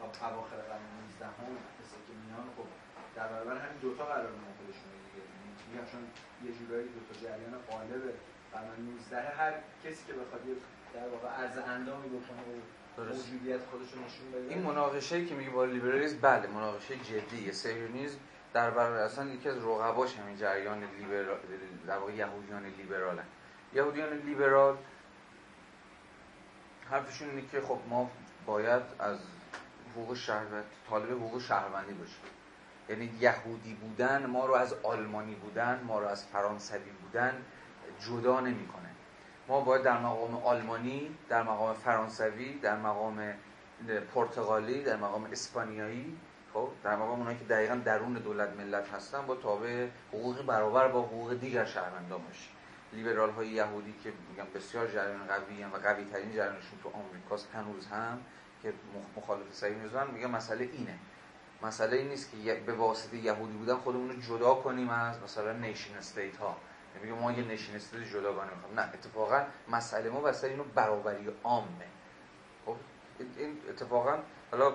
خب 0.01 0.11
اواخر 0.27 0.61
قرن 0.69 0.85
19 1.03 1.25
هم 1.25 1.51
مثل 1.79 1.97
که 2.07 2.13
میان 2.23 2.47
خب 2.57 2.67
در 3.15 3.27
برابر 3.27 3.57
همین 3.63 3.79
دوتا 3.81 4.05
قرار 4.05 4.31
میان 4.39 4.53
خودشون 4.59 4.89
دیگه. 5.05 5.23
میگم 5.67 5.85
چون 5.91 6.01
یه 6.45 6.51
جورایی 6.57 6.87
دوتا 6.97 7.13
جریان 7.23 7.55
قالب 7.69 8.03
قرن 8.53 8.79
19 8.81 9.21
هر 9.39 9.53
کسی 9.83 10.01
که 10.07 10.13
بخواد 10.13 10.41
در 10.93 11.07
واقع 11.13 11.27
عرض 11.27 11.57
اندامی 11.57 12.09
بکنه 12.09 12.41
و 12.49 13.03
موجودیت 13.03 13.61
خودشون 13.71 13.99
نشون 14.05 14.31
بده. 14.31 14.53
این 14.53 14.61
مناقشه 14.63 15.25
که 15.25 15.35
میگه 15.35 15.49
با 15.49 15.65
لیبرالیسم 15.65 16.17
بله 16.21 16.47
مناقشه 16.47 16.95
جدیه. 16.95 17.51
سیونیسم 17.51 18.17
در 18.53 18.69
برابر 18.69 18.97
اصلا 18.97 19.25
یکی 19.25 19.49
از 19.49 19.57
رقباش 19.57 20.15
همین 20.15 20.37
جریان 20.37 20.83
لیبرال 20.83 21.37
در 21.87 21.97
واقع 21.97 22.13
یهودیان 22.13 22.65
لیبرال 22.65 23.19
یهودیان 23.73 24.13
لیبرال 24.13 24.77
حرفشون 26.89 27.29
اینه 27.29 27.43
که 27.51 27.61
خب 27.61 27.79
ما 27.89 28.11
باید 28.45 28.81
از 28.99 29.17
حقوق 29.91 30.13
شهروند 30.13 30.63
طالب 30.89 31.11
حقوق 31.11 31.41
شهروندی 31.41 31.93
باشیم. 31.93 32.23
یعنی 32.89 33.11
یهودی 33.19 33.73
بودن 33.73 34.25
ما 34.25 34.45
رو 34.45 34.53
از 34.53 34.73
آلمانی 34.83 35.35
بودن 35.35 35.81
ما 35.87 35.99
رو 35.99 36.07
از 36.07 36.25
فرانسوی 36.25 36.91
بودن 37.01 37.45
جدا 37.99 38.39
نمی‌کنه. 38.39 38.89
ما 39.47 39.61
باید 39.61 39.83
در 39.83 39.97
مقام 39.99 40.35
آلمانی 40.35 41.17
در 41.29 41.43
مقام 41.43 41.73
فرانسوی 41.73 42.59
در 42.59 42.77
مقام 42.77 43.33
پرتغالی 44.15 44.83
در 44.83 44.95
مقام 44.95 45.23
اسپانیایی 45.31 46.17
خب 46.53 46.69
در 46.83 46.95
مقام 46.95 47.19
اونایی 47.19 47.37
که 47.37 47.45
دقیقا 47.45 47.75
درون 47.75 48.13
دولت 48.13 48.49
ملت 48.49 48.89
هستن 48.89 49.25
با 49.25 49.35
تابع 49.35 49.87
حقوق 50.09 50.45
برابر 50.45 50.87
با 50.87 51.01
حقوق 51.01 51.33
دیگر 51.33 51.65
شهروندان 51.65 52.21
باشیم 52.21 52.51
لیبرال 52.93 53.29
های 53.29 53.47
یهودی 53.47 53.95
که 54.03 54.13
میگم 54.29 54.45
بسیار 54.55 54.87
جریان 54.87 55.27
قوی 55.27 55.61
هم 55.61 55.73
و 55.73 55.77
قوی 55.77 56.05
ترین 56.05 56.31
جریانشون 56.31 56.79
تو 56.83 56.89
آمریکاست 56.89 57.49
هنوز 57.53 57.87
هم 57.87 58.19
که 58.63 58.73
مخالف 59.17 59.53
صهیونیسم 59.53 60.09
میگه 60.13 60.27
مسئله 60.27 60.69
اینه. 60.73 60.99
مسئله 61.63 61.97
این 61.97 62.07
نیست 62.07 62.31
که 62.31 62.53
به 62.65 62.73
واسطه 62.73 63.17
یهودی 63.17 63.53
بودن 63.57 63.75
خودمون 63.75 64.09
رو 64.09 64.21
جدا 64.21 64.53
کنیم 64.53 64.89
از 64.89 65.23
مثلا 65.23 65.53
nation 65.53 65.97
state 65.97 66.37
ها 66.37 66.57
میگه 67.01 67.13
ما 67.13 67.31
یه 67.31 67.43
nation 67.43 67.75
state 67.75 68.03
جداگانه 68.03 68.51
می‌خوام 68.55 68.79
نه 68.79 68.93
اتفاقا 68.93 69.43
مسئله 69.67 70.09
ما 70.09 70.21
بسیار 70.21 70.51
اینو 70.51 70.63
برابری 70.63 71.29
عامه. 71.43 71.67
خب 72.65 72.75
این 73.37 73.57
اتفاقا 73.69 74.17
حالا 74.51 74.73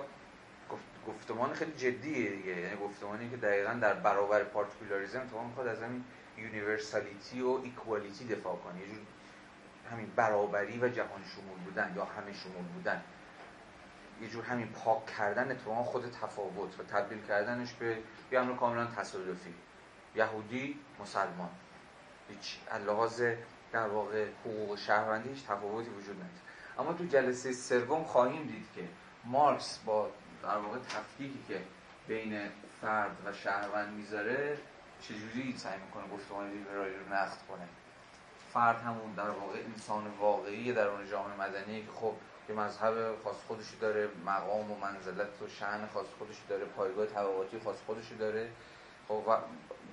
گفتمان 1.07 1.53
خیلی 1.53 1.71
جدیه 1.71 2.29
دیگه. 2.29 2.57
یعنی 2.57 2.75
گفتمانی 2.75 3.29
که 3.29 3.37
دقیقا 3.37 3.73
در 3.73 3.93
برابر 3.93 4.43
particularism 4.43 5.27
تو 5.27 5.41
می‌خواد 5.41 5.67
از 5.67 5.81
همین 5.81 6.03
universality 6.37 7.41
و 7.41 7.59
equality 7.63 8.27
دفاع 8.27 8.55
کنه. 8.55 8.79
یه 8.79 8.87
جور 8.87 8.97
همین 9.91 10.11
برابری 10.15 10.79
و 10.79 10.89
جهان 10.89 11.23
شمول 11.35 11.59
بودن 11.65 11.93
یا 11.95 12.05
همه 12.05 12.33
شمول 12.33 12.65
بودن. 12.73 13.01
یه 14.21 14.27
جور 14.27 14.43
همین 14.43 14.67
پاک 14.67 15.05
کردن 15.05 15.51
اتفاقا 15.51 15.83
خود 15.83 16.11
تفاوت 16.11 16.79
و 16.79 16.83
تبدیل 16.83 17.21
کردنش 17.27 17.73
به 17.73 17.97
یه 18.31 18.39
امر 18.39 18.55
کاملا 18.55 18.85
تصادفی. 18.85 19.53
یهودی 20.15 20.79
مسلمان. 20.99 21.49
هیچ 22.29 22.57
لحاظ 22.87 23.21
در 23.71 23.87
واقع 23.87 24.27
حقوق 24.45 24.77
شهروندی 24.77 25.43
تفاوتی 25.47 25.89
وجود 25.89 26.15
نداره. 26.15 26.31
اما 26.79 26.93
تو 26.93 27.05
جلسه 27.05 27.51
سوم 27.51 28.03
خواهیم 28.03 28.43
دید 28.43 28.65
که 28.75 28.83
مارکس 29.25 29.79
با 29.85 30.09
در 30.43 30.57
واقع 30.57 30.77
تفکیکی 30.77 31.43
که 31.47 31.61
بین 32.07 32.49
فرد 32.81 33.17
و 33.25 33.33
شهروند 33.33 33.93
می‌ذاره 33.93 34.57
چجوری 35.01 35.57
سعی 35.57 35.79
می‌کنه 35.79 36.07
گفتمان 36.13 36.51
لیبرالی 36.51 36.93
رو 36.93 37.13
نقد 37.13 37.37
کنه؟ 37.49 37.67
فرد 38.53 38.81
همون 38.81 39.13
در 39.13 39.29
واقع 39.29 39.59
انسان 39.73 40.07
واقعی 40.19 40.73
در 40.73 40.87
اون 40.87 41.09
جامعه 41.09 41.37
مدنی 41.37 41.81
که 41.81 41.91
خب 41.91 42.13
یه 42.49 42.55
مذهب 42.55 43.23
خاص 43.23 43.35
خودشی 43.47 43.77
داره 43.77 44.09
مقام 44.25 44.71
و 44.71 44.77
منزلت 44.77 45.41
و 45.41 45.47
شعن 45.47 45.87
خاص 45.87 46.05
خودشی 46.19 46.41
داره 46.49 46.65
پایگاه 46.65 47.05
طبقاتی 47.05 47.59
خاص 47.59 47.77
خودشی 47.85 48.15
داره. 48.15 48.49
خب 49.07 49.23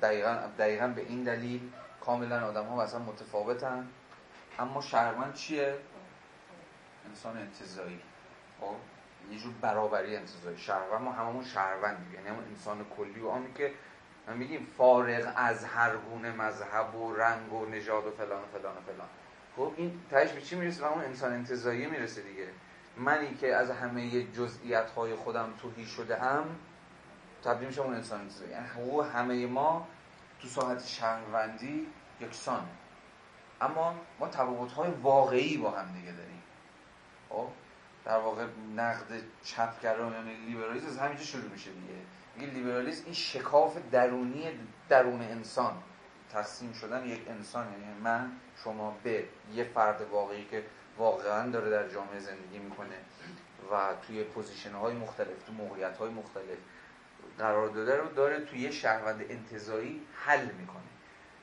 دقیقا, 0.02 0.38
دقیقا 0.58 0.86
به 0.86 1.00
این 1.00 1.24
دلیل 1.24 1.72
کاملا 2.00 2.46
آدم 2.46 2.64
ها 2.64 2.84
مثلا 2.84 2.98
متفاوتن. 2.98 3.88
اما 4.58 4.80
شهروند 4.80 5.34
چیه؟ 5.34 5.78
انسان 7.08 7.36
انتظایی. 7.36 8.00
خب؟ 8.60 8.74
یه 9.30 9.38
جور 9.38 9.52
برابری 9.60 10.16
انتظایی 10.16 10.58
شهروند 10.58 11.02
ما 11.02 11.12
هممون 11.12 11.44
شهروند 11.44 12.06
یعنی 12.14 12.28
همون 12.28 12.44
انسان 12.44 12.84
کلی 12.96 13.20
و 13.20 13.28
آمی 13.28 13.54
که 13.54 13.72
من 14.26 14.36
میگیم 14.36 14.66
فارغ 14.78 15.32
از 15.36 15.64
هر 15.64 15.96
گونه 15.96 16.32
مذهب 16.32 16.94
و 16.94 17.14
رنگ 17.14 17.52
و 17.52 17.66
نژاد 17.66 18.06
و 18.06 18.10
فلان 18.10 18.42
و 18.42 18.46
فلان 18.58 18.76
و 18.76 18.80
فلان. 18.80 19.08
خب 19.56 19.72
این 19.76 20.00
تهش 20.10 20.32
به 20.32 20.40
چی 20.40 20.56
می‌رسه؟ 20.56 20.86
همون 20.86 21.04
انسان 21.04 21.32
انتظایی 21.32 21.86
می‌رسه 21.86 22.22
دیگه. 22.22 22.48
منی 22.96 23.34
که 23.34 23.54
از 23.54 23.70
همه 23.70 24.22
جزئیات 24.22 24.90
های 24.90 25.14
خودم 25.14 25.54
توهی 25.62 25.86
شده 25.86 26.22
ام 26.22 26.56
تبدیل 27.44 27.68
میشه 27.68 27.80
اون 27.80 27.94
انسان 27.94 28.20
انتظایی. 28.20 28.50
یعنی 28.50 28.66
حقوق 28.66 29.06
همه 29.06 29.46
ما 29.46 29.88
تو 30.40 30.48
ساعت 30.48 30.84
شهروندی 30.84 31.86
یکسانه. 32.20 32.68
اما 33.60 33.94
ما 34.20 34.28
تفاوت 34.28 34.72
های 34.72 34.90
واقعی 34.90 35.56
با 35.56 35.70
هم 35.70 35.92
دیگه 35.92 36.12
داریم. 36.12 36.42
خب؟ 37.28 37.48
در 38.04 38.18
واقع 38.18 38.46
نقد 38.76 39.22
چپگرا 39.44 40.10
یعنی 40.12 40.34
لیبرالیسم 40.46 40.86
از 40.86 40.98
همینجا 40.98 41.24
شروع 41.24 41.50
میشه 41.50 41.70
دیگه. 41.70 41.94
میگه 42.36 42.52
لیبرالیسم 42.52 43.04
این 43.04 43.14
شکاف 43.14 43.76
درونی 43.92 44.44
درون 44.88 45.22
انسان. 45.22 45.72
تقسیم 46.32 46.72
شدن 46.72 47.06
یک 47.06 47.28
انسان 47.28 47.66
یعنی 47.72 48.00
من 48.02 48.32
شما 48.64 48.96
به. 49.02 49.24
یه 49.54 49.64
فرد 49.64 50.02
واقعی 50.02 50.44
که 50.44 50.64
واقعا 50.98 51.50
داره 51.50 51.70
در 51.70 51.88
جامعه 51.88 52.20
زندگی 52.20 52.58
می‌کنه 52.58 52.96
و 53.72 53.94
توی 54.06 54.24
position 54.24 54.72
های 54.72 54.94
مختلف 54.94 55.42
تو 55.46 55.52
موقعیت 55.52 55.96
های 55.96 56.10
مختلف 56.10 56.58
قرار 57.38 57.68
داده 57.68 57.96
رو 57.96 58.08
داره 58.08 58.40
توی 58.40 58.60
یه 58.60 58.70
شهروند 58.70 59.24
انتزاعی 59.28 60.02
حل 60.14 60.46
می‌کنه. 60.58 60.82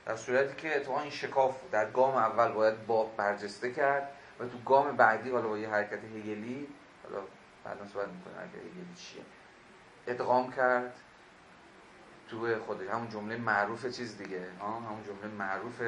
در 0.05 0.15
صورتی 0.15 0.55
که 0.55 0.79
تو 0.79 0.91
این 0.91 1.11
شکاف 1.11 1.55
در 1.71 1.91
گام 1.91 2.15
اول 2.15 2.51
باید 2.51 2.85
با 2.85 3.05
برجسته 3.05 3.71
کرد. 3.71 4.09
و 4.41 4.45
تو 4.45 4.57
گام 4.65 4.97
بعدی 4.97 5.31
حالا 5.31 5.47
با 5.47 5.57
یه 5.57 5.69
حرکت 5.69 6.03
هگلی 6.03 6.67
حالا 7.03 7.23
بعدا 7.63 7.87
صحبت 7.87 8.07
می‌کنه 8.07 8.33
حرکت 8.33 8.55
هگلی 8.55 8.95
چیه. 8.95 9.23
ادغام 10.07 10.51
کرد. 10.51 10.93
تو 12.29 12.59
خود 12.59 12.81
همون 12.81 13.09
جمله 13.09 13.37
معروف 13.37 13.85
چیز 13.85 14.17
دیگه. 14.17 14.41
همون 14.59 15.03
جمله 15.03 15.35
معروف 15.37 15.81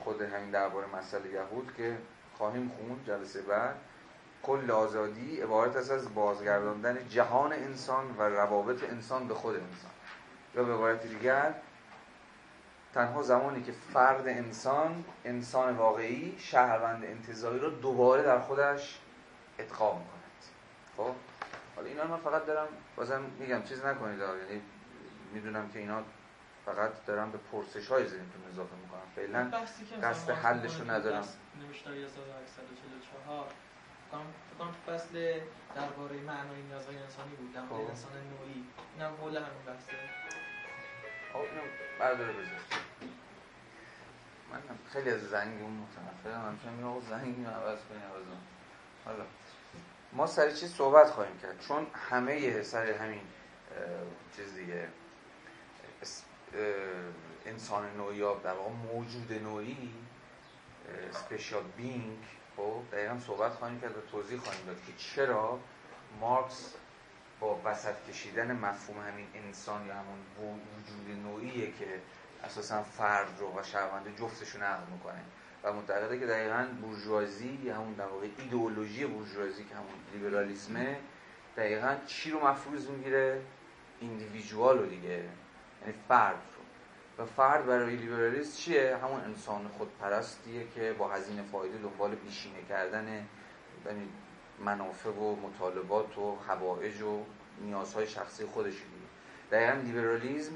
خود 0.00 0.22
همین 0.22 0.50
درباره 0.50 0.86
مسئله 0.96 1.28
یهود 1.28 1.74
که 1.76 1.96
خواهیم 2.38 2.68
خون 2.68 3.00
جلسه 3.06 3.42
بعد. 3.42 3.74
کل 4.42 4.70
آزادی 4.70 5.40
عبارت 5.40 5.76
است 5.76 5.90
از 5.90 6.14
بازگرداندن 6.14 7.08
جهان 7.08 7.52
انسان 7.52 8.16
و 8.18 8.22
روابط 8.22 8.84
انسان 8.84 9.28
به 9.28 9.34
خود 9.34 9.54
انسان. 9.54 9.90
یا 10.54 10.64
به 10.64 10.74
عبارت 10.74 11.06
دیگر 11.06 11.54
تنها 12.94 13.22
زمانی 13.22 13.62
که 13.62 13.72
فرد 13.72 14.28
انسان 14.28 15.04
انسان 15.24 15.76
واقعی 15.76 16.38
شهروند 16.38 17.04
انتظاری 17.04 17.58
رو 17.58 17.70
دوباره 17.70 18.22
در 18.22 18.38
خودش 18.38 18.98
ادغام 19.58 19.94
کند 19.94 20.32
خب؟ 20.96 21.14
حالا 21.76 21.88
اینا 21.88 22.06
من 22.06 22.16
فقط 22.16 22.46
دارم 22.46 22.68
بازم 22.96 23.22
میگم 23.38 23.62
چیز 23.62 23.84
نکنید 23.84 24.18
یعنی 24.18 24.62
می‌دونم 25.34 25.68
که 25.68 25.78
اینا 25.78 26.02
فقط 26.66 27.04
دارم 27.06 27.32
به 27.32 27.38
پرسش 27.52 27.88
های 27.88 28.06
ذهنتون 28.06 28.42
اضافه 28.52 28.74
می‌کنم. 28.76 29.00
فعلا 29.16 29.50
قصد 30.02 30.30
حلش 30.30 30.80
رو 30.80 30.90
ندارم. 30.90 31.24
نوشتاری 31.68 32.04
1844 32.04 33.46
فکرم 34.10 34.72
فصل 34.86 35.40
درباره 35.74 36.16
معنای 36.20 36.62
نیازهای 36.62 36.96
انسانی 36.96 37.34
بود 37.34 37.52
در 37.52 37.60
مورد 37.60 37.82
خب. 37.82 37.90
انسان 37.90 38.12
نوعی. 38.12 38.64
اینم 38.94 39.12
حول 39.20 39.36
همین 39.36 39.62
بحثه. 39.66 39.92
خب 41.32 41.38
اینو 41.38 41.62
برداره 41.98 42.32
بذار 42.32 42.60
من 44.52 44.60
خیلی 44.92 45.10
از 45.10 45.20
زنگ 45.20 45.62
اون 45.62 45.72
متنفرم 45.72 46.46
همچنان 46.46 46.74
میگم 46.74 47.00
زنگ 47.00 47.34
اینو 47.36 47.50
عوض 47.50 47.78
کنی 47.78 47.98
عوض 47.98 48.24
حالا 49.04 49.24
ما 50.12 50.26
سر 50.26 50.50
چیز 50.50 50.74
صحبت 50.74 51.10
خواهیم 51.10 51.38
کرد؟ 51.38 51.60
چون 51.60 51.86
همه 52.10 52.62
سر 52.62 52.90
همین 52.90 53.22
چیز 54.36 54.54
دیگه 54.54 54.88
انسان 57.46 57.96
نوعی 57.96 58.16
یا 58.16 58.34
در 58.34 58.52
واقع 58.52 58.70
موجود 58.70 59.32
نوعی 59.32 59.94
سپیشال 61.10 61.62
بینگ 61.76 62.18
خب 62.56 62.82
دقیقا 62.92 63.18
صحبت 63.18 63.52
خواهیم 63.52 63.80
کرد 63.80 63.96
و 63.96 64.00
توضیح 64.00 64.38
خواهیم 64.38 64.66
داد 64.66 64.76
که 64.86 64.92
چرا 64.96 65.58
مارکس 66.20 66.74
با 67.42 67.60
وسط 67.64 67.94
کشیدن 68.08 68.52
مفهوم 68.52 69.00
همین 69.08 69.26
انسان 69.34 69.86
یا 69.86 69.94
همون 69.94 70.18
وجود 70.78 71.24
نوعیه 71.24 71.66
که 71.66 72.00
اساسا 72.44 72.82
فرد 72.82 73.28
رو 73.38 73.58
و 73.58 73.62
شهرونده 73.62 74.12
جفتشون 74.18 74.62
نقل 74.62 74.92
می‌کنه. 74.92 75.20
و 75.64 75.72
معتقده 75.72 76.18
که 76.18 76.26
دقیقا 76.26 76.66
بورژوازی 76.82 77.58
یا 77.62 77.74
همون 77.74 77.92
در 77.92 78.06
واقع 78.06 78.28
ایدئولوژی 78.38 79.06
بورژوازی 79.06 79.64
که 79.64 79.74
همون 79.74 79.92
لیبرالیسمه 80.12 80.98
دقیقا 81.56 81.96
چی 82.06 82.30
رو 82.30 82.46
مفروض 82.46 82.88
می‌گیره؟ 82.88 83.40
ایندیویدوال 84.00 84.78
رو 84.78 84.86
دیگه 84.86 85.08
یعنی 85.08 85.94
فرد 86.08 86.42
رو. 86.56 87.24
و 87.24 87.26
فرد 87.26 87.66
برای 87.66 87.96
لیبرالیسم 87.96 88.56
چیه؟ 88.56 88.96
همون 89.02 89.20
انسان 89.20 89.68
خودپرستیه 89.68 90.66
که 90.74 90.92
با 90.98 91.08
هزینه 91.08 91.42
فایده 91.42 91.78
دنبال 91.78 92.14
بیشینه 92.14 92.62
کردن 92.68 93.26
یعنی 93.86 94.08
منافع 94.58 95.10
و 95.10 95.36
مطالبات 95.36 96.18
و 96.18 96.36
حوائج 96.36 97.02
و 97.02 97.24
نیازهای 97.60 98.06
شخصی 98.06 98.44
خودش 98.44 98.74
دیگه 98.74 99.08
دقیقا 99.50 99.72
لیبرالیزم 99.72 100.54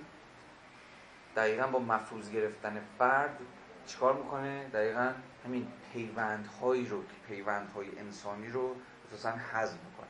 دقیقا 1.37 1.67
با 1.67 1.79
مفروض 1.79 2.31
گرفتن 2.31 2.81
فرد 2.99 3.39
چیکار 3.87 4.17
می‌کنه؟ 4.17 4.69
دقیقا 4.69 5.13
همین 5.45 5.67
پیوندهایی 5.93 6.87
رو 6.87 7.03
که 7.03 7.15
پیوندهای 7.29 7.99
انسانی 7.99 8.49
رو 8.49 8.77
اساسا 9.09 9.31
حذف 9.31 9.73
می‌کنه. 9.73 10.07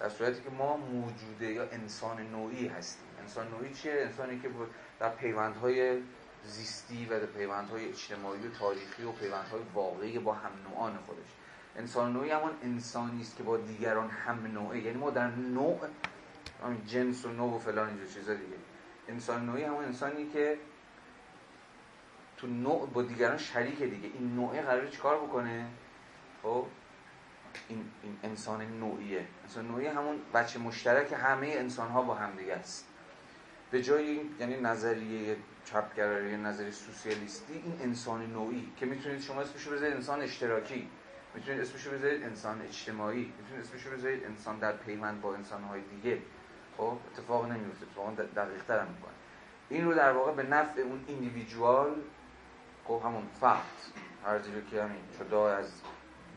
در 0.00 0.08
صورتی 0.08 0.42
که 0.42 0.50
ما 0.50 0.76
موجوده 0.76 1.46
یا 1.46 1.62
انسان 1.62 2.20
نوعی 2.20 2.68
هستیم. 2.68 3.08
انسان 3.20 3.48
نوعی 3.48 3.74
چیه؟ 3.74 3.92
انسانی 3.92 4.40
که 4.40 4.50
در 5.00 5.08
پیوندهای 5.08 6.02
زیستی 6.44 7.06
و 7.06 7.20
در 7.20 7.26
پیوندهای 7.26 7.88
اجتماعی 7.88 8.46
و 8.46 8.50
تاریخی 8.50 9.02
و 9.02 9.12
پیوندهای 9.12 9.60
واقعی 9.74 10.18
با 10.18 10.32
هم 10.32 10.50
نوعان 10.70 10.98
خودش 11.06 11.37
انسان 11.78 12.12
نوعی 12.12 12.30
همون 12.30 12.50
انسانی 12.62 13.20
است 13.20 13.36
که 13.36 13.42
با 13.42 13.56
دیگران 13.56 14.10
هم 14.10 14.46
نوعه. 14.46 14.78
یعنی 14.78 14.98
ما 14.98 15.10
در 15.10 15.26
نوع 15.26 15.80
جنس 16.86 17.24
و 17.24 17.32
نوع 17.32 17.54
و 17.54 17.58
فلان 17.58 17.88
اینجور 17.88 18.06
چیزا 18.06 18.34
دیگه. 18.34 18.56
انسان 19.08 19.46
نوعی 19.46 19.62
همون 19.62 19.84
انسانی 19.84 20.28
که 20.28 20.58
تو 22.36 22.46
نوع 22.46 22.90
با 22.90 23.02
دیگران 23.02 23.36
شریک 23.36 23.82
دیگه. 23.82 24.10
این 24.14 24.34
نوعه 24.34 24.62
قراره 24.62 24.90
چیکار 24.90 25.16
بکنه؟ 25.16 25.66
خب 26.42 26.66
این, 27.68 27.84
این 28.02 28.18
انسان 28.22 28.62
نوعیه. 28.80 29.26
انسان 29.42 29.68
نوعی 29.68 29.86
همون 29.86 30.16
بچه 30.34 30.58
مشترک 30.58 31.12
همه 31.12 31.46
انسان 31.46 31.88
ها 31.88 32.02
با 32.02 32.14
هم 32.14 32.36
دیگه 32.36 32.54
است. 32.54 32.86
به 33.70 33.82
جای 33.82 34.20
یعنی 34.40 34.60
نظریه 34.60 35.36
چپگرایی 35.64 36.36
نظریه 36.36 36.70
سوسیالیستی 36.70 37.52
این 37.52 37.78
انسان 37.82 38.26
نوعی 38.26 38.72
که 38.76 38.86
می‌تونید 38.86 39.20
شما 39.20 39.40
اسمشو 39.40 39.70
بذارید 39.72 39.94
انسان 39.94 40.20
اشتراکی. 40.20 40.88
می‌تونید 41.38 41.60
اسمشو 41.60 41.90
بذارید 41.90 42.22
انسان 42.22 42.62
اجتماعی. 42.62 43.32
می‌تونید 43.38 43.64
اسمشو 43.64 43.90
بذارید 43.90 44.24
انسان 44.24 44.58
در 44.58 44.72
پیوند 44.72 45.20
با 45.20 45.34
انسانهای 45.34 45.80
دیگه. 45.80 46.18
خب 46.76 46.98
اتفاق 47.12 47.46
نمیفته 47.46 47.86
اتفاقا 47.86 48.10
دقیق 48.10 48.64
تر 48.64 48.84
می‌کنه. 48.84 49.12
این 49.68 49.84
رو 49.84 49.94
در 49.94 50.12
واقع 50.12 50.32
به 50.32 50.42
نفع 50.42 50.80
اون 50.80 51.04
ایندیویدوال 51.06 51.96
خب 52.84 53.00
همون 53.04 53.26
فرد. 53.40 53.62
هر 54.26 54.38
که 54.70 54.82
همین 54.82 55.00
جدا 55.20 55.56
از 55.56 55.72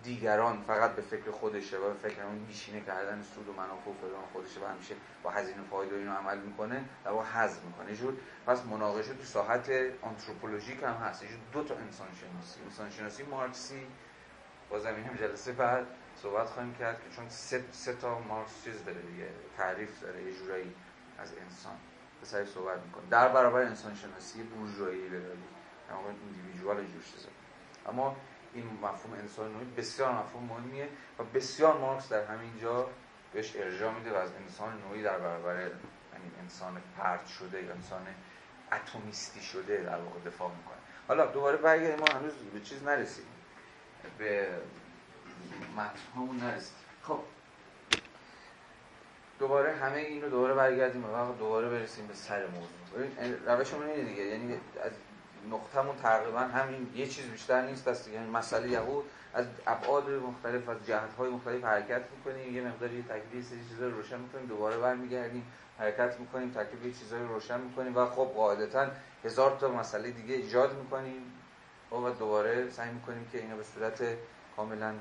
دیگران 0.03 0.61
فقط 0.67 0.95
به 0.95 1.01
فکر 1.01 1.31
خودشه 1.31 1.77
و 1.77 1.81
به 1.81 2.09
فکر 2.09 2.23
اون 2.23 2.45
بیشینه 2.45 2.81
کردن 2.81 3.21
سود 3.21 3.49
و 3.49 3.53
منافع 3.53 3.89
و 3.89 3.93
فلان 3.93 4.25
خودشه 4.33 4.59
و 4.59 4.65
همیشه 4.65 4.95
با 5.23 5.29
هزینه 5.29 5.63
فایده 5.71 5.95
اینو 5.95 6.11
عمل 6.11 6.37
می‌کنه 6.37 6.85
در 7.05 7.11
واقع 7.11 7.25
حذف 7.25 7.63
می‌کنه. 7.63 7.95
جور 7.95 8.13
پس 8.47 8.65
مناقشه 8.65 9.13
تو 9.13 9.23
ساحت 9.23 9.71
آنتروپولوژیک 10.01 10.83
هم 10.83 10.93
هست. 10.93 11.23
یه 11.23 11.29
دو 11.53 11.63
تا 11.63 11.75
انسان 11.75 12.07
شناسی 12.21 12.61
انسان 12.63 12.89
شناسی 12.89 13.23
مارکسی 13.23 13.87
بازم 14.72 14.95
این 14.95 15.03
هم 15.03 15.15
جلسه 15.15 15.51
بعد 15.51 15.86
صحبت 16.15 16.47
خواهیم 16.47 16.74
کرد 16.74 16.95
که 16.95 17.15
چون 17.15 17.30
سه, 17.30 17.63
سه 17.72 17.93
تا 17.93 18.19
مارکس 18.19 18.63
چیز 18.63 18.86
داره 18.86 19.01
دیگه 19.01 19.30
تعریف 19.57 20.01
داره 20.01 20.24
یه 20.24 20.34
جورایی 20.34 20.76
از 21.17 21.34
انسان 21.38 21.76
به 22.22 22.26
سری 22.28 22.45
صحبت 22.45 22.80
می‌کنه. 22.86 23.03
در 23.09 23.30
برابر 23.30 23.61
انسان 23.61 23.95
شناسی 23.95 24.43
بورژوایی 24.43 25.01
لیبرالی 25.01 25.43
در 25.89 25.95
واقع 25.95 26.09
ایندیویدوال 26.09 26.76
جور 26.76 27.03
اما 27.89 28.15
این 28.53 28.65
مفهوم 28.82 29.13
انسان 29.13 29.51
نوعی 29.53 29.65
بسیار 29.65 30.11
مفهوم 30.11 30.43
مهمیه 30.43 30.89
و 31.19 31.24
بسیار 31.24 31.78
مارکس 31.78 32.09
در 32.09 32.26
همین 32.26 32.59
جا 32.61 32.89
بهش 33.34 33.55
ارجاع 33.55 33.93
میده 33.93 34.11
و 34.11 34.15
از 34.15 34.30
انسان 34.41 34.82
نوعی 34.82 35.03
در 35.03 35.19
برابر 35.19 35.55
یعنی 35.59 36.32
انسان 36.41 36.82
پرت 36.97 37.28
شده 37.28 37.63
یا 37.63 37.74
انسان 37.74 38.07
اتمیستی 38.72 39.41
شده 39.41 39.78
در 39.78 39.97
واقع 39.97 40.19
دفاع 40.26 40.49
می‌کنه. 40.49 40.78
حالا 41.07 41.26
دوباره 41.26 41.57
برگردیم 41.57 41.99
ما 41.99 42.19
هنوز 42.19 42.34
به 42.53 42.59
چیز 42.59 42.84
نرسیم 42.84 43.26
به 44.17 44.47
متن 45.77 46.45
نرسیم 46.45 46.75
خب. 47.03 47.19
دوباره 49.39 49.71
همه 49.71 49.97
این 49.97 50.21
رو 50.21 50.29
دوباره 50.29 50.53
برگردیم 50.53 51.05
و 51.05 51.33
دوباره 51.39 51.69
برسیم 51.69 52.07
به 52.07 52.13
سر 52.13 52.45
موضوع. 52.47 53.55
روشمون 53.55 53.87
اینه 53.87 54.09
دیگه. 54.09 54.23
یعنی 54.23 54.53
از 54.83 54.91
نقطهمون 55.51 55.95
تقریبا 55.95 56.39
همین 56.39 56.87
یه 56.95 57.07
چیز 57.07 57.25
بیشتر 57.25 57.61
نیست 57.61 57.87
است 57.87 58.07
یعنی 58.07 58.29
مسئله 58.29 58.69
یهود 58.69 59.05
از 59.33 59.45
ابعاد 59.67 60.09
مختلف 60.09 60.69
از 60.69 60.77
های 61.17 61.29
مختلف 61.29 61.63
حرکت 61.63 62.01
می‌کنیم 62.17 62.55
یه 62.55 62.61
مقداری 62.61 63.03
تکلیف 63.03 63.45
سری 63.45 63.59
چیزا 63.69 63.87
رو 63.87 63.91
روشن 63.91 64.19
می‌کنیم 64.19 64.45
دوباره 64.45 64.77
برمیگردیم 64.77 65.45
حرکت 65.79 66.19
می‌کنیم 66.19 66.51
تکلیف 66.51 66.85
یه 66.85 66.93
چیزایی 66.93 67.23
رو 67.23 67.33
روشن 67.33 67.61
می‌کنیم 67.61 67.97
و 67.97 68.05
خب 68.05 68.31
قاعدتا 68.35 68.87
هزار 69.25 69.57
تا 69.59 69.69
مسئله 69.69 70.11
دیگه 70.11 70.35
ایجاد 70.35 70.77
می‌کنیم. 70.77 71.33
و 71.91 72.09
دوباره 72.09 72.69
سعی 72.69 72.91
می‌کنیم 72.91 73.27
که 73.31 73.37
اینا 73.37 73.55
به 73.55 73.63
صورت 73.63 74.03
کاملا 74.55 74.93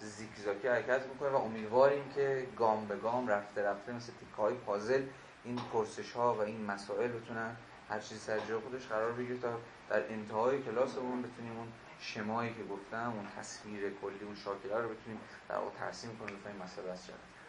زیگزاگی 0.00 0.68
حرکت 0.68 1.06
می‌کنه 1.06 1.28
و 1.28 1.36
امیدواریم 1.36 2.04
که 2.14 2.46
گام 2.56 2.86
به 2.86 2.96
گام 2.96 3.28
رفته 3.28 3.62
رفته 3.62 3.92
مثل 3.92 4.12
تیکه 4.12 4.36
های 4.36 4.54
پازل 4.54 5.02
این 5.44 5.56
پرسش 5.72 6.12
ها 6.12 6.34
و 6.34 6.40
این 6.40 6.64
مسائل 6.64 7.08
بتونن 7.08 7.56
هر 7.88 8.00
چیزی 8.00 8.20
سر 8.20 8.38
جای 8.38 8.58
خودش 8.58 8.86
قرار 8.86 9.12
بگیره 9.12 9.38
تا 9.38 9.58
در 9.90 10.12
انتهای 10.12 10.62
کلاسمون 10.62 11.22
بتونیم 11.22 11.56
اون 11.56 11.68
شمایی 12.00 12.54
که 12.54 12.64
گفتم 12.64 13.12
اون 13.16 13.26
تصویر 13.38 13.80
کلی 14.02 14.24
اون 14.24 14.34
شاکله 14.34 14.76
رو 14.76 14.88
بتونیم 14.88 15.20
در 15.48 15.56
واقع 15.56 15.70
ترسیم 15.78 16.16
کنیم 16.16 16.36
بفهمیم 16.36 16.62
مسئله 16.62 16.90
از 16.90 17.00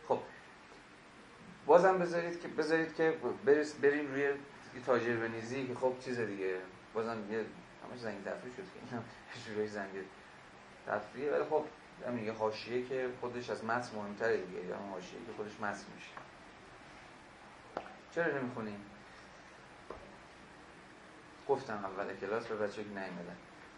خب 0.08 0.20
بازم 1.66 1.98
بذارید 1.98 2.42
که 2.42 2.48
بذارید 2.48 2.96
که 2.96 3.14
بریم 3.82 4.12
روی 4.12 4.30
تاجر 4.86 5.16
بنیزی 5.16 5.68
که 5.68 5.76
خب 5.76 5.94
چیز 6.00 6.20
دیگه. 6.20 6.58
بازم 6.94 7.18
یه 7.32 7.46
همش 7.90 8.00
زنگ 8.00 8.24
تفریح 8.24 8.56
شد 8.56 8.64
که 8.64 8.80
اینم 8.90 9.04
جورایی 9.46 9.68
زنگ 9.68 9.90
تفریحه 10.88 11.32
ولی 11.32 11.44
خب 11.44 11.66
همین 12.08 12.26
یه 12.26 12.32
حاشیه 12.32 12.86
که 12.86 13.10
خودش 13.22 13.50
از 13.50 13.66
متن 13.66 13.96
مهمتره 13.96 14.38
دیگه 14.38 14.66
یا 14.66 14.76
حاشیه 14.76 15.20
که 15.20 15.32
خودش 15.38 15.60
متن 15.60 15.84
میشه. 15.96 16.12
چرا 18.16 18.40
نمی‌خونیم 18.40 18.86
گفتم 21.48 21.86
اول 21.86 22.16
کلاس 22.16 22.48
به 22.48 22.56
بچه 22.56 22.84
که 22.84 22.90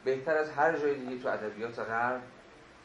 بهتر 0.06 0.38
از 0.38 0.52
هر 0.52 0.78
جای 0.78 0.96
دیگه 0.96 1.24
تو 1.24 1.28
ادبیات 1.28 1.80
غرب 1.80 2.22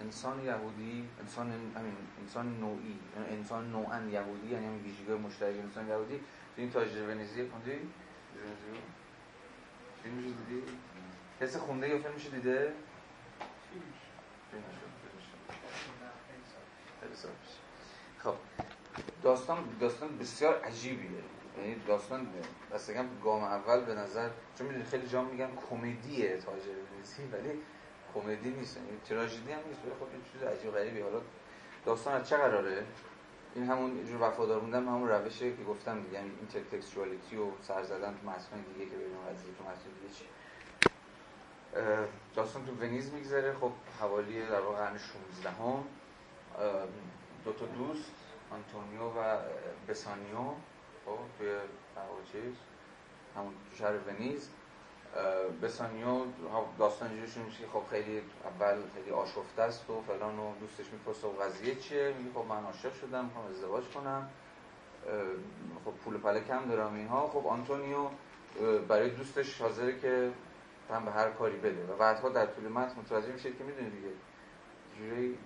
انسان 0.01 0.45
یهودی 0.45 1.09
انسان 1.21 1.51
همین 1.51 1.97
انسان 2.21 2.61
نوعی 2.61 2.99
انسان 3.31 3.73
نوعا 3.73 4.01
یهودی 4.01 4.47
یعنی 4.47 4.67
همین 4.67 4.83
ویژگی 4.83 5.15
مشترک 5.15 5.57
انسان 5.57 5.89
یهودی. 5.89 6.19
تو 6.19 6.63
این 6.63 6.71
تاجر 6.71 7.03
ونیزی 7.03 7.49
خوندی؟ 7.49 7.79
فیلمش 10.03 10.25
دیدی؟ 10.25 10.63
کسی 11.41 11.59
خونده 11.59 11.89
یا 11.89 11.99
فیلمش 11.99 12.27
دیده؟ 12.27 12.73
خب 18.19 18.35
داستان 19.23 19.65
داستان 19.81 20.19
بسیار 20.19 20.61
عجیبیه. 20.61 21.11
یعنی 21.59 21.77
داستان 21.87 22.29
اصلا 22.75 23.07
گام 23.25 23.43
اول 23.43 23.85
به 23.85 23.95
نظر 23.95 24.31
چون 24.59 24.67
می‌دونی 24.67 24.85
خیلی 24.85 25.09
جا 25.09 25.23
میگن 25.23 25.49
کمدیه 25.71 26.37
تاجر 26.37 26.73
بنویسی 26.91 27.23
ولی 27.33 27.61
کمدی 28.15 28.51
نیست. 28.51 28.77
یعنی 28.77 28.89
تراژدی 29.05 29.53
هم 29.53 29.61
نیست 29.69 29.81
ولی 29.85 29.93
خب 30.01 30.15
یه 30.15 30.33
چیز 30.33 30.43
عجیب 30.43 30.73
غریبی. 30.73 31.01
حالا 31.01 31.21
داستان 31.85 32.15
از 32.15 32.29
چه 32.29 32.37
قراره؟ 32.37 32.85
این 33.55 33.65
همون 33.65 34.05
جور 34.05 34.23
وفادار 34.23 34.61
موندن 34.61 34.87
همون 34.87 35.09
روشه 35.09 35.57
که 35.57 35.65
گفتم 35.65 36.03
دیگه 36.03 36.15
یعنی 36.15 36.31
اینترتکستوالیتی 36.39 37.37
و 37.37 37.51
سر 37.63 37.83
زدن 37.83 38.15
تو 38.23 38.31
متن 38.31 38.65
دیگه 38.73 38.91
که 38.91 38.97
ببینیم 38.97 39.19
قضیه 39.19 39.55
تو 39.59 39.65
متن 39.65 39.91
دیگه 40.01 40.15
چی 40.15 40.25
داستان 42.35 42.67
تو 42.67 42.73
ونیز 42.73 43.13
میگذره. 43.13 43.55
خب 43.61 43.73
حوالی 44.01 44.47
در 44.47 44.61
واقع 44.61 44.77
قرن 44.77 44.99
16 44.99 45.51
هم 45.51 45.85
دو 47.45 47.53
تا 47.53 47.67
دوست 47.67 48.13
آنتونیو 48.51 49.03
و 49.03 49.39
بسانیو 49.89 50.39
خب 51.07 51.19
توی 51.39 51.55
چیز 52.33 52.55
همون 53.37 53.55
شهر 53.79 53.93
ونیز. 54.09 54.49
بسانیو 55.63 56.25
داستان 56.79 57.11
اینجوری 57.11 57.47
میشه 57.47 57.67
خب 57.73 57.83
خیلی 57.91 58.23
اول 58.45 58.83
خیلی 58.95 59.11
آشفته 59.11 59.63
است 59.63 59.91
و 59.91 60.01
فلان 60.01 60.39
و 60.39 60.55
دوستش 60.61 60.93
می‌پرسه 60.93 61.27
و 61.27 61.31
قضیه 61.31 61.75
چیه؟ 61.75 62.15
میگه 62.19 62.31
خب 62.35 62.45
من 62.49 62.65
عاشق 62.65 62.95
شدم 62.95 63.25
می‌خوام 63.25 63.47
ازدواج 63.47 63.85
کنم. 63.85 64.31
خب 65.85 65.91
پول 66.05 66.15
و 66.15 66.19
پله 66.19 66.41
کم 66.41 66.69
دارم 66.69 66.95
اینها. 66.95 67.27
خب 67.29 67.47
آنتونیو 67.47 68.09
برای 68.89 69.11
دوستش 69.11 69.61
حاضره 69.61 70.01
که 70.01 70.31
هم 70.95 71.05
به 71.05 71.11
هر 71.11 71.31
کاری 71.31 71.57
بده. 71.57 71.93
و 71.93 71.97
بعدها 71.97 72.29
در 72.29 72.47
طول 72.47 72.69
متن 72.69 73.01
متوجه 73.01 73.33
میشه 73.33 73.53
که 73.53 73.65
می‌دونی 73.65 73.91
دیگه. 73.91 74.09
جوری 74.99 75.39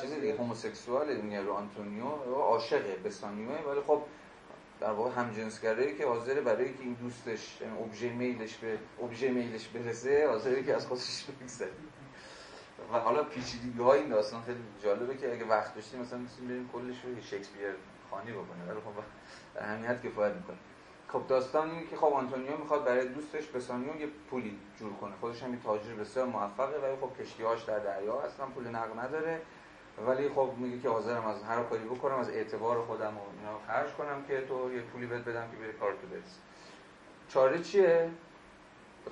چیزی 0.00 0.20
دیگه 0.20 0.38
هموسکسوال 0.38 1.20
دیگه 1.20 1.40
رو 1.40 1.52
آنتونیو 1.52 2.04
عاشقه 2.34 2.96
بسانیوه. 3.04 3.60
ولی 3.60 3.80
خب 3.80 4.02
در 4.80 4.90
واقع 4.90 5.10
همجنسگرایی 5.10 5.96
که 5.96 6.06
حاضر 6.06 6.40
برای 6.40 6.74
که 6.74 6.80
این 6.80 6.92
دوستش 6.92 7.60
یعنی 7.60 7.78
ابژه 7.78 8.12
میلش 8.12 8.56
به 8.56 8.78
ابژه 9.02 9.30
میلش 9.30 9.68
برسه 9.68 10.28
حاضره 10.28 10.62
که 10.62 10.74
از 10.74 10.86
خودش 10.86 11.24
بگذره. 11.42 11.70
و 12.92 12.98
حالا 12.98 13.24
پیچیدگی 13.24 13.82
های 13.82 14.00
این 14.00 14.08
داستان 14.08 14.42
خیلی 14.42 14.58
جالبه 14.82 15.16
که 15.16 15.32
اگه 15.32 15.44
وقت 15.44 15.74
داشتیم 15.74 16.00
مثلا 16.00 16.18
می‌تونیم 16.18 16.48
بریم 16.48 16.70
کلش 16.72 17.04
رو 17.04 17.20
شکسپیر 17.20 17.74
خانی 18.10 18.32
بکنیم. 18.32 18.68
ولی 18.68 18.80
خب 18.80 19.02
در 19.54 19.76
حد 19.76 20.06
کفایت 20.06 20.34
می‌کنه 20.34 20.56
خب 21.12 21.26
داستان 21.28 21.70
اینه 21.70 21.86
که 21.86 21.96
خب 21.96 22.04
آنتونیو 22.04 22.56
می‌خواد 22.56 22.84
برای 22.84 23.08
دوستش 23.08 23.46
بسانیو 23.46 24.00
یه 24.00 24.06
پولی 24.30 24.58
جور 24.78 24.92
کنه. 24.92 25.12
خودش 25.20 25.42
هم 25.42 25.56
تاجر 25.56 25.94
بسیار 25.94 26.26
موفقه 26.26 26.78
ولی 26.82 26.96
خب 27.00 27.22
کشتیهاش 27.22 27.62
در 27.62 27.78
دریا 27.78 28.20
هستن 28.20 28.44
پول 28.44 28.68
نقد 28.68 28.98
نداره. 28.98 29.40
ولی 30.06 30.28
خب 30.28 30.50
میگه 30.56 30.78
که 30.78 30.88
حاضرم 30.88 31.26
از 31.26 31.42
هر 31.42 31.62
کاری 31.62 31.84
بکنم 31.84 32.18
از 32.18 32.30
اعتبار 32.30 32.82
خودم 32.82 33.16
و 33.16 33.20
اینا 33.38 33.58
خرج 33.66 33.92
کنم 33.92 34.24
که 34.28 34.40
تو 34.40 34.74
یه 34.74 34.80
پولی 34.80 35.06
بهت 35.06 35.24
بدم 35.24 35.50
که 35.50 35.56
بری 35.56 35.72
کارتو 35.72 36.06
برسی. 36.06 36.40
چاره 37.28 37.62
چیه؟ 37.62 38.10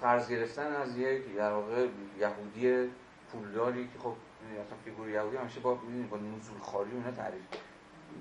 قرض 0.02 0.28
گرفتن 0.28 0.72
از 0.72 0.98
یک 0.98 1.36
در 1.36 1.52
واقع 1.52 1.86
یهودی 2.18 2.90
پولداری 3.32 3.84
که 3.84 3.98
خب 3.98 4.14
اصلا 4.52 4.76
فیگور 4.84 5.08
یهودی 5.08 5.36
همیشه 5.36 5.60
با 5.60 5.74
با 6.10 6.16
نزول‌خواری 6.16 6.90
اینا 6.90 7.10
تعریف 7.10 7.42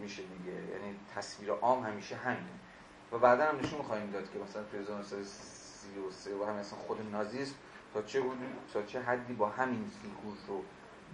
میشه 0.02 0.24
دیگه. 0.24 0.58
یعنی 0.58 1.00
تصویر 1.16 1.52
عام 1.52 1.84
همیشه 1.84 2.16
همینه. 2.16 2.60
و 3.12 3.18
بعدا 3.18 3.46
هم 3.46 3.60
نشون 3.60 3.82
خواهیم 3.82 4.12
داد 4.12 4.32
که 4.32 4.40
مثلا 4.40 4.64
تو 4.64 4.78
1933 4.78 6.36
و 6.36 6.44
همین 6.44 6.60
اصلا 6.60 6.80
خود 6.80 7.12
نازیسم 7.12 7.56
تا 7.94 8.02
چه 8.02 8.24
تا 8.74 8.82
چه 8.84 9.02
حدی 9.02 9.34
با 9.34 9.50
همین 9.50 9.92
فیگور 10.02 10.38
رو 10.48 10.64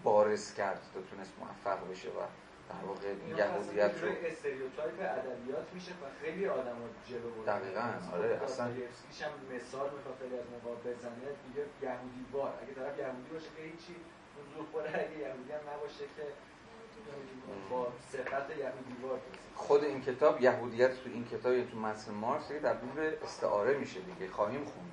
بارز 0.03 0.53
کرد 0.53 0.81
تا 0.93 1.01
تونست 1.01 1.33
موفق 1.39 1.91
بشه 1.91 2.09
و 2.09 2.21
در 2.69 2.85
واقع 2.87 3.07
یهودیت 3.07 4.03
رو 4.03 4.09
stereotype 4.25 4.99
ادبیات 4.99 5.67
میشه 5.73 5.91
و 5.91 6.05
خیلی 6.21 6.47
آدم 6.47 6.77
رو 6.81 6.87
جلو 7.09 7.29
برده. 7.29 7.59
دقیقاً 7.59 7.87
آره 8.13 8.41
اصلا 8.43 8.65
هم 8.65 9.33
مثال 9.55 9.89
می‌خواد 9.95 10.15
خیلی 10.21 10.35
از 10.39 10.45
موقع 10.53 10.75
بزنه 10.91 11.29
میگه 11.47 11.63
یهودی 11.81 12.25
بار 12.31 12.53
اگه 12.61 12.73
طرف 12.73 12.99
یهودی 12.99 13.29
باشه 13.33 13.49
که 13.55 13.63
هیچی 13.71 13.95
حضور 14.37 14.65
خوره 14.71 14.89
اگه 14.89 15.17
یهودی 15.25 15.51
هم 15.57 15.63
نباشه 15.73 16.05
که 16.15 16.25
خود 19.55 19.83
این 19.83 20.01
کتاب 20.01 20.41
یهودیت 20.41 20.91
تو 21.03 21.09
این 21.13 21.25
کتاب 21.25 21.63
تو 21.63 21.77
متن 21.77 22.13
مارکس 22.13 22.47
تبدیل 22.47 22.89
به 22.95 23.17
استعاره 23.23 23.77
میشه 23.77 23.99
دیگه 23.99 24.31
خواهیم 24.31 24.65
خوند. 24.65 24.91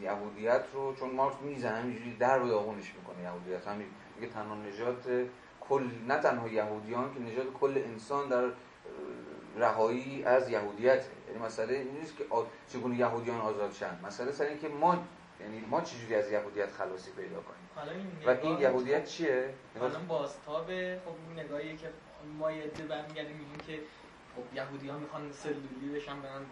یهودیت 0.00 0.64
رو 0.72 0.94
چون 0.94 1.10
مارکس 1.10 1.36
می‌زنه 1.42 1.78
همینجوری 1.78 2.16
در 2.16 2.42
و 2.42 2.48
داغونش 2.48 2.94
می‌کنه 2.94 3.22
یهودیت. 3.22 3.68
همین 3.68 3.86
میگه 4.16 4.32
تنها 4.32 4.54
نجات 4.54 5.26
کل 5.60 5.90
نه 6.08 6.18
تنها 6.18 6.48
یهودیان 6.48 7.14
که 7.14 7.20
نجات 7.20 7.52
کل 7.52 7.82
انسان 7.84 8.28
در 8.28 8.50
رهایی 9.56 10.24
از 10.24 10.48
یهودیت 10.48 11.04
یعنی 11.28 11.44
مسئله 11.44 11.84
نیست 11.84 12.16
که 12.16 12.24
چگونه 12.68 12.96
یهودیان 12.96 13.40
آزاد 13.40 13.72
شن. 13.72 13.98
مسئله 14.04 14.32
سر 14.32 14.56
که 14.56 14.68
ما 14.68 14.98
یعنی 15.40 15.64
ما 15.70 15.80
چجوری 15.80 16.14
از 16.14 16.32
یهودیت 16.32 16.70
خلاصی 16.70 17.10
پیدا 17.10 17.40
کنیم. 17.40 17.63
و 18.26 18.30
این 18.42 18.58
یهودیت 18.60 19.04
چیه؟ 19.04 19.54
حالا 19.80 19.98
بازتاب 19.98 20.66
خب 20.66 21.14
این 21.28 21.40
نگاهی 21.40 21.76
که 21.76 21.90
ما 22.38 22.52
یه 22.52 22.62
عده 22.62 22.82
برمیگردیم 22.82 23.36
میگیم 23.36 23.58
که 23.66 23.82
خب 24.36 24.56
یهودی 24.56 24.88
ها 24.88 24.98
می‌خوان 24.98 25.32
سلولی 25.32 25.88
بشن 25.94 26.20
برن 26.20 26.42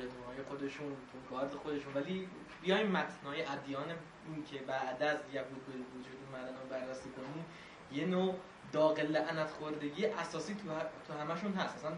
تو 0.00 0.42
خودشون 0.48 0.88
تو 0.88 1.34
گارد 1.34 1.54
خودشون. 1.54 1.94
ولی 1.94 2.28
بیایم 2.62 2.86
متنای 2.86 3.42
ادیان 3.42 3.84
این 4.26 4.44
که 4.44 4.58
بعد 4.58 5.02
از 5.02 5.18
یهود 5.32 5.66
به 5.66 5.72
وجود 5.72 6.18
اومدن 6.26 6.54
رو 6.62 6.68
بررسی 6.70 7.10
کنیم 7.10 7.44
یه 7.92 8.06
نوع 8.06 8.34
داغ 8.72 9.00
لعنت 9.00 9.50
خوردگی 9.50 10.06
اساسی 10.06 10.54
تو, 10.54 10.68
تو 11.08 11.18
همشون 11.18 11.52
هست. 11.52 11.76
اصلا 11.76 11.92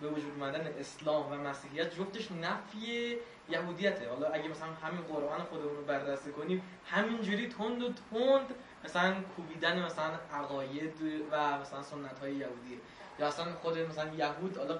به 0.00 0.08
وجود 0.08 0.32
اومدن 0.38 0.66
اسلام 0.78 1.32
و 1.32 1.34
مسیحیت 1.34 1.94
جفتش 1.94 2.32
نفی 2.32 3.16
یهودیته. 3.48 4.10
حالا 4.10 4.28
اگه 4.28 4.48
مثلا 4.48 4.68
همین 4.68 5.02
قرآن 5.02 5.42
خودمون 5.42 5.76
رو 5.76 5.84
بررسی 5.84 6.32
کنیم 6.32 6.62
همینجوری 6.86 7.48
تند 7.48 7.82
و 7.82 7.88
تند 7.88 8.54
مثلا 8.84 9.14
کوبیدن 9.36 9.82
مثلا 9.84 10.18
عقاید 10.32 10.94
و 11.32 11.58
مثلا 11.58 11.82
سنت 11.82 12.18
های 12.18 12.34
یهودیه 12.34 12.78
یا 13.18 13.26
اصلا 13.26 13.44
خود 13.62 13.78
مثلا 13.78 14.14
یهود 14.14 14.56
حالا 14.56 14.78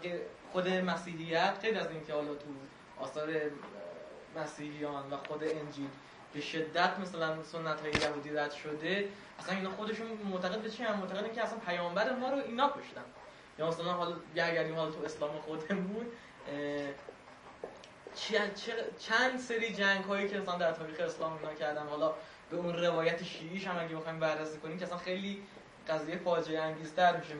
خود 0.52 0.68
مسیحیت 0.68 1.58
خیلی 1.62 1.78
از 1.78 1.90
اینکه 1.90 2.12
حالا 2.12 2.34
تو 2.34 2.48
آثار 3.00 3.28
مسیحیان 4.36 5.10
و 5.10 5.16
خود 5.16 5.44
انجیل 5.44 5.88
به 6.34 6.40
شدت 6.40 6.98
مثلا 6.98 7.42
سنت 7.42 7.80
های 7.80 7.90
یهودی 7.90 8.30
رد 8.30 8.52
شده 8.52 9.08
اصلا 9.38 9.56
اینا 9.56 9.70
خودشون 9.70 10.06
معتقد 10.06 10.62
به 10.62 10.70
چی؟ 10.70 10.82
معتقدن 10.82 11.34
که 11.34 11.42
اصلا 11.42 11.58
پیامبر 11.58 12.16
ما 12.16 12.30
رو 12.30 12.36
اینا 12.36 12.68
کشتن. 12.68 13.04
یا 13.58 13.68
مثلا 13.68 13.92
حالا 13.92 14.16
گرگردیم 14.36 14.74
حالا 14.74 14.90
تو 14.90 15.04
اسلام 15.04 15.30
خودمون 15.30 16.06
چند 18.98 19.38
سری 19.38 19.74
جنگ 19.74 20.04
هایی 20.04 20.28
که 20.28 20.38
مثلا 20.38 20.56
در 20.56 20.72
تاریخ 20.72 21.00
اسلام 21.00 21.36
اینا 21.36 21.54
کردن 21.54 21.86
حالا 21.86 22.14
به 22.50 22.56
اون 22.56 22.74
روایت 22.74 23.24
شیعیش 23.24 23.66
هم 23.66 23.78
اگه 23.78 23.96
بخوایم 23.96 24.20
بررسی 24.20 24.58
کنیم 24.58 24.78
که 24.78 24.84
اصلا 24.84 24.98
خیلی 24.98 25.42
قضیه 25.88 26.16
فاجعه 26.16 26.60
انگیزتر 26.60 27.16
میشه. 27.16 27.34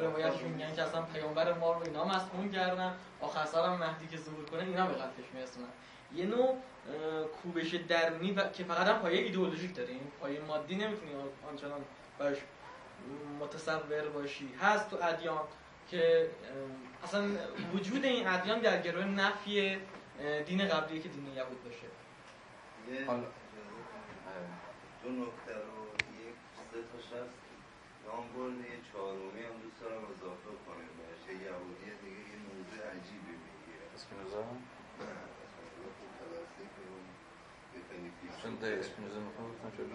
روایتشون 0.00 0.48
میگن 0.48 0.74
که 0.74 0.82
اصلا 0.82 1.02
پیامبر 1.02 1.52
ما 1.52 1.72
رو 1.72 1.82
اینا 1.82 2.04
مسموم 2.04 2.50
کردن 2.50 2.94
آخر 3.20 3.46
سر 3.46 3.66
هم 3.66 3.78
مهدی 3.78 4.06
که 4.06 4.16
ظهور 4.16 4.44
کنه 4.44 4.62
اینا 4.62 4.86
به 4.86 4.94
قتلش 4.94 5.26
میرسونن. 5.34 5.68
یه 6.14 6.24
نوع 6.24 6.56
کوبش 7.42 7.74
درونی 7.74 8.32
و 8.32 8.48
که 8.48 8.64
فقط 8.64 8.86
هم 8.86 8.98
پایه 8.98 9.22
ایدئولوژیک 9.22 9.74
داره 9.74 9.88
این 9.88 10.10
پایه 10.20 10.40
مادی 10.40 10.76
نمی‌تونی 10.76 11.12
آنچنان 11.50 11.80
باش 12.18 12.36
متصور 13.40 14.08
باشی. 14.08 14.54
هست 14.60 14.90
تو 14.90 14.96
ادیان 15.02 15.44
که 15.90 16.30
اصلا 17.04 17.28
وجود 17.74 18.04
این 18.04 18.26
ادیان 18.26 18.60
در 18.60 18.82
گروه 18.82 19.04
نفی 19.04 19.78
دین 20.46 20.68
قبلی 20.68 21.00
که 21.00 21.08
دین 21.08 21.26
یهود 21.26 21.64
باشه. 21.64 21.88
دو 25.02 25.10
نکته 25.10 25.54
رو 25.66 25.78
یک 26.22 26.36
سه 26.72 26.78
تا 26.92 26.98
شخص 27.10 27.34
نام 28.06 28.60
یه 28.60 28.78
چهارمی 28.92 29.42
هم 29.48 29.56
دوست 29.62 29.80
دارم 29.80 30.02
اضافه 30.12 30.52
کنیم. 30.66 30.92
بهش 30.98 31.22
یه 31.28 31.34
یهودی 31.46 31.90
دیگه 32.02 32.22
یه 32.32 32.38
موضوع 32.48 32.80
عجیبی 32.94 33.34
می‌گیره. 33.44 33.86
اسپینوزا؟ 33.94 34.42
نه 34.42 35.06
اسپینوزا 35.44 35.88
خوب 35.98 36.10
کلاسیک 36.18 36.70
خیلی 37.88 38.10
چون 38.42 38.54
ده 38.54 38.76
اسپینوزا 38.80 39.20
می‌خوام 39.20 39.46
گفتم 39.50 39.70
چون 39.76 39.86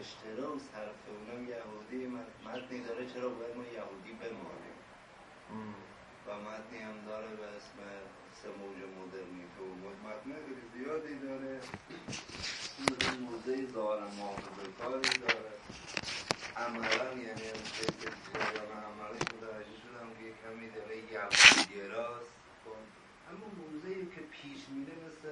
اشتراس 0.00 0.64
حرف 0.74 1.00
اونم 1.08 1.40
یهودی 1.48 2.06
متنی 2.46 2.80
داره 2.88 3.06
چرا 3.12 3.28
باید 3.28 3.56
ما 3.56 3.64
یهودی 3.64 4.12
بمانیم؟ 4.20 4.76
و 6.26 6.28
متنی 6.46 6.78
هم 6.88 6.98
داره 7.06 7.28
به 7.40 7.46
اسم 7.56 7.76
سه 8.42 8.48
موج 8.48 8.78
مدرنیته 8.98 9.60
و 9.62 9.88
متنه 10.06 10.34
خیلی 10.46 10.64
زیادی 10.74 11.14
داره. 11.26 11.60
موزه 13.20 13.66
ظاهر 13.72 14.00
محافظه 14.18 14.72
کاری 14.78 15.18
داره. 15.18 15.52
عملا 16.56 17.08
یعنی 17.26 17.48
جریان 18.32 18.70
عملش 18.90 19.22
متوجه 19.34 19.76
شدم 19.82 20.08
که 20.18 20.26
کمی 20.42 20.68
داره 20.70 20.96
یهودگراست 20.96 22.32
خب، 22.64 22.80
اما 23.30 23.46
موزه 23.58 23.94
که 24.14 24.20
پیش 24.20 24.60
میره 24.68 24.92
مثل 25.06 25.30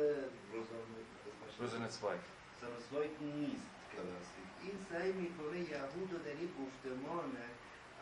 روزنسوایک 1.58 2.20
روزنسوایک 2.60 3.10
نیست 3.20 3.66
کلاسیک 3.92 4.47
این 4.68 4.78
سعی 4.90 5.12
می‌کنه 5.22 5.58
یهود 5.74 6.10
و 6.14 6.18
در 6.26 6.36
این 6.40 6.50
گفتمانه 6.62 7.48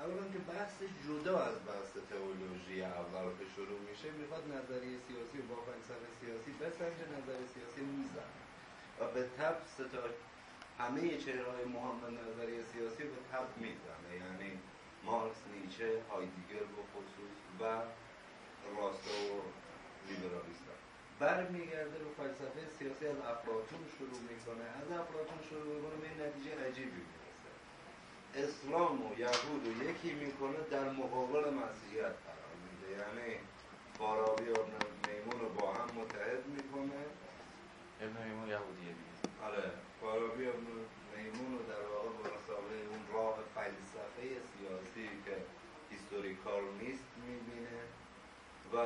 اولا 0.02 0.24
که 0.32 0.40
بحث 0.52 0.76
جدا 1.04 1.36
از 1.50 1.58
بحث 1.70 1.92
تئولوژی 2.10 2.78
اول 2.82 3.26
که 3.38 3.46
شروع 3.54 3.80
میشه 3.88 4.08
می‌خواد 4.20 4.44
نظریه 4.56 4.98
سیاسی 5.06 5.36
و 5.38 5.44
با 5.50 5.58
فلسفه 5.68 6.08
سیاسی 6.20 6.50
بسنجه 6.60 7.06
نظریه 7.16 7.46
سیاسی 7.54 7.80
میزن 7.96 8.32
و 8.98 9.02
به 9.14 9.22
تب 9.38 9.56
ستا 9.74 10.04
همه 10.78 11.18
چهرهای 11.24 11.64
مهم 11.76 12.00
نظریه 12.22 12.62
سیاسی 12.72 13.02
به 13.12 13.20
تب 13.32 13.48
می‌زنه. 13.64 14.12
یعنی 14.22 14.50
مارکس 15.04 15.42
نیچه 15.54 15.88
هایدیگر 16.10 16.64
به 16.76 16.82
خصوص 16.92 17.36
و 17.60 17.62
راستا 18.76 19.16
و 19.34 19.42
لیبرالیستا 20.08 20.65
برمیگرده 21.20 21.98
رو 21.98 22.08
فلسفه 22.18 22.60
سیاسی 22.78 23.06
از 23.06 23.18
افلاطون 23.32 23.82
شروع 23.98 24.20
می‌کنه. 24.30 24.64
از 24.80 24.88
افلاطون 25.00 25.40
شروع 25.48 25.76
می‌کنه 25.76 25.96
به 26.02 26.24
نتیجه 26.24 26.50
عجیبی 26.66 27.02
می‌رسه. 27.10 27.50
اسلام 28.34 29.06
و 29.06 29.18
یهود 29.18 29.66
و 29.66 29.84
یکی 29.84 30.12
می‌کنه 30.14 30.60
در 30.70 30.90
مقابل 30.90 31.44
مسیحیت 31.62 32.16
قرار 32.26 32.54
میده. 32.64 32.88
یعنی 33.00 33.38
فارابی 33.98 34.48
و 34.50 34.56
میمون 35.08 35.40
رو 35.40 35.48
با 35.48 35.72
هم 35.72 35.88
متحد 36.00 36.46
می‌کنه. 36.46 37.00
ابن 38.00 38.28
میمون 38.28 38.48
یهودیه 38.48 38.94
آره 39.46 39.70
فارابی 40.00 40.46
ابن 40.46 40.66
میمون 41.16 41.58
رو 41.58 41.62
در 41.72 41.84
واقع 41.92 42.08
به 42.08 42.22
مسابقه 42.36 42.76
اون 42.90 43.02
راه 43.12 43.38
فلسفه 43.54 44.22
سیاسی 44.22 45.08
که 45.24 45.36
هیستوریکال 45.90 46.62
نیست 46.80 47.04
می‌بینه 47.26 47.78
و 48.72 48.76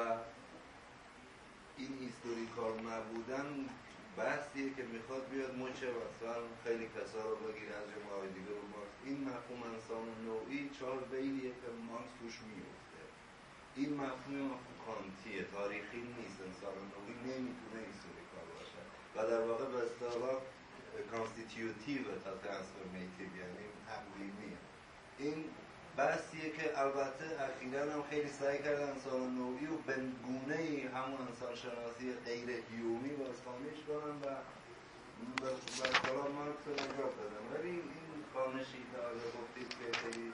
این 1.81 1.93
هیستوریکال 2.05 2.75
نبودن 2.91 3.49
بحثیه 4.19 4.69
که 4.77 4.83
می‌خواد 4.95 5.25
بیاد 5.33 5.53
مچه 5.63 5.89
مثلا 6.03 6.39
خیلی 6.65 6.87
کسا 6.97 7.23
رو 7.31 7.37
بگیره 7.45 7.75
از 7.81 7.87
جمعه 7.93 8.29
دیگه 8.37 8.53
رو 8.59 8.65
مارکس. 8.75 8.99
این 9.09 9.19
مفهوم 9.29 9.63
انسان 9.73 10.05
نوعی 10.29 10.61
چهار 10.79 11.01
بیلیه 11.13 11.51
که 11.61 11.69
مارکس 11.89 12.13
توش 12.21 12.37
میفته. 12.49 13.03
این 13.79 13.91
مفهوم 14.03 14.37
مفهوم 14.53 14.77
کانتیه 14.87 15.43
تاریخی 15.55 16.03
نیست. 16.17 16.39
انسان 16.49 16.77
نوعی 16.93 17.15
نمی‌تونه 17.29 17.79
هیستوریکال 17.89 18.47
باشه. 18.57 18.83
و 19.15 19.19
در 19.31 19.43
واقع 19.49 19.67
به 19.73 19.79
اصطلاح 19.87 20.37
constitutive 21.13 22.05
تا 22.25 22.33
transformative 22.43 23.31
یعنی 23.43 23.65
تقویمی 23.89 24.53
این 25.19 25.39
بحثیه 26.01 26.49
که 26.57 26.65
البته 26.85 27.27
اخیرا 27.49 27.83
هم 27.95 28.03
خیلی 28.11 28.31
سعی 28.41 28.59
کردن 28.65 28.89
انسان 28.95 29.21
نوعی 29.41 29.67
و 29.67 29.77
به 29.87 29.95
گونه 30.27 30.59
همون 30.95 31.21
انسان 31.29 31.55
شناسی 31.63 32.07
غیر 32.27 32.49
هیومی 32.71 33.13
بازخوانش 33.21 33.79
کنن 33.89 34.17
و 34.23 34.27
به 35.41 35.49
اصطلاح 35.55 36.27
مارکس 36.37 36.65
رو 36.67 36.73
نجات 36.73 37.15
بدن. 37.21 37.43
ولی 37.53 37.71
این 37.71 38.21
خوانشی 38.35 38.83
که 38.91 38.97
آقا 39.09 39.27
گفتید 39.39 39.69
که 39.79 39.87
خیلی 40.01 40.29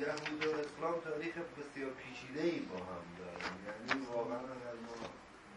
یهود 0.00 0.40
و 0.46 0.50
اسلام 0.62 0.96
تاریخ 1.08 1.34
بسیار 1.56 1.90
پیچیده 2.00 2.42
ای 2.42 2.58
با 2.70 2.78
هم 2.90 3.04
دارن. 3.18 3.54
یعنی 3.66 4.06
واقعا 4.14 4.42
اگر 4.56 4.76
ما 4.86 4.96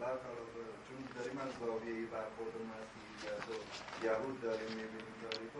برخلاف 0.00 0.52
چون 0.86 0.98
داریم 1.16 1.38
از 1.44 1.52
زاویه 1.60 2.06
برخورد 2.16 2.54
مسیحیت 2.72 3.44
و 3.50 3.54
یهود 4.06 4.36
داریم 4.46 4.72
می‌بینیم 4.78 5.16
تاریخ 5.24 5.52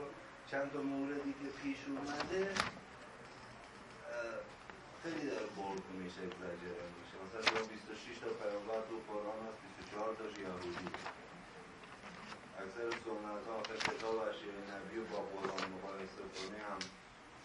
چند 0.50 0.72
تا 0.72 0.80
موردی 0.82 1.32
که 1.40 1.48
پیش 1.62 1.78
اومده 1.88 2.42
خیلی 5.02 5.24
داره 5.30 5.48
برد 5.56 5.84
میشه 6.00 6.20
اگزاجره 6.26 6.84
میشه. 6.98 7.14
مثلا 7.24 7.60
26 7.62 8.18
تا 8.22 8.30
پیامبر 8.40 8.80
تو 8.88 8.94
قرآن 9.08 9.40
هست 9.46 9.60
24 9.90 10.14
تاش 10.18 10.34
یهودی. 10.44 10.88
اکثر 12.62 12.86
سنت 13.04 13.44
ها 13.46 13.54
آخر 13.60 13.76
کتاب 13.88 14.16
اشیاء 14.30 14.58
نبی 14.72 14.96
و 14.98 15.04
با 15.12 15.20
قرآن 15.34 15.62
مقایسه 15.74 16.22
کنی 16.34 16.60
هم 16.68 16.80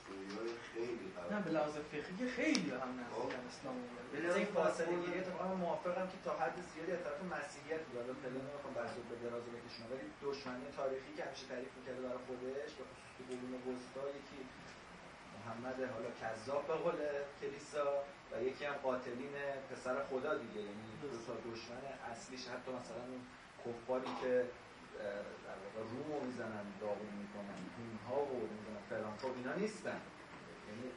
سویای 0.05 0.53
خیلی 0.71 1.05
قرار 1.15 1.29
نه 1.33 1.39
به 1.45 1.51
لحاظ 1.55 1.75
فقهی 1.91 2.25
خیلی 2.37 2.69
هم 2.81 2.91
نزدیکن 2.99 3.39
خب. 3.39 3.49
اسلام 3.51 3.75
به 4.11 4.19
لحاظ 4.23 4.37
فاصله 4.57 4.95
گیری 5.03 5.17
اتفاقا 5.19 5.47
موافقم 5.65 6.07
که 6.11 6.17
تا 6.25 6.31
حد 6.41 6.57
زیادی 6.71 6.91
از 6.97 7.01
طرف 7.05 7.19
مسیحیت 7.35 7.81
بود. 7.85 7.97
الان 8.01 8.17
خیلی 8.23 8.37
نمی‌خوام 8.47 8.73
بحث 8.79 8.93
به 9.11 9.15
دراز 9.23 9.43
بکشونم 9.53 9.87
ولی 9.91 10.05
دشمنی 10.27 10.65
تاریخی 10.79 11.11
که 11.17 11.23
همیشه 11.27 11.45
تعریف 11.51 11.71
می‌کرده 11.77 12.01
برای 12.05 12.21
خودش 12.27 12.71
به 12.77 12.83
خصوص 12.89 13.11
تو 13.15 13.21
قرون 13.29 13.53
وسطا 13.67 14.03
یکی 14.19 14.37
محمد 15.45 15.79
حالا 15.93 16.09
کذاب 16.21 16.67
به 16.67 16.73
قول 16.73 16.99
کلیسا 17.41 18.03
و 18.31 18.43
یکی 18.43 18.65
هم 18.65 18.73
قاتلین 18.73 19.35
پسر 19.71 20.03
خدا 20.03 20.33
دیگه 20.37 20.59
یعنی 20.59 20.91
دو 21.01 21.07
تا 21.27 21.33
دشمن 21.51 21.83
اصلیش 22.11 22.47
حتی 22.47 22.71
مثلا 22.71 23.01
اون 23.11 23.21
کفاری 23.65 24.11
که 24.21 24.45
در 25.45 25.57
واقع 25.63 25.89
روم 25.91 26.19
رو 26.19 26.25
می‌زنن 26.27 26.65
داغون 26.81 27.13
می‌کنن 27.21 27.59
ها 28.09 28.21
و 28.21 28.39
می‌زنن 28.55 28.81
فرانکا 28.89 29.27
اینا 29.35 29.53
نیستن. 29.55 30.01
یعنی 30.67 30.91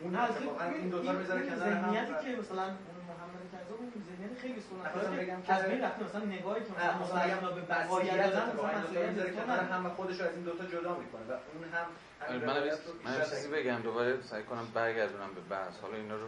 اون 0.00 0.14
از 0.16 0.30
این 0.74 0.88
دو 0.88 1.02
تا 1.04 1.12
می‌ذاره 1.12 1.46
کنار 1.46 1.68
هم 1.68 1.92
ذهنیتی 1.92 2.12
که 2.24 2.40
مثلا 2.40 2.62
اون 2.62 3.02
محمد 3.08 3.42
کذاب 3.52 3.78
اون 3.80 3.92
ذهنیت 4.08 4.38
خیلی 4.38 4.60
سنت 4.60 5.20
بگم 5.20 5.42
که 5.42 5.52
از 5.52 5.64
بین 5.64 5.80
رفته 5.80 6.04
مثلا 6.04 6.24
نگاهی 6.24 6.60
که 6.64 6.70
مثلا 6.72 6.98
مثلا 6.98 7.50
به 7.50 7.60
بقایت 7.60 8.16
دادن 8.16 8.52
مثلا 8.52 9.44
کنار 9.44 9.58
هم 9.58 9.88
خودش 9.88 10.20
رو 10.20 10.26
از 10.26 10.34
این 10.34 10.44
دو 10.44 10.50
تا 10.50 10.64
جدا 10.64 10.98
می‌کنه 10.98 11.22
و 11.28 11.32
اون 11.32 11.64
هم 11.72 11.86
آره، 12.28 12.38
من 12.38 12.70
من 13.04 13.24
چیزی 13.30 13.48
بگم 13.48 13.80
دوباره 13.82 14.22
سعی 14.22 14.42
کنم 14.42 14.66
برگردونم 14.74 15.34
به 15.34 15.40
بحث. 15.40 15.80
حالا 15.80 15.96
اینا 15.96 16.14
رو 16.14 16.26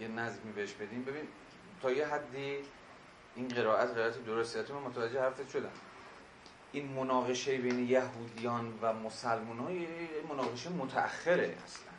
یه 0.00 0.08
نظمی 0.08 0.52
بهش 0.52 0.72
بدیم. 0.72 1.04
ببین 1.04 1.28
تا 1.82 1.92
یه 1.92 2.06
حدی 2.06 2.56
این 3.36 3.48
قرائت 3.48 3.90
قرائت 3.90 4.24
درستیتی 4.24 4.72
من 4.72 4.80
متوجه 4.80 5.20
حرفت 5.20 5.48
شدم. 5.48 5.70
این 6.72 6.92
مناقشه 6.92 7.58
بین 7.58 7.88
یهودیان 7.88 8.78
و 8.82 8.92
مسلمان 8.92 9.58
های 9.58 9.86
مناقشه 10.28 10.70
متأخره 10.70 11.54
اصلا. 11.64 11.89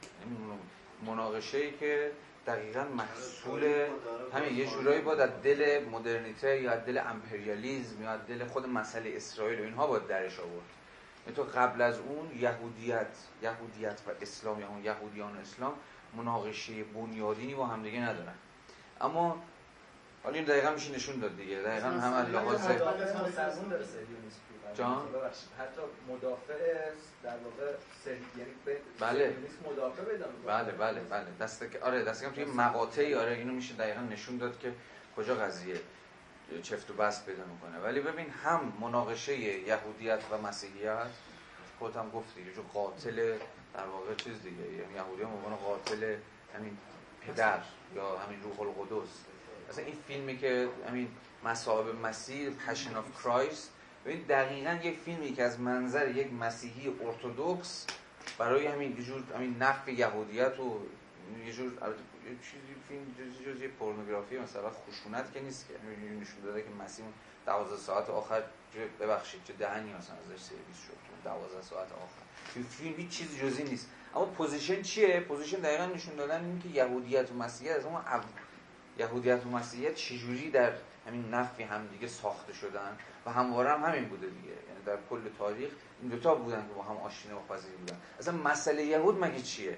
مناقشه 1.06 1.58
ای 1.58 1.72
که 1.72 2.12
دقیقا 2.48 2.84
محصول 2.84 3.88
همین 4.34 4.58
یه 4.58 4.66
جورایی 4.66 5.02
باید 5.02 5.20
از 5.20 5.30
دل 5.44 5.86
مدرنیته 5.92 6.62
یا 6.62 6.72
از 6.72 6.86
دل 6.86 7.02
امپریالیزم 7.06 8.04
یا 8.04 8.10
از 8.12 8.20
دل 8.28 8.46
خود 8.46 8.70
مسئله 8.70 9.14
اسرائیل 9.16 9.60
و 9.60 9.64
اینها 9.64 9.88
باید 9.88 10.08
درش 10.08 10.40
آورد. 10.40 10.66
یعنی 11.26 11.36
تو 11.36 11.44
قبل 11.44 11.82
از 11.82 12.00
اون 12.00 12.40
یهودیت 12.40 13.08
یهودیت 13.44 14.02
و 14.08 14.12
اسلام 14.22 14.60
یا 14.60 14.68
اون 14.68 14.84
یهودیان 14.84 15.38
و 15.38 15.40
اسلام 15.40 15.74
مناقشه 16.18 16.84
بنیادینی 16.84 17.56
با 17.56 17.66
همدیگه 17.66 18.00
ندارن. 18.00 18.36
اما 19.02 19.44
حالا 20.24 20.36
این 20.36 20.46
دقیقا 20.46 20.72
میشه 20.72 20.96
نشون 20.96 21.20
داد 21.20 21.38
دیگه. 21.38 21.62
دقیقا 21.62 21.88
هم 21.88 22.14
از 22.14 22.30
لحاظ 22.30 22.68
جان. 24.76 25.08
حتی 25.60 25.82
مدافع 26.10 26.90
در 27.24 27.38
واقع 27.38 27.74
یعنی 28.38 28.52
بله. 29.00 29.36
مدافع 29.72 30.04
پیدا 30.04 30.26
بله 30.46 30.72
بله 30.72 31.00
بله. 31.00 31.26
دست 31.40 31.76
آره 31.82 32.04
دست 32.04 32.34
توی 32.34 32.46
مقاطعی 32.46 33.16
آره 33.16 33.32
اینو 33.32 33.54
میشه 33.54 33.74
دقیقا 33.74 34.02
نشون 34.02 34.38
داد 34.38 34.60
که 34.60 34.74
کجا 35.18 35.36
قضیه 35.36 35.76
چفت 36.64 36.92
و 36.92 36.94
بست 36.94 37.26
پیدا 37.26 37.44
می‌کنه. 37.46 37.80
ولی 37.80 38.00
ببین 38.00 38.30
هم 38.30 38.74
مناقشه 38.82 39.38
یهودیت 39.38 40.20
و 40.32 40.38
مسیحیت 40.38 41.08
خودت 41.80 41.96
هم 41.96 42.10
گفتی 42.10 42.42
یه 42.42 42.54
جو 42.54 42.62
قاتل 42.74 43.38
در 43.74 43.86
واقع 43.86 44.16
چیز 44.16 44.42
دیگه. 44.44 44.64
یعنی 44.64 44.94
یهودی 44.96 45.24
هم 45.24 45.30
عنوان 45.30 45.56
قاتل 45.56 46.16
همین 46.58 46.78
پدر 47.28 47.60
یا 47.96 48.18
همین 48.18 48.44
روح 48.44 48.62
القدس. 48.62 49.10
مثلا 49.70 49.86
این 49.86 49.96
فیلمی 50.08 50.38
که 50.38 50.70
همین 50.90 51.08
مصائب 51.44 51.96
مسیح 51.96 52.50
Passion 52.50 52.96
of 52.96 53.06
Christ 53.24 53.70
ببین 54.06 54.22
دقیقا 54.22 54.80
یک 54.84 55.00
فیلمی 55.00 55.34
که 55.34 55.44
از 55.44 55.60
منظر 55.60 56.10
یک 56.10 56.34
مسیحی 56.34 56.94
ارتودکس 57.06 57.88
برای 58.38 58.68
همین 58.68 58.96
جور 58.96 59.24
همین 59.36 59.58
نفع 59.58 59.92
یهودیت 59.92 60.60
و 60.60 60.80
یه 61.46 61.54
جور 61.54 61.72
یه 62.26 62.36
چیزی 62.42 62.76
فیلم 62.88 63.32
جز 63.46 63.62
یه 63.62 63.68
پورنوگرافی 63.68 64.38
مثلا 64.40 64.70
خشونت 64.70 65.34
که 65.34 65.42
نیست 65.42 65.68
که 65.68 65.74
نشون 66.22 66.42
داده 66.44 66.62
که 66.62 66.70
مسیح 66.84 67.06
12 67.46 67.78
ساعت 67.78 68.10
آخر 68.10 68.44
ببخشید 69.00 69.44
چه 69.44 69.54
دهنی 69.54 69.94
مثلا 69.94 70.16
ازش 70.16 70.42
سرویس 70.42 70.78
شد 70.88 70.98
12 71.24 71.62
ساعت 71.62 71.92
آخر. 71.92 72.22
این 72.56 72.66
فیلم 72.66 72.96
هیچ 72.96 73.10
چیز 73.10 73.38
جزی 73.38 73.64
نیست. 73.64 73.90
اما 74.16 74.26
position 74.26 74.82
چیه؟ 74.82 75.20
position 75.20 75.58
دقیقا 75.58 75.86
نشون 75.86 76.16
دادن 76.16 76.46
این 76.46 76.60
که 76.60 76.70
یهودیت 76.70 77.32
و 77.32 77.34
مسیحیت 77.34 77.76
از 77.76 77.86
اون 77.86 78.02
یهودیت 78.98 79.46
و 79.46 79.50
مسیحیت 79.50 79.96
چجوری 79.96 80.52
در 80.52 80.72
همین 81.08 81.34
نفی 81.34 81.64
هم 81.64 81.88
دیگه 81.88 82.08
ساخته 82.08 82.54
شدن؟ 82.54 82.98
و 83.26 83.32
همواره 83.32 83.70
هم 83.70 83.84
همین 83.84 84.06
بوده 84.06 84.28
دیگه. 84.28 84.48
یعنی 84.48 84.84
در 84.86 84.98
کل 85.10 85.22
تاریخ 85.40 85.70
این 86.02 86.12
دوتا 86.12 86.36
بودن 86.36 86.68
که 86.68 86.74
با 86.74 86.84
هم 86.84 86.98
آشنا 86.98 87.38
و 87.40 87.54
پذیر 87.54 87.72
بودن. 87.72 87.98
اصلا 88.20 88.38
مسئله 88.38 88.84
یهود 88.84 89.24
مگه 89.24 89.42
چیه؟ 89.42 89.78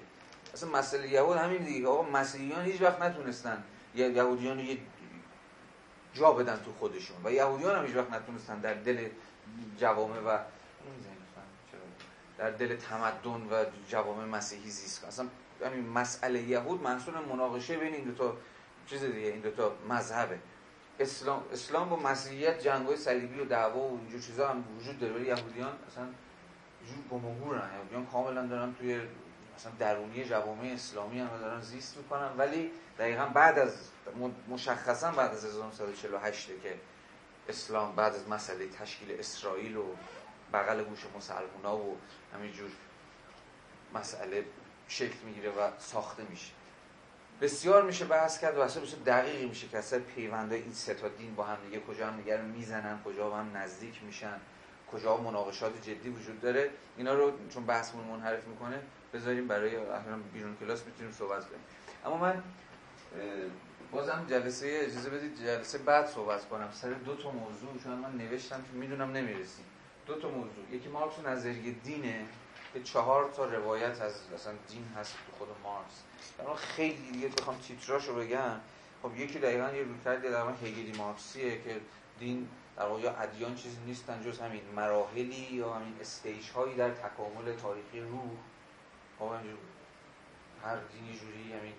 اصلا 0.54 0.70
مسئله 0.70 1.08
یهود 1.08 1.36
همین 1.36 1.62
دیگه 1.62 1.88
آقا 1.88 2.10
مسیحیان 2.10 2.64
هیچ 2.64 2.82
وقت 2.82 3.02
نتونستن 3.02 3.64
یا 3.94 4.08
یهودیان 4.08 4.58
یه 4.58 4.78
جا 6.14 6.32
بدن 6.32 6.56
تو 6.64 6.72
خودشون 6.72 7.16
و 7.24 7.32
یهودیان 7.32 7.78
هم 7.78 7.86
هیچ 7.86 7.96
وقت 7.96 8.10
نتونستن 8.10 8.58
در 8.58 8.74
دل 8.74 9.08
جوامع 9.78 10.20
و 10.20 10.38
در 12.38 12.50
دل 12.50 12.76
تمدن 12.76 13.48
و 13.50 13.64
جوامع 13.88 14.24
مسیحی 14.24 14.70
زیست 14.70 15.04
اصلا 15.04 15.26
همین 15.66 15.88
مسئله 15.88 16.42
یهود 16.42 16.82
محصول 16.82 17.14
مناقشه 17.14 17.76
بین 17.76 17.94
این 17.94 18.04
دو 18.04 18.14
تا 18.14 18.36
چیز 18.86 19.04
دیگه 19.04 19.28
این 19.28 19.40
دو 19.40 19.50
تا 19.50 19.72
مذهبه. 19.88 20.38
اسلام 21.00 21.44
اسلام 21.52 21.88
با 21.88 21.96
مسیحیت 21.96 22.60
جنگ‌های 22.60 22.96
صلیبی 22.96 23.40
و 23.40 23.44
دعوا 23.44 23.80
و 23.80 23.98
اینجور 23.98 24.20
چیزا 24.20 24.48
هم 24.48 24.64
وجود 24.78 24.98
داره. 24.98 25.12
ولی 25.12 25.26
یهودیان 25.26 25.72
اصلا 25.90 26.04
جور 26.86 26.98
گمگورن 27.10 27.70
یهودیان 27.74 28.06
کاملا 28.06 28.46
دارن 28.46 28.74
توی 28.74 29.00
مثلا 29.56 29.72
درونی 29.78 30.24
جوامع 30.24 30.70
اسلامی 30.74 31.20
هم 31.20 31.26
دارن 31.26 31.60
زیست 31.60 31.96
می‌کنن. 31.96 32.30
ولی 32.38 32.70
دقیقا 32.98 33.26
بعد 33.26 33.58
از 33.58 33.72
مشخصا 34.48 35.12
بعد 35.12 35.30
از 35.30 35.44
1948 35.44 36.48
که 36.62 36.74
اسلام 37.48 37.94
بعد 37.94 38.14
از 38.14 38.28
مسئله 38.28 38.68
تشکیل 38.68 39.16
اسرائیل 39.18 39.76
و 39.76 39.84
بغل 40.52 40.84
گوش 40.84 40.98
مسلمان 41.16 41.80
و 41.80 41.94
همینجور 42.34 42.70
مسئله 43.94 44.44
شکل 44.88 45.18
می‌گیره 45.24 45.50
و 45.50 45.70
ساخته 45.78 46.22
میشه. 46.30 46.52
بسیار 47.40 47.82
میشه 47.82 48.04
بحث 48.04 48.38
کرد 48.38 48.58
و 48.58 48.60
اصلا 48.60 48.82
بسیار 48.82 49.02
دقیقی 49.02 49.46
میشه 49.46 49.68
که 49.68 49.78
اصلا 49.78 50.00
پیونده 50.00 50.54
این 50.54 50.72
سه 50.72 50.94
تا 50.94 51.08
دین 51.08 51.34
با 51.34 51.44
هم 51.44 51.56
دیگه 51.64 51.80
کجا 51.80 52.06
هم 52.06 52.16
دیگر 52.16 52.40
می‌زنن 52.40 53.02
کجا 53.04 53.30
با 53.30 53.36
هم 53.36 53.56
نزدیک 53.56 54.02
میشن 54.02 54.40
کجا 54.92 55.16
مناقشات 55.16 55.82
جدی 55.82 56.08
وجود 56.08 56.40
داره 56.40 56.70
اینا 56.96 57.14
رو 57.14 57.32
چون 57.54 57.66
بحثمون 57.66 58.04
منحرف 58.04 58.46
می‌کنه 58.46 58.80
بذاریم 59.14 59.48
برای 59.48 59.76
احیانا 59.76 60.22
بیرون 60.32 60.56
کلاس 60.60 60.86
می‌تونیم 60.86 61.12
صحبت 61.12 61.44
کنیم. 61.44 61.64
اما 62.04 62.16
من 62.16 62.42
بازم 63.92 64.26
جلسه 64.30 64.80
اجازه 64.82 65.10
بدید 65.10 65.44
جلسه 65.44 65.78
بعد 65.78 66.06
صحبت 66.06 66.48
کنم. 66.48 66.68
سر 66.72 66.90
دو 66.90 67.16
تا 67.16 67.30
موضوع 67.30 67.82
چون 67.84 67.92
من 67.92 68.12
نوشتم 68.12 68.56
که 68.56 68.72
می‌دونم 68.72 69.12
نمی‌رسیم. 69.12 69.64
دو 70.06 70.20
تا 70.20 70.28
موضوع. 70.28 70.64
یکی 70.72 70.88
مارکس 70.88 71.18
نظریه 71.26 71.72
دینه 71.72 72.26
که 72.74 72.82
چهار 72.82 73.30
تا 73.36 73.44
روایت 73.44 74.00
از 74.00 74.14
مثلا 74.34 74.52
دین 74.68 74.84
هست 74.96 75.12
تو 75.12 75.32
خود 75.38 75.48
مارکس. 75.62 76.02
اما 76.40 76.54
خیلی 76.54 77.10
دیگه 77.12 77.28
بخوام 77.28 77.58
تیتراشو 77.58 78.14
بگم. 78.14 78.60
خب 79.02 79.16
یکی 79.16 79.38
دقیقا 79.38 79.70
یه 79.70 79.82
رویکرد 79.82 80.22
در 80.22 80.50
هگلی 80.50 80.92
مارکسیه 80.98 81.62
که 81.62 81.80
دین 82.18 82.48
در 82.76 82.86
واقع 82.86 83.22
ادیان 83.22 83.54
چیزی 83.54 83.76
نیستن 83.86 84.22
جز 84.22 84.40
همین 84.40 84.62
مراحلی 84.76 85.48
یا 85.52 85.72
همین 85.72 85.94
استیج 86.00 86.50
هایی 86.50 86.74
در 86.74 86.90
تکامل 86.90 87.56
تاریخی 87.62 88.00
روح. 88.00 88.30
خب 89.18 89.30
هر 90.64 90.76
دینی 90.76 91.18
جوری 91.18 91.52
همین 91.52 91.74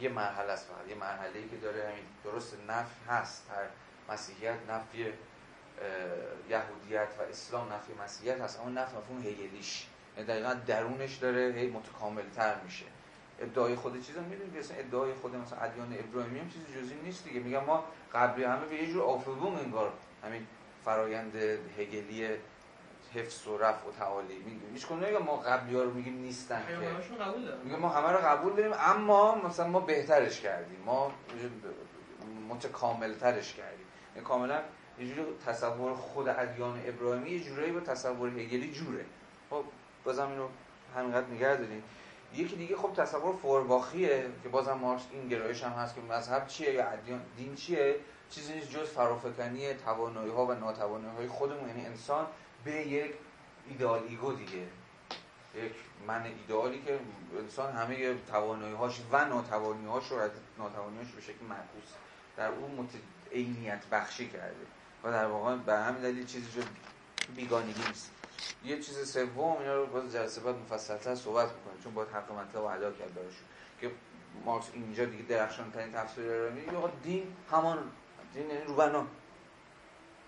یه 0.00 0.08
مرحله 0.08 0.52
است 0.52 0.66
فقط. 0.66 0.88
یه 0.88 0.94
مرحله 0.94 1.48
که 1.48 1.56
داره 1.56 1.88
همین 1.88 2.04
درست 2.24 2.56
نفی 2.68 3.04
هست. 3.08 3.50
هر 3.50 3.64
مسیحیت 4.14 4.58
نفی 4.70 5.12
یهودیت 6.50 7.08
و 7.18 7.22
اسلام 7.22 7.72
نفی 7.72 7.92
مسیحیت 8.04 8.40
هست. 8.40 8.60
اما 8.60 8.70
نفی 8.70 8.96
مفهوم 8.96 9.20
هگلیش. 9.26 9.86
یعنی 10.16 10.28
دقیقا 10.28 10.54
درونش 10.54 11.14
داره 11.14 11.54
هی 11.56 11.66
متکامل 11.66 12.30
تر 12.36 12.60
میشه. 12.60 12.84
ادعای 13.40 13.74
خود 13.74 14.06
چیزا 14.06 14.20
می‌دونید 14.20 14.56
مثلا 14.58 14.76
ادعای 14.76 15.14
خود 15.14 15.36
مثلا 15.36 15.58
ادیان 15.58 15.96
ابراهیمی 15.98 16.38
هم 16.38 16.48
چیزی 16.48 16.64
جزئی 16.80 16.98
نیست 17.04 17.24
دیگه. 17.24 17.40
میگم 17.40 17.64
ما 17.64 17.84
قبلی 18.14 18.44
همه 18.44 18.66
به 18.66 18.74
یه 18.74 18.92
جور 18.92 19.02
آفبوم 19.02 19.56
انگار 19.56 19.92
همین 20.24 20.46
فرایند 20.84 21.36
هگلی 21.78 22.28
حفظ 23.14 23.46
و 23.46 23.58
رفع 23.58 23.88
و 23.88 23.92
تعالی 23.92 24.34
هیچ 24.74 24.86
کنه 24.86 25.18
ما 25.18 25.36
قبلی 25.36 25.76
ها 25.76 25.82
رو 25.82 25.94
میگیم 25.94 26.18
نیستن 26.18 26.62
که. 26.68 26.74
قبول 27.24 27.42
میگم 27.64 27.78
ما 27.78 27.88
همه 27.88 28.12
رو 28.12 28.18
قبول 28.18 28.52
داریم 28.52 28.72
اما 28.78 29.34
مثلا 29.34 29.68
ما 29.68 29.80
بهترش 29.80 30.40
کردیم. 30.40 30.78
ما 30.86 31.12
متکامل 32.48 33.14
ترش 33.14 33.54
کردیم. 33.54 33.86
این 34.14 34.24
کاملا 34.24 34.60
یه 34.98 35.06
جوری 35.06 35.22
تصور 35.46 35.94
خود 35.94 36.28
ادیان 36.28 36.82
ابراهیمی 36.86 37.30
یه 37.30 37.40
جورایی 37.40 37.72
با 37.72 37.80
تصور 37.80 38.28
هگلی 38.28 38.72
جوره. 38.72 39.04
خب 39.50 39.64
بازم 40.04 40.28
اینو 40.28 40.48
همینقدر 40.96 41.26
نگه 41.26 41.56
داریم 41.56 41.82
یکی 42.36 42.56
دیگه 42.56 42.76
خب 42.76 42.92
تصور 42.92 43.36
فورباخیه 43.36 44.26
که 44.42 44.48
بازم 44.48 44.72
مارکس 44.72 45.02
این 45.12 45.28
گرایش 45.28 45.62
هم 45.62 45.72
هست 45.72 45.94
که 45.94 46.00
مذهب 46.00 46.46
چیه 46.46 46.72
یا 46.72 46.88
ادیان 46.88 47.20
دین 47.36 47.54
چیه؟ 47.54 47.96
چیزی 48.30 48.54
نیست 48.54 48.70
جز 48.70 48.88
فرافکنی 48.88 49.74
توانایی 49.74 50.30
ها 50.30 50.46
و 50.46 50.52
ناتوانایی 50.52 51.16
های 51.16 51.28
خودمون. 51.28 51.68
یعنی 51.68 51.86
انسان 51.86 52.26
به 52.64 52.72
یک 52.72 53.14
ideal 53.68 54.02
ego 54.08 54.32
دیگه. 54.32 54.66
یک 55.54 55.72
من 56.06 56.22
ایدئالی 56.22 56.82
که 56.82 56.98
انسان 57.38 57.72
همه 57.72 58.14
توانایی 58.14 58.74
هاش 58.74 59.00
و 59.12 59.24
ناتوانی 59.24 59.86
هاش 59.86 60.10
رو 60.10 60.18
ناتوانی 60.58 60.96
هاش 60.96 61.12
به 61.12 61.20
شکل 61.20 61.44
معکوس 61.48 61.92
در 62.36 62.48
اون 62.48 62.70
متعینیت 62.70 63.86
بخشی 63.86 64.28
کرده. 64.28 64.66
و 65.04 65.10
در 65.10 65.26
واقع 65.26 65.56
به 65.56 65.74
همین 65.74 66.02
دلیل 66.02 66.26
چیزی 66.26 66.60
جو 66.60 66.66
بیگانگی 67.36 67.74
نیست. 67.88 68.10
یه 68.64 68.80
چیز 68.80 69.12
سوم 69.12 69.56
اینا 69.58 69.76
رو 69.76 69.86
باز 69.86 70.12
جلسه 70.12 70.40
بعد 70.40 70.54
مفصلتر 70.54 71.14
صحبت 71.14 71.48
می‌کنیم 71.52 71.82
چون 71.84 71.94
باید 71.94 72.08
حق 72.08 72.32
مطلب 72.32 72.64
ادا 72.64 72.92
کرد 72.92 73.14
براشون. 73.14 73.44
که 73.80 73.90
مارکس 74.44 74.66
اینجا 74.74 75.04
دیگه 75.04 75.22
درخشان 75.22 75.70
ترین 75.70 75.92
تفسیر 75.92 76.24
رو 76.24 76.50
میگه 76.50 76.72
دین 77.02 77.36
همان 77.50 77.78
دین 78.34 78.50
یعنی 78.50 78.64
روبنا. 78.64 79.06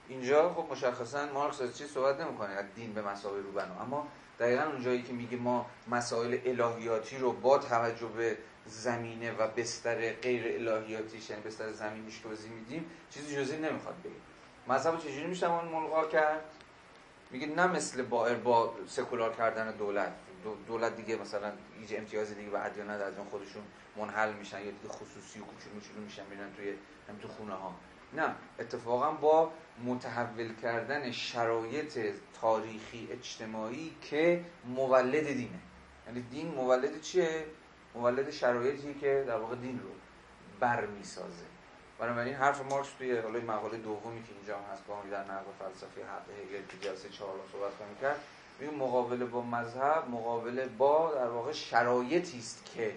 اینجا 0.09 0.52
خب 0.55 0.72
مشخصا 0.72 1.26
مارکس 1.26 1.60
از 1.60 1.78
چی 1.78 1.86
صحبت 1.86 2.20
نمی‌کنه 2.20 2.52
از 2.52 2.64
دین 2.74 2.93
به 2.93 3.02
مسابقه 3.02 3.38
روبنا. 3.38 3.80
اما 3.80 4.09
دقیقا 4.38 4.62
اونجایی 4.62 5.02
که 5.02 5.12
میگه 5.12 5.36
ما 5.36 5.66
مسائل 5.88 6.38
الهیاتی 6.44 7.18
رو 7.18 7.32
با 7.32 7.59
توجه 7.59 8.06
به 8.06 8.36
زمینه 8.66 9.32
و 9.32 9.48
بستر 9.48 10.12
غیر 10.12 10.68
الهیاتی 10.68 11.18
یعنی 11.30 11.43
بستر 11.43 11.72
زمینیش 11.72 12.18
توضیح 12.18 12.51
میدیم 12.51 12.90
چیزی 13.10 13.36
جزئی 13.36 13.59
نمی‌خواد 13.59 13.94
بگه. 14.05 14.12
مذهب 14.68 14.98
چجوری 14.98 15.26
میشه 15.26 15.51
اون 15.51 15.64
ملغا 15.64 16.06
کرد؟ 16.06 16.44
میگه 17.30 17.46
نه 17.46 17.66
مثل 17.66 18.02
با 18.02 18.34
با 18.34 18.74
سکولار 18.86 19.32
کردن 19.34 19.76
دولت. 19.76 20.12
دولت 20.66 20.96
دیگه 20.96 21.16
مثلا 21.16 21.52
هیچ 21.80 21.98
امتیازی 21.98 22.34
دیگه 22.34 22.50
به 22.50 22.66
ادیان 22.66 22.90
از 22.90 23.18
اون 23.18 23.26
خودشون 23.28 23.62
منحل 23.96 24.32
میشن 24.32 24.58
یا 24.58 24.70
دیگه 24.70 24.88
خصوصی 24.88 25.40
و 25.40 25.42
کوچولو 25.42 25.74
کوچولو 25.74 26.00
میشن 26.00 26.22
میرن 26.30 26.52
توی 26.56 26.70
هم 27.08 27.16
تو 27.22 27.28
خونه 27.28 27.54
ها 27.54 27.74
نه 28.12 28.34
اتفاقا 28.58 29.10
با 29.10 29.52
متحول 29.84 30.54
کردن 30.54 31.10
شرایط 31.10 31.98
تاریخی 32.40 33.08
اجتماعی 33.10 33.96
که 34.00 34.44
مولد 34.64 35.26
دینه. 35.26 35.60
یعنی 36.06 36.20
دین 36.20 36.48
مولد 36.48 37.00
چیه؟ 37.00 37.44
مولد 37.94 38.30
شرایطی 38.30 38.94
که 38.94 39.24
در 39.26 39.36
واقع 39.36 39.56
دین 39.56 39.80
رو 39.80 39.88
بر 40.60 40.86
می‌سازه 40.86 41.44
بنابراین 41.98 42.35
حرف 42.35 42.60
مارکس 42.70 42.89
توی 42.98 43.18
حالا 43.18 43.40
مقاله 43.40 43.78
دومی 43.78 44.23
که 44.23 44.32
اینجا 44.32 44.59
هست 44.73 44.86
با 44.86 45.02
در 45.10 45.24
نقد 45.24 45.44
فلسفه 45.59 46.05
حق 46.05 46.31
هگل 46.31 46.66
که 46.66 46.89
جلسه 46.89 47.09
چهار 47.09 47.35
صحبت 47.52 47.78
کنیم 47.78 47.97
کرد 48.01 48.20
میگه 48.60 48.73
مقابله 48.73 49.24
با 49.24 49.43
مذهب 49.43 50.10
مقابله 50.10 50.66
با 50.66 51.14
در 51.14 51.28
واقع 51.28 51.52
شرایطی 51.52 52.39
است 52.39 52.70
که 52.74 52.94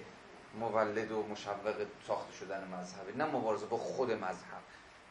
مولد 0.59 1.11
و 1.11 1.23
مشوق 1.23 1.85
ساخته 2.07 2.33
شدن 2.33 2.67
مذهبه 2.67 3.17
نه 3.17 3.25
مبارزه 3.25 3.65
با 3.65 3.77
خود 3.77 4.11
مذهب. 4.11 4.61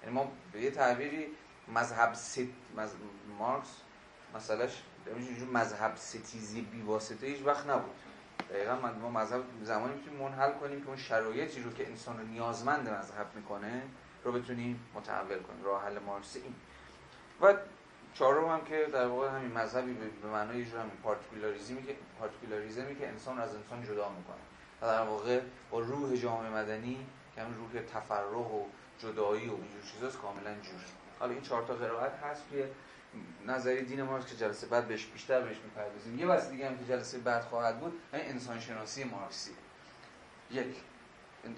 یعنی 0.03 0.15
ما 0.15 0.33
به 0.53 0.61
یه 0.61 0.71
تعبیری 0.71 1.27
مذهب 1.69 2.15
ست 2.15 2.39
مز... 2.77 2.91
مارکس 3.39 3.69
مسئلهش 4.35 4.83
مذهب 5.53 5.97
ستیزی 5.97 6.61
بیواسطه 6.61 7.27
هیچ 7.27 7.43
وقت 7.45 7.67
نبود. 7.67 7.95
دقیقا 8.51 8.77
ما 9.03 9.11
مذهب 9.11 9.43
زمانی 9.63 9.95
می‌تونیم 9.95 10.21
منحل 10.21 10.53
کنیم 10.53 10.81
که 10.81 10.89
اون 10.89 10.97
شرایطی 10.97 11.63
رو 11.63 11.73
که 11.73 11.87
انسان 11.87 12.19
رو 12.19 12.27
نیازمند 12.27 12.89
مذهب 12.89 13.27
می‌کنه 13.35 13.83
رو 14.25 14.33
بتونیم 14.33 14.81
متحول 14.95 15.39
کنیم 15.39 15.65
راه 15.65 15.85
حل 15.85 15.99
مارکس 15.99 16.37
این 16.37 16.55
و 17.41 17.55
چهارم 18.15 18.49
هم 18.49 18.65
که 18.65 18.87
در 18.93 19.07
واقع 19.07 19.29
همین 19.29 19.53
مذهبی 19.53 19.95
به 20.23 20.29
معنای 20.29 20.59
یه 20.59 20.65
همین 20.65 20.97
پارتیکولاریزمی 21.03 21.83
که 21.83 21.97
پارتیکولاریزمی 22.19 22.97
که 22.97 23.09
انسان 23.09 23.39
از 23.39 23.55
انسان 23.55 23.83
جدا 23.83 24.09
می‌کنه. 24.09 24.37
و 24.83 24.87
در 24.87 25.03
واقع 25.03 25.41
با 25.71 25.79
روح 25.79 26.17
جامعه 26.17 26.51
مدنی 26.51 27.07
که 27.35 27.41
همین 27.43 27.55
روح 27.57 27.83
تفرق 27.83 28.55
و 28.55 28.65
جدایی 28.99 29.49
و 29.49 29.53
اینجور 29.53 29.83
چیزاست 29.93 30.19
کاملا 30.19 30.55
جور 30.63 30.81
حالا 31.19 31.33
این 31.33 31.43
چهار 31.43 31.63
تا 31.63 31.75
قرائت 31.75 32.13
هست 32.13 32.43
که 32.51 32.71
نظری 33.47 33.85
دین 33.85 34.03
مارکس 34.03 34.27
که 34.27 34.37
جلسه 34.37 34.67
بعد 34.67 34.89
بهش 34.89 35.07
بیشتر 35.07 35.41
بهش 35.41 35.57
می‌پردازیم. 35.65 36.19
یه 36.19 36.27
واسه 36.27 36.51
دیگه 36.51 36.69
هم 36.69 36.79
که 36.79 36.85
جلسه 36.85 37.19
بعد 37.19 37.43
خواهد 37.43 37.81
بود 37.81 38.01
همین 38.13 38.27
انسان 38.27 38.61
شناسی 38.61 39.05
مارکسی. 39.05 39.51
یک 40.51 40.77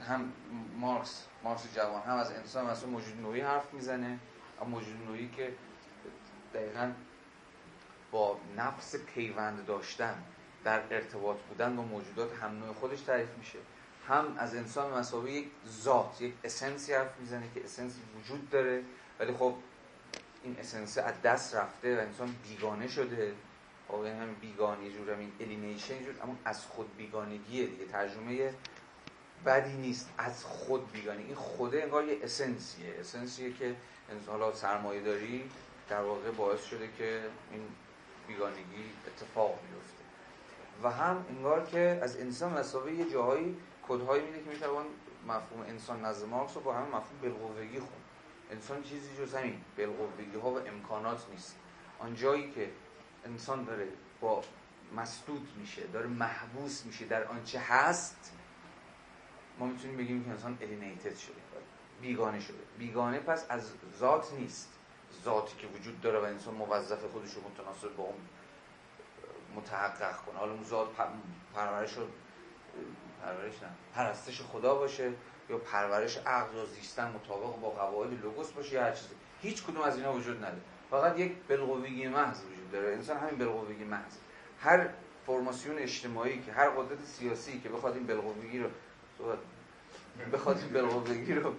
هم 0.09 0.33
مارکس 0.77 1.27
مارکس 1.45 1.75
جوان 1.75 2.03
هم 2.03 2.17
از 2.17 2.33
انسان 2.33 2.67
از 2.67 2.87
موجود 2.87 3.21
نوعی 3.21 3.41
حرف 3.41 3.75
می‌زنه. 3.75 4.19
اما 4.61 4.71
موجود 4.71 5.07
نوعی 5.07 5.29
که 5.29 5.53
دقیقا 6.55 6.93
با 8.11 8.39
نفس 8.57 8.97
پیوند 8.97 9.67
داشتن 9.67 10.15
در 10.65 10.83
ارتباط 10.91 11.37
بودن 11.37 11.77
با 11.77 11.83
موجودات 11.83 12.33
هم 12.43 12.59
نوع 12.59 12.75
خودش 12.75 13.01
تعریف 13.01 13.29
میشه. 13.39 13.59
هم 14.09 14.37
از 14.39 14.55
انسان 14.55 14.99
مسابقه 14.99 15.31
یک 15.31 15.49
ذات 15.69 16.21
یک 16.21 16.35
essence 16.45 16.89
ی 16.89 16.95
حرف 16.95 17.21
می‌زنه 17.21 17.45
که 17.55 17.65
essence 17.65 17.96
ی 17.96 18.01
وجود 18.19 18.51
داره. 18.51 18.83
ولی 19.21 19.33
خب 19.33 19.55
این 20.43 20.57
essence 20.59 20.99
از 20.99 21.23
دست 21.23 21.55
رفته 21.55 21.97
و 21.97 22.01
انسان 22.01 22.35
بیگانه 22.49 22.89
شده. 22.89 23.35
خب 23.89 24.05
یعنی 24.05 24.21
هم 24.21 24.35
بیگانه 24.35 24.91
جور 24.91 25.11
این 25.11 25.33
alienation 25.41 26.05
جور 26.05 26.15
اما 26.23 26.37
از 26.45 26.67
خود 26.67 26.97
بیگانگیه 26.97 27.67
دیگه. 27.67 27.85
ترجمه 27.85 28.55
بدی 29.47 29.77
نیست 29.77 30.11
از 30.19 30.45
خود 30.45 30.93
بیگانه. 30.93 31.21
این 31.21 31.35
خود 31.35 31.83
انگار 31.83 32.05
یه 32.05 32.19
essence 32.23 32.95
یه 33.01 33.10
essence 33.10 33.43
یه 33.43 33.53
که 33.53 33.77
انسان 34.11 34.41
حالا 34.41 34.55
سرمایه 34.55 35.01
داری 35.01 35.51
در 35.89 36.03
واقع 36.03 36.31
باعث 36.31 36.65
شده 36.65 36.89
که 36.99 37.23
این 37.53 37.63
بیگانگی 38.29 38.85
اتفاق 39.07 39.51
بیفته. 39.51 40.05
و 40.83 40.91
هم 40.91 41.25
انگار 41.29 41.65
که 41.65 41.99
از 42.03 42.17
انسان 42.17 42.59
مسابقه 42.59 42.93
یه 42.93 43.11
جاهایی 43.11 43.57
کدهایی 43.89 44.23
میده 44.23 44.39
که 44.45 44.51
می‌توان 44.51 44.87
مفهوم 45.27 45.61
انسان 45.69 46.05
نزد 46.05 46.29
مارکس 46.29 46.57
رو 46.57 46.63
با 46.63 46.75
همه 46.75 46.87
مفهوم 46.87 47.21
بالقوگی 47.23 47.79
خون 47.79 48.00
انسان 48.51 48.83
چیزی 48.83 49.17
جز 49.17 49.35
همین 49.35 49.61
بالقوگی 49.77 50.39
ها 50.43 50.51
و 50.51 50.59
امکانات 50.59 51.27
نیست. 51.31 51.57
آن 51.99 52.15
جایی 52.15 52.51
که 52.51 52.71
انسان 53.25 53.65
داره 53.65 53.89
با 54.21 54.43
مسدود 54.97 55.49
میشه 55.57 55.87
داره 55.87 56.07
محبوس 56.07 56.85
میشه 56.87 57.05
در 57.05 57.25
آنچه 57.25 57.61
هست 57.61 58.33
ما 59.59 59.67
می‌تونیم 59.67 59.97
بگیم 59.97 60.25
که 60.25 60.31
انسان 60.31 60.59
الینیتد 60.61 61.17
شده 61.17 61.35
بیگانه 62.01 62.41
شده. 62.41 62.59
بیگانه 62.79 63.19
پس 63.19 63.47
از 63.49 63.73
ذات 63.99 64.33
نیست. 64.33 64.73
ذاتی 65.25 65.57
که 65.57 65.67
وجود 65.67 66.01
داره 66.01 66.19
و 66.19 66.23
انسان 66.23 66.55
موظف 66.55 67.05
خودش 67.05 67.35
رو 67.35 67.43
متناسب 67.43 67.97
با 67.97 68.05
اون 68.05 68.21
متحقق 69.57 70.17
کنه. 70.17 70.39
حالا 70.39 70.53
اون 70.53 70.65
ذات 70.65 70.89
پرورش 71.55 71.97
رو 71.97 72.07
پرورش 73.23 73.63
نه 73.63 73.69
پرستش 73.95 74.43
خدا 74.43 74.75
باشه. 74.75 75.13
یا 75.51 75.59
پرورش 75.59 76.17
عقل 76.17 76.57
یا 76.57 76.65
زیستن 76.67 77.11
مطابق 77.11 77.61
با 77.61 77.71
قواعد 77.71 78.23
لوگوس 78.23 78.51
باشه 78.51 78.73
یا 78.73 78.83
هر 78.85 78.93
چیزی. 78.93 79.15
هیچ 79.43 79.65
کدوم 79.65 79.83
از 79.83 79.97
اینا 79.97 80.13
وجود 80.13 80.37
نداره. 80.37 80.61
فقط 80.91 81.19
یک 81.19 81.33
بالقوگی 81.49 82.09
محض 82.09 82.39
وجود 82.39 82.71
داره. 82.73 82.95
انسان 82.95 83.17
همین 83.17 83.39
بالقوگی 83.39 83.85
محض. 83.85 84.13
هر 84.61 84.89
فرماسیون 85.27 85.79
اجتماعی 85.79 86.43
که 86.43 86.53
هر 86.53 86.69
قدرت 86.71 87.05
سیاسی 87.05 87.61
که 87.61 87.69
بخواد 87.69 87.95
این 87.95 88.07
بالقوگی 88.07 88.59
رو 88.59 88.69
بخواد 90.33 90.59
این 90.59 90.73
بالقوگی 90.73 91.35
رو 91.35 91.55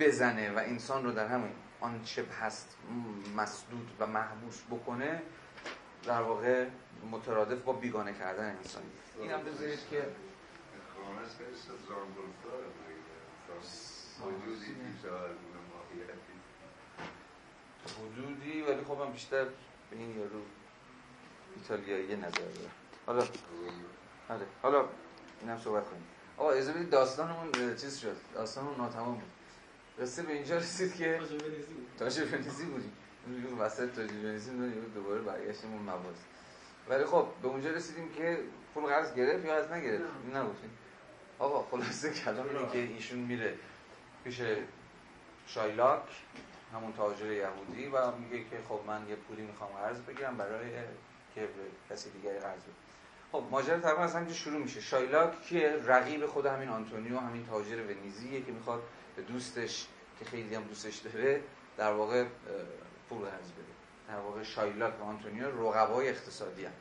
بزنه 0.00 0.52
و 0.52 0.58
انسان 0.58 1.04
رو 1.04 1.12
در 1.12 1.26
همین 1.26 1.52
آنچه 1.80 2.24
هست 2.42 2.76
مسدود 3.36 3.90
و 4.00 4.06
محبوس 4.06 4.62
بکنه 4.70 5.22
در 6.04 6.22
واقع 6.22 6.66
مترادف 7.10 7.58
با 7.62 7.72
بیگانه 7.72 8.12
کردن 8.12 8.56
انسانی. 8.56 8.86
این 9.20 9.30
هم 9.30 9.42
بذارید 9.44 9.78
که 9.90 10.04
حدودی 18.00 18.62
ولی 18.62 18.84
خب 18.88 19.00
هم 19.00 19.12
بیشتر 19.12 19.44
به 19.90 19.96
این 19.96 20.18
یارو 20.18 20.40
ایتالیایی 21.56 22.16
نظر 22.16 22.30
داره 22.30 22.70
حالا 23.06 23.24
آره 24.28 24.46
حالا 24.62 24.88
این 25.40 25.50
هم 25.50 25.58
صحبت 25.58 25.84
کنیم. 25.84 26.04
آقا 26.36 26.52
از 26.52 26.68
بدید 26.70 26.90
داستانمون 26.90 27.52
چیز 27.52 27.98
شد؟ 27.98 28.16
داستانمون 28.34 28.76
ناتمام 28.76 29.14
بود. 29.14 29.30
قصه 30.00 30.22
به 30.22 30.32
اینجا 30.32 30.56
رسید 30.56 30.94
که 30.94 31.20
تاجر 31.98 32.24
بنیزی 32.24 32.64
بودیم. 32.64 32.92
وسط 33.60 33.94
تاجر 33.94 34.14
بنیزی 34.14 34.50
بودیم 34.50 34.92
دوباره 34.94 35.20
برگشتیم 35.20 35.72
اون 35.72 35.82
مواز 35.82 36.16
ولی 36.88 37.04
خب 37.04 37.26
به 37.42 37.48
اونجا 37.48 37.70
رسیدیم 37.70 38.12
که 38.12 38.38
پول 38.74 38.84
قرض 38.84 39.14
گرفت 39.14 39.44
یا 39.44 39.56
از 39.56 39.72
نگرفت؟ 39.72 40.04
نگفتیم. 40.34 40.70
آقا 41.38 41.62
خلاصه 41.70 42.12
کلام 42.12 42.48
اینه 42.48 42.72
که 42.72 42.78
ایشون 42.78 43.18
میره 43.18 43.54
پیش 44.24 44.40
شایلاک 45.46 46.02
همون 46.74 46.92
تاجر 46.92 47.32
یهودی 47.32 47.86
و 47.86 48.10
میگه 48.16 48.44
که 48.44 48.56
خب 48.68 48.80
من 48.86 49.08
یه 49.08 49.16
پولی 49.16 49.42
می‌خوام 49.42 49.70
قرض 49.70 50.00
بگیرم 50.00 50.36
برای 50.36 50.70
که 51.34 51.48
کسی 51.90 52.10
دیگری 52.10 52.38
قرض 52.38 52.62
بدم 52.62 52.74
خب 53.32 53.44
ماجرا 53.50 53.80
تقریبا 53.80 54.02
از 54.02 54.14
همینجا 54.14 54.34
شروع 54.34 54.62
میشه. 54.62 54.80
شایلاک 54.80 55.42
که 55.42 55.80
رقیب 55.84 56.26
خود 56.26 56.46
همین 56.46 56.68
آنتونیو 56.68 57.18
همین 57.18 57.46
تاجر 57.46 57.82
ونیزیه 57.82 58.42
که 58.42 58.52
می‌خواد 58.52 58.82
به 59.16 59.22
دوستش 59.22 59.86
که 60.18 60.24
خیلی 60.24 60.54
هم 60.54 60.62
دوستش 60.62 60.96
داره 60.96 61.40
در 61.76 61.92
واقع 61.92 62.24
پول 63.08 63.18
قرض 63.18 63.52
بده. 63.52 63.74
در 64.08 64.18
واقع 64.18 64.42
شایلاک 64.42 65.00
و 65.00 65.04
آنتونیو 65.04 65.68
رقبای 65.68 66.08
اقتصادی 66.08 66.64
هم. 66.64 66.72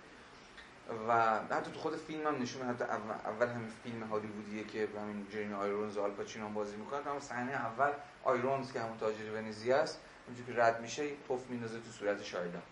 و 1.08 1.40
حتی 1.40 1.72
تو 1.72 1.80
خود 1.80 1.96
فیلم 1.96 2.28
هم 2.28 2.42
نشون 2.42 2.70
حتی 2.70 2.84
اول, 2.84 3.48
همین 3.48 3.70
فیلم 3.84 4.04
هالیوودیه 4.04 4.64
که 4.64 4.88
همین 5.02 5.28
جرمی 5.30 5.54
آیرونز 5.54 5.98
و 5.98 6.02
آلپاچینو 6.02 6.50
بازی 6.50 6.76
می‌کنن 6.76 7.08
اما 7.08 7.20
صحنه 7.20 7.52
اول 7.52 7.92
آیرونز 8.24 8.72
که 8.72 8.82
همون 8.82 8.98
تاجر 8.98 9.32
ونیزی 9.32 9.72
است 9.72 10.00
اونجوری 10.28 10.54
که 10.54 10.60
رد 10.62 10.82
میشه 10.82 11.10
پف 11.30 11.50
میندازه 11.50 11.80
تو 11.80 11.92
صورت 11.92 12.24
شایلاک 12.24 12.64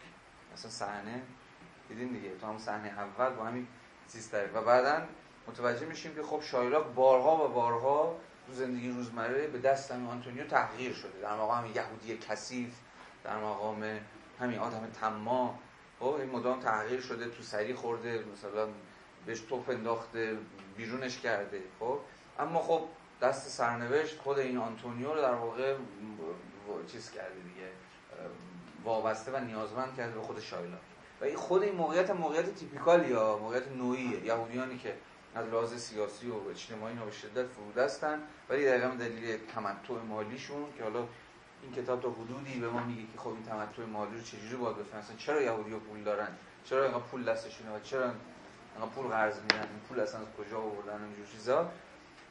اصلا 0.54 0.72
صحنه 0.72 1.22
دیدین 1.90 2.08
دیگه 2.08 2.38
تو 2.38 2.48
هم 2.48 2.58
صحنه 2.58 2.90
اول 2.90 3.30
با 3.30 3.46
همین 3.46 3.68
چیز 4.12 4.34
و 4.54 4.62
بعدا 4.62 5.02
متوجه 5.48 5.86
میشیم 5.86 6.16
که 6.16 6.24
خب 6.24 6.42
شایلاک 6.42 6.86
بارها 6.96 7.46
و 7.46 7.54
بارها 7.54 8.16
تو 8.48 8.54
زندگی 8.54 8.90
روزمره 8.90 9.48
به 9.48 9.60
دست 9.60 9.92
همین 9.92 10.08
آنتونیو 10.08 10.48
تحقیر 10.48 10.94
شده. 10.94 11.22
در 11.22 11.34
مقام 11.34 11.66
یهودی 11.66 12.18
کثیف 12.18 12.74
در 13.24 13.38
مقام 13.38 14.00
همین 14.40 14.60
آدم 14.60 14.88
طماع 15.02 15.60
خب 16.02 16.14
این 16.14 16.30
مدام 16.30 16.60
تحقیر 16.60 17.02
شده 17.02 17.30
تو 17.30 17.44
سری 17.44 17.74
خورده 17.74 18.24
مثلا 18.34 18.68
بهش 19.26 19.40
تف 19.40 19.70
انداخته 19.70 20.38
بیرونش 20.78 21.20
کرده 21.20 21.62
خب. 21.80 22.00
اما 22.40 22.60
خب 22.60 22.82
دست 23.22 23.50
سرنوشت 23.50 24.20
خود 24.20 24.40
این 24.40 24.58
آنتونیو 24.58 25.14
رو 25.14 25.22
در 25.22 25.34
واقع 25.34 25.76
چیز 26.92 27.12
کرده 27.12 27.36
دیگه 27.36 27.68
وابسته 28.84 29.32
و 29.32 29.40
نیازمند 29.40 29.96
کرده 29.96 30.14
به 30.14 30.22
خود 30.22 30.40
شایلاک 30.40 30.80
و 31.22 31.26
این 31.26 31.36
خود 31.36 31.64
این 31.64 31.76
موقعیت 31.76 32.12
موقعیت 32.12 32.56
تیپیکال 32.56 33.10
یا 33.10 33.38
موقعیت 33.38 33.68
نوعیه 33.68 34.26
یهودیانی 34.26 34.78
که 34.78 34.96
از 35.36 35.48
لحاظ 35.48 35.74
سیاسی 35.74 36.28
و 36.28 36.50
اجتماعی 36.50 36.96
به 36.96 37.12
شدت 37.12 37.48
فرودستن 37.48 38.20
ولی 38.50 38.66
دقیقا 38.66 38.88
دلیل 38.88 39.38
تمتع 39.38 39.94
مالیشون 40.10 40.66
که 40.78 40.84
حالا 40.84 41.08
این 41.64 41.72
کتاب 41.72 42.02
تا 42.02 42.10
حدودی 42.10 42.60
به 42.60 42.70
ما 42.70 42.84
میگه 42.84 43.02
که 43.02 43.20
خب 43.20 43.28
این 43.28 43.44
تمتع 43.44 43.86
مالی 43.86 44.18
رو 44.18 44.22
چجوری 44.22 44.56
باید 44.56 44.78
بفهمن؟ 44.78 45.18
چرا 45.18 45.42
یهودی 45.42 45.76
پول 45.76 46.04
دارن؟ 46.04 46.28
چرا 46.66 46.84
اینقدر 46.84 47.04
پول 47.04 47.24
دستشونه 47.24 47.76
و 47.76 47.80
چرا 47.80 48.04
اینقدر 48.04 48.92
پول 48.96 49.08
قرض 49.08 49.40
میدن؟ 49.40 49.60
این 49.60 49.80
پول 49.90 50.00
اصلا 50.00 50.20
از 50.20 50.28
کجا 50.38 50.58
آوردن؟ 50.58 51.04
اینجور 51.04 51.26
چیزا 51.26 51.72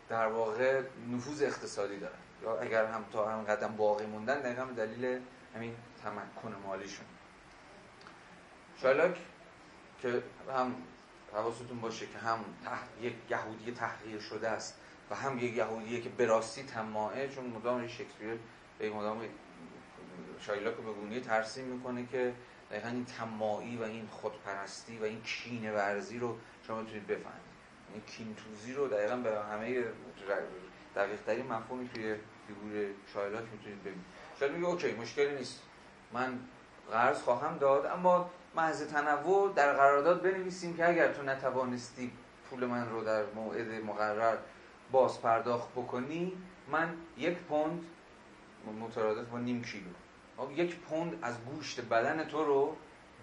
در 0.08 0.26
واقع 0.26 0.82
نفوذ 1.12 1.42
اقتصادی 1.42 1.98
دارن 1.98 2.18
یا 2.42 2.58
اگر 2.58 2.84
هم 2.84 3.04
تا 3.12 3.30
هم 3.30 3.42
قدم 3.44 3.76
باقی 3.76 4.06
موندن 4.06 4.40
دقیقا 4.40 4.64
به 4.64 4.86
دلیل 4.86 5.20
همین 5.54 5.74
تمکن 6.04 6.56
مالیشون. 6.66 7.06
شایلاک 8.82 9.16
که 10.02 10.22
هم 10.54 10.74
حواستون 11.32 11.80
باشه 11.80 12.06
که 12.06 12.18
هم 12.18 12.38
یک 13.00 13.14
یهودی 13.30 13.72
تحقیر 13.72 14.20
شده 14.20 14.48
است 14.48 14.80
و 15.10 15.14
هم 15.14 15.38
یک 15.38 15.56
یهودیه 15.56 16.00
که 16.00 16.08
به 16.08 16.26
راستی 16.26 16.62
تماعه 16.62 17.28
چون 17.28 17.46
مدام 17.46 17.88
شکسپیر 17.88 18.38
به 18.80 18.90
مدام 18.90 19.20
شایلاک 20.40 20.74
رو 20.74 20.82
به 20.82 20.92
گونه 20.92 21.20
ترسیم 21.20 21.64
می‌کنه 21.64 22.06
که 22.06 22.32
دقیقا 22.70 22.88
این 22.88 23.04
تماعی 23.04 23.76
و 23.76 23.82
این 23.82 24.06
خودپرستی 24.06 24.98
و 24.98 25.04
این 25.04 25.22
کینه 25.22 25.72
ورزی 25.72 26.18
رو 26.18 26.36
شما 26.66 26.80
می‌تونید 26.80 27.06
بفهمید. 27.06 27.50
این 27.94 28.02
کینتوزی 28.02 28.72
رو 28.72 28.88
دقیقا 28.88 29.16
به 29.16 29.30
همه 29.52 29.84
دقیق 30.96 31.20
ترین 31.26 31.46
مفهومی 31.46 31.88
توی 31.88 32.14
فیگور 32.46 32.86
شایلاک 33.14 33.44
می‌تونید 33.52 33.80
ببینید. 33.80 34.04
شایلاک 34.40 34.52
میگه 34.52 34.66
اوکی 34.66 34.92
مشکلی 34.92 35.34
نیست. 35.34 35.62
من 36.12 36.38
قرض 36.90 37.22
خواهم 37.22 37.58
داد 37.58 37.86
اما 37.86 38.30
محض 38.56 38.86
تنوع 38.86 39.52
در 39.54 39.72
قرارداد 39.72 40.22
بنویسیم 40.22 40.76
که 40.76 40.88
اگر 40.88 41.12
تو 41.12 41.22
نتوانستی 41.22 42.12
پول 42.50 42.64
من 42.64 42.90
رو 42.90 43.04
در 43.04 43.24
موعد 43.34 43.84
مقرر 43.84 44.36
باز 44.92 45.22
پرداخت 45.22 45.72
بکنی 45.72 46.32
من 46.68 46.94
یک 47.18 47.38
پوند 47.38 47.84
مترادف 48.66 49.28
با 49.28 49.38
نیم 49.38 49.62
کیلو. 49.62 49.90
خب، 50.36 50.50
یک 50.50 50.76
پوند 50.76 51.18
از 51.22 51.44
گوشت 51.44 51.80
بدن 51.80 52.24
تو 52.24 52.44
رو 52.44 52.76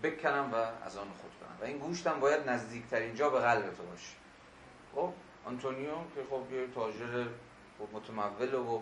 بکنم 0.03 0.49
و 0.53 0.55
از 0.55 0.97
آن 0.97 1.07
خود 1.07 1.31
کنم. 1.39 1.57
و 1.61 1.63
این 1.63 1.77
گوشت 1.77 2.07
هم 2.07 2.19
باید 2.19 2.49
نزدیکترین 2.49 3.15
جا 3.15 3.29
به 3.29 3.39
قلب 3.39 3.73
تو 3.73 3.83
باشه. 3.83 4.15
خب 4.95 5.13
آنتونیو 5.45 5.89
که 5.89 6.21
خب 6.29 6.53
یه 6.53 6.67
تاجر 6.75 7.25
متمول 7.93 8.53
و 8.53 8.81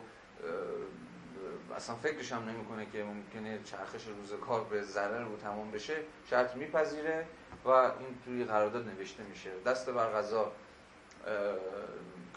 اصلا 1.76 1.96
فکرش 1.96 2.32
هم 2.32 2.50
نمی‌کنه 2.50 2.86
که 2.86 3.04
ممکنه 3.04 3.60
چرخش 3.64 4.08
روزگار 4.08 4.64
به 4.64 4.82
ضرر 4.82 5.24
رو 5.24 5.38
تمام 5.38 5.72
بشه. 5.72 5.96
شرط 6.30 6.56
میپذیره 6.56 7.26
و 7.66 7.70
این 7.70 8.20
توی 8.26 8.44
قرارداد 8.44 8.88
نوشته 8.88 9.24
میشه. 9.24 9.50
دست 9.66 9.90
بر 9.90 10.12
غذا 10.12 10.52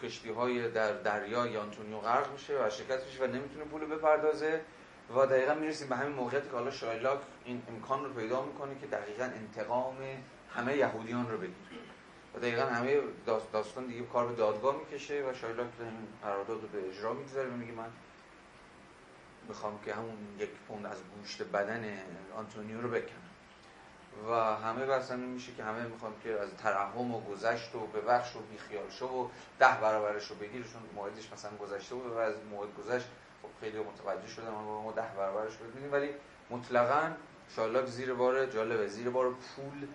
کشتی 0.03 0.29
های 0.29 0.71
در 0.71 0.93
دریای 0.93 1.57
آنتونیو 1.57 1.97
غرق 1.97 2.31
میشه 2.31 2.65
و 2.65 2.69
شکست 2.69 3.05
میشه 3.05 3.23
و 3.23 3.27
نمی‌تونه 3.27 3.65
پول 3.65 3.85
بپردازه 3.85 4.61
و 5.15 5.25
دقیقا 5.25 5.53
می‌رسیم 5.53 5.89
به 5.89 5.95
همین 5.95 6.13
موقعیتی 6.13 6.49
که 6.49 6.55
حالا 6.55 6.71
شایلاک 6.71 7.19
این 7.45 7.63
امکان 7.67 8.05
رو 8.05 8.13
پیدا 8.13 8.45
می‌کنه 8.45 8.79
که 8.81 8.87
دقیقا 8.87 9.23
انتقام 9.23 9.97
همه 10.55 10.77
یهودیان 10.77 11.31
رو 11.31 11.37
بگیره. 11.37 11.55
و 12.35 12.39
دقیقا 12.39 12.61
همه 12.61 13.01
داستان 13.53 13.87
دیگه 13.87 14.03
کار 14.03 14.27
به 14.27 14.35
دادگاه 14.35 14.75
می‌کشه 14.77 15.23
و 15.29 15.33
شایلاک 15.33 15.67
این 15.79 15.91
قرارداد 16.23 16.61
رو 16.61 16.67
به 16.67 16.89
اجرا 16.89 17.13
می‌گذاره 17.13 17.49
و 17.49 17.53
میگه 17.53 17.71
من 17.71 17.89
می‌خوام 19.47 19.79
که 19.85 19.93
همون 19.93 20.17
یک 20.39 20.49
پوند 20.67 20.85
از 20.85 20.97
گوشت 21.17 21.43
بدن 21.43 21.99
آنتونیو 22.35 22.81
رو 22.81 22.89
بکنم. 22.89 23.28
و 24.27 24.33
همه 24.55 24.85
بحث 24.85 25.11
میشه 25.11 25.53
که 25.53 25.63
همه 25.63 25.83
می‌خوام 25.83 26.13
که 26.23 26.39
از 26.39 26.49
ترحم 26.63 27.11
و 27.11 27.21
گذشت 27.21 27.75
و 27.75 27.79
ببخش 27.79 28.35
و 28.35 28.39
بیخیال 28.39 28.89
شو 28.89 29.05
و 29.05 29.27
ده 29.59 29.81
برابرش 29.81 30.27
رو 30.27 30.35
بگیر 30.35 30.63
چون 30.63 30.81
موعدش 30.95 31.33
مثلا 31.33 31.51
گذشته 31.57 31.95
بود 31.95 32.11
و 32.11 32.17
از 32.17 32.35
موعد 32.51 32.69
گذشت 32.75 33.07
خب 33.41 33.49
خیلی 33.61 33.79
متوجه 33.79 34.27
شدم 34.27 34.51
ما 34.51 34.93
ده 34.95 35.07
برابرش 35.17 35.57
رو 35.57 35.67
ببینیم 35.67 35.91
ولی 35.91 36.09
مطلقا 36.49 37.11
شالاک 37.55 37.85
زیر 37.85 38.13
بار 38.13 38.45
جالبه 38.45 38.87
زیر 38.87 39.09
بار 39.09 39.29
پول. 39.29 39.87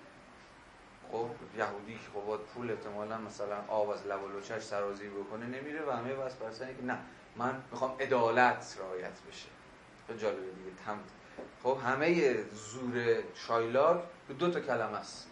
خب 1.13 1.29
یهودی 1.59 1.95
که 1.95 2.01
خب 2.15 2.37
پول 2.55 2.71
احتمالا 2.71 3.19
مثلا 3.19 3.57
آب 3.69 3.91
از 3.91 4.07
لب 4.07 4.23
و 4.23 4.29
لوچش 4.29 4.63
سرازیر 4.63 5.11
بکنه 5.11 5.47
نمیره 5.47 5.85
و 5.87 5.91
همه 5.91 6.15
بس 6.15 6.35
برسنه 6.35 6.75
که 6.75 6.83
نه 6.83 6.99
من 7.37 7.63
می‌خوام 7.71 7.97
عدالت 8.01 8.77
رعایت 8.81 9.21
بشه. 9.29 9.49
جالبه 10.19 10.41
دیگه 10.41 10.71
تم 10.87 10.99
خب 11.62 11.78
همه 11.85 12.36
زور 12.52 13.23
شایلاک 13.35 14.02
به 14.28 14.35
دو 14.35 14.51
تا 14.51 14.61
کلمه 14.61 14.97
است. 14.97 15.28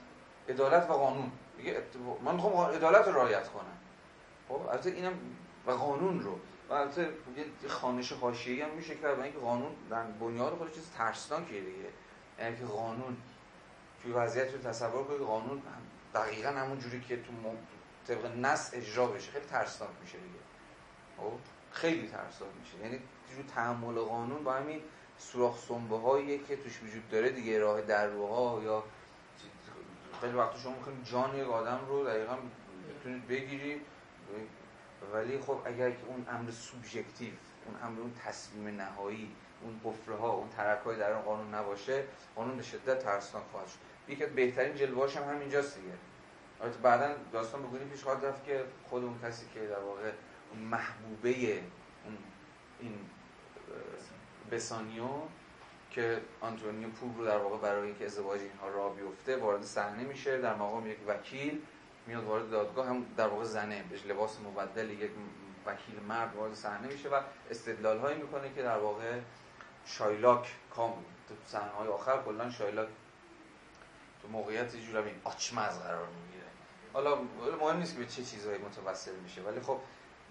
عدالت 0.48 0.90
و 0.90 0.92
قانون. 0.92 1.32
میگه 1.58 1.82
من 2.24 2.34
می‌خوام 2.34 2.70
عدالت 2.70 3.08
رو 3.08 3.14
رعایت 3.14 3.48
کنم. 3.48 3.78
خب 4.48 4.68
البته 4.68 4.90
اینم 4.90 5.12
و 5.66 5.70
قانون 5.70 6.20
رو. 6.20 6.38
و 6.68 6.72
البته 6.72 7.02
یه 7.62 7.68
خانش 7.68 8.12
حاشیه‌ای 8.12 8.62
هم 8.62 8.70
میشه 8.70 8.94
کرد 8.94 9.20
اینکه 9.20 9.38
قانون 9.38 9.72
در 9.90 10.02
بنیاد 10.02 10.52
خودش 10.52 10.72
چیز 10.72 10.90
ترسناکیه 10.98 11.60
دیگه. 11.60 11.88
یعنی 12.38 12.56
که 12.56 12.64
قانون. 12.64 13.16
توی 14.02 14.12
وضعیت 14.12 14.52
رو 14.52 14.58
تصور 14.58 15.04
کنید 15.04 15.20
قانون 15.20 15.62
دقیقا 16.14 16.48
همون 16.48 16.78
جوری 16.78 17.00
که 17.00 17.16
تو 17.16 17.32
طبق 18.06 18.36
نص 18.36 18.70
اجرا 18.74 19.06
بشه. 19.06 19.30
خیلی 19.30 19.46
ترسناک 19.46 19.90
میشه 20.02 20.18
دیگه. 20.18 20.40
خب 21.16 21.32
خیلی 21.72 22.08
ترسناک 22.08 22.50
میشه. 22.60 22.84
یعنی 22.84 22.98
جو 23.36 23.42
تحمل 23.54 23.94
قانون 23.94 24.44
با 24.44 24.52
همین 24.52 24.80
سوراخ 25.18 25.58
سنبه 25.58 25.98
هایی 25.98 26.38
که 26.38 26.56
توش 26.56 26.82
وجود 26.82 27.08
داره 27.08 27.30
دیگه 27.30 27.58
راه 27.58 27.80
دروها 27.80 28.60
یا 28.64 28.84
خیلی 30.20 30.32
وقت 30.32 30.58
شما 30.58 30.74
می‌خواید 30.76 31.04
جان 31.04 31.36
یک 31.36 31.48
آدم 31.48 31.80
رو 31.88 32.04
دقیقا 32.04 32.36
بتونید 33.00 33.28
بگیرید 33.28 33.80
ولی 35.12 35.38
خب 35.38 35.58
اگر 35.64 35.90
که 35.90 36.06
اون 36.06 36.26
امر 36.30 36.50
سوبژکتیو 36.50 37.32
اون 37.66 37.76
امر 37.82 38.00
اون 38.00 38.12
تصمیم 38.24 38.76
نهایی 38.76 39.30
اون 39.62 39.80
قفره 39.84 40.16
ها 40.16 40.30
اون 40.30 40.48
ترک 40.48 40.80
های 40.80 40.96
در 40.96 41.12
اون 41.12 41.22
قانون 41.22 41.54
نباشه 41.54 42.04
قانون 42.36 42.56
به 42.56 42.62
شدت 42.62 42.98
ترسناک 42.98 43.42
خواهد 43.52 43.66
شد. 43.68 43.78
یکی 44.08 44.26
بهترین 44.26 44.74
جلوهاش 44.74 45.16
هم 45.16 45.34
همینجاست 45.34 45.78
دیگه. 45.78 45.94
البته 46.60 46.78
بعدا 46.78 47.14
داستان 47.32 47.62
بگونی 47.62 47.84
پیش 47.84 48.02
خواهد 48.02 48.24
رفت 48.24 48.44
که 48.44 48.64
خود 48.90 49.04
اون 49.04 49.18
کسی 49.22 49.46
که 49.54 49.60
در 49.60 49.80
واقع 49.80 50.12
محبوبه 50.70 51.52
اون 52.04 52.18
این 52.80 52.98
بسانیو 54.52 55.08
که 55.90 56.20
آنتونیو 56.40 56.88
پول 56.88 57.10
رو 57.18 57.24
در 57.24 57.38
واقع 57.38 57.56
برای 57.56 57.86
اینکه 57.86 58.04
ازدواج 58.04 58.40
اینها 58.40 58.68
را 58.68 58.88
بیفته 58.88 59.36
وارد 59.36 59.62
صحنه 59.62 60.04
میشه. 60.04 60.38
در 60.38 60.54
مقام 60.54 60.86
یک 60.86 60.98
وکیل 61.06 61.62
میاد 62.06 62.24
وارد 62.24 62.50
دادگاه 62.50 62.86
هم 62.86 63.06
در 63.16 63.28
واقع 63.28 63.44
زنه 63.44 63.82
بهش 63.90 64.06
لباس 64.06 64.38
مبدل 64.40 64.90
یک 64.90 65.10
وکیل 65.66 66.00
مرد 66.08 66.36
وارد 66.36 66.54
صحنه 66.54 66.88
میشه 66.88 67.08
و 67.08 67.20
استدلال 67.50 67.98
هایی 67.98 68.22
می‌کنه 68.22 68.54
که 68.54 68.62
در 68.62 68.78
واقع 68.78 69.18
شایلاک 69.86 70.54
کام 70.74 71.04
صحنه 71.46 71.70
های 71.70 71.88
آخر 71.88 72.22
کلا 72.22 72.50
شایلاک 72.50 72.88
تو 74.22 74.28
موقعیت 74.28 74.74
یه 74.74 74.96
این 74.96 75.14
آچمز 75.24 75.78
قرار 75.78 76.06
می‌گیره. 76.06 76.46
حالا 76.92 77.18
مهم 77.60 77.76
نیست 77.76 77.94
که 77.94 78.00
به 78.00 78.06
چه 78.06 78.22
چیزهایی 78.22 78.58
متوسل 78.58 79.16
میشه 79.16 79.42
ولی 79.42 79.60
خب 79.60 79.78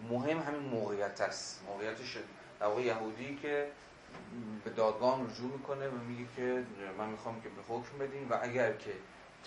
مهم 0.10 0.40
همین 0.40 0.62
موقعیت 0.62 1.22
است 1.22 1.64
موقعیت 1.68 1.96
در 2.60 2.68
واقع 2.68 2.82
یهودی 2.82 3.40
که 3.42 3.72
به 4.64 4.70
دادگاه 4.70 5.24
رجوع 5.24 5.52
می‌کنه 5.52 5.88
و 5.88 5.98
میگه 6.08 6.26
که 6.36 6.64
من 6.98 7.10
می‌خوام 7.10 7.42
که 7.42 7.50
به 7.50 7.62
حکم 7.74 7.98
بدین 7.98 8.30
و 8.30 8.38
اگر 8.42 8.74
که 8.74 8.92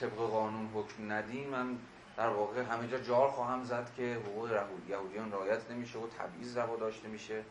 طبق 0.00 0.16
قانون 0.16 0.70
حکم 0.74 1.12
ندین 1.12 1.48
من 1.48 1.78
در 2.16 2.28
واقع 2.28 2.62
همه 2.62 2.88
جا 2.88 2.98
جار 2.98 3.28
خواهم 3.28 3.64
زد 3.64 3.90
که 3.96 4.14
حقوق 4.26 4.50
یهودیان 4.88 5.32
رعایت 5.32 5.70
نمیشه 5.70 5.98
و 5.98 6.06
تبعیض 6.06 6.56
روا 6.56 6.76
داشته 6.76 7.08
میشه 7.08 7.42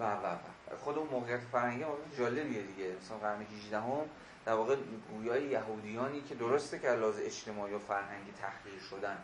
و 0.00 0.04
و 0.04 0.26
و. 0.26 0.76
خود 0.78 0.98
اون 0.98 1.08
موقعیت 1.08 1.40
فرهنگی 1.40 1.84
موقعیت 1.84 2.16
جالبیه 2.18 2.62
دیگه. 2.62 2.96
مثلا 3.02 3.18
قرن 3.18 3.42
18 3.42 3.80
هم 3.80 4.00
در 4.44 4.52
واقع 4.52 4.76
گویای 5.10 5.42
یهودیانی 5.42 6.20
که 6.20 6.34
درسته 6.34 6.78
که 6.78 6.88
لحاظ 6.90 7.20
اجتماعی 7.20 7.74
و 7.74 7.78
فرهنگی 7.78 8.32
تحقیر 8.32 8.80
شدن 8.90 9.18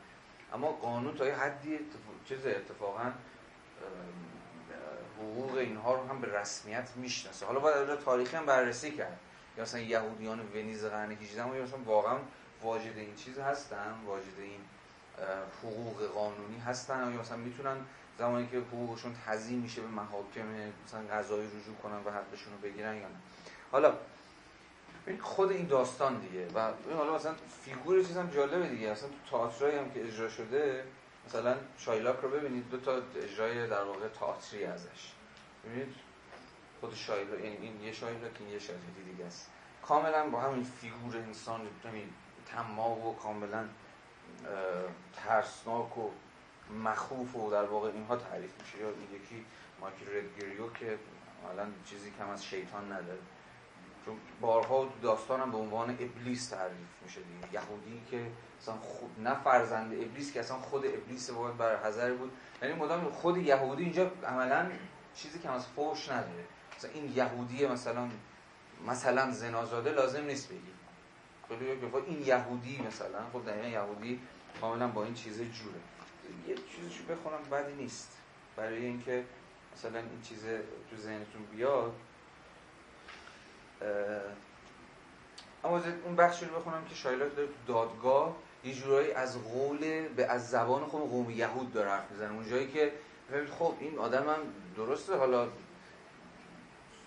اما 0.54 0.72
قانون 0.72 1.14
تا 1.14 1.26
یه 1.26 1.34
حدی 1.34 1.78
چیز 2.28 2.46
اتفاقا 2.46 3.12
حقوق 5.18 5.54
اینها 5.54 5.94
رو 5.94 6.08
هم 6.08 6.20
به 6.20 6.38
رسمیت 6.40 6.88
می‌شناسه. 6.96 7.46
حالا 7.46 7.60
باید 7.60 7.98
تاریخی 7.98 8.36
هم 8.36 8.46
بررسی 8.46 8.90
کرد. 8.90 9.18
یا 9.56 9.62
مثلا 9.62 9.80
یهودیان 9.80 10.40
ونیز 10.40 10.84
قرن 10.84 11.10
18 11.10 11.56
یا 11.56 11.62
مثلا 11.62 11.78
واقعا 11.84 12.18
واجد 12.62 12.96
این 12.96 13.14
چیز 13.16 13.38
هستن 13.38 13.94
واجد 14.06 14.38
این 14.38 14.60
حقوق 15.62 16.06
قانونی 16.06 16.58
هستن 16.66 17.12
یا 17.12 17.20
مثلا 17.20 17.36
می‌تونن 17.36 17.76
زمانی 18.18 18.46
که 18.46 18.58
حقوقشون 18.58 19.14
تضییع 19.26 19.58
میشه 19.58 19.80
به 19.80 19.88
محاکم 19.88 20.46
مثلا 20.86 21.00
قضایی 21.12 21.46
رجوع 21.46 21.76
کنن 21.82 21.96
و 22.04 22.10
حقشون 22.10 22.52
رو 22.52 22.58
بگیرن 22.62 22.94
یا 22.94 23.08
نه. 23.08 23.16
حالا 23.72 23.94
خود 25.20 25.50
این 25.50 25.66
داستان 25.66 26.20
دیگه 26.20 26.48
و 26.54 26.72
حالا 26.96 27.14
مثلا 27.14 27.34
فیگور 27.64 28.02
چیز 28.02 28.16
هم 28.16 28.30
جالبه 28.30 28.68
دیگه. 28.68 28.90
مثلا 28.90 29.08
تو 29.08 29.30
تئاترایی 29.30 29.78
هم 29.78 29.90
که 29.90 30.04
اجرا 30.04 30.28
شده 30.28 30.84
مثلا 31.26 31.56
شایلاک 31.78 32.16
رو 32.22 32.28
ببینید 32.28 32.70
دو 32.70 32.80
تا 32.80 33.02
اجرای 33.16 33.68
در 33.68 33.82
واقع 33.82 34.08
تئاتری 34.08 34.64
ازش. 34.64 35.12
ببینید 35.64 35.94
خود 36.80 36.94
شایلاک 36.94 37.40
یعنی 37.40 37.56
این 37.56 37.80
یه 37.80 37.92
شایلاک 37.92 38.32
این 38.40 38.48
یه 38.48 38.58
شایلاک 38.58 38.84
دیگه 39.10 39.24
است. 39.24 39.50
کاملا 39.82 40.30
با 40.30 40.40
همین 40.40 40.64
فیگور 40.64 41.16
انسان 41.16 41.60
همین 41.84 42.10
تمام 42.46 43.06
و 43.06 43.14
کاملا 43.14 43.64
ترسناک 45.16 45.98
و 45.98 46.10
مخوف 46.84 47.36
و 47.36 47.50
در 47.50 47.64
واقع 47.64 47.88
اینها 47.88 48.16
تعریف 48.16 48.50
میشه. 48.60 48.78
یا 48.78 48.88
این 48.88 49.22
یکی 49.22 49.44
مایکل 49.80 50.06
ردگریو 50.16 50.72
که 50.72 50.98
حالا 51.42 51.66
چیزی 51.84 52.12
کم 52.18 52.30
از 52.30 52.44
شیطان 52.44 52.92
نداره. 52.92 53.18
چون 54.06 54.16
بارها 54.40 54.88
داستانم 55.02 55.50
به 55.50 55.58
عنوان 55.58 55.90
ابلیس 55.90 56.48
تعریف 56.48 56.86
میشه 57.04 57.20
دیگه. 57.20 57.54
یهودی 57.54 58.02
که 58.10 58.26
اصلا 58.62 58.74
خود 58.74 59.10
نه 59.18 59.34
فرزند 59.34 59.92
ابلیس 59.92 60.32
که 60.32 60.40
اصلا 60.40 60.56
خود 60.56 60.86
ابلیس 60.86 61.30
باید 61.30 61.56
بر 61.56 61.76
حذر 61.76 62.12
بود. 62.12 62.32
یعنی 62.62 62.74
مدام 62.74 63.10
خود 63.10 63.36
یهودی 63.36 63.82
اینجا 63.82 64.10
عملا 64.26 64.70
چیزی 65.14 65.38
که 65.38 65.50
از 65.50 65.66
فوش 65.66 66.08
نداره. 66.08 66.44
مثلا 66.76 66.90
این 66.90 67.12
یهودی 67.16 67.66
مثلا 67.66 68.08
مثلا 68.86 69.30
زنازاده 69.30 69.90
لازم 69.90 70.24
نیست 70.24 70.48
بگی. 70.48 70.60
خیلی 71.48 71.70
این 72.06 72.26
یهودی 72.26 72.82
مثلا 72.88 73.18
خب 73.32 73.46
دقیقا 73.46 73.68
یهودی 73.68 74.20
کاملا 74.60 74.88
با 74.88 75.04
این 75.04 75.14
چیز 75.14 75.36
جوره. 75.36 75.80
یه 76.48 76.54
چیزشو 76.54 77.04
بخونم 77.04 77.42
بدی 77.52 77.72
نیست. 77.72 78.18
برای 78.56 78.84
اینکه 78.84 79.24
مثلا 79.76 79.98
این 79.98 80.22
چیز 80.22 80.44
تو 80.90 80.96
ذهنتون 80.96 81.42
بیاد 81.56 81.92
اما 85.64 85.82
اون 86.04 86.16
بخشی 86.16 86.46
رو 86.46 86.56
بخونم 86.60 86.84
که 86.84 86.94
شایلاک 86.94 87.36
داره 87.36 87.48
تو 87.48 87.72
دادگاه 87.72 88.36
یه 88.64 88.74
جورایی 88.74 89.12
از 89.12 89.42
قول 89.42 90.08
به 90.08 90.26
از 90.26 90.50
زبان 90.50 90.84
خود 90.84 91.10
قوم 91.10 91.30
یهود 91.30 91.72
داره 91.72 91.90
حرف 91.90 92.10
می‌زنه. 92.10 92.32
اونجایی 92.32 92.68
که 92.68 92.92
خب 93.58 93.74
این 93.80 93.98
آدم 93.98 94.28
هم 94.28 94.38
درسته. 94.76 95.16
حالا 95.16 95.48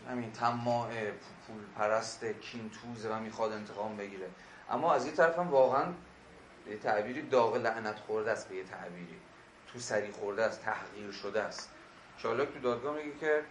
همین 0.09 0.31
تماع 0.31 0.89
پول 1.47 1.61
پرست 1.77 2.25
کین 2.25 2.69
توزه 2.69 3.09
و 3.09 3.19
می‌خواد 3.19 3.51
انتقام 3.51 3.97
بگیره. 3.97 4.29
اما 4.69 4.93
از 4.93 5.05
این 5.05 5.15
طرف 5.15 5.39
هم 5.39 5.47
واقعا 5.47 5.85
یه 6.67 6.77
تعبیری 6.77 7.21
داغ 7.21 7.55
لعنت 7.55 7.99
خورده 7.99 8.31
است 8.31 8.49
به 8.49 8.55
یه 8.55 8.63
تعبیری. 8.63 9.17
تو 9.67 9.79
سری 9.79 10.11
خورده 10.11 10.43
است 10.43 10.61
تحقیر 10.61 11.11
شده 11.11 11.41
است. 11.41 11.69
شالاک 12.17 12.53
تو 12.53 12.59
دادگاه 12.59 12.95
میگه 12.95 13.17
که 13.19 13.43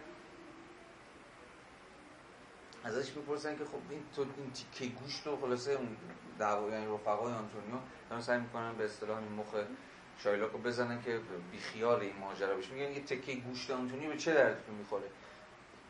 ازش 2.83 3.11
می‌پرسن 3.11 3.57
که 3.57 3.65
خب 3.65 3.79
این 3.89 4.03
تو 4.15 4.25
این 4.37 4.51
تیکه 4.51 4.95
گوشت 4.95 5.27
و 5.27 5.37
خلاصه 5.37 5.71
اون 5.71 5.97
دعوا 6.39 6.69
یعنی 6.69 6.93
رفقای 6.93 7.33
آنتونیو 7.33 7.75
دارن 8.09 8.21
سعی 8.21 8.39
می‌کنن 8.39 8.75
به 8.75 8.85
اصطلاح 8.85 9.17
این 9.17 9.31
مخ 9.31 9.47
شایلاک 10.17 10.51
رو 10.51 10.59
بزنن 10.59 11.01
که 11.01 11.19
بیخیال 11.51 12.01
این 12.01 12.17
ماجرا 12.19 12.55
بشه. 12.55 12.73
میگن 12.73 12.91
یه 12.91 13.03
تکه 13.03 13.35
گوشت 13.35 13.71
آنتونیو 13.71 14.09
به 14.09 14.17
چه 14.17 14.33
دردتون 14.33 14.75
می‌خوره؟ 14.75 15.07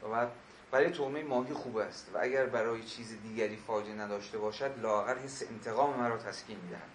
و 0.04 0.10
بعد 0.10 0.32
برای 0.72 0.92
تومه 0.92 1.24
ماهی 1.24 1.54
خوب 1.54 1.78
است 1.78 2.12
و 2.14 2.18
اگر 2.22 2.46
برای 2.46 2.84
چیز 2.84 3.22
دیگری 3.22 3.56
فاجعه 3.56 3.94
نداشته 3.94 4.38
باشد 4.38 4.80
لاغر 4.82 5.18
حس 5.18 5.44
انتقام 5.44 6.00
مرا 6.00 6.18
تسکین 6.18 6.58
می‌دهد. 6.60 6.90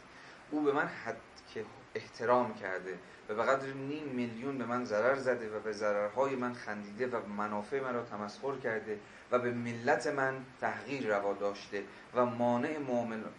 او 0.50 0.62
به 0.62 0.72
من 0.72 0.86
حد 0.86 1.16
که 1.54 1.64
احترام 1.94 2.54
کرده 2.54 2.98
و 3.28 3.34
به 3.34 3.42
قدر 3.42 3.66
نیم 3.72 4.08
میلیون 4.08 4.58
به 4.58 4.64
من 4.64 4.84
ضرر 4.84 5.14
زده 5.14 5.56
و 5.56 5.60
به 5.60 5.72
ضررهای 5.72 6.36
من 6.36 6.54
خندیده 6.54 7.06
و 7.06 7.26
منافع 7.26 7.80
مرا 7.80 8.02
تمسخر 8.02 8.56
کرده 8.56 8.98
و 9.30 9.38
به 9.38 9.50
ملت 9.50 10.06
من 10.06 10.44
تحقیر 10.60 11.16
روا 11.16 11.32
داشته 11.32 11.84
و 12.14 12.26
مانع 12.26 12.78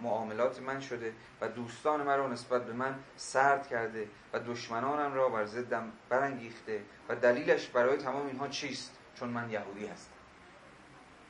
معاملات 0.02 0.61
من 0.61 0.80
شده 0.80 1.14
و 1.41 1.48
دوستان 1.48 2.03
مرا 2.03 2.27
نسبت 2.27 2.65
به 2.65 2.73
من 2.73 2.95
سرد 3.15 3.68
کرده 3.68 4.07
و 4.34 4.40
دشمنانم 4.40 5.14
را 5.14 5.30
بر 5.30 5.45
ضدم 5.45 5.91
برانگیخته 6.10 6.82
و 7.10 7.15
دلیلش 7.15 7.68
برای 7.68 7.98
تمام 7.98 8.27
اینها 8.27 8.48
چیست؟ 8.48 8.91
چون 9.15 9.30
من 9.30 9.49
یهودی 9.49 9.88
هستم. 9.88 10.11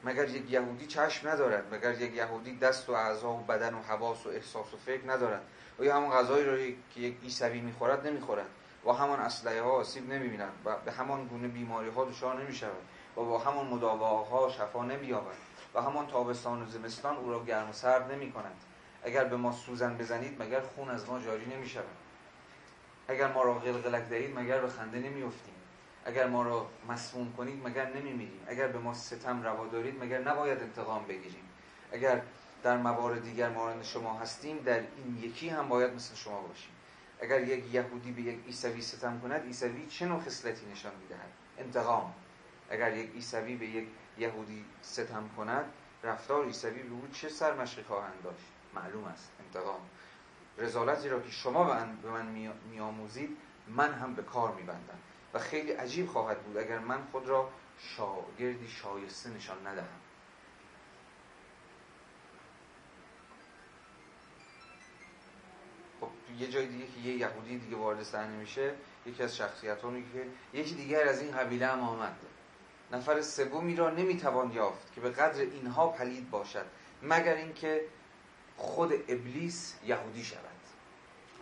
مگر 0.04 0.30
یک 0.30 0.52
یهودی 0.52 0.86
چشم 0.86 1.30
ندارد؟ 1.30 1.74
مگر 1.74 2.02
یک 2.02 2.14
یهودی 2.14 2.58
دست 2.58 2.90
و 2.90 2.94
اعضا 2.94 3.34
و 3.34 3.44
بدن 3.44 3.74
و 3.74 3.82
حواس 3.82 4.26
و 4.26 4.30
احساس 4.30 4.74
و 4.74 4.78
فکر 4.78 5.12
ندارد؟ 5.12 5.42
و 5.80 5.84
یا 5.84 5.98
همون 5.98 6.12
غذایی 6.12 6.46
را 6.46 6.58
که 6.94 7.02
یک 7.02 7.16
عیسوی 7.24 7.62
می‌خورد 7.62 8.08
نمی‌خورد 8.08 8.46
و 8.86 8.92
همان 8.92 9.20
اسلحه 9.20 9.62
ها 9.62 9.72
آسیب 9.72 10.14
نمی‌بیند 10.14 10.54
و 10.66 10.76
به 10.86 10.92
همان 10.92 11.28
گونه 11.28 11.48
بیماری 11.48 11.90
ها 11.90 12.06
دچار 12.06 12.42
نمی‌شود 12.42 12.82
و 13.18 13.22
با 13.22 13.40
همان 13.40 13.68
مداواها 13.68 14.50
شفا 14.50 14.86
نمییابد 14.86 15.36
و 15.74 15.82
همان 15.82 16.08
تابستان 16.08 16.62
و 16.62 16.66
زمستان 16.66 17.18
او 17.18 17.32
را 17.32 17.44
گرم 17.44 17.70
و 17.70 17.74
سرد 17.74 18.12
نمی 18.12 18.32
کند 18.32 18.56
اگر 19.04 19.24
به 19.24 19.38
ما 19.38 19.52
سوزن 19.52 19.98
بزنید 19.98 20.42
مگر 20.42 20.62
خون 20.62 20.90
از 20.90 21.10
ما 21.10 21.20
جاری 21.20 21.46
نمی 21.46 21.70
شود 21.70 21.86
اگر 23.08 23.34
ما 23.34 23.44
را 23.44 23.54
قلقلک 23.54 24.10
دهید 24.10 24.40
مگر 24.40 24.62
به 24.62 24.68
خنده 24.68 25.00
نمی 25.00 25.24
افتیم 25.24 25.54
اگر 26.06 26.28
ما 26.28 26.44
را 26.44 26.68
مسموم 26.90 27.34
کنید 27.38 27.68
مگر 27.68 27.94
نمی 27.94 28.14
میریم 28.14 28.40
اگر 28.48 28.68
به 28.68 28.80
ما 28.80 28.94
ستم 28.94 29.44
روا 29.44 29.68
دارید 29.68 30.04
مگر 30.04 30.20
نباید 30.20 30.62
انتقام 30.62 31.06
بگیریم. 31.06 31.50
اگر 31.92 32.22
در 32.66 32.78
موارد 32.78 33.24
دیگر 33.24 33.50
مانند 33.50 33.84
شما 33.84 34.20
هستیم 34.20 34.58
در 34.58 34.80
این 34.80 35.20
یکی 35.22 35.50
هم 35.50 35.70
باید 35.70 35.94
مثل 35.94 36.16
شما 36.16 36.42
باشیم. 36.42 36.72
اگر 37.22 37.42
یک 37.42 37.74
یهودی 37.74 38.12
به 38.12 38.22
یک 38.22 38.46
عیسوی 38.46 38.82
ستم 38.82 39.20
کند 39.20 39.42
عیسوی 39.42 39.86
چه 39.88 40.06
نوع 40.06 40.20
خصلتی 40.20 40.66
نشان 40.72 40.92
می‌دهد؟ 41.02 41.30
انتقام. 41.58 42.14
اگر 42.70 42.98
یک 42.98 43.12
عیسوی 43.12 43.56
به 43.56 43.66
یک 43.66 43.88
یهودی 44.18 44.66
ستم 44.82 45.30
کند 45.38 45.66
رفتار 46.04 46.46
عیسوی 46.46 46.84
به 46.84 46.94
او 46.94 47.08
چه 47.14 47.30
سرمشقی 47.30 47.84
خواهند 47.84 48.24
داشت؟ 48.24 48.46
معلوم 48.74 49.04
است. 49.04 49.30
انتقام. 49.46 49.80
رزالتی 50.58 51.10
را 51.10 51.20
که 51.20 51.32
شما 51.32 51.64
به 52.04 52.10
من 52.10 52.26
میآموزید 52.72 53.38
من 53.68 53.94
هم 53.94 54.14
به 54.14 54.24
کار 54.24 54.56
میبندم 54.56 55.00
و 55.34 55.40
خیلی 55.40 55.72
عجیب 55.72 56.08
خواهد 56.08 56.42
بود 56.42 56.58
اگر 56.58 56.80
من 56.80 57.00
خود 57.12 57.28
را 57.28 57.50
شاگردی 57.80 58.68
شایسته 58.68 59.30
نشان 59.30 59.68
ندهم 59.68 60.00
خب 66.02 66.10
یه 66.40 66.48
جای 66.48 66.66
دیگه 66.66 66.86
که 66.86 67.10
یه 67.10 67.16
یهودی 67.16 67.58
دیگه 67.58 67.76
وارد 67.76 68.04
صحنه 68.04 68.36
میشه 68.36 68.74
یکی 69.06 69.24
از 69.24 69.38
شخصیت 69.38 69.82
که 69.82 70.26
یکی 70.54 70.76
دیگر 70.76 71.08
از 71.08 71.22
این 71.22 71.32
قبیله 71.32 71.68
هم 71.68 71.80
آمد. 71.80 72.16
نفر 72.92 73.22
سومی 73.22 73.76
را 73.76 73.90
نمی‌توان 73.90 74.52
یافت 74.52 74.94
که 74.94 75.02
به 75.02 75.10
قدر 75.10 75.42
اینها 75.42 75.88
پلید 75.88 76.30
باشد 76.30 76.66
مگر 77.04 77.36
اینکه 77.36 77.82
خود 78.58 78.94
ابلیس 78.94 79.76
یهودی 79.86 80.24
شود. 80.24 80.40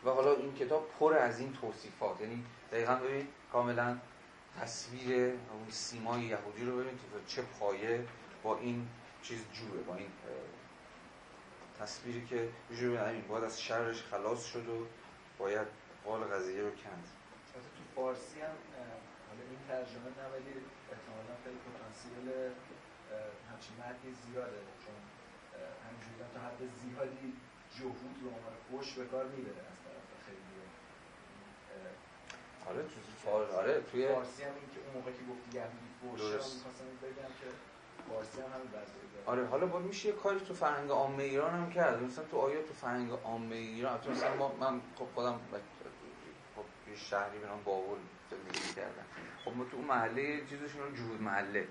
و 0.06 0.10
حالا 0.10 0.36
این 0.36 0.56
کتاب 0.56 0.90
پر 1.00 1.14
از 1.14 1.40
این 1.40 1.54
توصیفات. 1.54 2.22
یعنی 2.22 2.44
دقیقا 2.72 2.96
ببین 2.96 3.28
کاملا 3.52 3.98
تصویر 4.62 5.18
اون 5.26 5.70
سیمای 5.70 6.22
یهودی 6.22 6.66
رو 6.66 6.78
ببین 6.78 7.00
چه 7.28 7.42
پایه 7.42 8.06
با 8.44 8.58
این 8.58 8.88
چیز 9.24 9.40
جوره 9.54 9.82
با 9.82 9.96
این 9.96 10.08
تصویری 11.84 12.26
که 12.26 12.50
جوره 12.78 13.00
همین 13.00 13.28
باید 13.28 13.44
از 13.44 13.62
شرش 13.62 14.04
خلاص 14.12 14.46
شد 14.46 14.68
و 14.70 14.86
باید 15.38 15.68
قال 16.06 16.22
قضیه 16.24 16.62
رو 16.62 16.72
کند. 16.72 17.08
تو 17.54 17.84
فارسی 17.96 18.40
هم 18.42 18.56
حالا 19.28 19.44
این 19.50 19.62
ترجمه 19.68 20.10
نه 20.20 20.26
ولی 20.34 20.54
احتمالا 20.94 21.34
خیلی 21.44 21.60
پتانسیل 21.68 22.26
همچین 23.52 23.76
مردی 23.82 24.10
زیاده 24.24 24.62
چون 24.84 24.98
همینجوری 25.86 26.16
تا 26.34 26.40
حد 26.48 26.62
زیادی 26.82 27.28
جهود 27.78 28.16
رو 28.22 28.28
عنوان 28.36 28.56
خوش 28.70 28.88
به 28.94 29.06
کار 29.06 29.26
می‌بره 29.26 29.64
از 29.74 29.80
طرف 29.86 30.08
خیلی 30.26 30.54
آره 32.70 32.84
تو 32.84 33.00
فار... 33.24 33.52
آره 33.52 33.82
توی 33.92 34.08
فارسی 34.08 34.44
هم 34.44 34.56
این 34.60 34.70
که 34.74 34.80
اون 34.86 34.94
موقع 34.98 35.12
که 35.18 35.24
گفتی 35.32 35.50
یهودی 35.58 35.90
فوش 36.00 36.22
می‌خواستم 36.22 36.90
بگم 37.04 37.32
که 37.40 37.48
هم 38.10 38.62
آره 39.26 39.46
حالا 39.46 39.66
با 39.66 39.80
میشه 39.80 40.08
یه 40.10 40.16
کاری 40.16 40.40
تو 40.40 40.54
فرهنگ 40.54 40.90
عامه 40.90 41.24
ایران 41.24 41.54
هم 41.54 41.70
کرد. 41.70 42.04
مثلا 42.04 42.26
تو 42.26 42.38
آیا 42.38 42.62
تو 42.62 42.74
فرهنگ 42.74 43.12
عامه 43.12 43.56
ایران 43.56 44.02
تو 44.02 44.12
مثلا 44.12 44.36
ما 44.36 44.56
من 44.60 44.82
خب 44.96 45.06
خودم 45.16 45.40
خب 46.56 46.64
یه 46.90 46.96
شهری 46.96 47.40
به 47.40 47.48
نام 47.48 47.64
باول 47.64 47.98
زندگی 48.32 48.74
کردم. 48.76 49.06
خب 49.46 49.58
ما 49.58 49.64
تو 49.64 49.78
اون 49.78 49.86
محله 49.86 50.46
چیزشون 50.46 50.96
جهود 50.96 51.22
محله. 51.22 51.68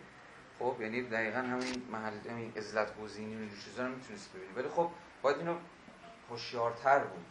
خب 0.59 0.77
یعنی 0.81 1.03
دقیقا 1.03 1.39
همین 1.39 1.83
محله 1.93 2.31
همین 2.31 2.53
عزلت 2.57 3.01
گزینی 3.01 3.47
و 3.47 3.49
چیزا 3.65 3.87
رو 3.87 3.95
می‌تونست 3.95 4.33
ببینی. 4.33 4.53
ولی 4.57 4.69
خب 4.69 4.91
باید 5.23 5.37
اینو 5.37 5.57
هوشیارتر 6.31 6.99
بود. 6.99 7.27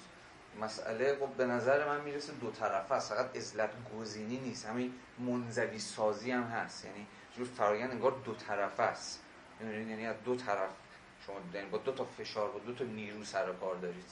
مسئله 0.61 1.18
خب 1.19 1.28
به 1.28 1.45
نظر 1.45 1.88
من 1.88 2.02
می‌رسه 2.02 2.34
دو 2.34 2.52
طرفه 2.52 2.95
است. 2.95 3.14
فقط 3.14 3.38
عزلت 3.38 3.69
گزینی 3.99 4.40
نیست. 4.40 4.65
همین 4.65 4.94
منزوی 5.19 5.80
سازی 5.80 6.32
هم 6.32 6.44
هست. 6.44 6.86
یعنی 6.86 7.07
جور 7.36 7.48
فرایند 7.48 7.91
انگار 7.91 8.12
دو 8.26 8.34
طرفه 8.34 8.84
است. 8.84 9.24
یعنی 9.62 10.06
از 10.08 10.16
دو 10.26 10.36
طرف 10.36 10.70
شما 11.26 11.36
یعنی 11.53 11.70
با 11.70 11.78
دو 11.78 11.91
تا 11.91 12.06
فشار 12.06 12.52
با 12.52 12.60
دو 12.60 12.74
تا 12.74 12.84
نیرو 12.84 13.24
سر 13.24 13.53
کار 13.53 13.76
دارید 13.76 14.06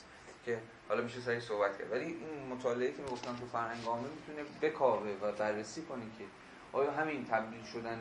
که 0.46 0.60
حالا 0.90 1.02
میشه 1.02 1.22
سری 1.22 1.40
صحبت 1.40 1.78
کرد. 1.78 1.92
ولی 1.92 2.06
این 2.06 2.48
مطالعه 2.52 2.92
که 2.92 3.02
می‌گفتم 3.02 3.36
تو 3.36 3.46
فرهنگ 3.46 3.86
عامه 3.86 4.08
می‌تونه 4.08 4.50
بکاوه 4.62 5.10
و 5.22 5.32
بررسی 5.32 5.82
کنه 5.82 6.04
که 6.18 6.24
آیا 6.74 6.92
همین 6.92 7.26
تبدیل 7.26 7.64
شدن 7.64 8.00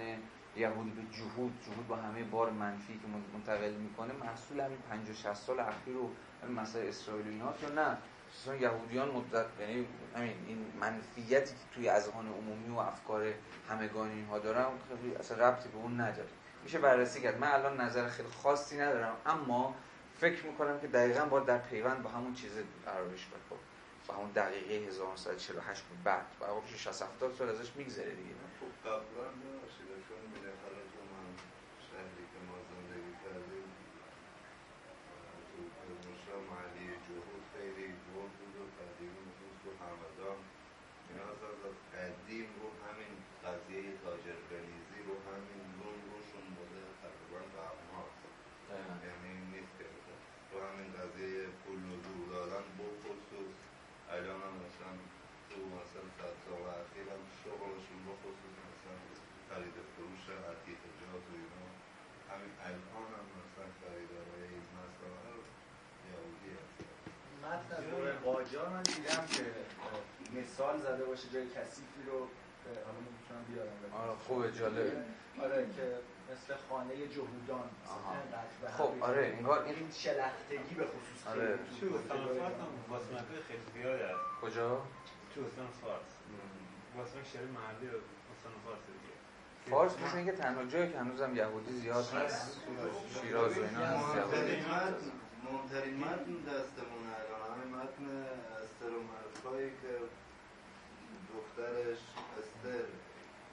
یهودی 0.56 0.90
به 0.90 1.02
جهود 1.16 1.52
جهود 1.66 1.88
با 1.88 1.96
همه 1.96 2.24
بار 2.24 2.50
منفی 2.50 2.92
که 2.92 3.08
منتقل 3.34 3.72
می‌کنه 3.72 4.12
محصول 4.12 4.60
همین 4.60 4.78
50 4.90 5.16
60 5.16 5.34
سال 5.34 5.60
اخیر 5.60 5.96
و 5.96 6.10
مسائل 6.56 6.88
اسرائیل 6.88 7.26
و 7.26 7.30
اینا 7.30 7.54
یا 7.62 7.68
نه؟ 7.68 7.98
مثلا 8.42 8.56
یهودیان 8.56 9.08
مدت 9.08 9.46
یعنی 9.60 9.86
همین 10.16 10.34
این 10.46 10.72
منفیتی 10.80 11.54
که 11.54 11.74
توی 11.74 11.88
اذهان 11.88 12.26
عمومی 12.26 12.76
و 12.76 12.78
افکار 12.78 13.32
همگانی 13.68 14.12
اینها 14.12 14.38
دارن 14.38 14.64
خیلی 14.88 15.14
اصلا 15.14 15.48
ربطی 15.48 15.68
به 15.68 15.76
اون 15.76 16.00
نداره. 16.00 16.28
میشه 16.64 16.78
بررسی 16.78 17.20
کرد. 17.20 17.38
من 17.38 17.48
الان 17.48 17.80
نظر 17.80 18.08
خیلی 18.08 18.28
خاصی 18.42 18.78
ندارم 18.78 19.16
اما 19.26 19.74
فکر 20.20 20.46
می‌کنم 20.46 20.80
که 20.80 20.86
دقیقا 20.86 21.24
با 21.24 21.40
در 21.40 21.58
پیوند 21.58 22.02
با 22.02 22.10
همون 22.10 22.34
چیز 22.34 22.52
قرارش 22.86 23.26
بکنم 23.26 23.58
با 24.06 24.14
همون 24.14 24.30
دقیقه 24.30 24.74
1948 24.86 25.82
بعد 26.04 26.26
خب 26.40 26.76
60 26.76 27.02
70 27.02 27.34
سال 27.34 27.48
ازش 27.48 27.70
میگذره 27.76 28.10
دیگه. 28.10 28.34
شون 55.58 55.68
مثلا 55.82 56.06
فضا 56.18 56.56
و 56.64 56.66
هم 57.14 57.22
شغلشون 57.42 58.00
با 58.06 58.14
خصوص 58.22 58.54
مثلا 58.70 58.96
خرید 59.50 59.76
فروش 59.94 60.24
ارتیفجات 60.50 61.24
و 61.30 61.34
اینا. 61.42 61.66
همین 62.30 62.52
الان 62.66 63.08
هم 63.18 63.26
مثلا 63.38 63.68
خریدارای 63.80 64.44
این 64.54 64.66
مثلا 64.82 65.34
یهودی 66.08 66.50
هستن 66.58 66.90
متن 67.44 67.90
دوره 67.90 68.12
قاجار 68.12 68.68
من 68.68 68.82
دیدم 68.82 69.24
که 69.34 69.44
مثال 70.38 70.76
زده 70.86 71.04
باشه 71.04 71.26
جای 71.34 71.46
کثیفی 71.56 72.02
رو 72.06 72.18
حالا 72.86 73.00
می‌تونم 73.16 73.44
بیارم. 73.48 74.02
آره 74.02 74.18
خوبه 74.26 74.52
جالبه. 74.52 74.92
آره 75.42 75.66
که 75.76 75.86
مثل 76.32 76.54
خانه 76.68 76.94
جهودان 77.08 77.68
خب 78.78 78.90
آره 79.00 79.26
انگار 79.38 79.64
این 79.64 79.90
شلختگی 79.92 80.74
به 80.74 80.86
خصوص 80.86 81.26
آره. 81.26 81.58
خیلی 81.80 81.92
تو 81.92 81.98
فرانسه 81.98 82.44
هم 82.44 83.24
خیلی 83.48 83.60
زیاد 83.74 84.16
کجا؟ 84.42 84.82
تو 85.34 85.40
استان 85.46 85.66
فارس؟ 85.82 86.12
واسمت 86.96 87.26
شعر 87.32 87.46
محلی 87.46 87.86
و 87.86 87.98
استان 88.32 88.52
فارس 88.64 88.78
دیگه. 88.86 89.14
فارس 89.70 89.98
مثل 89.98 90.16
اینکه 90.16 90.32
تنها 90.32 90.64
جایی 90.64 90.92
که 90.92 90.98
هنوزم 90.98 91.36
یهودی 91.36 91.72
زیاد 91.72 92.04
هست. 92.04 92.60
شیراز 93.20 93.58
و 93.58 93.62
اینا 93.62 93.80
هست. 93.80 94.16
یهودی. 94.16 94.64
مهمترین 95.44 95.96
متن 95.96 96.36
دستمونه 96.48 97.12
الان 97.20 97.58
همین 97.58 97.74
متن 97.74 98.04
استر 98.62 98.92
و 98.96 99.02
که 99.82 99.94
دخترش 101.34 101.98
استر. 102.38 102.86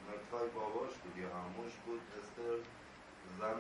مردخای 0.08 0.50
باباش 0.50 0.94
بود 1.04 1.18
یا 1.18 1.30
هموش 1.30 1.74
بود 1.86 2.02
استر 2.20 2.58
زن 3.40 3.60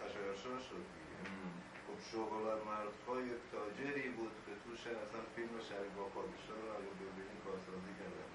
خشایارشا 0.00 0.58
شد 0.68 0.84
دیگه. 0.94 1.59
خب 1.90 2.00
شغل 2.12 2.44
مردخای 2.70 3.22
یک 3.32 3.42
تاجری 3.52 4.08
بود 4.08 4.34
که 4.46 4.52
توش 4.64 4.80
اصلا 5.04 5.20
فیلم 5.34 5.54
شریف 5.68 5.92
با 5.98 6.04
پادشاه 6.16 6.58
رو 6.64 6.70
اگه 6.78 6.92
ببینید 7.00 7.38
کارسازی 7.44 7.92
کردن 8.00 8.28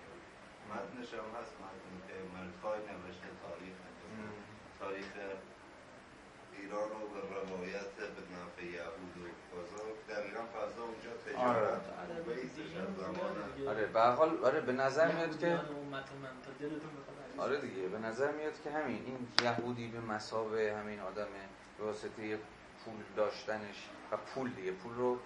متنش 0.71 1.09
هم 1.19 1.29
هست 1.37 1.53
متنی 1.63 1.99
که 2.07 2.15
مردخای 2.35 2.79
نوشته 2.91 3.29
تاریخ 3.43 3.75
تاریخ 4.79 5.11
ایران 6.59 6.89
رو 6.89 7.07
به 7.13 7.19
روایت 7.35 7.91
به 8.15 8.21
نفع 8.35 8.65
یهود 8.65 9.15
و 9.21 9.25
فضا. 9.51 9.83
دقیقا 10.09 10.43
فضا 10.55 10.83
اونجا 10.83 11.11
تجارت 11.25 11.83
آره، 11.97 12.39
زمان 12.97 13.67
آره 13.67 13.85
به 13.85 14.01
حال 14.01 14.37
آره 14.43 14.61
به 14.61 14.71
نظر 14.73 15.11
میاد 15.15 15.39
که 15.39 15.47
یهودیان 15.47 15.75
و 15.75 15.79
امت 15.79 16.09
من 16.23 16.35
تا 16.45 16.51
دلتون 16.59 16.89
بخواد 16.97 17.17
عزیز. 17.29 17.39
آره 17.39 17.61
دیگه 17.61 17.87
به 17.87 17.99
نظر 17.99 18.31
میاد 18.31 18.61
که 18.63 18.71
همین 18.71 19.01
این 19.05 19.27
یهودی 19.43 19.87
به 19.87 19.99
مسابه 19.99 20.75
همین 20.77 20.99
آدم 20.99 21.27
به 21.77 21.83
واسطه 21.83 22.39
پول 22.85 22.93
داشتنش 23.15 23.89
و 24.11 24.17
پول 24.17 24.49
دیگه. 24.49 24.71
پول 24.71 24.93
رو 24.95 25.19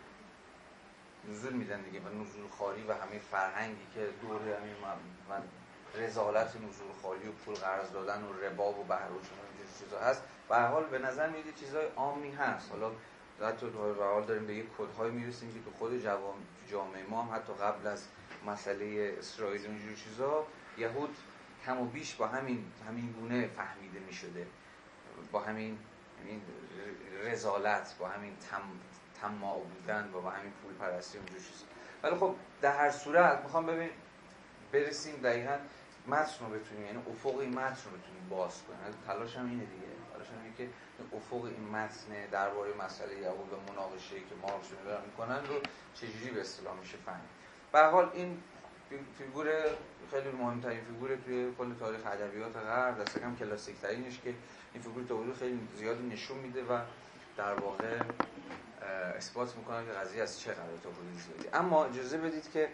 نزول 1.30 1.54
میدن 1.54 1.82
دیگه 1.82 2.00
و 2.00 2.10
نزول 2.22 2.48
خاری 2.48 2.84
و 2.84 2.94
همین 2.94 3.20
فرهنگی 3.20 3.88
که 3.94 4.10
دور 4.22 4.42
همین 4.42 4.76
من 5.30 5.42
رزالت 5.96 6.56
نزول 6.56 6.94
خاری 7.02 7.28
و 7.28 7.32
پول 7.32 7.56
قرض 7.56 7.92
دادن 7.92 8.24
و 8.24 8.34
ربا 8.34 8.72
و 8.72 8.84
بهروش 8.84 9.26
و 9.26 9.84
چیزا 9.84 10.00
هست. 10.00 10.24
هر 10.50 10.68
حال 10.68 10.86
به 10.86 11.00
نظر 11.00 11.30
میاد 11.30 11.54
چیزای 11.56 11.86
عامی 11.86 12.32
هست. 12.32 12.72
حالا 12.72 12.92
حتی 13.42 13.70
به 13.70 14.06
حال 14.06 14.26
داریم 14.26 14.48
به 14.48 14.56
یک 14.56 14.66
کدهای 14.78 15.12
می‌رسیم 15.12 15.54
که 15.54 15.60
تو 15.60 15.72
خود 15.78 16.04
جامعه 16.72 17.04
ما 17.10 17.24
حتی 17.24 17.54
قبل 17.54 17.88
از 17.88 18.08
مسئله 18.46 19.16
اسرائیل 19.20 19.66
و 19.66 19.70
اینجور 19.70 19.96
چیزا 19.96 20.46
یهود 20.78 21.16
کم 21.66 21.82
و 21.82 21.86
بیش 21.86 22.16
با 22.16 22.28
همین 22.28 22.72
همین 22.88 23.12
گونه 23.12 23.48
فهمیده 23.48 24.00
می 24.00 24.14
شده 24.14 24.48
با 25.32 25.40
همین 25.40 25.78
همین 26.22 26.42
رزالت 27.24 27.96
با 28.00 28.08
همین 28.08 28.36
تم 28.52 28.62
تماع 29.22 29.60
بودن 29.60 30.10
و 30.14 30.22
با 30.22 30.30
همین 30.30 30.52
پول 30.52 30.74
پرستی 30.74 31.18
و 31.18 31.22
چیزا. 31.22 31.66
ولی 32.04 32.16
خب 32.16 32.36
در 32.62 32.78
هر 32.78 32.92
صورت 32.92 33.44
می‌خوام 33.44 33.66
ببین 33.66 33.90
برسیم 34.72 35.16
دقیقا 35.16 35.58
متن 36.08 36.46
رو 36.46 36.60
بتونیم 36.60 36.86
یعنی 36.86 36.98
افق 37.10 37.38
این 37.38 37.50
متن 37.50 37.90
رو 37.92 37.98
بتونیم 37.98 38.28
باز 38.30 38.64
کنیم. 38.64 38.80
تلاش 39.08 39.38
هم 39.38 39.46
اینه 39.50 39.66
دیگه. 39.66 39.88
تلاش 40.14 40.28
هم 40.28 40.44
اینه 40.44 40.56
که 40.58 40.64
این 40.64 41.08
افق 41.14 41.44
این 41.44 41.70
متن 41.70 42.26
درباره 42.32 42.74
مسئله 42.74 43.16
یهود 43.20 43.54
و 43.54 43.72
مناقشه 43.72 44.16
که 44.16 44.36
مارکس 44.42 44.68
رو 44.86 45.06
می‌کنن 45.06 45.46
رو 45.46 45.62
چجوری 45.94 46.32
به 46.32 46.42
اصطلاح 46.42 46.80
میشه 46.80 46.98
فهمید. 46.98 47.30
به 47.72 47.80
حال 47.80 48.10
این 48.14 48.44
فی- 48.90 49.06
فیگور 49.18 49.48
خیلی 50.12 50.30
مهمترین 50.30 50.82
فیگور 50.84 51.16
توی 51.16 51.54
کل 51.58 51.74
تاریخ 51.80 52.06
ادبیات 52.06 52.58
غرب 52.58 53.02
دست 53.02 53.20
کم 53.20 53.36
کلاسیک 53.36 53.82
ترینش 53.82 54.20
که 54.20 54.34
این 54.74 54.84
فیگور 54.84 55.04
تا 55.04 55.18
حدود 55.18 55.38
خیلی 55.38 55.60
زیادی 55.76 56.08
نشون 56.08 56.38
میده 56.38 56.64
و 56.64 56.82
در 57.38 57.54
واقع 57.54 58.00
اثبات 59.18 59.56
می‌کنه 59.58 59.86
که 59.86 59.92
قضیه 59.92 60.22
از 60.24 60.40
چه 60.40 60.52
قراره 60.54 60.78
تا 60.84 60.90
زیادی. 61.16 61.50
اما 61.54 61.86
اجازه 61.86 62.18
بدید 62.18 62.52
که 62.52 62.70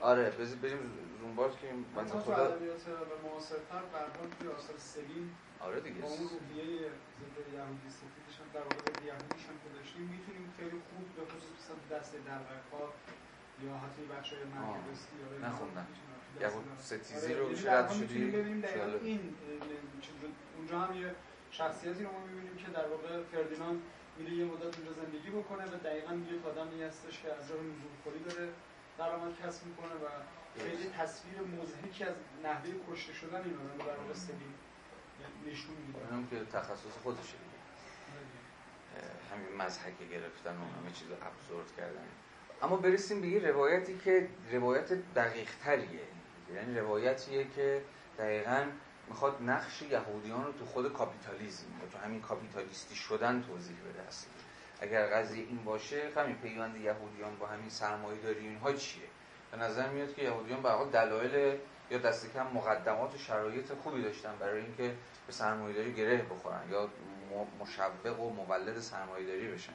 آره 0.00 0.30
بریم 0.62 0.78
زومبارد 1.20 1.58
که 1.60 1.66
این 1.66 1.84
بنده 1.96 2.10
خدا 2.10 2.36
ادبیات 2.36 2.84
به 2.84 3.28
معاصرتر 3.28 3.82
قربان 3.92 4.28
توی 4.38 4.48
آثار 4.48 4.78
سلیم 4.78 5.36
آره 5.60 5.80
دیگه. 5.80 6.00
با 6.00 6.08
اون 6.08 6.18
روحیه 6.18 6.88
ضد 7.20 7.36
یهودی 7.54 7.90
سفیدش 8.00 8.36
هم 8.40 8.48
در 8.54 8.60
واقع 8.60 8.90
یهودیش 9.10 9.44
هم 9.48 9.56
که 9.62 9.68
داشتیم 9.76 10.02
می‌تونیم 10.02 10.52
خیلی 10.58 10.78
خوب 10.88 11.06
به 11.16 11.22
خصوص 11.32 11.54
مثلا 11.58 11.98
دسته 11.98 12.18
درقها 12.18 12.84
یا 13.64 13.72
حتی 13.84 14.02
بخشای 14.12 14.44
مرکزی 14.44 15.16
آره 15.26 15.38
نخوندم. 15.48 15.86
یهود 16.40 16.64
درقا. 16.64 16.82
ستیزی 16.82 17.26
آره، 17.26 17.40
رو 17.40 17.44
یعنی 17.44 17.56
چه 17.56 17.64
در 17.64 17.82
رد 17.82 17.92
شدی؟ 17.92 18.24
این 19.04 19.36
اونجا 20.56 20.78
هم 20.78 21.02
یه 21.02 21.14
شخصیتی 21.50 22.04
رو 22.04 22.12
ما 22.12 22.26
می‌بینیم 22.26 22.56
که 22.56 22.70
در 22.70 22.86
واقع 22.88 23.22
فردیناند 23.32 23.80
میره 24.18 24.32
یه 24.32 24.44
مدت 24.44 24.78
اونجا 24.78 24.92
زندگی 24.92 25.30
بکنه 25.30 25.64
و 25.64 25.74
دقیقا 25.84 26.14
یک 26.14 26.46
آدمی 26.46 26.82
هستش 26.82 27.20
که 27.22 27.28
از 27.32 27.50
راه 27.50 27.60
نزول 27.60 27.94
خوری 28.02 28.18
داره 28.18 28.48
درآمد 28.98 29.32
کسب 29.42 29.66
می‌کنه 29.66 29.94
و 29.94 30.06
خیلی 30.58 30.90
تصویر 30.98 31.36
مضحکی 31.40 32.04
از 32.04 32.14
نحوه 32.44 32.70
کشته 32.90 33.12
شدن 33.12 33.42
این 33.44 33.56
آدم 33.62 33.78
در 33.86 33.96
واقع 33.96 34.14
سلیم 34.14 34.54
نشون 35.46 35.74
میده 35.86 35.98
اونم 35.98 36.26
که 36.26 36.36
تخصص 36.52 36.94
خودشه 37.02 37.36
همین 39.30 39.62
مزحک 39.62 39.98
گرفتن 40.10 40.50
و 40.50 40.80
همه 40.80 40.92
چیز 40.94 41.08
رو 41.08 41.14
ابزورد 41.14 41.76
کردن 41.76 42.06
اما 42.62 42.76
برسیم 42.76 43.20
به 43.20 43.28
یه 43.28 43.38
روایتی 43.38 43.98
که 43.98 44.28
روایت 44.52 44.92
دقیق 44.92 45.50
تریه 45.64 46.00
یعنی 46.54 46.78
روایتیه 46.78 47.46
که 47.56 47.82
دقیقا 48.18 48.66
می‌خواد 49.08 49.42
نقش 49.42 49.82
یهودیان 49.82 50.44
رو 50.44 50.52
تو 50.52 50.64
خود 50.64 50.92
کاپیتالیزم 50.92 51.66
و 51.66 51.92
تو 51.92 51.98
همین 51.98 52.20
کاپیتالیستی 52.20 52.94
شدن 52.94 53.42
توضیح 53.42 53.76
بده 53.90 54.08
اصلا. 54.08 54.30
اگر 54.80 55.06
قضیه 55.06 55.44
این 55.44 55.64
باشه 55.64 56.10
همین 56.16 56.36
پیوند 56.36 56.76
یهودیان 56.76 57.36
با 57.36 57.46
همین 57.46 57.68
سرمایه 57.68 58.20
داری 58.20 58.40
اینها 58.40 58.72
چیه؟ 58.72 59.04
به 59.50 59.56
نظر 59.56 59.88
میاد 59.88 60.14
که 60.14 60.22
یهودیان 60.22 60.62
به 60.62 60.68
دلایل 60.92 61.58
یا 61.90 61.98
دست 61.98 62.32
کم 62.32 62.46
مقدمات 62.46 63.14
و 63.14 63.18
شرایط 63.18 63.72
خوبی 63.72 64.02
داشتن 64.02 64.36
برای 64.40 64.60
اینکه 64.60 64.94
به 65.26 65.32
سرمایه‌داری 65.32 65.92
گره 65.92 66.22
بخورن 66.22 66.70
یا 66.70 66.88
مشوق 67.60 68.20
و 68.20 68.30
مولد 68.30 68.80
سرمایه‌داری 68.80 69.48
بشن. 69.48 69.72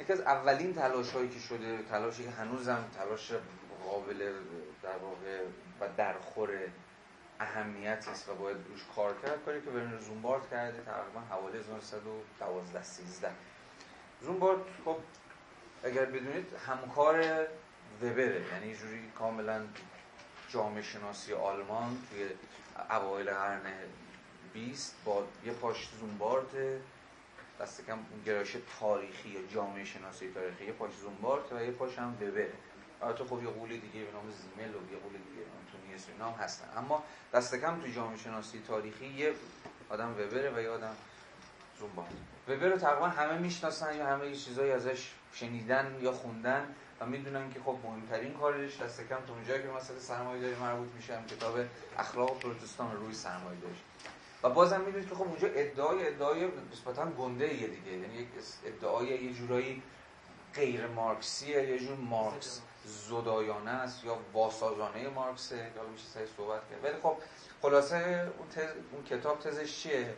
یکی 0.00 0.12
از 0.12 0.20
اولین 0.20 0.74
تلاش 0.74 1.12
هایی 1.12 1.28
که 1.28 1.40
شده 1.40 1.82
تلاشی 1.82 2.24
که 2.24 2.30
هنوزم 2.30 2.84
تلاش 2.98 3.32
قابل 3.90 4.32
در 4.82 4.96
واقع 4.96 5.42
و 5.80 5.88
درخور 5.96 6.50
اهمیت 7.40 8.08
است 8.08 8.28
و 8.28 8.34
باید 8.34 8.56
روش 8.68 8.80
کار 8.96 9.14
کرد. 9.22 9.44
کاری 9.44 9.60
که 9.60 9.70
برن 9.70 9.98
زومبارد 9.98 10.50
کرده 10.50 10.82
تقریبا 10.82 11.20
حوالی 11.20 11.58
1912 11.58 12.82
13 12.82 13.30
زومبارد 14.22 14.60
خب 14.84 14.96
اگر 15.84 16.04
بدونید 16.04 16.46
همکار 16.66 17.46
وبره. 18.02 18.42
یعنی 18.52 18.76
جوری 18.76 19.10
کاملا 19.18 19.60
جامعه 20.48 20.82
شناسی 20.82 21.32
آلمان 21.32 21.98
توی 22.10 22.28
اوایل 22.90 23.30
قرن 23.30 23.60
20 24.52 24.94
با 25.04 25.24
یه 25.44 25.52
پاش 25.52 25.88
زومبارد 26.00 26.80
دست 27.60 27.86
کم 27.86 27.98
گرایش 28.26 28.56
تاریخی 28.80 29.28
یا 29.28 29.46
جامعه 29.54 29.84
شناسی 29.84 30.32
تاریخی 30.32 30.64
یه 30.64 30.72
پاش 30.72 30.90
زومبارد 30.92 31.52
و 31.52 31.64
یه 31.64 31.70
پاش 31.70 31.98
هم 31.98 32.14
وبره. 32.20 32.52
البته 33.04 33.24
خب 33.24 33.42
یه 33.42 33.50
قول 33.50 33.68
دیگه 33.68 34.04
به 34.04 34.12
نام 34.12 34.30
زیمل 34.30 34.68
و 34.68 34.92
یه 34.92 34.98
قول 34.98 35.12
دیگه 35.12 35.42
و 35.42 36.12
اینا 36.12 36.30
هم 36.30 36.42
هستن. 36.44 36.68
اما 36.76 37.04
دست 37.32 37.54
کم 37.54 37.80
تو 37.80 37.88
جامعه 37.88 38.16
شناسی 38.16 38.62
تاریخی 38.68 39.06
یه 39.06 39.34
آدم 39.88 40.10
وبره 40.10 40.52
و 40.56 40.60
یه 40.60 40.68
آدم 40.68 40.96
زومبارد 41.78 42.12
وبر 42.48 42.68
رو 42.68 42.76
تقریبا 42.76 43.08
همه 43.08 43.38
می‌شناسن 43.38 43.96
یا 43.96 44.06
همه 44.06 44.26
یه 44.26 44.36
چیزایی 44.36 44.70
ازش 44.70 45.10
شنیدن 45.32 45.98
یا 46.00 46.12
خوندن 46.12 46.74
و 47.00 47.06
می‌دونن 47.06 47.52
که 47.52 47.60
خب 47.60 47.78
مهمترین 47.84 48.34
کارش 48.34 48.80
دست 48.80 49.00
کم 49.08 49.16
تو 49.26 49.32
اونجایی 49.32 49.62
که 49.62 49.68
مسئله 49.68 49.98
سرمایه 49.98 50.42
داری 50.42 50.54
مربوط 50.54 50.88
میشه 50.96 51.16
هم 51.16 51.26
کتاب 51.26 51.58
اخلاق 51.98 52.38
پروتستان 52.38 52.96
روی 52.96 53.14
سرمایه 53.14 53.60
داری. 53.60 53.76
و 54.42 54.50
بازم 54.50 54.80
می‌دونید 54.80 55.08
که 55.08 55.14
خب 55.14 55.22
اونجا 55.22 55.48
ادعای 55.48 56.06
ادعای 56.06 56.48
نسبتا 56.72 57.10
گنده 57.10 57.54
یه 57.54 57.68
دیگه. 57.68 57.92
یعنی 57.92 58.14
یک 58.14 58.28
ادعای 58.64 59.06
یه 59.06 59.32
جورایی 59.32 59.82
غیر 60.54 60.86
مارکسیه 60.86 61.62
یه 61.62 61.78
جور 61.78 61.96
مارکس. 61.96 62.60
زدایانه 62.84 63.70
است 63.70 64.04
یا 64.04 64.18
واسازانه 64.32 65.08
مارکسه 65.08 65.70
حالا 65.76 65.88
میشه 65.88 66.06
سعی 66.06 66.26
صحبت 66.36 66.60
کرد. 66.70 66.84
ولی 66.84 67.02
خب 67.02 67.16
خلاصه 67.62 68.32
اون, 68.38 68.48
تز، 68.48 68.70
اون 68.92 69.04
کتاب 69.04 69.40
تزش 69.40 69.82
چیه؟ 69.82 70.14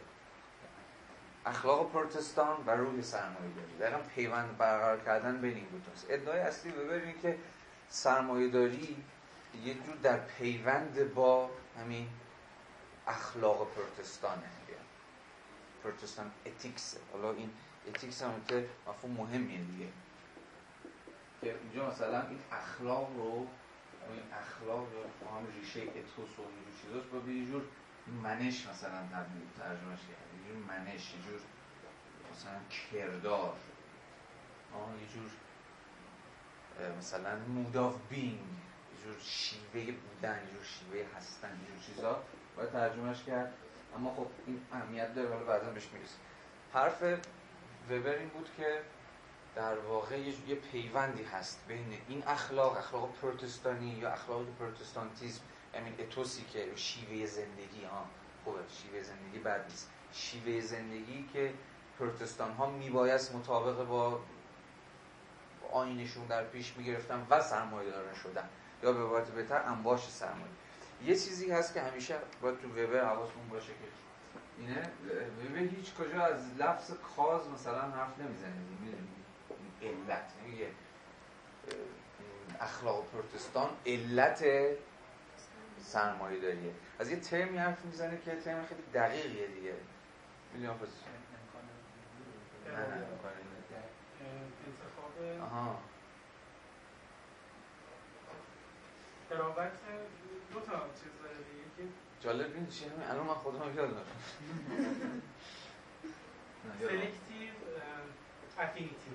اخلاق 1.46 1.92
پروتستان 1.92 2.56
و 2.66 2.70
روح 2.70 3.02
سرمایه 3.02 3.50
داری 3.56 3.78
دقیقا 3.80 4.08
پیوند 4.14 4.58
برقرار 4.58 5.00
کردن 5.00 5.40
بین 5.40 5.54
این 5.54 5.66
دو 5.66 5.78
تاست 5.90 6.06
ادعای 6.08 6.40
اصلی 6.40 6.72
ببینید 6.72 7.20
که 7.22 7.38
سرمایه 7.88 8.48
داری 8.48 9.04
یه 9.64 9.74
جور 9.74 9.96
در 10.02 10.18
پیوند 10.18 11.14
با 11.14 11.50
همین 11.80 12.08
اخلاق 13.06 13.68
پروتستانه. 13.74 14.42
Protestant 15.86 16.30
ethics 16.46 16.96
حالا 17.12 17.32
این 17.32 17.50
ethics 17.88 18.22
هم 18.22 18.44
که 18.48 18.68
مفهوم 18.88 19.12
مهمیه 19.12 19.58
دیگه. 19.58 19.86
که 21.46 21.54
اینجا 21.62 21.90
مثلا 21.90 22.28
این 22.28 22.38
اخلاق 22.52 23.16
رو 23.16 23.46
این 24.12 24.22
اخلاق 24.32 24.86
رو 24.92 25.28
هم 25.38 25.46
ریشه 25.60 25.80
اتوس 25.82 26.38
و 26.38 26.42
اینجور 26.42 26.74
چیزاست 26.82 27.06
با 27.26 27.32
یه 27.32 27.46
جور 27.46 27.62
منش 28.22 28.66
مثلا 28.68 29.02
ترجمهش 29.58 29.98
کرد. 29.98 30.26
یه 30.34 30.52
جور 30.52 30.64
منش 30.68 31.14
یه 31.14 31.22
جور 31.22 31.40
مثلا 32.32 32.58
کردار. 32.92 33.56
یه 35.00 35.08
جور 35.14 35.30
مثلا 36.98 37.36
مود 37.48 37.76
آف 37.76 37.96
بینگ 38.08 38.38
یه 38.38 39.04
جور 39.04 39.20
شیوه 39.20 39.92
بودن 39.92 40.38
یه 40.46 40.52
جور 40.52 40.64
شیوه 40.64 41.16
هستن 41.16 41.48
یه 41.48 41.66
جور 41.66 41.86
چیزا. 41.86 42.22
باید 42.56 42.72
ترجمهش 42.72 43.22
کرد. 43.22 43.52
اما 43.96 44.14
خب 44.14 44.26
این 44.46 44.60
اهمیت 44.72 45.14
داره 45.14 45.28
حالا 45.28 45.44
بعدا 45.44 45.70
بهش 45.70 45.88
می‌رسیم. 45.92 46.20
حرف 46.72 47.02
وبر 47.90 48.18
این 48.18 48.28
بود 48.28 48.50
که 48.56 48.80
در 49.56 49.78
واقع 49.78 50.18
یه 50.18 50.54
پیوندی 50.54 51.22
هست 51.22 51.64
بین 51.68 51.98
این 52.08 52.22
اخلاق 52.26 52.76
اخلاق 52.76 53.12
پروتستانی 53.22 53.88
یا 53.88 54.10
اخلاق 54.10 54.44
پروتستانتیزم. 54.58 55.40
یعنی 55.74 55.94
اتوسی 55.98 56.44
که 56.44 56.72
شیوه 56.76 57.26
زندگی. 57.26 57.84
ها 57.84 58.04
خوبه. 58.44 58.58
شیوه 58.82 59.02
زندگی 59.02 59.38
بد 59.38 59.64
نیست. 59.70 59.90
شیوه 60.12 60.60
زندگی 60.60 61.28
که 61.32 61.54
پروتستان 61.98 62.52
ها 62.52 62.70
میبایست 62.70 63.34
مطابق 63.34 63.84
با 63.84 64.20
آینشون 65.72 66.26
در 66.26 66.44
پیش 66.44 66.76
می‌گرفتن 66.76 67.26
و 67.30 67.40
سرمایه 67.40 67.90
دارن 67.90 68.14
شدن. 68.14 68.48
یا 68.82 68.92
به 68.92 69.04
عبارت 69.04 69.30
بهتر 69.30 69.62
انباش 69.62 70.08
سرمایه. 70.08 70.52
یه 71.04 71.14
چیزی 71.14 71.50
هست 71.50 71.74
که 71.74 71.80
همیشه 71.80 72.16
باید 72.42 72.60
تو 72.60 72.68
وبر 72.68 73.04
حواسمون 73.04 73.48
باشه 73.50 73.66
که 73.66 73.88
اینه 74.58 74.90
وبر 75.44 75.58
هیچ 75.58 75.94
کجا 75.94 76.22
از 76.22 76.40
لفظ 76.58 76.92
کاز 77.16 77.48
مثلا 77.48 77.80
حرف 77.80 78.18
نمی‌زنه 78.18 78.54
می‌دونی؟ 78.80 79.15
علت 79.88 80.32
میگه 80.46 80.70
اخلاق 82.60 83.06
پروتستان 83.10 83.70
علت 83.86 84.44
سرمایه 85.82 86.40
داریه 86.40 86.72
از 86.98 87.10
یه 87.10 87.20
ترمی 87.20 87.58
حرف 87.58 87.84
می‌زنه 87.84 88.18
که 88.24 88.36
ترم 88.36 88.66
خیلی 88.66 88.82
دقیقیه 88.94 89.46
دیگه. 89.46 89.74
می‌دونی 90.52 90.72
آفز 90.72 90.88
نه 92.66 92.72
نه 92.72 93.06
آها. 95.42 95.78
دو 100.52 100.60
تا 100.60 100.72
چیز 100.72 101.12
داره 101.22 101.34
دیگه 101.76 101.88
جالب 102.20 102.54
این 102.54 102.66
چیه 102.66 102.88
همین؟ 102.90 103.02
الان 103.02 103.26
من 103.26 103.34
خودم 103.34 103.76
یاد 103.76 103.90
دارم. 103.90 104.06
selective 106.80 107.52
affinity 108.58 109.10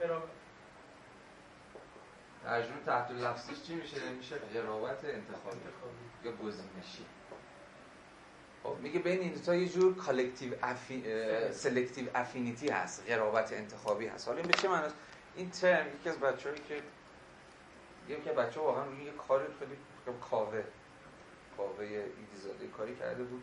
قرابت 0.00 0.28
ترجمه 2.44 2.80
تحت 2.86 3.10
لفظیش 3.10 3.62
چی 3.62 3.74
میشه؟ 3.74 4.10
میشه 4.10 4.36
قرابت 4.36 5.04
انتخابی 5.04 5.58
یا 6.24 6.32
گزینشی. 6.32 7.06
خب 8.62 8.76
میگه 8.82 8.98
بین 8.98 9.20
این 9.20 9.42
تا 9.42 9.54
یه 9.54 9.68
جور 9.68 9.96
collective 9.96 10.54
affi... 10.62 11.02
selective. 11.52 12.08
affinity 12.14 12.68
هست 12.68 13.06
قرابت 13.06 13.52
انتخابی 13.52 14.06
هست. 14.06 14.28
حالا 14.28 14.40
این 14.40 14.46
به 14.46 14.52
چه 14.52 14.68
معنی 14.68 14.92
این 15.36 15.50
ترم 15.50 15.86
یکی 15.88 16.08
از 16.08 16.18
بچه‌هایی 16.20 16.62
که 16.68 16.82
یکی 18.08 18.22
که 18.22 18.32
بچه 18.32 18.60
واقعا 18.60 18.84
روی 18.84 19.04
یه 19.04 19.12
کار 19.12 19.46
خیلی 19.58 19.76
کاوه 20.30 20.64
کاوه 21.56 21.84
ایدیزاده 22.18 22.66
کاری 22.66 22.96
کرده 22.96 23.24
بود. 23.24 23.42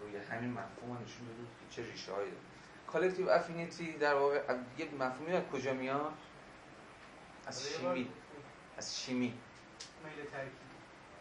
روی 0.00 0.16
همین 0.16 0.50
مفهوم 0.50 0.92
نشون 0.92 1.26
داده 1.26 1.38
بود 1.38 1.48
که 1.60 1.76
چه 1.76 1.90
ریشه 1.90 2.12
هایی 2.12 2.30
داره. 2.30 2.55
collective 2.86 3.28
affinity 3.28 3.92
در 3.92 4.14
واقع 4.14 4.40
یه 4.78 4.86
مفهومی 5.00 5.32
از 5.32 5.42
کجا 5.52 5.72
میاد؟ 5.72 6.12
از 7.46 7.68
شیمی. 7.68 8.08
از 8.78 9.00
شیمی. 9.00 9.34
میل 10.04 10.24
ترکیبی. 10.30 10.56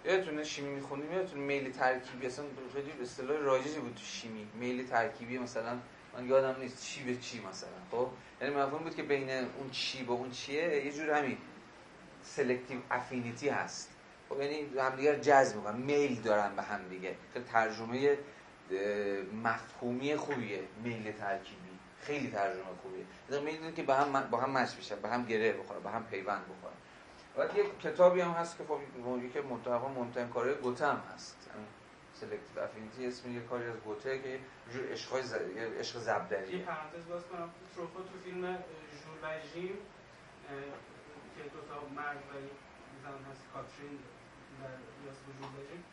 یادتونه 0.05 0.43
شیمی 0.43 0.75
میخوندیم؟ 0.75 1.11
یادتونه 1.11 1.41
میل 1.41 1.71
ترکیبی؟ 1.71 2.27
اصلا 2.27 2.45
خیلی 2.73 2.91
اصطلاح 3.01 3.37
رایجی 3.37 3.79
بود 3.79 3.95
تو 3.95 4.03
شیمی. 4.03 4.47
میل 4.53 4.87
ترکیبی 4.87 5.37
مثلا 5.37 5.79
من 6.13 6.27
یادم 6.27 6.59
نیست 6.59 6.83
چی 6.83 7.03
به 7.03 7.15
چی 7.15 7.41
مثلا 7.41 7.69
خب؟ 7.91 8.09
یعنی 8.41 8.55
مفهوم 8.55 8.83
بود 8.83 8.95
که 8.95 9.03
بین 9.03 9.29
اون 9.29 9.69
چی 9.71 10.03
با 10.03 10.13
اون 10.13 10.31
چیه 10.31 10.85
یه 10.85 10.91
جور 10.91 11.09
همین 11.09 11.37
selective 12.23 12.79
affinity 12.91 13.49
هست. 13.49 13.89
خب 14.29 14.41
یعنی 14.41 14.79
همدیگر 14.79 15.15
جذب 15.19 15.55
می‌کنن. 15.55 15.77
میل 15.77 16.21
دارن 16.21 16.55
به 16.55 16.61
هم 16.61 16.87
دیگه. 16.89 17.15
خیلی 17.33 17.45
ترجمه 17.45 18.17
مفهومی 19.43 20.15
خوبیه 20.15 20.59
میل 20.83 21.11
ترکیبی 21.11 21.79
خیلی 22.01 22.31
ترجمه 22.31 22.63
خوبیه. 22.81 23.05
می‌دونید 23.41 23.75
که 23.75 23.83
با 23.83 23.93
هم 23.95 24.29
با 24.29 24.37
هم 24.37 24.49
mesh 24.49 24.75
میشن 24.75 24.95
با 24.95 25.09
هم 25.09 25.25
گره 25.25 25.53
بخورن 25.53 25.79
با 25.79 25.89
هم 25.89 26.03
پیوند 26.03 26.41
بخورن. 26.41 26.75
بعد 27.35 27.57
یک 27.57 27.79
کتابی 27.79 28.21
هم 28.21 28.31
هست 28.31 28.57
که 28.57 28.63
خب 28.63 28.79
که 29.33 29.41
منتها 29.41 29.87
منتهی 29.87 30.27
کار 30.27 30.53
گوته 30.53 30.87
هم 30.87 31.01
هست. 31.13 31.49
selective 32.13 32.63
affinity 32.63 33.07
اسم 33.07 33.31
یه 33.31 33.41
کاری 33.41 33.65
از 33.65 33.77
گوته 33.77 34.19
که 34.19 34.39
جور 34.73 34.91
عشقای 34.91 35.23
ز... 35.23 35.33
عشق 35.79 35.99
ضربدریه. 35.99 36.55
یه 36.55 36.65
پرانتز 36.65 37.07
باز 37.09 37.23
کنم. 37.23 37.49
تو 37.75 38.19
فیلم 38.23 38.41
ژول 38.41 39.19
و 39.23 39.27
که 41.35 41.43
دو 41.43 41.59
تا 41.69 41.87
مرد 41.95 42.17
و 42.17 42.33
زن 43.03 43.31
هست 43.31 43.43
کاترین 43.53 43.99
در 44.61 44.69
یاس 45.05 45.17
ژول 45.25 45.47
و 45.47 45.67
ژیم. 45.69 45.83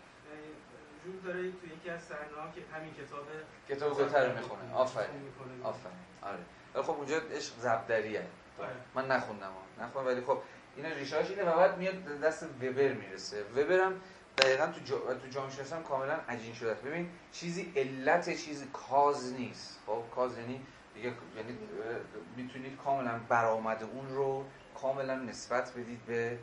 ژول 1.04 1.20
داره 1.24 1.50
تو 1.50 1.66
یکی 1.66 1.90
از 1.90 2.02
صحنه‌ها 2.02 2.50
که 2.54 2.60
همین 2.74 2.94
کتاب 2.94 3.26
کتاب 3.68 3.98
گوته 3.98 4.26
رو 4.26 4.38
می‌خونه. 4.38 4.74
آفرین. 4.74 5.06
آفرین. 5.62 5.96
آره. 6.22 6.38
ولی 6.74 6.82
خب 6.82 6.90
اونجا 6.90 7.16
عشق 7.16 7.58
ضربدریه. 7.59 8.26
من 8.94 9.06
نخوندم 9.06 9.50
نخوندم 9.80 10.10
ولی 10.10 10.20
خب 10.20 10.38
اینا 10.76 10.88
ریشه‌اش 10.88 11.30
اینه 11.30 11.42
و 11.42 11.56
بعد 11.56 11.78
میاد 11.78 12.04
دست 12.04 12.42
وبر 12.42 12.92
می‌رسه. 12.92 13.42
وبر 13.42 13.80
هم 13.80 14.00
دقیقا 14.38 14.66
تو 14.66 14.80
جا... 14.84 15.14
تو 15.14 15.28
جامعه 15.28 15.50
شناسی 15.50 15.74
هم 15.74 15.82
کاملا 15.82 16.14
عجین 16.28 16.54
شده. 16.54 16.74
ببین 16.74 17.10
چیزی 17.32 17.72
علت 17.76 18.36
چیزی 18.36 18.66
کاز 18.72 19.32
نیست. 19.32 19.78
خب 19.86 20.02
کاز 20.14 20.38
یعنی 20.38 20.66
دیگه 20.94 21.12
یعنی 21.36 21.58
می‌تونید 22.36 22.76
کاملا 22.84 23.20
برآمد 23.28 23.82
اون 23.82 24.08
رو 24.08 24.44
کاملا 24.80 25.14
نسبت 25.14 25.72
بدید 25.72 26.06
به 26.06 26.38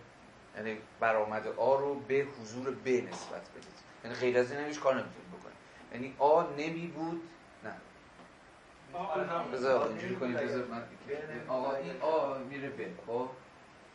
یعنی 0.56 0.78
برآمد 1.00 1.48
آ 1.48 1.76
رو 1.76 2.00
به 2.00 2.28
حضور 2.42 2.72
ب 2.72 2.88
نسبت 2.88 3.50
بدید. 3.50 3.89
یعنی 4.04 4.16
غیر 4.16 4.40
از 4.40 4.52
این 4.52 4.66
هیچ 4.66 4.80
کار 4.80 4.94
نمی‌تونید 4.94 5.30
بکنید 5.40 5.56
یعنی 5.94 6.16
آ 6.20 6.44
نمی 6.58 6.88
بود 6.88 7.22
نه. 7.64 7.74
بذار 9.54 9.88
اینجوری 9.88 10.16
کنید 10.16 10.38
بذار 10.38 10.66
من 10.66 10.84
آقا 11.48 11.76
این 11.76 12.02
آ 12.02 12.38
میره 12.38 12.70
به 12.70 12.88
خب؟ 13.08 13.30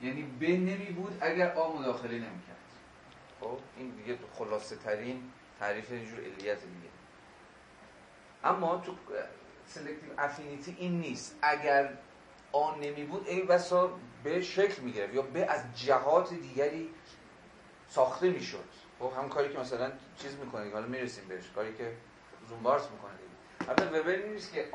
یعنی 0.01 0.23
ب 0.23 0.43
نمی 0.43 0.87
بود 0.87 1.19
اگر 1.21 1.53
آ 1.53 1.73
مداخله 1.73 2.13
نمی‌کرد. 2.13 2.57
خب؟ 3.41 3.59
این 3.77 3.91
دیگه 3.91 4.19
خلاصه 4.35 4.77
ترین 4.77 5.31
تعریف 5.61 5.93
اینجور 5.93 6.19
علیت 6.19 6.61
دیگه. 6.61 6.89
اما 8.45 8.83
تو 8.87 8.95
سلکتیو 9.67 10.11
افینیتی 10.19 10.77
این 10.79 11.01
نیست. 11.01 11.39
اگر 11.43 11.93
آن 12.53 12.81
نمی 12.81 13.05
بود 13.05 13.29
ای 13.29 13.43
بسا 13.43 13.91
به 14.25 14.43
شکل 14.43 14.83
می‌گرفت 14.83 15.15
یا 15.15 15.23
به 15.23 15.47
از 15.47 15.65
جهات 15.75 16.35
دیگری 16.35 16.91
ساخته 17.89 18.31
می‌شد. 18.31 18.65
خب 18.99 19.12
هم 19.19 19.29
کاری 19.29 19.53
که 19.53 19.59
مثلا 19.59 19.93
چیز 20.16 20.37
می‌کنه 20.45 20.71
حالا 20.71 20.87
می‌رسیم 20.87 21.25
بهش 21.29 21.51
کاری 21.55 21.75
که 21.75 21.93
زومبارس 22.49 22.91
می‌کنه 22.91 23.12
دیگه 23.12 23.71
البته 23.71 24.01
وبر 24.01 24.29
نیست 24.29 24.53
که 24.53 24.69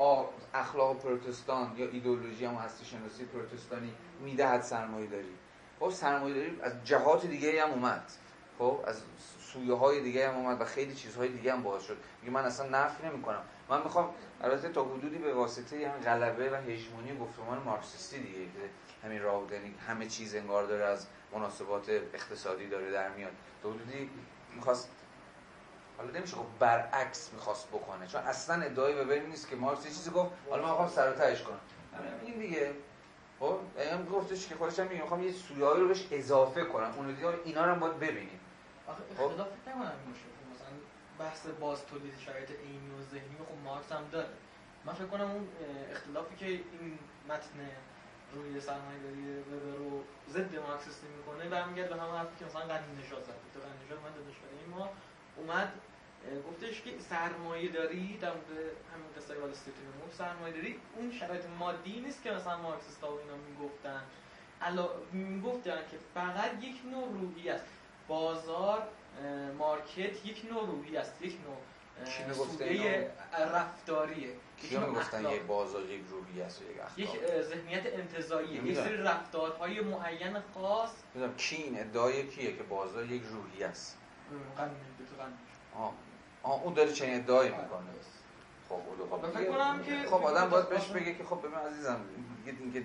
اخلاق 0.54 0.98
پروتستان 0.98 1.74
یا 1.76 1.86
ایدئولوژی 1.86 2.44
هم 2.44 2.54
هستی 2.54 2.84
شناسی 2.84 3.24
پروتستانی 3.24 3.94
می‌دهد 4.20 4.62
سرمایه 4.62 5.06
داری. 5.06 5.34
خب 5.80 5.90
سرمایه 5.90 6.34
داری 6.34 6.60
از 6.62 6.72
جهات 6.84 7.26
دیگه 7.26 7.62
هم 7.64 7.70
اومد. 7.70 8.02
خب 8.58 8.80
از 8.86 9.02
سویه 9.52 9.74
های 9.74 10.00
دیگه 10.00 10.28
هم 10.28 10.36
اومد 10.36 10.60
و 10.60 10.64
خیلی 10.64 10.94
چیزهای 10.94 11.28
دیگه 11.28 11.52
هم 11.52 11.62
باعث 11.62 11.82
شد. 11.82 11.96
میگه 12.22 12.34
من 12.34 12.44
اصلا 12.44 12.68
نفی 12.68 13.06
نمی 13.06 13.22
کنم 13.22 13.42
من 13.68 13.82
می‌خوام 13.82 14.14
البته 14.42 14.68
تا 14.68 14.84
حدودی 14.84 15.18
به 15.18 15.34
واسطه 15.34 15.88
هم 15.88 16.00
غلبه 16.00 16.50
و 16.50 16.54
هژمونی 16.54 17.18
گفتمان 17.18 17.58
مارکسیستی 17.58 18.18
دیگه 18.18 18.38
همین 19.04 19.22
راه 19.22 19.52
یعنی 19.52 19.74
همه 19.88 20.06
چیز 20.06 20.34
انگار 20.34 20.64
داره 20.64 20.84
از 20.84 21.06
مناسبات 21.32 21.88
اقتصادی 21.88 22.68
داره 22.68 22.90
در 22.90 23.08
میاد. 23.08 23.32
تا 23.62 23.70
حدودی 23.70 24.10
می‌خواست 24.54 24.90
حالا 25.98 26.10
نمیشه 26.10 26.36
گفت 26.36 26.58
برعکس 26.58 27.32
می‌خواست 27.32 27.68
بکنه 27.68 28.06
چون 28.06 28.20
اصلا 28.20 28.62
ادعای 28.62 29.04
به 29.04 29.20
نیست 29.20 29.48
که 29.48 29.56
مارکس 29.56 29.84
چیزی 29.84 30.10
گفت 30.10 30.32
حالا 30.50 30.62
من 30.62 30.68
می‌خوام 30.70 30.88
سر 30.88 31.12
کنم. 31.42 31.60
این 32.24 32.38
دیگه. 32.38 32.74
خب 33.40 33.58
هم 33.92 34.04
گفتش 34.04 34.48
که 34.48 34.54
خودش 34.54 34.78
هم 34.78 34.86
میگه 34.86 35.02
می‌خوام 35.02 35.22
یه 35.22 35.32
سویایی 35.32 35.80
رو 35.80 35.88
بهش 35.88 36.08
اضافه 36.10 36.64
کنم. 36.64 36.94
اون 36.96 37.14
دیگه 37.14 37.28
اینا 37.44 37.64
رو 37.64 37.72
هم 37.72 37.80
باید 37.80 37.98
ببینیم. 37.98 38.40
آخه 38.86 39.02
اختلاف 39.10 39.48
نکنم 39.66 39.92
میشه 40.08 40.24
مثلا 40.54 40.68
بحث 41.18 41.46
باز 41.60 41.86
تولید 41.86 42.18
شرایط 42.18 42.50
عینی 42.50 42.90
و 43.00 43.02
ذهنی 43.10 43.36
خب 43.38 43.64
مارکس 43.64 43.92
هم 43.92 44.04
داره. 44.12 44.28
من 44.84 44.92
فکر 44.92 45.06
کنم 45.06 45.30
اون 45.30 45.48
اختلافی 45.90 46.36
که 46.36 46.46
این 46.46 46.98
متن 47.28 47.70
روی 48.34 48.60
سرمایه 48.60 48.98
داری 48.98 49.22
وبر 49.40 49.76
رو 49.78 50.02
ضد 50.28 50.56
مارکسیستی 50.66 51.06
می‌کنه 51.16 51.48
برمیگرده 51.48 51.94
به 51.94 52.00
همون 52.02 52.16
حرفی 52.16 52.38
که 52.38 52.44
مثلا 52.44 52.60
غنی 52.60 52.96
نژاد 53.02 53.22
زد. 53.24 53.34
تو 53.54 53.60
غنی 53.60 53.84
نژاد 53.86 53.98
دانشگاه 54.02 54.78
ما 54.78 54.88
اومد 55.36 55.72
گفتش 56.48 56.82
که 56.82 56.90
سرمایه 56.98 57.68
داری 57.72 58.18
در 58.20 58.28
مورد 58.28 58.48
همین 58.94 59.06
قصه 59.16 59.40
وال 59.40 59.50
استریت 59.50 59.76
سرمایه 60.18 60.54
داری؟ 60.54 60.80
اون 60.96 61.12
شرایط 61.12 61.44
مادی 61.58 62.00
نیست 62.00 62.22
که 62.22 62.30
مثلا 62.30 62.58
مارکسیستا 62.58 63.12
و 63.12 63.18
اینا 63.18 63.36
می‌گفتن. 63.36 64.02
علا 64.62 64.88
می‌گفتن 65.12 65.76
که 65.90 65.96
فقط 66.14 66.64
یک 66.64 66.76
نوع 66.92 67.08
روحی 67.08 67.50
است. 67.50 67.64
بازار 68.08 68.88
مارکت 69.58 70.26
یک 70.26 70.46
نوع 70.50 70.66
روحی 70.66 70.96
است. 70.96 71.22
یک 71.22 71.36
نوع 71.46 71.56
سوده؟ 72.34 73.10
رفتاریه. 73.38 74.34
کیا 74.60 74.86
می‌گفتن. 74.86 75.24
یک 75.30 75.42
بازار 75.42 75.82
یک 75.84 76.02
روحی 76.10 76.42
است 76.42 76.60
و 76.60 76.64
یک 76.64 76.70
یک 76.96 77.08
اخلاق 77.08 77.30
اه، 77.30 77.42
ذهنیت 77.42 77.86
انتزاعیه 77.86 78.64
یک. 78.64 78.76
سری 78.76 78.96
رفتارهای 78.96 79.80
معین 79.80 80.40
خاص 80.54 80.90
می‌دونم 81.14 81.34
کی 81.36 81.56
این 81.56 81.80
ادعای 81.80 82.26
کیه 82.28 82.56
که 82.56 82.62
بازار 82.62 83.04
یک 83.06 83.22
روحی 83.22 83.64
است. 83.64 83.96
آه 85.76 85.92
آه 86.42 86.62
اون 86.62 86.74
داره 86.74 86.92
چنین 86.92 87.14
ادعایی 87.14 87.50
می‌کنه 87.50 87.90
خب 88.68 88.80
خب، 89.10 89.22
که- 89.82 90.08
خب 90.08 90.22
آدم 90.24 90.50
باید 90.50 90.68
بهش 90.68 90.86
بگه 90.88 91.14
که 91.14 91.24
خب 91.24 91.38
ببین 91.38 91.54
عزیزم 91.54 92.00
دیگه 92.44 92.58
اینکه 92.60 92.84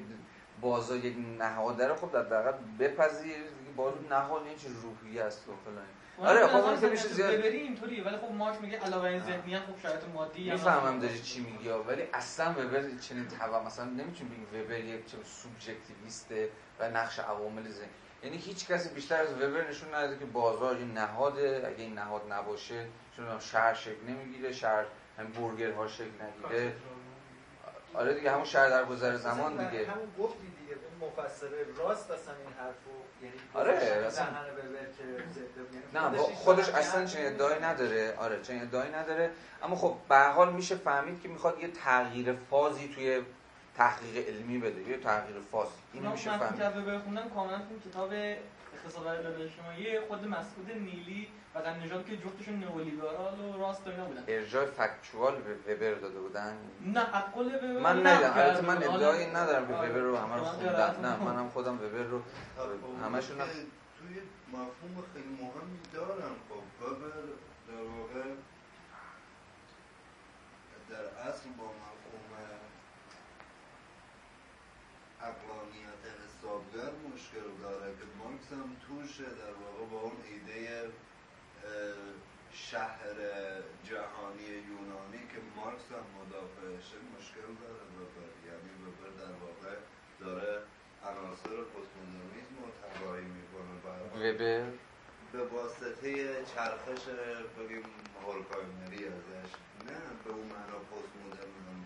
بازار 0.61 0.97
یک 0.97 1.15
نهاد 1.39 1.77
داره 1.77 1.95
خب 1.95 2.11
در 2.11 2.21
دقیقا 2.23 2.57
بپذیر 2.79 3.35
دیگه 3.37 3.71
بازار 3.75 3.99
نهاد 4.09 4.43
این 4.47 4.57
چه 4.57 4.67
روحی 4.83 5.19
است 5.19 5.49
و 5.49 5.51
فلان 5.65 5.85
آره، 6.19 6.39
به 6.39 6.47
خب 6.47 6.55
اون 6.55 6.81
که 6.81 6.87
میشه 6.87 7.07
زیاد- 7.07 7.33
ببری 7.33 7.57
اینطوریه 7.57 8.03
ولی 8.03 8.17
خب 8.17 8.31
مارکس 8.31 8.61
میگه 8.61 8.77
علاوه 8.79 9.05
این 9.05 9.19
ذهنیت 9.23 9.59
خب 9.59 9.79
شرایط 9.83 10.03
مادی 10.13 10.49
هم 10.49 10.55
می‌فهمم. 10.55 10.99
داری 10.99 11.19
چی 11.21 11.39
میگی 11.39 11.69
ولی 11.69 12.03
اصلا 12.13 12.51
وبر 12.51 12.81
چنین 13.01 13.27
توا 13.27 13.63
مثلا 13.63 13.85
نمی‌تونی 13.85 14.29
بگی 14.29 14.61
وبر 14.61 14.79
یک 14.79 15.05
چه 15.05 15.17
سوبژکتیویسته 15.23 16.49
و 16.79 16.89
نقش 16.89 17.19
عوامل 17.19 17.69
ذهن 17.69 17.89
یعنی 18.23 18.37
هیچ 18.37 18.67
کسی 18.67 18.89
بیشتر 18.89 19.21
از 19.21 19.33
وبر 19.33 19.69
نشون 19.69 19.89
نداده 19.95 20.17
که 20.19 20.25
بازار 20.25 20.79
یه 20.79 20.85
نهاده 20.85 21.63
اگه 21.67 21.83
این 21.83 21.93
نهاد 21.93 22.21
نباشه 22.33 22.85
چون 23.15 23.39
شهر 23.39 23.73
شکل 23.73 24.05
نمی‌گیره 24.07 24.51
شهر 24.51 24.85
هم 25.19 25.27
برگرها 25.27 25.87
شکل 25.87 26.05
نگیره. 26.05 26.73
آره 27.93 28.13
دیگه 28.13 28.31
همون 28.31 28.45
شهر 28.45 28.69
در 28.69 28.85
گذر 28.85 29.15
زمان 29.15 29.51
دیگه. 29.69 29.87
همون 29.87 30.07
گفتی 30.19 30.47
دیگه. 30.65 30.75
اون 31.01 31.09
مفسره 31.09 31.65
راست 31.77 32.11
اصلا 32.11 32.33
این 32.33 32.53
حرفو 32.59 32.89
یعنی 33.23 33.35
آره، 33.53 33.73
اصلا. 34.07 34.25
نه 35.93 36.01
یعنی 36.03 36.17
با- 36.17 36.27
هیچ 36.27 36.37
خودش 36.37 36.69
اصلا 36.69 37.05
چنین. 37.05 37.27
ادعایی 37.27 37.61
نداره. 37.63 38.13
آره 38.17 38.41
چنین 38.41 38.61
ادعایی 38.61 38.91
نداره. 38.91 39.31
اما 39.63 39.75
خب 39.75 39.95
به 40.09 40.15
هر 40.15 40.31
حال 40.31 40.53
میشه 40.53 40.75
فهمید 40.75 41.21
که 41.21 41.27
می‌خواد 41.29 41.59
یه 41.59 41.67
تغییر 41.67 42.33
فازی 42.49 42.87
توی 42.95 43.21
تحقیق 43.77 44.27
علمی 44.27 44.57
بده. 44.57 44.81
یه 44.81 44.97
تغییر 44.97 45.37
فاز. 45.51 45.67
اینو 45.93 46.11
میشه 46.11 46.37
فهمید. 46.37 46.59
که 46.59 46.67
وبر 46.67 46.99
خوندم 46.99 47.29
کاملا 47.29 47.57
تو 47.57 47.89
کتاب 47.89 48.09
اقتصاد 48.13 49.23
داده 49.23 49.43
اجتماعی 49.43 49.99
خود 49.99 50.27
مسعود 50.27 50.71
نیلی 50.71 51.27
در 51.61 51.77
نژاد 51.79 52.05
که 52.05 52.17
جفتشون 52.17 52.59
نئولیبرال 52.59 53.39
و 53.39 53.57
راست 53.61 53.87
و 53.87 53.89
اینا 53.89 54.05
بودن. 54.05 54.23
ارجاع 54.27 54.65
فکتوال 54.65 55.35
به 55.41 55.53
وبر 55.75 55.93
داده 55.93 56.19
بودن؟ 56.19 56.57
نه 56.81 57.15
اقل 57.15 57.45
وبر 57.55 57.79
من 57.79 58.07
ندیدم. 58.07 58.33
البته 58.35 58.61
من. 58.61 58.77
ادعایی 58.77 59.23
حالا- 59.25 59.43
ندارم 59.43 59.67
که 59.67 59.73
آره. 59.73 59.89
وبر 59.89 59.99
رو 59.99 60.17
همه 60.17 60.35
رو 60.35 60.41
من 60.43 60.49
خوندم. 60.51 60.99
نه. 61.01 61.15
منم 61.23 61.49
خودم 61.49 61.73
وبر 61.75 62.03
رو 62.03 62.21
همشون 63.03 63.41
هم- 63.41 63.47
توی 63.99 64.21
مفهوم 64.47 65.03
خیلی 65.13 65.29
مهمی 65.41 65.79
دارن 65.93 66.33
خب 66.49 66.83
وبر 66.83 67.07
در 67.67 67.81
واقع 67.97 68.29
در 70.89 71.29
اصل 71.29 71.49
با 71.57 71.63
مفهوم 71.65 72.31
اقلانیت 75.21 76.03
حسابگر 76.25 76.91
مشکل 77.13 77.47
داره 77.63 77.91
که 77.97 78.05
مارکس 78.19 78.51
هم 78.51 78.69
توشه. 78.87 79.23
در 79.23 79.53
واقع 79.63 79.85
با 79.91 79.99
اون 80.01 80.17
ایده 80.31 80.89
شهر 82.51 83.15
جهانی 83.89 84.49
یونانی 84.71 85.21
که 85.31 85.39
مارکس 85.55 85.87
هم 85.95 86.05
مدافعشه 86.19 86.97
مشکل 87.15 87.47
داره 87.61 87.85
وبر 87.97 88.31
یعنی 88.49 88.71
وبر 88.85 89.09
در 89.21 89.33
واقع 89.43 89.75
داره 90.19 90.53
عناصر 91.09 91.57
پستمدرنیسم 91.73 92.55
رو 92.61 92.69
طراحی 92.81 93.27
می‌کنه 93.37 93.73
وبر 93.85 94.65
به 95.33 95.43
واسطه 95.43 96.11
چرخش 96.55 97.03
بگیم 97.57 97.83
هولکایمری 98.23 99.07
ازش 99.07 99.51
نه 99.87 99.97
به 100.23 100.31
اون 100.31 100.47
معنا 100.47 100.79
پست 100.89 101.11
مدرن 101.25 101.85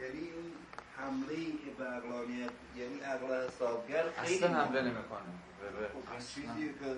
یعنی 0.00 0.18
این 0.18 0.52
حمله 0.96 1.34
ای 1.34 1.52
که 1.52 1.70
به 1.78 1.84
عقلانیت 1.84 2.50
یعنی 2.76 3.00
عقل 3.00 3.46
حسابگر 3.46 4.04
خیلی 4.10 4.44
اصلا 4.44 4.64
حمله. 4.64 4.82
نمی‌کنه 4.82 5.32
خب. 5.92 6.18
چیزی 6.34 6.68
که 6.68 6.96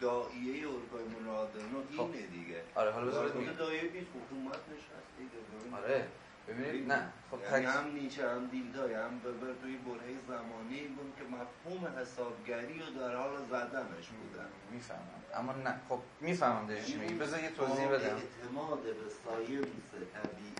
دائیه 0.00 0.66
هولکایمر 0.68 1.28
آدرنو 1.30 1.82
خب. 1.96 2.00
اینه 2.12 2.26
دیگه. 2.26 2.62
آره 2.74 2.90
حالا 2.90 3.06
بذارید 3.06 3.34
میگم 3.34 3.52
دایره 3.52 3.90
نیست 3.92 4.06
حکومت 4.16 4.60
نشست 4.72 5.10
دیگه. 5.18 5.76
آره 5.76 6.08
ببینید 6.48 6.92
نه 6.92 7.12
خب 7.30 7.38
یعنی 7.52 7.66
تک- 7.66 7.68
هم 7.68 7.90
نیچه 7.94 8.30
هم 8.30 8.46
دیلدای 8.46 8.94
هم 8.94 9.18
ببر 9.18 9.52
توی 9.62 9.76
برهه 9.76 10.14
زمانی 10.28 10.80
بود 10.80 11.12
که 11.18 11.24
مفهوم 11.24 11.98
حسابگری 11.98 12.78
رو 12.78 13.00
در 13.00 13.16
حال 13.16 13.36
زدنش 13.50 14.06
بودن. 14.08 14.48
می‌فهمم. 14.72 15.00
اما 15.34 15.52
نه 15.52 15.80
خب 15.88 15.98
می‌فهمم 16.20 16.66
داری 16.66 16.84
چی 16.84 16.96
میگی. 16.96 17.14
بذار 17.14 17.40
یه 17.42 17.50
توضیح 17.50 17.88
بدم. 17.88 18.16
اعتماد 18.16 18.82
به 18.82 18.94
ساینس 19.24 19.88
طبیعی 20.14 20.54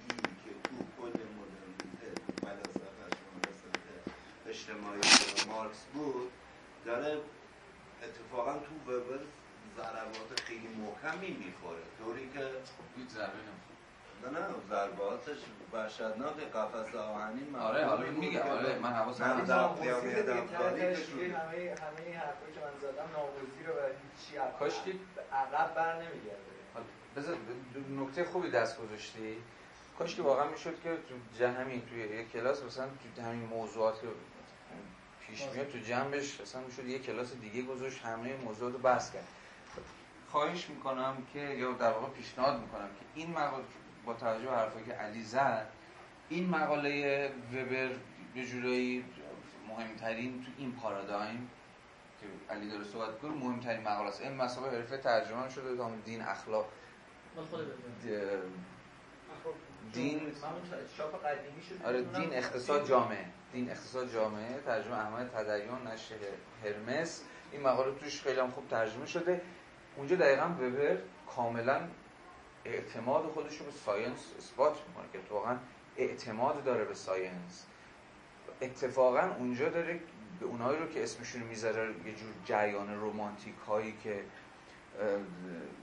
که 0.45 0.51
تو 0.65 1.03
کل 1.03 1.09
مدرنیته 1.39 2.23
فلسفه 2.43 2.89
اجتماعی 4.47 5.01
مارکس 5.49 5.85
بود 5.95 6.31
داره 6.85 7.17
اتفاقا 8.03 8.53
تو 8.53 8.93
وبر 8.93 9.21
ضربات 9.77 10.41
خیلی 10.45 10.69
محکمی 10.69 11.31
می‌خوره 11.45 11.83
طوری 12.05 12.31
که 12.35 12.41
هیچ 12.97 13.09
ضربه 13.09 13.33
نمی‌خوره. 13.49 13.69
نه 14.25 14.39
نه 14.39 14.55
ضرباتش 14.71 15.39
وحشتناک 15.73 16.37
قفس 16.55 16.95
آهنین 16.95 17.57
آره 17.57 17.85
حالا 17.87 18.03
این 18.05 18.13
میگه 18.15 18.43
آره 18.43 18.79
من 18.79 18.93
حواسم 18.93 19.41
دیگه 19.41 20.95
شد. 20.95 21.13
همه 21.13 21.31
همه 21.31 22.19
حرفایی 22.19 22.53
که 22.55 22.61
من 22.61 22.79
زدم 22.81 23.09
نامگزیره 23.17 23.71
و 23.71 23.81
هیچی 24.03 24.37
عقب- 24.37 24.59
کاش 24.59 24.83
که- 24.85 24.93
به 25.15 25.23
عقب 25.37 25.75
بر 25.75 25.95
نمیگرده 25.95 26.49
بذار 27.17 27.37
نکته 28.01 28.25
خوبی 28.25 28.51
دست 28.51 28.79
گذاشتی 28.81 29.37
کاش 29.99 30.15
که 30.17 30.23
واقعا 30.23 30.49
می‌شد 30.51 30.83
که 30.83 30.91
تو 31.09 31.15
جه- 31.39 31.49
همین 31.51 31.83
توی 31.87 31.99
یک 32.01 32.33
کلاس 32.33 32.63
مثلا 32.63 32.87
تو 33.17 33.23
همین 33.23 33.45
موضوعات 33.49 34.01
که 34.01 34.07
پیش 35.29 35.43
میاد 35.55 35.69
تو 35.69 35.79
جنبش 35.79 36.41
مثلا 36.41 36.61
می‌شد 36.61 36.85
یه 36.85 36.99
کلاس 36.99 37.33
دیگه 37.33 37.63
گذاشت 37.63 38.05
همه 38.05 38.37
موضوعات 38.37 38.73
رو 38.73 38.79
بحث 38.79 39.13
کرد. 39.13 39.25
خواهش 40.31 40.69
می‌کنم 40.69 41.17
که 41.33 41.39
یا 41.39 41.73
در 41.73 41.91
واقع 41.91 42.09
پیشنهاد 42.09 42.61
می‌کنم 42.61 42.89
که 42.89 43.05
این 43.15 43.31
مقاله 43.31 43.65
با 44.05 44.15
توجه 44.15 44.45
به 44.45 44.57
حرفایی 44.57 44.85
که 44.85 44.93
علی 44.93 45.23
زد 45.23 45.67
این 46.29 46.49
مقاله 46.49 47.27
وبر 47.53 47.91
به 48.35 48.47
جورایی 48.47 49.05
مهمترین 49.69 50.45
تو 50.45 50.51
این 50.59 50.73
پارادایم 50.73 51.51
که 52.21 52.55
علی 52.55 52.71
داره 52.71 52.85
صحبت 52.85 53.19
کنه 53.19 53.31
مهمترین 53.31 53.81
مقاله 53.81 54.09
است. 54.09 54.23
این 54.23 54.37
مسابقه 54.37 54.77
حرفه 54.77 54.99
ترجمه 54.99 55.51
شده 55.51 55.77
تا 55.77 55.91
دین 56.05 56.23
اخلاق. 56.23 56.69
دین 59.93 60.21
چاپ 60.97 61.25
قدیمی 61.25 61.85
آره 61.85 62.03
دین 62.03 62.33
اقتصاد 62.33 62.89
جامعه. 62.89 63.25
دین 63.53 63.71
اقتصاد 63.71 64.13
جامعه 64.13 64.61
ترجمه 64.67 64.99
احمد 64.99 65.31
تدیان 65.31 65.87
نشر 65.87 66.15
هرمس. 66.65 67.23
این 67.53 67.63
مقاله 67.63 67.95
توش 67.95 68.23
خیلی 68.23 68.41
هم 68.41 68.51
خوب 68.51 68.69
ترجمه 68.69 69.07
شده. 69.07 69.41
اونجا 69.97 70.17
دقیقا 70.17 70.45
وبر 70.45 70.99
کاملا 71.37 71.81
اعتماد 72.65 73.25
خودش 73.25 73.57
رو 73.57 73.67
به 73.67 73.73
science 73.73 74.33
اثبات 74.39 74.77
می‌کنه 74.89 75.05
که 75.13 75.19
واقعا 75.31 75.57
اعتماد 75.97 76.65
داره 76.65 76.85
به 76.85 76.95
science. 76.95 77.67
اتفاقا 78.63 79.31
اونجا 79.39 79.69
داره 79.69 80.01
به 80.41 80.47
اونایی 80.47 80.79
رو 80.79 80.89
که 80.89 81.03
اسمشون 81.03 81.43
می‌ذاره 81.43 81.89
یه 81.89 82.15
جور 82.15 82.31
جریان 82.45 83.01
رومانتیک 83.01 83.55
هایی 83.69 83.95
که 84.05 84.25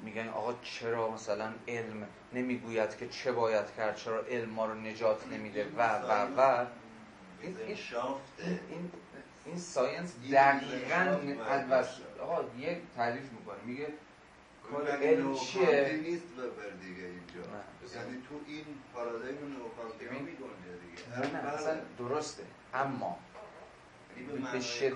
میگن 0.04 0.28
آقا 0.30 0.54
چرا 0.62 1.12
مثلا 1.12 1.54
علم 1.68 2.08
نمی‌گوید 2.34 2.98
که 2.98 3.08
چه 3.08 3.32
باید 3.32 3.66
کرد 3.78 3.96
چرا 3.96 4.22
علم 4.22 4.50
ما 4.50 4.66
رو 4.66 4.74
نجات 4.74 5.28
نمیده؟ 5.28 5.68
و 5.78 6.00
و 6.00 6.28
و. 6.38 6.66
این- 7.46 7.58
این- 7.68 7.78
این 8.40 8.60
این 8.70 8.92
این 9.46 9.58
science 9.58 10.14
این 10.24 10.32
دقیقا 10.34 10.96
از 11.46 11.72
آقا 12.20 12.44
یک 12.60 12.78
تعریف 12.96 13.24
می‌کنه. 13.32 13.56
میگه 13.66 13.88
کار 14.72 14.88
علم 14.88 15.36
چیه؟ 15.36 16.00
نیست 16.04 16.24
وبر 16.38 16.70
دیگه 16.82 17.04
اینجا. 17.06 17.42
یعنی 17.96 18.22
تو 18.30 18.36
این 18.48 18.66
پارادایم 18.94 19.36
نوکانتی 19.36 20.06
ببین. 20.06 20.22
میگنجه 20.22 20.74
دیگه. 21.22 21.32
نه 21.34 21.42
نه 21.42 21.54
اصلا 21.54 21.78
درسته. 22.00 22.44
اما 22.74 23.20
یعنی 24.18 24.42
به 24.52 24.60
شدت- 24.60 24.96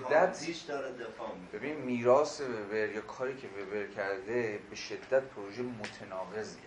ببین 1.52 1.76
میراث 1.76 2.40
وبر 2.40 2.88
یا 2.88 3.00
کاری 3.00 3.36
که 3.36 3.48
وبر 3.48 3.86
کرده 3.86 4.58
به 4.70 4.76
شدت 4.76 5.22
پروژه 5.22 5.62
متناقضیه. 5.62 6.62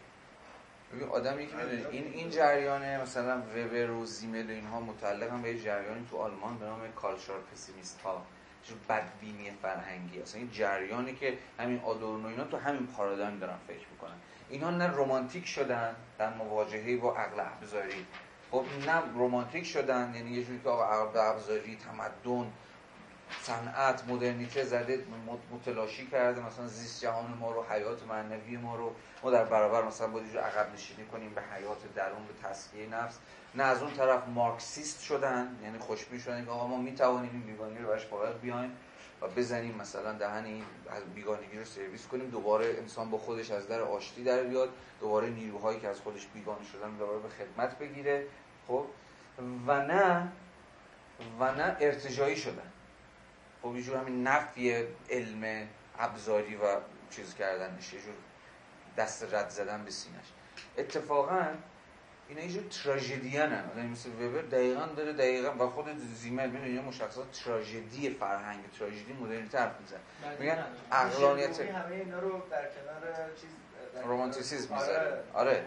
ببین 0.96 1.10
آدمی 1.10 1.48
که 1.48 1.56
می‌دونه 1.56 1.90
این 1.92 2.14
این 2.14 2.30
جریانه 2.30 3.02
مثلا 3.02 3.38
وبر 3.38 3.90
و 3.90 4.06
زیمل 4.06 4.50
و 4.50 4.54
اینها 4.54 4.80
متعلق 4.80 5.32
هم 5.32 5.42
به 5.42 5.60
جریانی 5.60 6.08
تو 6.10 6.18
آلمان 6.18 6.58
به 6.58 6.66
نام 6.66 6.80
کالچار 6.96 7.40
پسیمیست 7.40 8.02
ها 8.02 8.26
چون 8.64 8.78
بدبینی 8.90 9.52
فرهنگی 9.62 10.22
اصلا 10.22 10.40
این 10.40 10.52
جریانی 10.52 11.16
که 11.16 11.38
همین 11.60 11.80
آدورنو 11.80 12.28
اینا 12.28 12.44
تو 12.44 12.58
همین 12.58 12.88
پارادایم 12.88 13.40
دارن 13.40 13.58
فکر 13.68 13.88
می‌کنن. 13.92 14.16
اینا 14.50 14.70
نه 14.70 14.92
رمانتیک 14.96 15.46
شدن 15.46 15.96
در 16.18 16.34
مواجهه 16.34 16.98
با 16.98 17.16
عقل 17.16 17.40
ابزاری. 17.40 18.06
خب 18.52 18.66
نه 18.88 19.02
رمانتیک 19.16 19.66
شدن 19.66 20.14
یعنی 20.16 20.32
یه 20.32 20.44
جوری 20.44 20.60
که 20.64 20.70
آقا 20.70 20.86
عقل 20.86 21.20
ابزاری 21.20 21.78
تمدن 21.78 22.52
صنعت 23.42 24.04
مدرنیته 24.08 24.64
زده 24.64 25.06
متلاشی 25.52 26.08
کرده 26.08 26.42
مثلا 26.42 26.68
زیست 26.68 27.02
جهان 27.02 27.38
ما 27.40 27.52
رو 27.52 27.64
حیات 27.70 28.08
معنوی 28.08 28.58
ما 28.58 28.76
رو. 28.76 28.96
ما 29.24 29.32
در 29.32 29.44
برابر 29.46 29.84
مثلا 29.84 30.08
باید 30.08 30.38
عقب 30.38 30.74
نشینی 30.74 31.06
کنیم 31.06 31.34
به 31.34 31.42
حیات 31.42 31.94
درون 31.96 32.28
به 32.28 32.48
تسکیه 32.50 32.88
نفس. 32.88 33.18
نه 33.56 33.64
از 33.64 33.82
اون 33.82 33.94
طرف 33.94 34.28
مارکسیست 34.28 35.04
شدن 35.04 35.60
یعنی 35.64 35.78
خوشبین 35.78 36.20
شدن 36.20 36.46
که 36.46 36.52
آقا 36.52 36.68
ما 36.68 36.78
می‌توانیم 36.78 37.30
این 37.34 37.42
بیگانی 37.42 37.78
رو 37.78 37.88
برش 37.88 38.06
باید 38.06 38.42
بیایم 38.42 38.78
و 39.22 39.28
بزنیم 39.28 39.76
مثلا 39.76 40.14
دهن 40.14 40.46
این 40.46 40.64
بیگانگی 41.16 41.58
رو 41.58 41.66
سرویس 41.66 42.08
کنیم. 42.08 42.30
دوباره 42.30 42.66
انسان 42.66 43.10
با 43.10 43.18
خودش 43.18 43.52
از 43.52 43.68
در 43.68 43.82
آشتی 43.82 44.24
در 44.24 44.44
بیاد. 44.44 44.70
دوباره 45.00 45.30
نیروهایی 45.30 45.80
که 45.80 45.88
از 45.88 46.00
خودش 46.00 46.28
بیگانه 46.34 46.66
شدن 46.74 46.98
دوباره 46.98 47.20
به 47.20 47.30
خدمت 47.30 47.78
بگیره. 47.78 48.28
خب؟ 48.68 48.86
و 49.68 49.82
نه 49.82 50.28
و 51.40 51.52
نه 51.56 51.78
ارتجایی 51.80 52.36
شدن. 52.36 52.73
خب 53.64 53.76
یه 53.76 53.98
همین 53.98 54.28
نفی 54.28 54.86
علم 55.10 55.68
ابزاری 56.00 56.56
و 56.56 56.78
چیز 57.10 57.36
کردنش 57.36 57.94
یه 57.94 58.02
جور 58.02 58.14
دست 58.98 59.34
رد 59.34 59.50
زدن 59.50 59.84
به 59.86 59.92
سینش 59.92 60.26
اتفاقا 60.78 61.46
اینا 62.28 62.42
یه 62.42 62.52
جور 62.52 62.64
تراژدیان 62.64 63.54
هم 63.54 63.70
آدمی 63.70 63.88
مثل 63.88 64.10
وبر 64.10 64.42
دقیقا 64.42 64.86
داره 64.86 65.14
دقیقا 65.14 65.66
و 65.66 65.70
خود 65.70 65.86
زیمل 65.98 66.50
می‌دونه 66.50 66.66
اینا 66.66 66.82
مشخصات 66.82 67.32
تراژدی 67.32 68.10
فرهنگ 68.10 68.60
تراژدی 68.80 69.14
مدرنیته 69.14 69.60
حرف 69.60 69.80
میزن 69.80 70.00
میگن 70.40 70.64
اقلانیت. 70.92 71.60
همه 71.60 71.96
اینا 71.96 72.20
رو 72.20 72.42
در 72.52 72.62
کنار 72.62 73.30
چیز 73.42 73.50
رومانتیسیسم 74.04 74.74
می‌ذاره. 74.74 75.24
آره. 75.34 75.66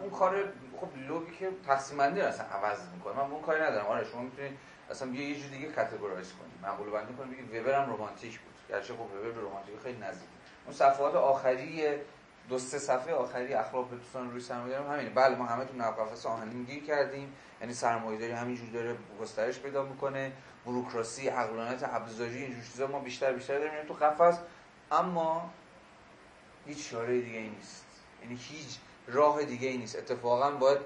اون 0.00 0.10
کار 0.10 0.52
خب 0.80 0.88
لوگی 1.08 1.36
که 1.36 1.50
تقسیم 1.66 1.98
بندی 1.98 2.20
رو 2.20 2.26
اصلا 2.26 2.46
عوض 2.46 2.78
می‌کنه. 2.94 3.14
من 3.14 3.30
اون 3.30 3.42
کاری 3.42 3.62
ندارم. 3.62 3.86
آره 3.86 4.04
شما 4.04 4.22
می‌تونید 4.22 4.58
اصلا 4.90 5.10
بیا 5.10 5.28
یه 5.28 5.40
جور 5.40 5.50
دیگه 5.50 5.68
کاتگورایز 5.68 6.32
کنید 6.32 6.52
معقول 6.62 6.90
بندی 6.90 7.14
کنید 7.14 7.50
بگید 7.50 7.60
وبر 7.60 7.84
هم 7.84 7.94
رمانتیک 7.94 8.40
بود. 8.40 8.54
گرچه 8.68 8.94
خب 8.94 9.00
وبر 9.00 9.30
به 9.30 9.40
رمانتیک 9.40 9.74
خیلی 9.82 9.98
نزدیک. 9.98 10.28
اون 10.64 10.74
صفحات 10.74 11.14
آخری 11.14 11.82
دو 12.48 12.58
سه 12.58 12.78
صفحه 12.78 13.14
آخری 13.14 13.54
اخلاق 13.54 13.90
دوستان 13.90 14.30
روی 14.30 14.40
سرمایه 14.40 14.78
هم 14.78 14.92
همینه. 14.92 15.10
بله 15.10 15.36
ما 15.36 15.46
همه 15.46 15.64
تو 15.64 15.76
نو 15.76 15.90
قفس 15.90 16.26
آهنین 16.26 16.64
گیر 16.64 16.84
کردیم. 16.84 17.32
یعنی 17.60 17.74
سرمایه 17.74 18.18
داری 18.18 18.32
همینجور 18.32 18.68
داره 18.68 18.96
گسترش 19.20 19.58
پیدا 19.58 19.82
می‌کنه. 19.82 20.32
بوروکراسی 20.64 21.28
عقلانیت 21.28 21.82
ابزاری 21.82 22.42
اینجور 22.42 22.62
چیزا 22.62 22.86
ما 22.86 22.98
بیشتر 22.98 23.32
بیشتر 23.32 23.58
داریم. 23.58 23.86
تو 23.88 23.94
قفس. 23.94 24.38
اما 24.92 25.50
هیچ 26.66 26.90
چاره 26.90 27.20
دیگه 27.20 27.38
ای 27.38 27.48
نیست. 27.48 27.84
یعنی 28.22 28.34
هیچ 28.34 28.78
راه 29.06 29.44
دیگه 29.44 29.68
ای 29.68 29.76
نیست. 29.76 29.96
اتفاقا 29.96 30.50
باید 30.50 30.78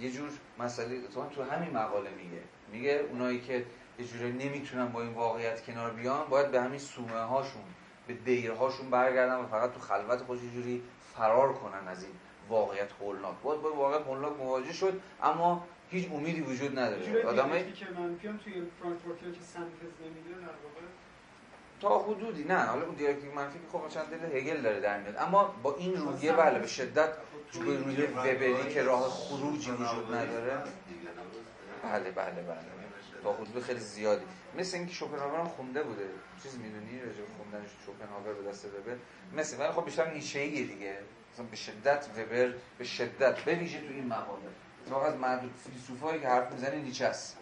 یه 0.00 0.10
جور 0.10 0.30
مسئله 0.58 1.00
تو 1.34 1.42
همین 1.42 1.70
مقاله 1.70 2.10
میگه. 2.10 2.42
میگه 2.72 3.04
اونایی 3.10 3.40
که 3.40 3.64
یه 3.98 4.06
جوری 4.06 4.32
نمی‌تونن 4.32 4.88
با 4.88 5.02
این 5.02 5.12
واقعیت 5.12 5.64
کنار 5.64 5.90
بیان 5.90 6.26
باید 6.28 6.50
به 6.50 6.60
همین 6.60 6.78
سومه 6.78 7.20
هاشون 7.20 7.62
به 8.06 8.14
دیرهاشون 8.14 8.90
برگردن 8.90 9.34
و 9.34 9.46
فقط 9.46 9.72
تو 9.72 9.80
خلوت 9.80 10.22
خودش 10.22 10.40
جوری 10.54 10.82
فرار 11.16 11.52
کنن 11.52 11.88
از 11.88 12.02
این 12.02 12.12
واقعیت 12.48 12.88
هولناک. 13.00 13.34
باید 13.42 13.62
با 13.62 13.72
واقعیت 13.72 14.06
هولناک 14.06 14.32
مواجه 14.36 14.72
شد 14.72 15.00
اما 15.22 15.66
هیچ 15.90 16.10
امیدی 16.12 16.40
وجود 16.40 16.78
نداره. 16.78 17.24
آدمای 17.26 17.72
که 17.72 17.86
من 17.98 18.18
توی 18.18 18.62
فرانکفورت 18.80 19.18
که 19.18 19.40
سنتز 19.40 20.00
نمیده 20.02 20.40
در 20.40 20.56
واقع؟ 20.64 20.80
تا 21.80 21.98
حدودی. 21.98 22.44
نه 22.44 22.58
حالا 22.58 22.86
اون 22.86 22.94
دیالکتیک 22.94 23.34
منفی 23.34 23.58
که 23.58 23.78
خب 23.78 23.88
چند 23.88 24.06
دل 24.06 24.36
هگل 24.36 24.60
داره 24.62 24.80
در 24.80 25.00
میاد. 25.00 25.16
اما 25.18 25.54
با 25.62 25.76
این 25.76 25.96
روحیه 25.96 26.32
بله 26.32 26.58
به 26.58 26.66
شدت 26.66 27.08
به 27.66 27.76
روی 27.76 28.06
وبری 28.06 28.74
که 28.74 28.82
راه 28.82 29.02
خروجی 29.02 29.70
وجود 29.70 30.14
نداره. 30.14 30.62
بله 31.82 32.10
بله 32.10 32.42
بله. 32.42 32.58
تا 33.22 33.32
حدود 33.32 33.62
خیلی 33.62 33.80
زیادی. 33.80 34.24
مثل 34.58 34.76
اینکه 34.76 34.94
شوپنهاور 34.94 35.38
هم 35.38 35.48
خونده 35.48 35.82
بوده. 35.82 36.06
چیز 36.42 36.58
می‌دونی؟ 36.58 37.00
راجع 37.00 37.20
به 37.20 37.26
خوندن 37.36 37.66
شوپنهاور 37.86 38.32
به 38.32 38.50
دست 38.50 38.64
وبر. 38.64 38.96
مثل 39.36 39.60
ولی 39.60 39.72
خب 39.72 39.84
بیشتر 39.84 40.12
نیچه‌ایه 40.12 40.64
دیگه. 40.64 40.98
مثلا 41.32 41.46
به 41.46 41.56
شدت 41.56 42.06
وبر 42.16 42.54
به 42.78 42.84
شدت. 42.84 43.40
به 43.40 43.54
ویژه 43.54 43.80
تو 43.80 43.92
این 43.92 44.06
مقاله. 44.06 44.42
اتفاقا 44.82 45.06
از 45.06 45.16
معدود 45.16 45.54
فیلسوفایی 45.64 46.20
که 46.20 46.28
حرف 46.28 46.52
می‌زنه 46.52 46.76
نیچه 46.76 47.06
است. 47.06 47.36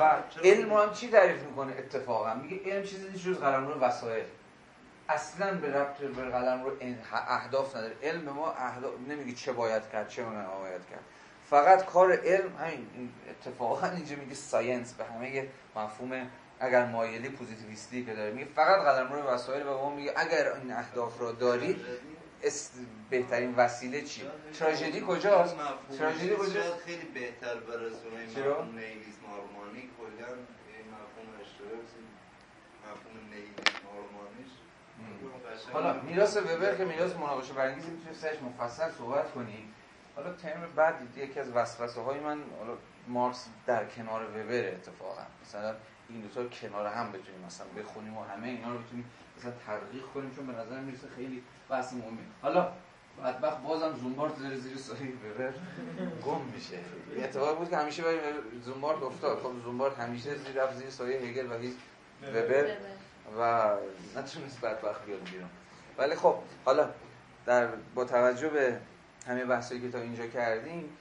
و 0.00 0.22
علم 0.44 0.72
هم 0.72 0.92
چی 0.92 1.08
تعریف 1.08 1.42
می‌کنه 1.42 1.72
اتفاقا؟ 1.78 2.34
میگه 2.34 2.72
علم 2.72 2.82
چیزی 2.82 3.08
نیست 3.08 3.24
جز 3.24 3.38
قلمرو 3.38 3.80
وسایل. 3.80 4.24
اصلا 5.08 5.54
به 5.54 5.70
ربط 5.70 5.96
به 5.98 6.22
قلمرو 6.22 6.72
اهداف 7.12 7.76
نداره. 7.76 7.96
علم 8.02 8.22
ما 8.22 8.52
اهداف 8.52 8.92
نمیگه 9.08 9.32
چه 9.32 9.52
باید 9.52 9.82
کرد 9.92 10.08
چه 10.08 10.22
باید 10.22 10.86
کرد. 10.90 11.04
فقط 11.50 11.84
کار 11.84 12.12
علم 12.12 12.56
همین 12.56 13.10
اتفاقا 13.30 13.86
اینجا 13.86 14.16
میگه 14.16 14.34
science. 14.34 14.92
به 14.92 15.04
همه 15.04 15.48
مفهوم 15.76 16.30
اگر 16.60 16.86
مایلی 16.86 17.28
پوزیتیویستی 17.28 18.04
که 18.04 18.14
داره 18.14 18.30
میگه 18.32 18.48
فقط 18.56 18.80
قلمروی 18.80 19.22
وسایل 19.22 19.62
و 19.62 19.68
اون 19.68 19.92
میگه. 19.92 20.12
اگر 20.16 20.52
این 20.52 20.72
اهداف 20.72 21.18
رو 21.18 21.32
دارید 21.32 21.80
بهترین 23.10 23.54
وسیله 23.56 24.02
چی؟ 24.02 24.22
تراژدی 24.58 25.04
کجاست؟ 25.08 25.56
تراژدی 25.98 26.36
کجاست؟ 26.36 26.76
خیلی 26.86 27.04
بهتر 27.14 27.54
برسونه 27.54 28.26
مفهوم 28.26 28.78
نیلیسم 28.78 29.24
آرمانی 29.32 29.90
کلا 29.98 30.32
مفهوم 30.92 31.28
اشتراک 31.40 31.88
مفهوم 32.82 33.28
نیلیسم 33.30 33.84
آرمانیش 33.96 34.52
حالا 35.72 36.02
میراث 36.02 36.36
وبر 36.36 36.74
که 36.74 36.84
میراث 36.84 37.12
مناقشه 37.12 37.52
برانگیزی 37.52 37.90
می‌تونیم 37.90 38.14
سرش 38.14 38.36
مفصل 38.42 38.90
صحبت 38.98 39.32
کنیم 39.32 39.74
حالا 40.16 40.32
ترم 40.32 40.72
بعد 40.76 40.94
یکی 41.16 41.40
از 41.40 41.52
وسوسه 41.52 42.00
های 42.00 42.20
من 42.20 42.38
حالا 42.58 42.76
مارکس 43.08 43.46
در 43.66 43.84
کنار 43.84 44.22
وبر 44.24 44.68
اتفاقا 44.68 45.22
مثلا 45.44 45.74
این 46.08 46.20
دو 46.20 46.28
تا 46.28 46.48
کنار 46.48 46.86
هم 46.86 47.12
بتونیم 47.12 47.40
مثلا 47.46 47.66
بخونیم 47.78 48.16
و 48.16 48.24
همه 48.24 48.48
اینا 48.48 48.72
رو 48.72 48.78
بتونیم 48.78 49.10
مثلا 49.38 49.52
تدقیق 49.66 50.02
کنیم 50.14 50.30
چون 50.36 50.46
به 50.46 50.52
نظر 50.52 50.80
می‌رسه 50.80 51.08
خیلی 51.16 51.42
بحث 51.68 51.92
مهمه. 51.92 52.18
حالا 52.42 52.72
بدبخت 53.24 53.62
بازم 53.62 53.96
زومبارت 53.96 54.42
داره 54.42 54.56
زیر 54.56 54.76
سایه 54.76 55.00
وبر 55.00 55.52
گم 56.24 56.40
میشه. 56.54 56.78
اتفاق 57.18 57.58
بود 57.58 57.70
که 57.70 57.76
همیشه 57.76 58.02
برای 58.02 58.18
زومبارت 58.64 59.02
افتاد. 59.02 59.38
خب 59.38 59.52
زومبارت 59.64 59.98
همیشه 59.98 60.34
زیر 60.34 60.62
رفت 60.62 60.76
زیر 60.76 60.90
سایه 60.90 61.20
هگل 61.20 61.52
و 61.52 61.58
هیچ 61.58 61.74
وبر 62.22 62.76
و 63.38 63.70
نتونست 64.16 64.60
بدبخت 64.60 65.06
بیاد 65.06 65.24
بیرون. 65.30 65.48
ولی 65.98 66.14
خب 66.14 66.34
حالا 66.64 66.90
در 67.46 67.68
با 67.94 68.04
توجه 68.04 68.48
به 68.48 68.78
همه 69.26 69.44
بحثایی 69.44 69.80
که 69.80 69.90
تا 69.90 69.98
اینجا 69.98 70.26
کردیم 70.26 70.96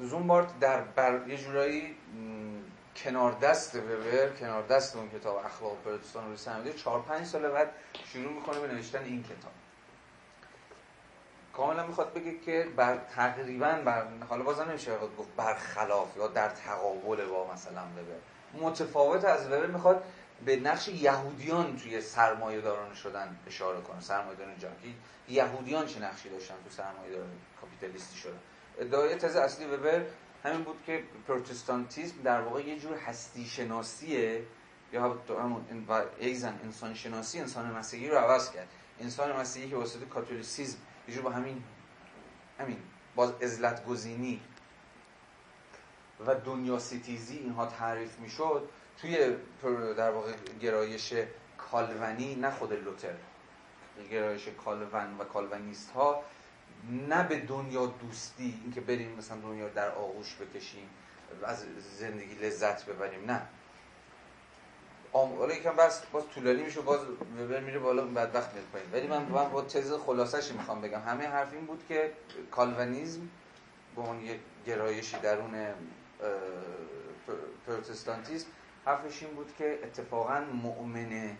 زومبارت 0.00 0.58
در 0.60 0.80
بر... 0.80 1.28
یه 1.28 1.36
جورایی 1.36 1.96
کنار 2.96 3.32
دست 3.32 3.76
وبر 3.76 4.28
کنار 4.40 4.66
دست 4.66 4.96
اون 4.96 5.10
کتاب 5.10 5.36
اخلاق 5.36 5.76
پروتستان 5.84 6.30
رو 6.30 6.36
سمیده 6.36 6.72
چهار 6.72 7.02
پنج 7.02 7.26
سال 7.26 7.48
بعد 7.48 7.70
شروع 8.04 8.32
می‌کنه 8.32 8.60
به 8.60 8.74
نوشتن 8.74 9.04
این 9.04 9.22
کتاب. 9.22 9.52
کاملا 11.52 11.86
می‌خواد 11.86 12.14
بگه 12.14 12.38
که 12.38 12.68
بر 12.76 12.96
تقریبا 12.96 13.72
بر 13.84 14.06
حالا 14.28 14.42
بازم 14.44 14.62
نمیشه 14.62 14.92
گفت 15.18 15.28
برخلاف 15.36 16.16
یا 16.16 16.26
در 16.26 16.48
تقابل 16.48 17.26
با 17.26 17.52
مثلا 17.54 17.80
وبر. 17.82 18.66
متفاوت 18.66 19.24
از 19.24 19.46
وبر 19.46 19.66
می‌خواد 19.66 20.02
به 20.44 20.56
نقش 20.56 20.88
یهودیان 20.88 21.76
توی 21.76 22.00
سرمایه 22.00 22.60
داران 22.60 22.94
شدن 22.94 23.36
اشاره 23.46 23.80
کنه. 23.80 24.00
سرمایه 24.00 24.36
داران 24.38 24.58
جمعی 24.58 24.94
یهودیان 25.28 25.86
چه 25.86 26.00
نقشی 26.00 26.28
داشتن 26.28 26.54
تو 26.64 26.70
سرمایه 26.70 27.10
داران 27.10 27.30
کاپیتالیستی 27.80 28.18
شدن 28.18 28.38
ادعای 28.78 29.14
تز 29.14 29.36
اصلی 29.36 29.66
وبر 29.66 30.04
همین 30.44 30.62
بود 30.62 30.82
که 30.86 31.02
پروتستانتیسم 31.28 32.22
در 32.22 32.40
واقع 32.40 32.60
یه 32.60 32.78
جور 32.78 32.96
هستی 32.96 33.46
شناسیه 33.46 34.44
یا 34.92 35.18
همون 35.28 35.84
و 35.88 36.02
ایزن 36.18 36.60
انسان 36.64 36.94
شناسی 36.94 37.40
انسان 37.40 37.70
مسیحی 37.70 38.08
رو 38.08 38.18
عوض 38.18 38.50
کرد. 38.50 38.68
انسان 39.00 39.36
مسیحی 39.36 39.70
که 39.70 39.76
واسطه 39.76 40.06
کاتولیسیسم 40.06 40.78
یه 41.08 41.14
جور 41.14 41.22
با 41.22 41.30
همین 41.30 41.62
همین 42.58 42.78
باز 43.14 43.32
ازلت 43.42 43.84
گزینی 43.84 44.40
و 46.26 46.34
دنیا 46.34 46.78
ستیزی 46.78 47.38
اینها 47.38 47.66
تعریف 47.66 48.18
می‌شد 48.18 48.68
توی 49.00 49.36
در 49.94 50.10
واقع 50.10 50.32
گرایش 50.60 51.14
کالونی 51.58 52.34
نه 52.34 52.50
خود 52.50 52.72
لوتر 52.72 53.14
گرایش 54.10 54.48
کالون 54.48 55.16
و 55.18 55.24
کالونیست 55.24 55.90
ها 55.90 56.24
نه 57.08 57.22
به 57.22 57.40
دنیا 57.40 57.86
دوستی 57.86 58.60
اینکه 58.62 58.80
بریم 58.80 59.14
مثلا 59.18 59.36
دنیا 59.36 59.68
در 59.68 59.90
آغوش 59.90 60.36
بکشیم 60.36 60.88
از 61.44 61.64
زندگی 61.98 62.34
لذت 62.34 62.84
ببریم 62.84 63.30
نه. 63.30 63.42
حالا 65.12 65.54
یکم 65.54 65.76
بس 65.76 66.02
باز 66.06 66.24
طولانی 66.34 66.62
میشه 66.62 66.80
باز 66.80 67.00
وبر 67.40 67.60
میره 67.60 67.78
بالا 67.78 68.04
بدبخت 68.04 68.54
میاد 68.54 68.66
پایین. 68.72 68.88
ولی 68.92 69.06
من 69.06 69.22
من 69.22 69.48
با 69.48 69.62
تز 69.62 69.92
خلاصش 69.92 70.52
می‌خوام 70.52 70.80
بگم. 70.80 71.00
همه 71.00 71.26
حرف 71.26 71.52
این 71.52 71.66
بود 71.66 71.84
که 71.88 72.12
کالونیزم 72.50 73.28
به 73.96 74.02
اون 74.02 74.20
یه 74.20 74.38
گرایشی 74.66 75.16
درون 75.18 75.74
پروتستانتیسم 77.66 78.46
حرفش 78.86 79.22
این 79.22 79.34
بود 79.34 79.54
که 79.58 79.78
اتفاقا 79.84 80.40
مؤمن 80.40 81.36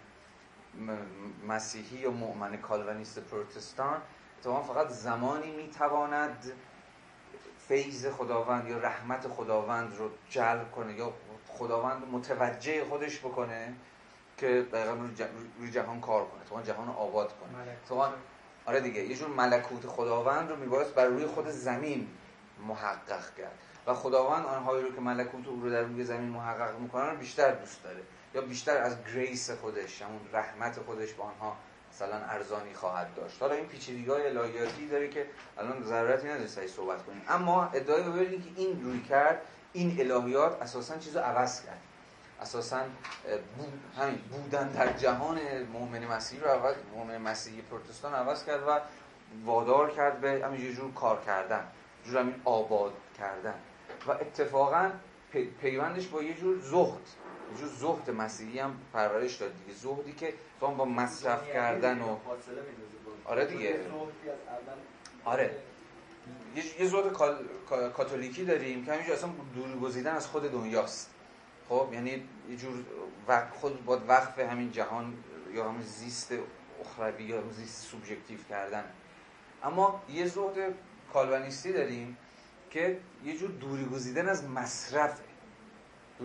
مسیحی 1.49 1.99
یا 1.99 2.11
مؤمن 2.11 2.57
کالوینیست 2.57 3.19
پروتستان 3.19 4.01
اتفاقا 4.39 4.63
فقط 4.63 4.89
زمانی 4.89 5.51
می‌تواند 5.51 6.53
فیض 7.69 8.07
خداوند 8.07 8.69
یا 8.69 8.79
رحمت 8.79 9.29
خداوند 9.29 9.97
رو 9.97 10.11
جلب 10.31 10.71
کنه 10.71 10.93
یا 10.93 11.13
خداوند 11.49 12.03
متوجه 12.13 12.85
خودش 12.85 13.19
بکنه 13.19 13.75
که 14.37 14.67
دقیقا 14.73 15.09
روی 15.59 15.71
جهان 15.71 16.01
کار 16.01 16.25
کنه 16.25 16.45
تو 16.45 16.73
جهان 16.73 16.87
رو 16.87 16.93
آباد 16.93 17.33
کنه. 17.41 17.77
تو 17.89 18.07
آره 18.67 18.81
دیگه 18.81 19.05
یه 19.05 19.17
جور 19.17 19.29
ملکوت 19.29 19.87
خداوند 19.87 20.51
رو 20.51 20.57
میبایست 20.57 20.95
بر 20.95 21.05
روی 21.05 21.27
خود 21.27 21.49
زمین 21.49 22.09
محقق 22.67 23.35
کرد. 23.35 23.59
و 23.87 23.95
خداوند 23.95 24.47
آنهایی 24.47 24.85
رو 24.85 24.95
که 24.95 25.01
ملکوت 25.01 25.49
او 25.49 25.61
رو 25.61 25.71
در 25.71 25.83
روی 25.83 26.05
زمین 26.05 26.29
محقق 26.29 26.79
می‌کنن 26.79 27.11
رو 27.11 27.17
بیشتر 27.17 27.51
دوست 27.51 27.83
داره 27.85 28.01
یا 28.35 28.41
بیشتر 28.41 28.77
از 28.77 29.05
گریس 29.05 29.51
خودش 29.51 30.03
همون 30.03 30.21
رحمت 30.33 30.81
خودش 30.81 31.13
به 31.13 31.23
آنها 31.23 31.57
مثلا 31.93 32.17
ارزانی 32.17 32.75
خواهد 32.75 33.15
داشت. 33.15 33.43
حالا 33.43 33.55
این 33.55 33.67
پیچیدگی 33.67 34.11
های 34.11 34.27
الهیاتی 34.27 34.89
داره 34.89 35.09
که 35.09 35.27
الان 35.59 35.83
ضرورتی 35.83 36.27
نداره 36.27 36.47
سعی 36.47 36.69
صحبت 36.69 37.03
کنیم. 37.07 37.23
اما 37.29 37.65
ادعای 37.65 38.03
ببینید 38.03 38.45
که 38.45 38.61
این 38.61 38.85
روی 38.85 39.03
کرد 39.03 39.43
این 39.73 40.01
الهیات 40.01 40.63
اساسا 40.63 40.99
چیزو 40.99 41.21
عوض 41.21 41.65
کرد. 41.65 41.81
اساسا 42.43 42.81
بود 43.59 43.73
همین 43.99 44.17
بودن 44.17 44.69
در 44.69 44.93
جهان 44.93 45.39
مؤمن 45.73 46.07
مسیحی 46.07 46.43
رو 46.43 46.49
عوض 46.49 46.75
مؤمن 46.95 47.19
مسیحی 47.19 47.63
پروتستان 47.63 48.15
عوض 48.15 48.45
کرد 48.45 48.63
و 48.69 48.81
وادار 49.45 49.91
کرد 49.91 50.21
به 50.21 50.43
همین 50.45 50.75
جور 50.75 50.95
کار 50.95 51.21
کردن 51.27 51.65
جور 52.05 52.21
همین 52.21 52.35
آباد 52.45 52.93
کردن. 53.19 53.55
و 54.07 54.11
اتفاقا 54.11 54.91
پیوندش 55.61 56.07
با 56.07 56.23
یه 56.23 56.35
جور 56.35 56.61
زهد 56.61 57.01
یه 57.53 57.59
جور 57.59 57.69
زهد 57.69 58.11
مسیحی 58.11 58.59
هم 58.59 58.77
پرورش 58.93 59.37
داد 59.37 59.53
دیگه. 59.59 59.79
زهدی 59.79 60.13
که 60.13 60.35
با 60.61 60.85
مصرف 60.85 61.41
یعنی 61.41 61.53
کردن 61.53 62.01
و 62.01 62.17
آره 63.25 63.47
دیگه. 63.47 63.81
آره. 65.25 65.51
یه 66.79 66.87
زهد 66.87 67.13
کاتولیکی 67.93 68.45
داریم 68.45 68.85
که 68.85 68.93
همینجور 68.93 69.15
اصلا 69.15 69.31
دور 69.55 69.77
گزیدن 69.77 70.15
از 70.15 70.27
خود 70.27 70.53
دنیاست. 70.53 71.11
خب 71.69 71.89
یعنی 71.93 72.29
یه 72.51 72.57
جور 72.57 72.85
خود 73.61 73.85
با 73.85 74.01
وقف 74.09 74.39
همین 74.39 74.73
جهان 74.73 75.15
یا 75.55 75.69
همین 75.69 75.83
زیست 75.83 76.33
اخروی 76.81 77.25
یا 77.25 77.43
زیست 77.51 77.87
سوبژکتیو 77.87 78.39
کردن. 78.49 78.85
اما 79.63 80.03
یه 80.09 80.27
زهد 80.27 80.75
کالوانیستی 81.13 81.73
داریم 81.73 82.17
که 82.71 82.99
یه 83.25 83.37
جور 83.37 83.51
دوری 83.51 83.85
گزیدن 83.85 84.29
از 84.29 84.45
مصرفه 84.45 85.28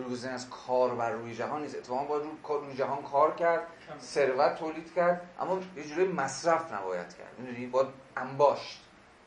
گزیدن 0.02 0.34
از 0.34 0.50
کار 0.50 0.96
بر 0.96 1.12
روی 1.12 1.36
جهان 1.36 1.62
نیست. 1.62 1.76
اتفاقا 1.76 2.04
باید 2.04 2.24
روی, 2.24 2.66
روی 2.66 2.76
جهان 2.76 3.04
کار 3.04 3.36
کرد 3.36 3.68
ثروت 4.00 4.56
تولید 4.56 4.94
کرد 4.94 5.30
اما 5.40 5.60
یه 5.76 5.84
جوری 5.84 6.08
مصرف 6.08 6.74
نباید 6.74 7.14
کرد. 7.18 7.40
می‌دونی؟ 7.40 7.68
باید 7.68 7.88
انباشت. 8.18 8.82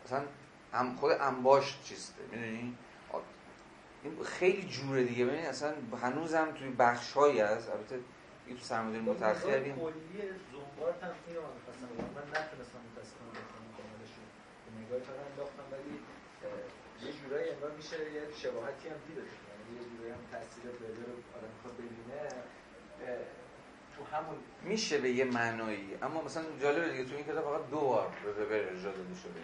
مثلا 0.04 0.22
خود 1.00 1.12
انباشت 1.12 1.84
چیسته 1.84 2.22
می‌دونی؟ 2.22 2.76
این 4.02 4.24
خیلی 4.24 4.68
جوره 4.68 5.04
دیگه. 5.04 5.24
ببین 5.24 5.46
اصلا 5.46 5.74
هنوزم 6.02 6.52
توی 6.52 6.68
بخشهایی 6.70 7.40
از 7.40 7.68
البته 7.68 7.98
این 8.46 8.58
خب، 8.58 8.74
متأخر 9.10 9.60
کلی 9.60 9.72
زنبار 10.52 10.94
هم 11.02 11.14
اینو 11.28 11.40
من 12.16 12.26
نتونستم 12.30 12.80
متأسفانه 12.86 13.30
بخونم 13.30 13.70
کاملش 13.76 14.12
رو. 14.16 14.24
نگاه 14.80 15.00
کردم 15.00 15.24
انداختم 15.30 15.66
ولی 15.72 15.90
یه 17.06 17.12
جورایی 17.18 17.50
انگار 17.50 17.70
میشه 17.70 17.96
یه 18.12 18.22
شباهتی 18.36 18.88
هم 18.88 18.96
دیده. 19.08 19.22
یه 19.74 19.96
جورایی 19.96 20.12
هم 20.12 20.18
تاثیر 20.32 20.64
رو 20.64 21.12
آدم 21.36 21.48
می‌خواد 21.56 21.74
ببینه 21.74 22.28
تو 23.96 24.16
همون 24.16 24.36
میشه 24.62 24.98
به 24.98 25.10
یه 25.10 25.24
معنایی. 25.24 25.98
اما 26.02 26.22
مثلا 26.22 26.44
جالبه 26.62 26.90
دیگه 26.90 27.04
تو 27.04 27.16
این 27.16 27.24
کتاب 27.24 27.44
فقط 27.44 27.70
دو 27.70 27.80
بار 27.80 28.12
به 28.48 28.68
ارجاع 28.68 28.92
داده 28.92 29.14
شده. 29.14 29.40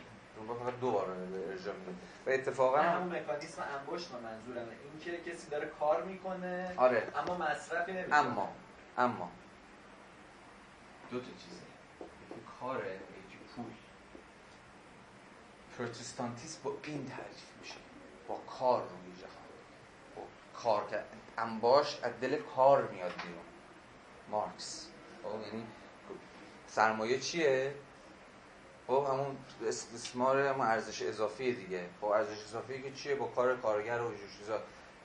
رو 0.49 0.55
فقط 0.55 0.81
دو 0.81 0.91
بار 0.91 1.11
ارجاع 1.51 1.75
میده 1.75 1.93
و 2.27 2.31
اتفاقا 2.31 2.79
همون 2.79 3.17
مکانیزم 3.17 3.63
انباشت 3.79 4.11
منظورم 4.13 4.69
این 4.69 5.01
که 5.01 5.31
کسی 5.31 5.51
داره 5.51 5.67
کار 5.67 6.03
می‌کنه 6.03 6.75
آره. 6.77 7.09
اما 7.17 7.39
مصرفی 7.39 7.93
نمیشه 7.93 8.15
اما 8.15 8.53
اما. 8.99 9.31
دو 11.11 11.21
تا 11.21 11.27
چیزه 11.27 11.63
کاره 12.61 12.95
یکی 12.95 13.39
پول. 13.57 13.65
پروتستانتیسم 15.79 16.61
با 16.65 16.73
این 16.85 17.07
تعریف 17.07 17.47
میشه. 17.61 17.75
با 18.29 18.35
کار. 18.35 18.83
با 18.83 18.89
کار 20.63 20.87
که 20.91 21.03
انباش 21.39 21.99
از 22.03 22.13
دل 22.21 22.37
کار 22.57 22.89
میاد 22.89 23.13
بیرون. 23.13 23.45
مارکس. 24.31 24.89
خب، 25.23 25.41
یعنی 25.47 25.67
سرمایه 26.67 27.19
چیه؟ 27.19 27.75
خب 28.87 29.07
همون 29.11 29.37
استثمار 29.67 30.41
همون 30.41 30.67
ارزش 30.67 31.03
اضافی 31.03 31.53
دیگه. 31.53 31.87
خب 32.01 32.07
ارزش 32.07 32.43
اضافی 32.43 32.83
که 32.83 32.93
چیه؟ 32.93 33.15
با 33.15 33.27
کار 33.27 33.57
کارگر 33.57 34.01
و 34.01 34.13
چیزا 34.39 34.61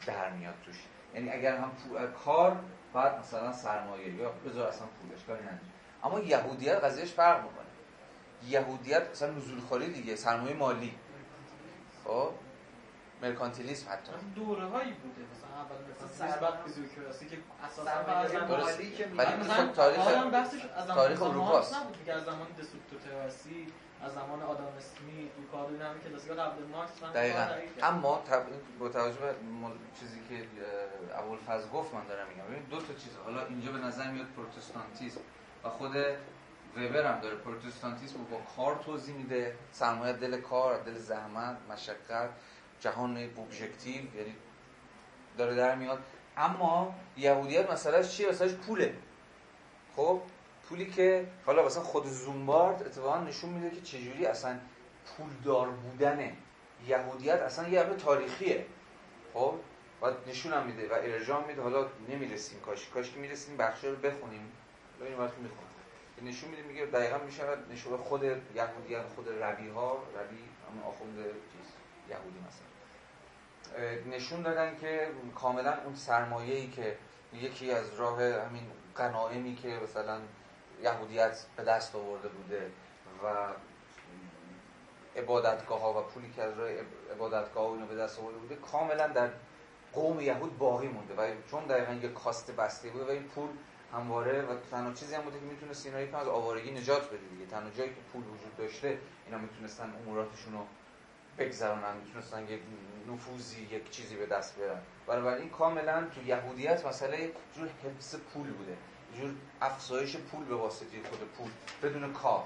در 0.05 0.29
میاد 0.29 0.55
توش. 0.65 0.75
یعنی 1.13 1.29
اگر 1.29 1.57
هم 1.57 1.71
پول 1.71 2.07
کار 2.07 2.59
بعد 2.93 3.19
مثلا 3.19 3.53
سرمایه. 3.53 4.15
یا 4.15 4.29
بذار 4.29 4.67
اصلا 4.67 4.87
پولش 4.87 5.23
کاری 5.27 5.43
نداره 5.43 5.61
اما 6.03 6.19
یهودیت 6.19 6.75
قضیهش 6.75 7.11
فرق 7.11 7.43
می‌کنه. 7.43 7.65
یهودیت 8.47 9.09
مثلا 9.11 9.31
نزول 9.31 9.59
خالی 9.69 9.93
دیگه 9.93 10.15
سرمایه 10.15 10.55
مالی. 10.55 10.93
خب؟ 12.03 12.31
مرکانتیلیسم 13.21 13.91
حتی. 13.91 14.11
دوره 14.35 14.65
هایی 14.65 14.91
بوده. 14.91 15.21
مثلا 15.33 15.49
اول 15.61 15.75
مثلا 16.05 16.27
سربت 16.27 16.53
فیزیوکراسی 16.65 17.27
که 17.29 17.37
اساسا 17.63 18.47
مالی 18.47 18.91
که 18.91 19.05
مثلا 19.39 19.67
تاریخ 19.67 20.07
از 20.77 20.87
تاریخ 20.87 21.21
اروپا 21.21 21.59
نبود 21.59 22.05
که 22.05 22.13
از 22.13 22.23
زمان 22.25 22.47
دسوکتوتراسی 22.59 23.67
از 24.01 24.13
زمان 24.13 24.41
آدم 24.41 24.63
اسمیت 24.77 25.31
ریکاردو 25.39 25.73
این 25.73 25.81
همه 25.81 25.99
کلاسیکا 25.99 26.33
قبل 26.33 26.63
مارکس 26.63 27.03
من 27.03 27.11
دقیقاً. 27.11 27.47
اما 27.83 28.23
با 28.79 28.89
توجه 28.89 29.19
به 29.19 29.35
چیزی 29.99 30.19
که 30.29 30.47
ابوالفضل 31.15 31.69
گفت 31.69 31.93
من 31.93 32.07
دارم 32.07 32.27
میگم. 32.27 32.43
ببین 32.43 32.63
دو 32.63 32.77
تا 32.77 32.93
چیز. 32.93 33.11
حالا 33.25 33.45
اینجا 33.45 33.71
به 33.71 33.77
نظر 33.77 34.11
میاد 34.11 34.27
پروتستانتیسم. 34.35 35.21
و 35.63 35.69
خود 35.69 35.95
وبر 36.77 37.13
هم 37.13 37.19
داره. 37.19 37.35
پروتستانتیسم 37.35 38.17
رو 38.17 38.23
با 38.23 38.41
کار 38.57 38.75
توضیح 38.85 39.15
میده. 39.15 39.55
سرمایه 39.71 40.13
دل 40.13 40.41
کار 40.41 40.83
دل 40.83 40.97
زحمت 40.97 41.57
مشقت. 41.69 42.29
جهان 42.79 43.17
objective 43.17 44.15
یعنی 44.15 44.35
داره 45.37 45.55
در 45.55 45.75
میاد. 45.75 46.03
اما 46.37 46.95
یهودیت 47.17 47.71
مسئلهش 47.71 48.17
چیه؟ 48.17 48.29
مسئلهش 48.29 48.53
پوله. 48.53 48.95
خب؟ 49.95 50.21
پولی 50.69 50.85
که 50.85 51.27
حالا 51.45 51.65
مثلا 51.65 51.83
خود 51.83 52.05
زومبارت 52.05 52.83
اتفاقا 52.83 53.17
نشون 53.17 53.49
میده 53.49 53.75
که 53.75 53.81
چجوری 53.81 54.25
اصلا 54.25 54.59
پولدار 55.05 55.69
بودن 55.69 56.31
یهودیت 56.87 57.39
اصلا 57.39 57.67
یه 57.69 57.83
تاریخیه. 57.83 58.65
خب؟ 59.33 59.53
و 60.01 60.11
نشون 60.29 60.53
هم 60.53 60.65
میده 60.65 60.89
و 60.89 60.93
ارجام 60.93 61.47
میده. 61.47 61.61
حالا 61.61 61.87
نمی‌رسیم 62.09 62.59
کاش. 62.59 62.89
کاش 62.89 63.11
که 63.11 63.19
می‌رسیم 63.19 63.57
بخشا 63.57 63.89
رو 63.89 63.95
بخونیم. 63.95 64.51
این 65.01 65.17
وقت 65.17 65.37
می‌خونیم 65.37 65.67
نشون 66.21 66.49
میده 66.49 66.61
میگه 66.61 66.85
دقیقا 66.85 67.17
میشه 67.17 67.43
نشون 67.71 67.97
خود 67.97 68.23
یهودیان 68.23 69.07
خود 69.07 69.29
ربی 69.29 69.69
ها 69.69 69.93
ربی 69.93 70.39
همون 70.69 70.83
آخوند 70.83 71.17
یهودی 72.09 72.39
مثلا 72.47 74.15
نشون 74.15 74.41
دادن 74.41 74.77
که 74.81 75.07
کاملا 75.35 75.73
اون 75.85 75.95
سرمایه‌ای 75.95 76.67
که 76.67 76.97
یکی 77.33 77.71
از 77.71 77.99
راه 77.99 78.23
همین 78.23 78.63
قنائمی 78.95 79.55
که 79.55 79.79
مثلا 79.83 80.19
یهودیت 80.83 81.45
به 81.55 81.63
دست 81.63 81.95
آورده 81.95 82.27
بوده 82.27 82.71
و 83.23 83.47
عبادتگاه 85.19 85.81
ها 85.81 85.99
و 85.99 86.03
پولی 86.03 86.31
که 86.35 86.43
از 86.43 86.57
راه 86.57 86.69
عبادتگاه 87.15 87.67
ها 87.67 87.73
اینو 87.73 87.85
به 87.87 87.95
دست 87.95 88.19
آورده 88.19 88.37
بوده 88.37 88.55
کاملا 88.55 89.07
در 89.07 89.29
قوم 89.93 90.19
یهود 90.19 90.57
باقی 90.57 90.87
مونده 90.87 91.15
و 91.15 91.35
چون 91.51 91.63
دقیقا 91.63 91.93
یه 91.93 92.09
کاست 92.09 92.51
بسته 92.51 92.89
بوده 92.89 93.05
و 93.05 93.09
این 93.09 93.23
پول 93.23 93.49
همواره 93.93 94.41
و 94.41 94.55
تنها 94.71 94.93
چیزی 94.93 95.15
هم 95.15 95.21
بوده 95.21 95.39
که 95.39 95.45
می‌تونست 95.45 95.85
اینا 95.85 96.01
یکم 96.01 96.17
از 96.17 96.27
آوارگی 96.27 96.71
نجات 96.71 97.07
بده 97.07 97.17
دیگه. 97.17 97.45
تنها 97.45 97.69
جایی 97.69 97.89
که 97.89 98.01
پول 98.13 98.21
وجود 98.21 98.57
داشته 98.57 98.97
اینا 99.25 99.37
می‌تونستن 99.37 99.93
اموراتشون 99.95 100.53
رو 100.53 100.59
بگذرونن 101.37 101.97
می‌تونستن 102.05 102.43
یک 102.43 102.61
نفوذی 103.11 103.61
یک 103.61 103.89
چیزی 103.89 104.15
به 104.15 104.25
دست 104.25 104.55
بیارن. 104.55 104.81
بنابراین 105.07 105.49
کاملا 105.49 106.07
تو 106.15 106.27
یهودیت 106.27 106.85
مسئله 106.85 107.31
جور 107.55 107.69
حفظ 107.83 108.15
پول 108.15 108.47
بوده. 108.47 108.77
جور 109.17 109.31
افزایش 109.61 110.17
پول 110.17 110.45
به 110.45 110.55
واسطه 110.55 110.85
خود 111.09 111.19
پول. 111.19 111.51
بدون 111.83 112.13
کار. 112.13 112.43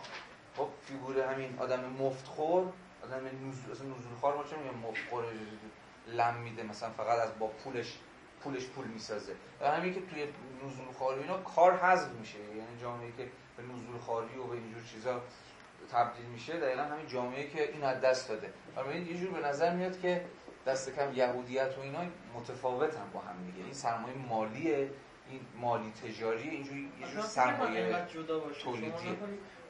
خب 0.57 0.67
فیگور 0.81 1.19
همین 1.19 1.59
آدم 1.59 1.85
مفتخور 1.99 2.73
آدم 3.03 3.25
نزول 3.25 3.71
اصلا 3.71 3.87
خار 4.21 4.35
ما 4.37 4.43
چه 4.43 4.57
میگم 4.57 4.77
مفتخور 4.77 5.23
لم 6.07 6.35
میده 6.35 6.63
مثلا 6.63 6.89
فقط 6.89 7.19
از 7.19 7.39
با 7.39 7.47
پولش 7.47 7.97
پولش 8.43 8.65
پول 8.65 8.85
می‌سازه. 8.87 9.35
و 9.61 9.71
همین 9.71 9.93
که 9.93 10.01
توی 10.01 10.27
نزول 10.65 10.85
خاری 10.99 11.21
اینا 11.21 11.37
کار 11.37 11.77
حذف 11.77 12.11
میشه. 12.11 12.39
یعنی 12.39 12.81
جامعه 12.81 13.11
که 13.17 13.31
به 13.57 13.63
نزول 13.63 13.99
خاری 14.05 14.37
و 14.37 14.43
به 14.43 14.53
اینجور 14.53 14.83
چیزا 14.91 15.21
تبدیل 15.91 16.25
میشه 16.25 16.59
دقیقا 16.59 16.81
همین 16.81 17.07
جامعه 17.07 17.49
که 17.49 17.71
این 17.71 17.83
از 17.83 18.01
دست 18.01 18.29
داده. 18.29 18.53
این 18.91 19.07
یه 19.07 19.17
جور 19.17 19.31
به 19.31 19.47
نظر 19.47 19.75
میاد 19.75 19.99
که 19.99 20.25
دست 20.65 20.95
کم 20.95 21.13
یهودیت 21.13 21.77
و 21.77 21.81
اینا 21.81 21.99
متفاوتن 22.35 23.09
با 23.13 23.19
هم 23.19 23.45
دیگه. 23.45 23.63
این 23.63 23.73
سرمایه 23.73 24.15
مالیه 24.17 24.89
این 25.29 25.41
مالی 25.55 25.91
تجاری 25.91 26.49
اینجوری 26.49 26.91
یه 27.01 27.07
جور 27.07 27.21
سرمایه 27.21 27.85
نکنید 27.95 28.29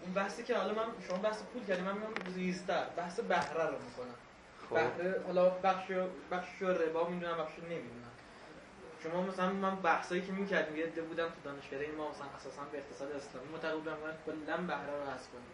اون 0.01 0.13
بحثی 0.15 0.43
که 0.43 0.57
حالا 0.57 0.73
من 0.73 0.85
شما 1.07 1.17
بحث 1.17 1.43
پول 1.43 1.65
کردیم 1.65 1.83
من 1.83 1.93
میگم 1.93 2.31
زیستر 2.33 2.85
بحث 2.97 3.19
بهره 3.19 3.65
رو 3.65 3.75
می‌کنم. 3.83 4.15
خب. 4.69 4.75
بهره 4.75 5.21
حالا 5.25 5.49
بخش 5.49 5.91
بخش 6.31 6.61
ربا 6.61 7.07
می‌دونم 7.07 7.37
بخش 7.37 7.59
نمی‌دونم. 7.59 8.11
شما 9.03 9.21
مثلا 9.21 9.51
من 9.51 9.75
بحثایی 9.75 10.21
که 10.21 10.31
می‌کردیم 10.31 10.77
یه 10.77 10.85
بودم 10.85 11.27
تو 11.27 11.35
دانشکده 11.43 11.91
ما 11.97 12.09
مثلا 12.09 12.27
اساسا 12.35 12.61
به 12.71 12.77
اقتصاد 12.77 13.11
اسلامی 13.11 13.47
معتقد 13.51 13.73
بودم 13.73 13.97
کلا 14.25 14.57
بهره 14.57 14.97
رو 14.99 15.11
حذف 15.11 15.27
کنیم. 15.29 15.45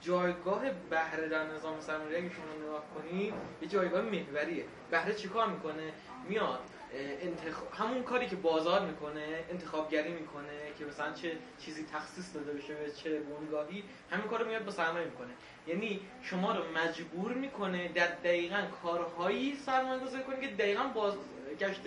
جایگاه 0.00 0.70
بهره 0.90 1.28
در 1.28 1.46
نظام 1.46 1.80
سرمایه‌داری 1.80 2.26
اگه 2.26 2.34
شما 2.34 2.64
نگاه 2.66 2.84
کنید 2.94 3.34
یه 3.62 3.68
جایگاه 3.68 4.02
محوریه. 4.02 4.64
بهره 4.90 5.14
چیکار 5.14 5.46
می‌کنه؟ 5.48 5.92
میاد 6.28 6.60
اه، 6.94 7.00
انتخاب 7.20 7.72
همون 7.74 8.02
کاری 8.02 8.26
که 8.26 8.36
بازار 8.36 8.86
می‌کنه 8.86 9.44
انتخابگری 9.50 10.12
می‌کنه 10.12 10.72
که 10.78 10.84
مثلا 10.84 11.12
چه 11.12 11.32
چیزی 11.58 11.86
تخصیص 11.92 12.34
داده 12.34 12.52
بشه 12.52 12.74
به 12.74 12.90
چه 12.90 13.20
بنگاهی 13.20 13.84
همین 14.10 14.26
کارو 14.26 14.46
میاد 14.46 14.64
با 14.64 14.70
سرمایه 14.70 15.04
می‌کنه. 15.04 15.32
یعنی 15.66 16.00
شما 16.22 16.52
رو 16.52 16.62
مجبور 16.76 17.32
می‌کنه 17.32 17.88
در 17.88 18.06
دقیقا 18.06 18.62
کارهایی 18.82 19.56
سرمایه 19.66 20.00
گذاری 20.00 20.24
کنی 20.24 20.40
که 20.40 20.54
دقیقا 20.54 20.82
بازگشت 20.82 21.82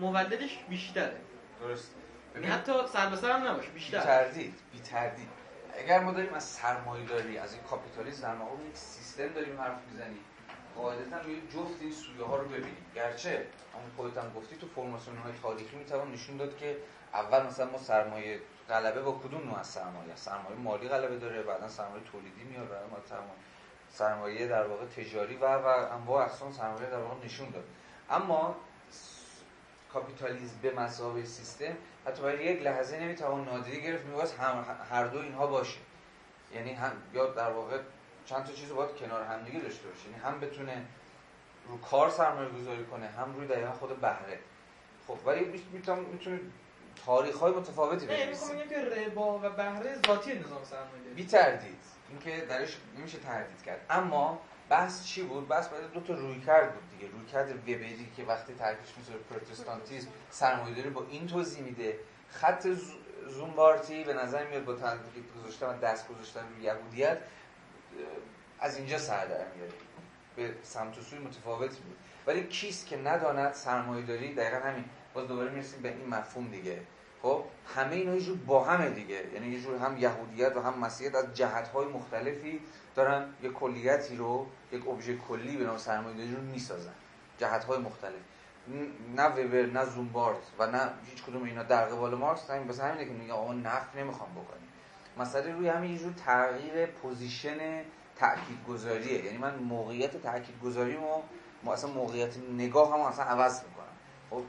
مولدش 0.00 0.58
بیشتره. 0.68 1.16
درست. 1.60 1.94
یعنی 2.34 2.46
حتی 2.46 2.72
سر 2.92 3.10
به 3.10 3.16
سر 3.16 3.30
هم 3.30 3.48
نباشه 3.48 3.68
بی 3.68 3.74
بیشتر. 3.74 4.00
تردید 4.00 4.54
بی 4.72 4.78
تردید 4.78 5.41
اگر 5.78 6.00
ما 6.00 6.12
داریم 6.12 6.34
از 6.34 6.44
سرمایه 6.44 7.06
داری 7.06 7.38
از 7.38 7.52
این 7.52 7.62
کاپیتالیسم 7.62 8.22
در 8.22 8.34
واقع 8.34 8.62
یک 8.62 8.76
سیستم 8.76 9.28
داریم 9.28 9.60
حرف 9.60 9.78
می‌زنیم 9.90 10.24
قاعدتا 10.76 11.20
روی 11.20 11.40
جفت 11.40 11.80
این 11.80 11.92
سویه 11.92 12.24
ها 12.24 12.36
رو 12.36 12.48
ببینیم. 12.48 12.86
گرچه 12.94 13.46
همون 13.74 13.90
خودت 13.96 14.18
هم 14.18 14.32
گفتی 14.36 14.56
تو 14.56 14.66
فرماسیون 14.66 15.16
های 15.16 15.32
تاریخی 15.42 15.76
می‌توان 15.76 16.12
نشون 16.12 16.36
داد 16.36 16.56
که 16.56 16.76
اول 17.14 17.46
مثلا 17.46 17.70
ما 17.70 17.78
سرمایه 17.78 18.40
غلبه 18.68 19.02
با 19.02 19.12
کدوم 19.12 19.42
نوع 19.48 19.58
از 19.58 19.66
سرمایه 19.66 20.16
سرمایه 20.16 20.56
مالی 20.56 20.88
غلبه 20.88 21.18
داره 21.18 21.42
بعدا 21.42 21.68
سرمایه 21.68 22.04
تولیدی 22.12 22.44
میاد 22.44 22.68
ما 22.90 22.96
سرمایه 23.08 23.32
سرمایه 23.90 24.46
در 24.46 24.66
واقع 24.66 24.86
تجاری 24.86 25.36
و 25.36 25.46
و 25.46 25.66
انواع 25.66 26.24
اقسام 26.24 26.52
سرمایه 26.52 26.90
در 26.90 26.98
واقع 26.98 27.24
نشون 27.24 27.50
داد. 27.50 27.64
اما 28.10 28.56
کاپیتالیسم 29.92 30.58
به 30.62 30.74
مسابقه 30.74 31.24
سیستم 31.24 31.76
حتی 32.06 32.22
برای 32.22 32.44
یک 32.44 32.62
لحظه 32.62 33.00
نمی‌توان 33.00 33.44
نادیده 33.44 33.80
گرفت 33.80 34.04
میباید 34.04 34.30
هم 34.30 34.64
هر 34.90 35.04
دو 35.04 35.18
اینها 35.18 35.46
باشه. 35.46 35.78
یعنی 36.54 36.72
هم 36.72 36.92
یا 37.14 37.26
در 37.26 37.50
واقع 37.50 37.78
چند 38.26 38.44
تا 38.44 38.52
چیز 38.52 38.68
رو 38.68 38.76
باید 38.76 38.96
کنار 38.96 39.22
هم 39.22 39.42
دیگه 39.42 39.58
داشته 39.58 39.88
باشه. 39.88 40.08
یعنی 40.08 40.22
هم 40.22 40.40
بتونه 40.40 40.82
رو 41.68 41.80
کار 41.80 42.10
سرمایه 42.10 42.48
گذاری 42.48 42.84
کنه 42.84 43.06
هم 43.06 43.34
روی 43.34 43.46
دقیقا 43.46 43.72
خود 43.72 44.00
بهره. 44.00 44.38
خب 45.06 45.18
ولی 45.26 45.62
می‌تونه 45.72 46.40
تاریخ 47.06 47.36
های 47.36 47.52
متفاوتی 47.52 48.06
نه 48.06 48.16
بنویسه 48.16 48.54
میگم 48.54 48.68
که 48.68 48.78
ربا 48.78 49.38
و 49.38 49.50
بهره 49.50 49.96
ذاتی 50.06 50.38
نظام 50.38 50.64
سرمایه‌داری 50.64 51.14
بی 51.14 51.26
تردید 51.26 51.78
اینکه 52.08 52.46
درش 52.46 52.76
نمیشه 52.98 53.18
تردید 53.18 53.62
کرد. 53.62 53.86
اما 53.90 54.40
بحث 54.72 55.04
چی 55.04 55.22
بود؟ 55.22 55.48
بحث 55.48 55.68
باید 55.68 55.92
دو 55.92 56.00
تا 56.00 56.14
روی 56.14 56.40
کرد 56.40 56.74
بود 56.74 56.90
دیگه. 56.90 57.12
روی 57.12 57.26
کرد 57.26 57.50
وبری 57.50 58.10
که 58.16 58.24
وقتی 58.24 58.54
ترکیش 58.54 58.88
می‌ذاره 58.98 59.18
پروتستانتیسم 59.18 60.08
سرمایه‌داری 60.30 60.90
با 60.90 61.06
این 61.10 61.26
توضیح 61.26 61.62
میده. 61.62 61.98
خط 62.28 62.68
زومبارتی 63.28 64.04
به 64.04 64.14
نظر 64.14 64.46
میاد 64.46 64.64
با 64.64 64.74
تحقیق 64.74 65.24
گذاشتن 65.38 65.66
و 65.66 65.78
دست 65.78 66.08
گذاشتن 66.08 66.44
یهودیت 66.62 67.18
از 68.60 68.76
اینجا 68.76 68.98
سر 68.98 69.26
در 69.26 69.46
میاره. 69.56 69.72
به 70.36 70.54
سمت 70.62 71.00
سوی 71.00 71.18
متفاوتی 71.18 71.80
بود 71.80 71.96
ولی 72.26 72.46
کیست 72.46 72.86
که 72.86 72.96
نداند 72.96 73.52
سرمایه‌داری؟ 73.52 74.34
دقیقا 74.34 74.56
همین. 74.56 74.84
باز 75.14 75.28
دوباره 75.28 75.50
می‌رسیم 75.50 75.82
به 75.82 75.88
این 75.88 76.08
مفهوم 76.08 76.48
دیگه. 76.48 76.80
خب 77.22 77.44
همه 77.76 77.94
اینا 77.96 78.14
یه 78.14 78.20
جور 78.20 78.36
با 78.36 78.64
همه 78.64 78.90
دیگه. 78.90 79.24
یعنی 79.34 79.48
یه 79.48 79.60
جور 79.60 79.78
هم 79.78 79.96
یهودیت 79.96 80.56
و 80.56 80.60
هم 80.60 80.78
مسیحیت 80.78 81.14
از 81.14 81.34
جهت‌های 81.34 81.86
مختلفی 81.86 82.60
دارن 82.94 83.34
یه 83.42 83.50
کلیتی 83.50 84.16
رو 84.16 84.46
یک 84.72 84.88
ابژه 84.88 85.16
کلی 85.16 85.56
به 85.56 85.64
نام 85.64 85.76
سرمایه‌داری 85.76 86.34
رو 86.34 86.42
می‌سازن. 86.42 86.94
جهت‌های 87.38 87.78
مختلف. 87.78 88.22
نه 89.16 89.24
وبر 89.24 89.66
نه 89.66 89.84
زومبارت 89.84 90.38
و 90.58 90.66
نه 90.66 90.90
هیچ 91.10 91.22
کدوم 91.22 91.42
اینا 91.42 91.62
در 91.62 91.84
قبال 91.84 92.14
مارکس 92.14 92.50
همین 92.50 92.68
بس 92.68 92.80
همینه 92.80 93.04
که 93.04 93.10
میگه 93.10 93.32
آقا 93.32 93.52
نفی 93.52 93.96
نمی‌خوام 93.96 94.30
بکنیم. 94.30 94.68
مسئله 95.18 95.52
روی 95.52 95.68
همین 95.68 95.92
یه 95.92 95.98
جور 95.98 96.12
تغییر 96.12 96.86
position 96.86 97.82
تاکید 98.16 98.64
گذاریه 98.68 99.24
یعنی 99.24 99.38
من 99.38 99.54
موقعیت 99.54 100.22
تاکید 100.22 100.60
گذاریمو 100.60 101.22
ما 101.62 101.72
اصلا 101.72 101.90
موقعیت 101.90 102.36
نگاه 102.56 102.94
هم 102.94 103.00
اصلا 103.00 103.24
عوض 103.24 103.62
می‌کنم. 103.64 103.84
خب؟ 104.30 104.42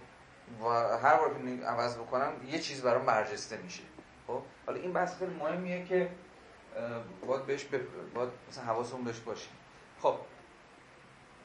و 0.63 0.97
هر 0.97 1.17
بار 1.17 1.29
که 1.33 1.65
عوض 1.65 1.97
بکنم 1.97 2.33
یه 2.47 2.59
چیز 2.59 2.81
برام 2.81 3.05
برجسته 3.05 3.57
میشه. 3.57 3.83
خب؟ 4.27 4.41
حالا 4.65 4.79
این 4.79 4.93
بحث 4.93 5.17
خیلی 5.17 5.35
مهمیه 5.35 5.85
که 5.85 6.09
باید 7.27 7.45
بهش 7.45 7.63
بپ... 7.63 7.81
باید 8.13 8.29
مثلا 8.49 8.63
حواسمون 8.63 9.03
بهش 9.03 9.19
باشه 9.19 9.49
خب 10.01 10.15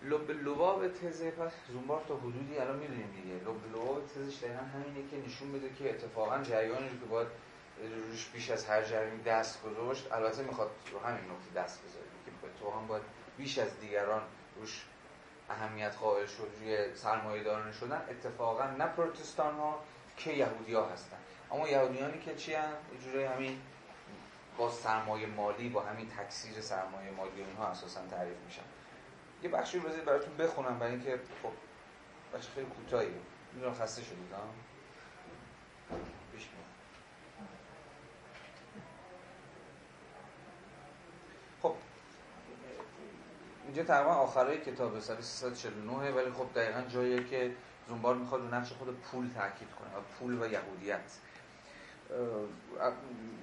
لب 0.03 0.31
لباب 0.31 0.89
تز 0.89 1.23
پس 1.23 1.53
زومبار 1.73 2.03
تا 2.09 2.17
حدودی 2.17 2.59
الان 2.59 2.77
می‌دونیم 2.77 3.11
دیگه. 3.23 3.35
لب 3.35 3.77
لباب 3.77 4.07
تزش 4.07 4.39
دقیقا 4.39 4.61
همینه 4.61 5.11
که 5.11 5.17
نشون 5.27 5.53
بده 5.53 5.75
که 5.79 5.91
اتفاقا 5.91 6.43
جریانی 6.43 6.89
که 6.89 7.07
باید 7.11 7.29
روش 8.11 8.27
بیش 8.27 8.51
از 8.51 8.67
هر 8.67 8.83
جریانی 8.83 9.23
دست 9.23 9.63
گذاشت 9.63 10.13
البته 10.13 10.43
می‌خواد 10.43 10.71
رو 10.93 10.99
همین 10.99 11.21
نکته 11.21 11.61
دست 11.61 11.83
بذاره 11.85 12.05
که 12.25 12.31
تو 12.61 12.71
هم 12.71 12.87
باید 12.87 13.03
بیش 13.39 13.59
از 13.59 13.81
دیگران 13.81 14.23
روش 14.57 14.85
اهمیت 15.51 15.97
قائل 16.01 16.27
شد 16.27 16.51
روی 16.61 16.97
سرمایه 16.97 17.43
داران 17.43 17.73
شدن. 17.73 18.03
اتفاقا 18.11 18.67
نه 18.67 18.87
پروتستان 18.87 19.55
ها 19.55 19.85
که 20.17 20.33
یهودی 20.33 20.75
ها 20.75 20.87
هستن. 20.87 21.17
اما 21.53 21.69
یهودیانی 21.69 22.19
که 22.19 22.35
چی 22.35 22.55
هم 22.55 22.73
همین 23.35 23.61
با 24.59 24.71
سرمایه 24.71 25.27
مالی 25.27 25.69
با 25.69 25.83
همین 25.83 26.09
تکثیر 26.09 26.61
سرمایه 26.61 27.11
مالی 27.11 27.43
اونها 27.43 27.67
اساسا 27.67 28.01
تعریف 28.11 28.37
میشن 28.47 28.63
یه 29.43 29.51
بخشی 29.51 29.79
رو 29.79 29.85
بذارید 29.85 30.05
براتون 30.05 30.37
بخونم 30.37 30.79
برای 30.79 30.93
اینکه 30.93 31.21
خب 31.43 31.53
بخش 32.35 32.49
خیلی 32.49 32.67
کوتاهی 32.67 33.09
می‌دونم 33.53 33.75
خسته 33.75 34.03
پیش 36.33 36.43
میاد. 36.43 36.65
خب 41.63 41.75
اینجا 43.65 43.83
تقریبا 43.83 44.11
آخرای 44.11 44.61
کتاب 44.61 45.01
سال 45.01 45.21
349 45.21 45.93
ولی 45.93 46.31
خب 46.31 46.47
دقیقا 46.55 46.83
جاییه 46.83 47.25
که 47.25 47.55
زنبار 47.89 48.15
می‌خواد 48.15 48.55
نقش 48.55 48.73
خود 48.73 49.01
پول 49.01 49.31
تاکید 49.35 49.69
کنه 49.71 49.89
و 49.89 50.01
پول 50.19 50.43
و 50.43 50.53
یهودیت. 50.53 51.13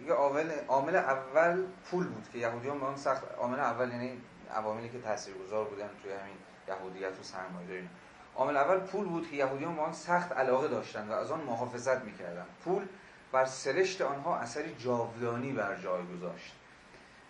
یه 0.07 0.13
عامل 0.13 0.51
عامل 0.67 0.95
اول 0.95 1.63
پول 1.91 2.07
بود 2.07 2.29
که 2.33 2.39
یهودیان 2.39 2.79
به 2.79 2.85
اون 2.85 2.95
سخت 2.95 3.23
عامل 3.37 3.59
اول 3.59 3.91
یعنی 3.91 4.21
عواملی 4.55 4.89
که 4.89 5.01
تاثیرگذار 5.01 5.65
بودن 5.65 5.89
توی 6.03 6.11
همین 6.11 6.37
یهودیت 6.67 7.19
و 7.19 7.23
سرمایه‌داری 7.23 7.89
عامل 8.35 8.57
اول 8.57 8.79
پول 8.79 9.05
بود 9.05 9.29
که 9.29 9.35
یهودیان 9.35 9.75
به 9.75 9.81
آن 9.81 9.93
سخت 9.93 10.31
علاقه 10.31 10.67
داشتند 10.67 11.09
و 11.09 11.13
از 11.13 11.31
آن 11.31 11.41
محافظت 11.41 12.03
می‌کردند 12.03 12.47
پول 12.63 12.87
بر 13.31 13.45
سرشت 13.45 14.01
آنها 14.01 14.37
اثری 14.37 14.75
جاودانی 14.75 15.53
بر 15.53 15.75
جای 15.75 16.01
گذاشت 16.17 16.55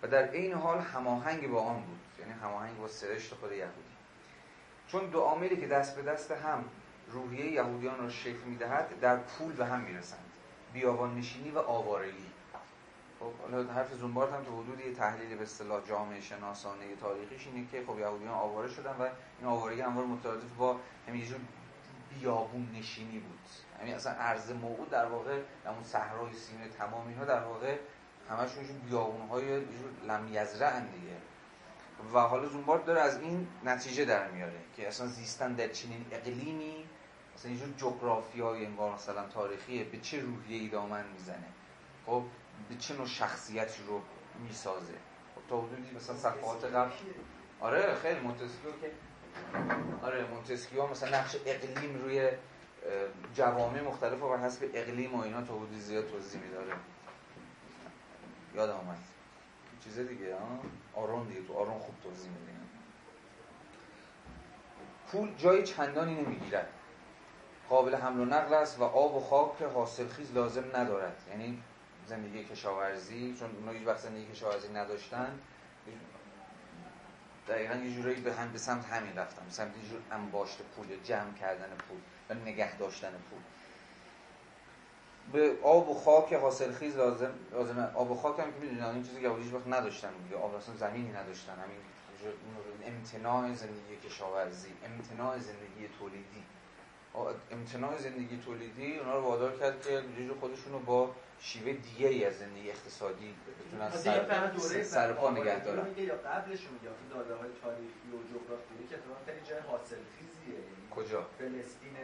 و 0.02 0.08
در 0.08 0.28
عین 0.28 0.52
حال 0.52 0.78
هماهنگ 0.78 1.50
با 1.50 1.60
آن 1.62 1.80
بود 1.80 1.98
یعنی 2.20 2.32
هماهنگ 2.32 2.78
با 2.78 2.88
سرشت 2.88 3.34
خود 3.34 3.52
یهودی. 3.52 3.96
چون 4.88 5.06
دو 5.06 5.20
عاملی 5.20 5.56
که 5.56 5.66
دست 5.66 5.96
به 5.96 6.02
دست 6.02 6.30
هم 6.30 6.64
روحیه 7.10 7.52
یهودیان 7.52 7.98
را 7.98 8.08
شکل 8.08 8.44
می‌دهد 8.46 9.00
در 9.00 9.16
پول 9.16 9.52
به 9.52 9.66
هم 9.66 9.80
می‌رسند. 9.80 10.25
بیابان 10.72 11.14
نشینی 11.14 11.50
و 11.50 11.58
آوارگی. 11.58 12.26
خب 13.20 13.32
حالا 13.42 13.72
حرف 13.72 13.94
زنبارت 13.94 14.32
هم 14.32 14.44
تو 14.44 14.62
حدود 14.62 14.80
یه 14.80 14.94
تحلیل 14.94 15.36
به 15.36 15.42
اصطلاح 15.42 15.86
جامعه 15.88 16.20
شناسانه 16.20 16.96
تاریخیش 17.00 17.46
اینه 17.46 17.68
که 17.72 17.82
خب 17.86 17.98
یهودیان 17.98 18.34
آواره 18.34 18.68
شدن 18.68 18.90
و 18.90 19.02
این 19.02 19.48
آوارگی 19.48 19.80
هموار 19.80 20.06
مترادف 20.06 20.52
با 20.58 20.76
همین 21.08 21.24
جور 21.24 21.38
بیابون 22.14 22.68
نشینی 22.78 23.18
بود. 23.18 23.38
همین 23.80 23.94
اصلا 23.94 24.12
عرض 24.12 24.52
موعود 24.52 24.90
در 24.90 25.06
واقع 25.06 25.40
همون 25.66 25.84
صحرای 25.84 26.32
سینه 26.32 26.68
تمام 26.68 27.08
اینها 27.08 27.24
در 27.24 27.44
واقع 27.44 27.76
همشون 28.30 28.62
یه 28.62 28.68
جور 28.68 28.78
بیابون‌های 28.78 29.46
یه 29.46 29.60
جور 29.60 29.90
لم 30.08 30.28
یزرعن 30.32 30.86
دیگه. 30.86 31.16
و 32.14 32.18
حالا 32.18 32.48
زومبارت 32.48 32.86
داره 32.86 33.00
از 33.00 33.20
این 33.20 33.46
نتیجه 33.64 34.04
در 34.04 34.30
میاره 34.30 34.60
که 34.76 34.88
اصلا 34.88 35.06
زیستن 35.06 35.52
در 35.52 35.68
چنین 35.68 36.06
اقلیمی 36.10 36.84
مثلا 37.36 37.52
یه 37.52 37.58
جور 37.58 37.68
جغرافیای 37.76 38.66
انگار 38.66 38.94
مثلا 38.94 39.26
تاریخیه 39.26 39.84
به 39.84 39.98
چه 39.98 40.20
روحیه‌ای 40.20 40.68
دامن 40.68 41.04
می‌زنه؟ 41.12 41.46
خب 42.06 42.22
به 42.68 42.74
چه 42.74 42.96
نوع 42.96 43.06
شخصیتی 43.06 43.82
رو 43.88 44.00
می‌سازه؟ 44.48 44.94
خب 45.34 45.40
تا 45.48 45.60
حدودی 45.60 45.96
مثلا 45.96 46.16
صفحات 46.16 46.64
قبل 46.64 46.90
آره 47.60 47.94
خیلی 47.94 48.20
مونتسکیو 48.20 48.70
که 48.80 48.90
آره 50.02 50.26
مونتسکیو 50.30 50.86
مثلا 50.86 51.18
نقش 51.18 51.36
اقلیم 51.46 52.02
روی 52.02 52.30
جوامع 53.34 53.80
مختلف 53.80 54.22
و 54.22 54.28
بر 54.28 54.36
حسب 54.36 54.70
اقلیم 54.74 55.14
و 55.14 55.20
اینا 55.20 55.42
تا 55.42 55.54
حدودی 55.54 55.80
زیاد 55.80 56.10
توضیح 56.10 56.40
میداره. 56.40 56.72
یادم 58.54 58.72
آمد 58.72 58.98
چیز 59.84 59.98
دیگه 59.98 60.34
ها 60.34 60.60
آرون 60.94 61.26
دیگه 61.28 61.42
تو 61.42 61.54
آرون 61.54 61.78
خوب 61.78 61.94
توضیح 62.02 62.30
میده 62.30 62.56
پول 65.12 65.34
جای 65.36 65.62
چندانی 65.62 66.14
نمی‌گیرد. 66.14 66.68
قابل 67.70 67.94
حمل 67.94 68.20
و 68.20 68.24
نقل 68.24 68.54
است 68.54 68.80
و 68.80 68.84
آب 68.84 69.14
و 69.14 69.20
خاک 69.20 69.62
حاصلخیز 69.62 70.32
لازم 70.32 70.64
ندارد. 70.74 71.16
یعنی 71.30 71.62
زندگی 72.06 72.44
کشاورزی 72.44 73.36
چون 73.40 73.50
اونا 73.56 73.72
هیچ 73.72 73.86
وقت 73.86 73.98
زندگی 73.98 74.26
کشاورزی 74.26 74.68
نداشتن 74.68 75.38
دقیقا 77.48 77.74
یه 77.74 77.94
جورایی 77.94 78.20
به 78.20 78.32
هم 78.34 78.52
به 78.52 78.58
سمت 78.58 78.84
همین 78.84 79.16
رفتم 79.16 79.44
به 79.44 79.50
سمت 79.50 79.76
یه 79.82 79.88
جور 79.90 80.00
انباشت 80.12 80.58
پول 80.62 80.90
یا 80.90 80.96
جمع 80.96 81.34
کردن 81.40 81.68
پول 81.88 81.98
و 82.30 82.34
نگه 82.34 82.76
داشتن 82.76 83.10
پول. 83.10 83.40
به 85.32 85.56
آب 85.62 85.88
و 85.88 85.94
خاک 85.94 86.32
حاصلخیز 86.32 86.96
لازم 86.96 87.34
لازمه. 87.52 87.94
آب 87.94 88.10
و 88.10 88.14
خاک 88.14 88.38
هم 88.38 88.52
که 88.52 88.58
می‌دونید 88.60 88.82
این 88.82 89.02
چیزی 89.02 89.20
که 89.20 89.28
وقت 89.28 89.66
نداشتن 89.66 90.10
دیگه. 90.24 90.36
آب 90.36 90.54
اصلا 90.54 90.76
زمینی 90.76 91.12
نداشتن. 91.12 91.52
همین 91.52 91.78
امتناع 92.84 93.52
زندگی 93.54 93.96
کشاورزی 94.08 94.72
امتناع 94.84 95.38
زندگی 95.38 95.88
تولیدی. 95.98 96.44
امتناع 97.50 97.98
زندگی 97.98 98.38
تولیدی 98.46 98.98
اونا 98.98 99.14
رو 99.14 99.22
وادار 99.22 99.58
کرد 99.58 99.82
که 99.82 100.02
خودشون 100.40 100.72
رو 100.72 100.78
با 100.78 101.14
شیوه 101.40 101.72
دیگه 101.72 102.08
ای 102.08 102.24
از 102.24 102.38
زندگی 102.38 102.70
اقتصادی 102.70 103.34
بتونن 103.68 103.90
سر, 103.90 104.82
سر 104.82 105.12
پا 105.12 105.30
نگه 105.30 105.64
دارن. 105.64 105.88
میگه 105.88 106.02
یا 106.02 106.14
قبلش 106.14 106.60
میگه 106.60 106.88
این 107.00 107.08
داده 107.10 107.34
های 107.34 107.50
تاریخی 107.62 108.08
و 108.12 108.18
جغرافیایی 108.32 108.86
که 108.88 108.94
اتفاقا 108.94 109.20
خیلی 109.26 109.40
جای 109.48 109.60
حاصل 109.60 109.96
خیزیه 110.18 110.58
کجا؟ 110.90 111.26
فلسطین 111.38 111.96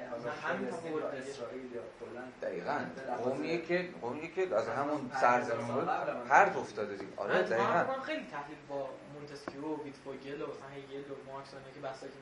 همین 0.43 0.69
اسرائیل 0.69 1.73
یا 1.75 1.83
کلا 2.01 2.23
دقیقاً. 2.43 2.79
قومیه 3.25 3.63
که 3.63 3.89
قومیه 4.01 4.31
که 4.31 4.55
از 4.57 4.69
همون 4.69 5.11
سرزمین 5.21 5.67
بود 5.67 5.87
پرت 6.29 6.57
افتاده 6.57 6.97
دیگه. 6.97 7.13
آره 7.17 7.43
دقیقاً. 7.43 8.01
خیلی 8.03 8.27
تحلیل 8.31 8.59
با 8.69 8.89
مونتسکیو 9.15 9.63
و 9.63 9.85
ویتفوگل 9.85 10.43
و 10.43 10.47
مثلا 10.47 10.69
هگل 10.77 11.11
و 11.11 11.33
مارکس 11.33 11.51
که 11.75 11.81
بحثا 11.81 12.07
که 12.07 12.13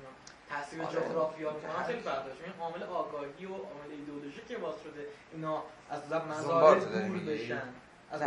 تاثیر 0.50 0.82
آره. 0.82 0.92
جغرافیا 0.92 1.52
می‌کنن 1.52 1.82
خیلی 1.82 2.00
فرق 2.00 2.26
داشت 2.26 2.40
این 2.44 2.52
عامل 2.60 2.82
آگاهی 2.82 3.46
و 3.46 3.54
عامل 3.54 3.90
ایدئولوژی 3.90 4.40
که 4.48 4.58
باز 4.58 4.74
شده 4.84 5.06
اینا 5.32 5.62
از 5.90 6.12
مزارع 6.12 6.80
دور 6.80 7.18
بشن. 7.18 7.62
از 8.10 8.22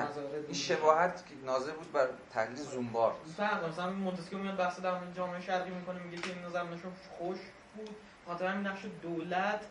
این 0.45 0.53
شباهت 0.53 1.25
که 1.25 1.35
ناظر 1.45 1.71
بود 1.71 1.91
بر 1.91 2.07
تحلیل 2.33 2.55
زومبارت. 2.55 3.15
فرق 3.37 3.69
مثلا 3.69 3.89
مونتسکیو 3.89 4.39
میاد 4.39 4.55
بحث 4.55 4.79
در 4.79 4.97
جامعه 5.15 5.41
شرقی 5.41 5.71
می‌کنه 5.71 5.99
میگه 5.99 6.21
که 6.21 6.29
این 6.29 6.49
زمانشون 6.49 6.91
خوش 7.17 7.37
بود. 7.75 7.95
خاطر 8.25 8.47
همین 8.47 8.67
نقش 8.67 8.85
دولت 9.01 9.61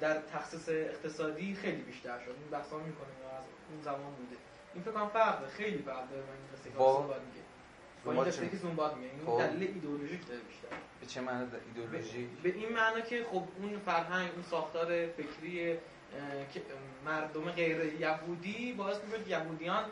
در 0.00 0.20
تخصیص 0.20 0.68
اقتصادی 0.68 1.54
خیلی 1.54 1.82
بیشتر 1.82 2.18
شد. 2.18 2.34
این 2.40 2.50
بحثا 2.50 2.76
می‌کنه. 2.76 3.08
از 3.38 3.44
اون 3.70 3.82
زمان 3.82 4.14
بوده. 4.14 4.36
این 4.74 4.82
فکر 4.82 4.92
کنم 4.92 5.08
فرق 5.08 5.48
خیلی 5.48 5.78
فرق 5.78 6.10
داره. 6.10 6.22
من 6.22 6.36
این 6.64 6.74
با 6.74 7.02
میگه 7.02 7.43
با 8.04 8.12
این 8.12 8.24
قصه 8.24 8.48
که 8.48 8.56
زومبات 8.56 8.96
میگه 8.96 9.10
این 9.10 9.26
خب. 9.26 9.38
دلیل 9.38 9.70
ایدئولوژیک 9.74 10.28
داره 10.28 10.40
بیشتر 10.40 10.68
به 11.00 11.06
چه 11.06 11.20
معنی 11.20 11.46
ایدئولوژی 11.76 12.28
به 12.42 12.48
این 12.48 12.72
معنی 12.72 13.02
که 13.02 13.24
خب 13.30 13.42
اون 13.58 13.78
فرهنگ 13.78 14.30
اون 14.34 14.42
ساختار 14.50 15.06
فکری 15.06 15.76
که 16.52 16.62
مردم 17.04 17.50
غیر 17.50 17.94
یهودی 18.00 18.72
باعث 18.72 18.96
میشه 19.04 19.30
یهودیان 19.30 19.84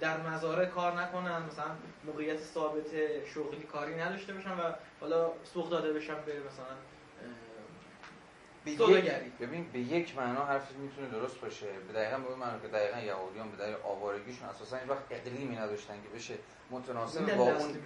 در 0.00 0.20
مزارع 0.20 0.66
کار 0.66 1.00
نکنن 1.00 1.42
مثلا 1.42 1.70
موقعیت 2.06 2.40
ثابت 2.40 2.86
شغلی 3.34 3.62
کاری 3.72 3.94
نداشته 3.94 4.32
باشن 4.32 4.50
و 4.50 4.72
حالا 5.00 5.30
سوق 5.44 5.70
داده 5.70 5.92
بشن 5.92 6.14
به 6.14 6.32
مثلا 6.32 6.76
به 8.64 8.70
یک 8.70 9.10
ببین 9.40 9.70
به 9.72 9.78
یک 9.78 10.16
معنا 10.16 10.44
حرف 10.44 10.72
می‌تونه 10.72 11.08
درست 11.08 11.40
باشه. 11.40 11.66
به 11.66 11.92
دقیقا 11.92 12.18
به 12.18 12.34
معنا 12.34 12.58
که 12.58 12.68
دقیقا 12.68 12.98
یهودیان 12.98 13.50
به 13.50 13.56
دلیل 13.56 13.74
آوارگیشون 13.84 14.48
اساسا 14.48 14.76
این 14.76 14.88
وقت 14.88 15.02
اقلیمی 15.10 15.56
نداشتن 15.56 15.94
که 15.94 16.08
بشه 16.08 16.34
متناسب 16.70 17.36
با 17.36 17.42
اون 17.42 17.78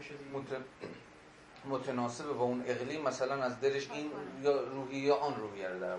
متناسب 1.64 2.32
با 2.32 2.44
اون 2.44 2.64
اقلیم 2.66 3.02
مثلا 3.02 3.44
از 3.44 3.60
دلش 3.60 3.90
این 3.90 4.10
یا 4.42 4.62
روحی 4.62 4.98
یا 4.98 5.16
آن 5.16 5.40
روحیه 5.40 5.68
رو 5.68 5.80
در 5.80 5.96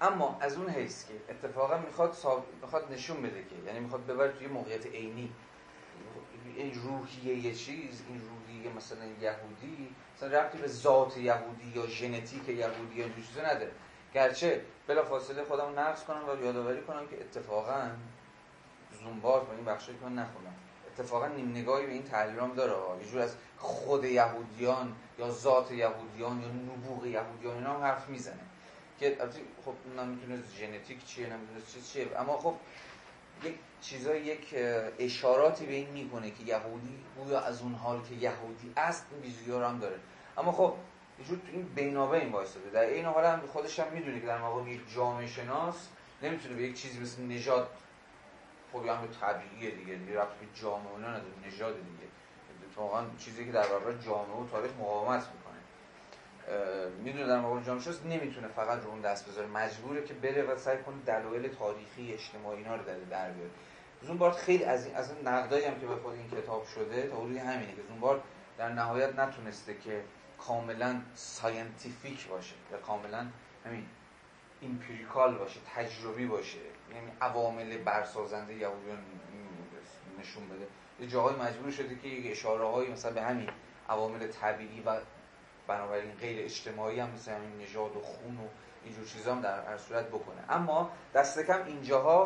اما 0.00 0.38
از 0.40 0.56
اون 0.56 0.68
حیث 0.68 1.06
که 1.06 1.14
اتفاقا 1.28 1.78
می‌خواد 1.78 2.16
می‌خواد 2.62 2.92
نشون 2.92 3.22
بده 3.22 3.42
که 3.42 3.66
یعنی 3.66 3.80
می‌خواد 3.80 4.06
ببره 4.06 4.32
توی 4.32 4.46
موقعیت 4.46 4.86
عینی. 4.86 5.32
این 6.56 6.74
روحیه 6.74 7.34
یه 7.34 7.54
چیز 7.54 8.02
این 8.08 8.20
روحیه 8.20 8.72
مثلا 8.76 9.04
یهودی 9.04 9.94
مثلا 10.16 10.40
ربطی 10.40 10.58
به 10.58 10.68
ذات 10.68 11.16
یهودی 11.16 11.72
یا 11.74 11.86
ژنتیک 11.86 12.48
یهودی 12.48 12.94
یا 12.94 13.08
چیزی 13.08 13.40
نداره. 13.40 13.72
گرچه 14.14 14.60
بلا 14.86 15.04
فاصله 15.04 15.44
خودم 15.44 15.78
نقص 15.78 16.04
کنم 16.04 16.28
و 16.28 16.44
یادآوری 16.44 16.82
کنم 16.82 17.06
که 17.06 17.20
اتفاقا 17.20 17.90
زومبار 19.02 19.44
با 19.44 19.52
این 19.52 19.64
بخشی 19.64 19.86
که 19.86 20.04
من 20.04 20.14
نخونم 20.14 20.54
اتفاقا 20.92 21.26
نیم 21.26 21.50
نگاهی 21.50 21.86
به 21.86 21.92
این 21.92 22.02
تحلیلام 22.02 22.54
داره. 22.54 22.72
یه 23.04 23.10
جور 23.10 23.20
از 23.20 23.34
خود 23.58 24.04
یهودیان 24.04 24.96
یا 25.18 25.30
ذات 25.30 25.72
یهودیان 25.72 26.40
یا 26.40 26.48
نبوغ 26.48 27.06
یهودیان 27.06 27.56
اینا 27.56 27.74
هم 27.74 27.82
حرف 27.82 28.08
می‌زنه. 28.08 28.40
که 29.00 29.18
خب 29.64 30.00
نمی‌تونه 30.00 30.42
ژنتیک 30.58 31.04
چیه 31.04 31.26
نمی‌تونه 31.26 31.60
چی 31.72 31.82
چیه. 31.82 32.20
اما 32.20 32.36
خب 32.36 32.54
یک 33.44 33.54
چیزای 33.80 34.20
یک 34.20 34.54
اشاراتی 34.98 35.66
به 35.66 35.72
این 35.72 35.90
می‌کنه 35.90 36.30
که 36.30 36.42
یهودی 36.42 36.98
گویا 37.18 37.40
از 37.40 37.62
اون 37.62 37.74
حال 37.74 38.00
که 38.02 38.14
یهودی 38.14 38.72
است 38.76 39.06
ویژگی‌ها 39.22 39.68
هم 39.68 39.78
داره. 39.78 39.96
اما 40.38 40.52
خب 40.52 40.74
جور 41.22 41.38
این 41.52 41.62
بینابه 41.74 42.18
این 42.18 42.32
وایساده. 42.32 42.70
در 42.70 42.80
این 42.80 43.04
حال 43.04 43.24
هم 43.24 43.40
خودش 43.46 43.80
هم 43.80 43.92
می‌دونه 43.92 44.20
که 44.20 44.26
در 44.26 44.38
مقام 44.38 44.68
یک 44.68 44.94
جامعه 44.94 45.26
شناس 45.26 45.88
نمی‌تونه 46.22 46.54
به 46.54 46.62
یک 46.62 46.80
چیزی 46.80 47.00
مثل 47.00 47.22
نژاد 47.22 47.70
خب 48.72 48.86
هم 48.86 49.08
طبیعیه 49.20 49.70
دیگه 49.70 49.94
دیگه 49.94 50.20
رفت 50.20 50.38
به 50.40 50.46
جامعه 50.54 50.98
نداره 50.98 51.24
نژاد 51.46 51.74
دیگه. 51.74 52.08
واقعا 52.76 53.04
چیزی 53.18 53.44
که 53.44 53.52
در 53.52 53.66
برابر 53.66 53.92
جامعه 53.92 54.36
و 54.36 54.48
تاریخ 54.48 54.70
مقاومت 54.80 55.28
می‌کنه. 55.32 55.54
می‌دونه 57.02 57.26
در 57.26 57.40
مقابل 57.40 57.62
جامعه 57.62 57.82
شناس 57.82 58.00
نمی‌تونه 58.06 58.48
فقط 58.48 58.82
رو 58.82 58.90
اون 58.90 59.00
دست 59.00 59.28
بذاره. 59.30 59.46
مجبوره 59.46 60.04
که 60.04 60.14
بره 60.14 60.42
و 60.42 60.58
سعی 60.58 60.78
کنه 60.78 60.94
دلایل 61.06 61.48
تاریخی 61.48 62.12
اجتماعی 62.12 62.58
اینا 62.58 62.76
رو 62.76 62.84
در 62.84 62.94
در 62.94 63.30
بیاره. 63.30 63.50
زونبارد 64.02 64.34
خیلی 64.34 64.64
از 64.64 64.86
این 64.86 64.96
این 65.10 65.28
نقدایی 65.28 65.64
هم 65.64 65.80
که 65.80 65.86
به 65.86 65.96
خود 65.96 66.14
این 66.14 66.30
کتاب 66.30 66.66
شده 66.66 67.06
تا 67.06 67.16
همینه 67.38 67.72
که 67.72 67.82
زونبارد 67.88 68.20
در 68.58 68.68
نهایت 68.68 69.18
نتونسته 69.18 69.74
که 69.74 70.04
کاملا 70.46 71.00
scientific 71.14 72.26
باشه 72.28 72.54
یا 72.72 72.78
کاملا 72.78 73.26
همین 73.66 73.86
empirical 74.60 75.38
باشه 75.38 75.60
تجربی 75.74 76.26
باشه. 76.26 76.58
یعنی 76.94 77.10
عوامل 77.20 77.78
برسازنده 77.78 78.54
یهودیان 78.54 78.98
نشون 80.20 80.48
بده. 80.48 80.66
یه 81.00 81.06
جاهای 81.06 81.36
مجبور 81.36 81.70
شده 81.70 81.96
که 81.96 82.08
یک 82.08 82.32
اشاره 82.32 82.64
هایی 82.64 82.92
مثلا 82.92 83.12
به 83.12 83.22
همین 83.22 83.50
عوامل 83.88 84.26
طبیعی 84.26 84.80
و 84.80 85.00
بنابراین 85.66 86.12
غیر 86.12 86.44
اجتماعی 86.44 87.00
هم 87.00 87.10
مثل 87.10 87.32
همین 87.32 87.58
نژاد 87.58 87.96
و 87.96 88.00
خون 88.00 88.36
و 88.36 88.48
اینجور 88.84 89.04
چیزا 89.04 89.34
هم 89.34 89.40
در 89.40 89.64
هر 89.66 89.78
صورت 89.78 90.08
بکنه. 90.08 90.44
اما 90.48 90.90
دست 91.14 91.40
کم 91.46 91.64
اینجاها 91.64 92.22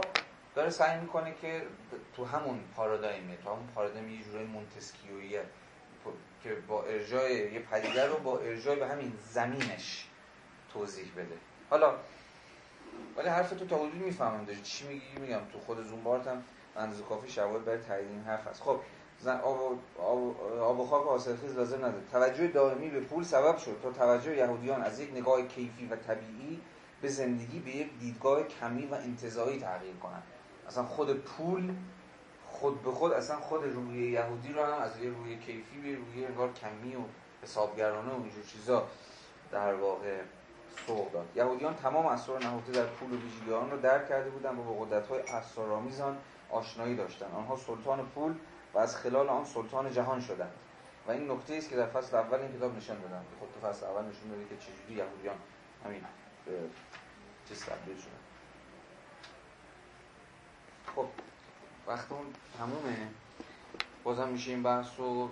داره 0.55 0.71
سعی 0.71 1.01
می‌کنه 1.01 1.35
که 1.35 1.63
تو 2.17 2.25
همون 2.25 2.61
پارادایمه 2.77 3.37
تو 3.37 3.51
همون 3.51 3.67
پارادایم 3.75 4.09
یه 4.09 4.25
جورای 4.25 4.47
مونتسکیویه. 4.47 5.45
که 6.43 6.55
با 6.69 6.85
ارجای 6.85 7.53
یه 7.53 7.59
پدیده 7.59 8.07
رو 8.07 8.19
با 8.19 8.39
ارجای 8.39 8.77
به 8.77 8.87
همین 8.87 9.13
زمینش 9.31 10.09
توضیح 10.73 11.13
بده. 11.17 11.37
حالا 11.71 11.95
ولی 13.17 13.29
حرف 13.29 13.51
تو 13.51 13.67
تا 13.67 13.77
حدودی 13.77 13.99
می‌فهمم 13.99 14.45
داری. 14.45 14.61
چی 14.63 14.89
میگی؟ 14.89 15.21
میگم 15.21 15.41
تو 15.53 15.59
خود 15.59 15.87
زومبارت 15.87 16.27
هم 16.27 16.45
اندازه 16.77 17.03
کافی 17.03 17.31
شواهد 17.31 17.65
برای 17.65 17.79
تایید 17.79 18.11
این 18.11 18.23
حرف 18.23 18.47
هست. 18.47 18.63
خب 18.63 18.81
آب, 19.43 19.81
آب 20.61 20.81
و 20.81 20.87
خاک 20.87 21.05
حاصلخیز 21.05 21.57
لازم 21.57 21.77
نداره. 21.77 22.03
توجه 22.13 22.47
دائمی 22.47 22.89
به 22.89 23.01
پول 23.01 23.25
سبب 23.25 23.59
شد 23.59 23.81
تا 23.83 23.91
توجه 23.93 24.37
یهودیان 24.37 24.83
از 24.83 25.01
یک 25.01 25.13
نگاه 25.13 25.43
کیفی 25.43 25.87
و 25.87 25.97
طبیعی 25.97 26.61
به 27.03 27.09
زندگی 27.09 27.59
به 27.59 27.71
یک 27.71 27.99
دیدگاه 28.01 28.43
کمی 28.43 28.87
و 28.87 28.95
انتظایی 28.95 29.61
تغییر 29.61 29.97
کنند. 29.97 30.23
اصلا 30.69 30.85
خود 30.85 31.23
پول 31.23 31.75
خود 32.61 32.83
به 32.83 32.91
خود 32.91 33.13
اصلا 33.13 33.37
خود 33.37 33.65
روی 33.65 34.11
یهودی 34.11 34.53
رو 34.53 34.65
هم 34.65 34.83
از 34.83 35.01
یه 35.01 35.11
روی 35.11 35.37
کیفی 35.37 35.81
به 35.81 35.97
روی 35.97 36.25
انگار 36.25 36.53
کمی 36.53 36.97
و 36.97 37.01
حسابگرانه 37.43 38.11
و 38.11 38.23
اینجور 38.23 38.45
چیزا 38.45 38.87
در 39.53 39.75
واقع 39.75 40.21
سوق 40.87 41.13
داد. 41.13 41.27
یهودیان 41.35 41.75
تمام 41.75 42.07
اسرار 42.07 42.45
نهفته 42.45 42.73
در 42.73 42.87
پول 42.87 43.13
و 43.13 43.17
ویژگی 43.17 43.51
را 43.51 43.77
درک 43.77 44.09
کرده 44.09 44.31
بودند 44.31 44.59
و 44.59 44.63
با 44.63 44.85
قدرت‌های 44.85 45.21
اسرارآمیز 45.21 46.03
آشنایی 46.51 46.97
داشتند 46.97 47.35
آنها 47.35 47.57
سلطان 47.57 48.07
پول 48.07 48.35
و 48.75 48.79
از 48.79 48.97
خلال 48.97 49.29
آن 49.29 49.45
سلطان 49.45 49.93
جهان 49.93 50.21
شدند. 50.21 50.53
و 51.09 51.11
این 51.11 51.31
نکته 51.31 51.55
است 51.55 51.69
که 51.69 51.77
در 51.77 51.87
فصل 51.87 52.17
اول 52.17 52.39
این 52.39 52.57
کتاب 52.57 52.77
نشان 52.77 53.01
دادم 53.01 53.25
خود 53.39 53.49
تو 53.55 53.69
فصل 53.69 53.87
اول 53.87 54.05
نشون 54.05 54.31
داده 54.31 54.45
که 54.45 54.57
چجوری 54.57 54.95
یهودیان 54.95 55.37
همین 55.85 56.01
چیز 57.49 57.65
تبدیل 57.65 57.97
شدن. 57.97 58.11
خب. 60.97 61.07
وقت 61.89 62.13
اون 62.13 62.27
تمومه. 62.59 63.09
بازم 64.05 64.29
میشه 64.29 64.51
این 64.51 64.63
بحث 64.63 64.87
رو 64.99 65.31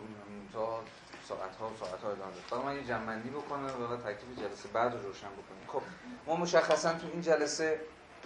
تا 0.52 0.82
ساعت 1.28 1.56
ها 1.56 1.68
و 1.68 1.76
ساعت 1.80 2.00
ها 2.00 2.10
ادامه 2.10 2.32
فقط 2.50 2.64
من 2.64 2.76
یه 2.76 2.84
جمعندی 2.84 3.28
بکنم 3.28 3.64
و 3.64 3.96
تکلیف 3.96 4.38
جلسه 4.38 4.68
بعد 4.68 4.92
رو 4.92 5.02
روشن 5.02 5.28
بکنیم. 5.28 5.66
خب 5.66 5.82
ما 6.26 6.36
مشخصا 6.36 6.94
تو 6.94 7.06
این 7.12 7.22
جلسه 7.22 7.80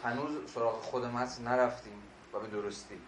هنوز 0.05 0.52
سراغ 0.52 0.82
خود 0.82 1.05
متن 1.05 1.43
نرفتیم 1.44 2.02
و 2.32 2.39
به 2.39 2.47
درستی. 2.47 2.98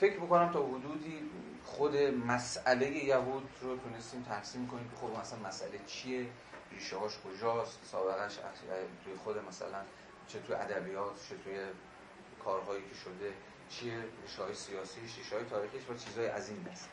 فکر 0.00 0.20
می‌کنم 0.20 0.52
تا 0.52 0.66
حدودی 0.66 1.30
خود 1.64 1.96
مسئله 1.96 3.04
یهود 3.04 3.48
رو 3.60 3.76
تونستیم 3.76 4.22
ترسیم 4.22 4.66
کنیم 4.66 4.90
که 4.90 4.96
خب 4.96 5.20
مثلا 5.20 5.38
مسئله 5.48 5.80
چیه 5.86 6.26
ریشه 6.72 6.96
هاش 6.96 7.12
کجاست 7.18 7.78
سابقش 7.92 8.38
توی 9.04 9.16
خود 9.24 9.38
مثلا 9.48 9.82
چه 10.28 10.40
توی 10.40 10.54
ادبیات 10.54 11.28
چه 11.28 11.36
توی 11.44 11.54
کارهایی 12.46 12.82
که 12.82 12.94
شده 12.94 13.32
چیه 13.68 13.94
ریشه 14.22 14.42
های 14.42 14.54
سیاسی 14.54 15.00
ریشه 15.00 15.36
های 15.36 15.44
تاریخیش 15.44 15.90
و 15.90 15.94
چیزهای 15.94 16.28
از 16.28 16.48
این 16.48 16.62
دست 16.62 16.88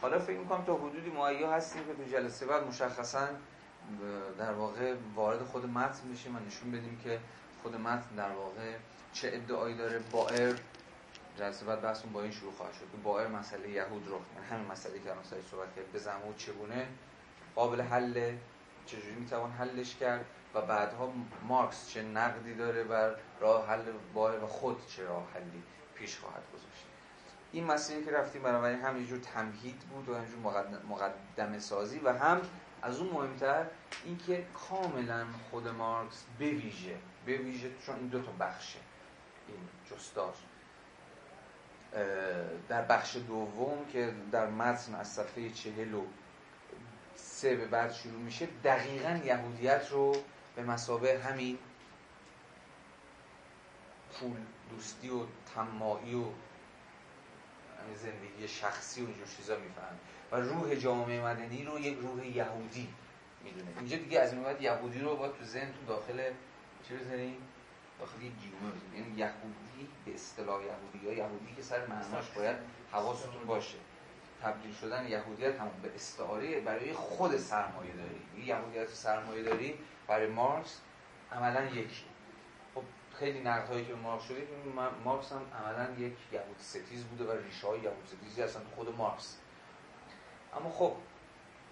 حالا 0.00 0.18
فکر 0.18 0.38
می‌کنم 0.38 0.64
تا 0.64 0.74
حدودی 0.76 1.10
مهیا 1.10 1.52
هستیم 1.52 1.82
که 1.84 1.94
تو 1.94 2.10
جلسه 2.10 2.46
بعد 2.46 2.66
مشخصا 2.66 3.28
در 4.38 4.52
واقع 4.52 4.94
وارد 5.14 5.42
خود 5.42 5.66
متن 5.66 6.08
میشیم 6.08 6.36
و 6.36 6.38
نشون 6.38 6.70
بدیم 6.70 7.00
که 7.04 7.20
خود 7.62 7.76
متن 7.76 8.14
در 8.16 8.30
واقع 8.30 8.76
چه 9.12 9.30
ادعایی 9.32 9.76
داره. 9.76 9.98
بایر 9.98 10.56
جلسه 11.38 11.66
بعد 11.66 11.80
بحثمون 11.80 12.12
با 12.12 12.22
این 12.22 12.32
شروع 12.32 12.52
خواهد 12.52 12.72
شد 12.72 12.80
که 12.80 12.96
بایر 13.04 13.28
مسئله 13.28 13.70
یهود 13.70 14.08
رو 14.08 14.20
یعنی 14.34 14.46
همین 14.50 14.66
مسئله 14.72 14.98
که 14.98 15.10
الان 15.10 15.24
صحبت 15.50 15.76
کرد 15.76 15.92
به 15.92 15.98
زمود 15.98 16.36
چگونه؟ 16.36 16.88
قابل 17.54 17.80
حل 17.80 18.36
چجوری 18.86 19.14
می‌توان 19.14 19.50
حلش 19.50 19.96
کرد؟ 19.96 20.24
و 20.54 20.60
بعدها 20.60 21.12
مارکس 21.48 21.88
چه 21.90 22.02
نقدی 22.02 22.54
داره 22.54 22.84
بر 22.84 23.14
راه 23.40 23.68
حل 23.68 23.82
بایر 24.14 24.44
و 24.44 24.46
خود 24.46 24.86
چه 24.86 25.04
راه 25.04 25.28
حلی 25.34 25.62
پیش 25.94 26.18
خواهد 26.18 26.42
گذاشت. 26.54 26.84
این 27.52 27.64
مسئله 27.64 28.04
که 28.04 28.10
رفتیم 28.10 28.42
برای 28.42 28.74
هم 28.74 29.00
یه 29.00 29.06
جور 29.06 29.18
تمهید 29.18 29.78
بود 29.78 30.08
و 30.08 30.14
همینجور 30.14 30.64
مقدمه 30.88 31.58
سازی 31.58 31.98
و 31.98 32.12
هم 32.12 32.40
از 32.82 32.98
اون 32.98 33.10
مهمتر 33.10 33.66
اینکه 34.04 34.46
کاملا 34.68 35.26
خود 35.50 35.68
مارکس 35.68 36.24
بویژه 36.38 36.96
بویژه 37.26 37.70
چون 37.86 37.96
این 37.96 38.08
دو 38.08 38.22
تا 38.22 38.32
بخشه. 38.40 38.78
این 39.48 39.58
جستار. 39.90 40.34
در 42.68 42.82
بخش 42.82 43.16
دوم 43.16 43.86
که 43.92 44.14
در 44.32 44.46
متن 44.46 44.94
از 44.94 45.08
صفحه 45.08 45.50
چهل 45.50 45.94
و 45.94 46.02
سه 47.14 47.56
به 47.56 47.66
بعد 47.66 47.92
شروع 47.92 48.20
میشه 48.20 48.48
دقیقا 48.64 49.20
یهودیت 49.24 49.88
رو 49.90 50.12
به 50.60 50.66
مسابه 50.66 51.18
همین 51.18 51.58
پول 54.12 54.36
دوستی 54.70 55.08
و 55.08 55.20
تمایی 55.54 56.14
و 56.14 56.24
زندگی 57.96 58.48
شخصی 58.48 59.02
و 59.02 59.06
اینجور 59.06 59.26
چیزا 59.36 59.56
میفهم 59.56 59.98
و 60.32 60.36
روح 60.36 60.74
جامعه 60.74 61.24
مدنی 61.24 61.64
رو 61.64 61.78
یک 61.78 61.98
روح 61.98 62.26
یهودی 62.26 62.88
می‌دونه. 63.44 63.66
اینجا 63.78 63.96
دیگه 63.96 64.20
از 64.20 64.32
این 64.32 64.42
بعد 64.42 64.62
یهودی 64.62 64.98
رو 64.98 65.16
با 65.16 65.28
تو 65.28 65.44
ذهن 65.44 65.72
تو 65.72 65.86
داخل 65.88 66.32
چی 66.88 66.96
بزنیم؟ 66.96 67.36
داخل 68.00 68.22
یک 68.22 68.32
گیومه 68.32 68.72
بزنیم. 68.76 68.94
یعنی 68.94 69.18
یهودی 69.18 69.88
به 70.04 70.14
اصطلاح 70.14 70.62
یهودی 70.62 71.06
یا 71.06 71.12
یهودی 71.12 71.54
که 71.56 71.62
سر 71.62 71.86
معناش 71.86 72.30
باید 72.36 72.56
حواستون 72.92 73.44
باشه. 73.46 73.78
تبدیل 74.42 74.74
شدن 74.74 75.08
یهودیت 75.08 75.60
همون 75.60 75.80
به 75.82 75.94
استعاره 75.94 76.60
برای 76.60 76.92
خود 76.92 77.36
سرمایه 77.36 77.92
داری. 77.92 78.46
یهودیت 78.46 78.88
سرمایه 78.88 79.42
داری 79.42 79.78
برای 80.10 80.26
مارکس 80.26 80.80
عملا 81.32 81.64
یکی 81.64 82.04
خب 82.74 82.82
خیلی 83.18 83.48
هایی 83.48 83.84
که 83.84 83.94
مارکس 83.94 84.24
شده 84.24 84.48
مارکس 85.04 85.32
هم 85.32 85.42
عملا 85.58 85.90
یک 85.98 86.16
یهود 86.32 86.58
ستیز 86.58 87.04
بوده 87.04 87.24
و 87.24 87.30
ریشه 87.30 87.66
های 87.66 87.80
یهود 87.80 88.06
ستیزی 88.06 88.42
هستن 88.42 88.60
خود 88.76 88.96
مارکس. 88.96 89.36
اما 90.56 90.70
خب 90.70 90.92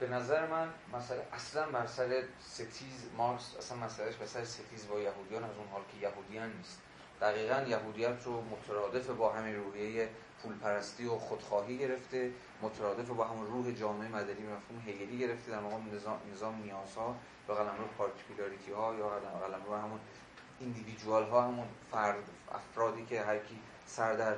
به 0.01 0.09
نظر 0.09 0.47
من 0.47 0.69
مسئله 0.93 1.27
اصلا 1.32 1.70
بر 1.70 1.86
سر 1.86 2.23
ستیز 2.40 3.10
مارکس 3.16 3.56
اصلا 3.56 3.78
مسئلهش 3.78 4.15
بر 4.15 4.27
سر 4.27 4.44
ستیز 4.44 4.89
با 4.89 5.01
یهودیان 5.01 5.44
از 5.44 5.56
اون 5.56 5.69
حال 5.69 5.82
که 5.93 6.06
یهودیان 6.06 6.52
نیست. 6.56 6.82
دقیقا 7.20 7.62
یهودیت 7.69 8.24
رو 8.24 8.43
مترادف 8.43 9.11
با 9.11 9.32
همین 9.32 9.57
روحیه 9.57 10.09
پولپرستی 10.43 11.07
و 11.07 11.19
خودخواهی 11.19 11.78
گرفته 11.78 12.31
مترادف 12.62 13.09
با 13.09 13.24
همون 13.24 13.47
روح 13.47 13.73
جامعه 13.73 14.09
مدنی 14.09 14.47
مفهوم 14.47 14.82
هگلی 14.86 15.19
گرفته 15.19 15.51
در 15.51 15.61
مقام 15.61 15.90
نظام, 15.95 16.20
نظام 16.32 16.62
نیازها 16.62 17.16
یا 17.49 17.55
قلمرو 17.55 17.86
پارتیکولاریتی 17.99 18.73
ها 18.73 18.95
یا 18.95 19.09
قلمرو 19.09 19.77
همون 19.77 20.01
ایندیویدوال 20.61 21.24
ها 21.24 21.43
همون 21.43 21.66
فرد 21.90 22.24
افرادی 22.53 23.07
که 23.07 23.23
هر 23.23 23.39
کی 23.39 23.59
سر 23.86 24.12
در 24.12 24.35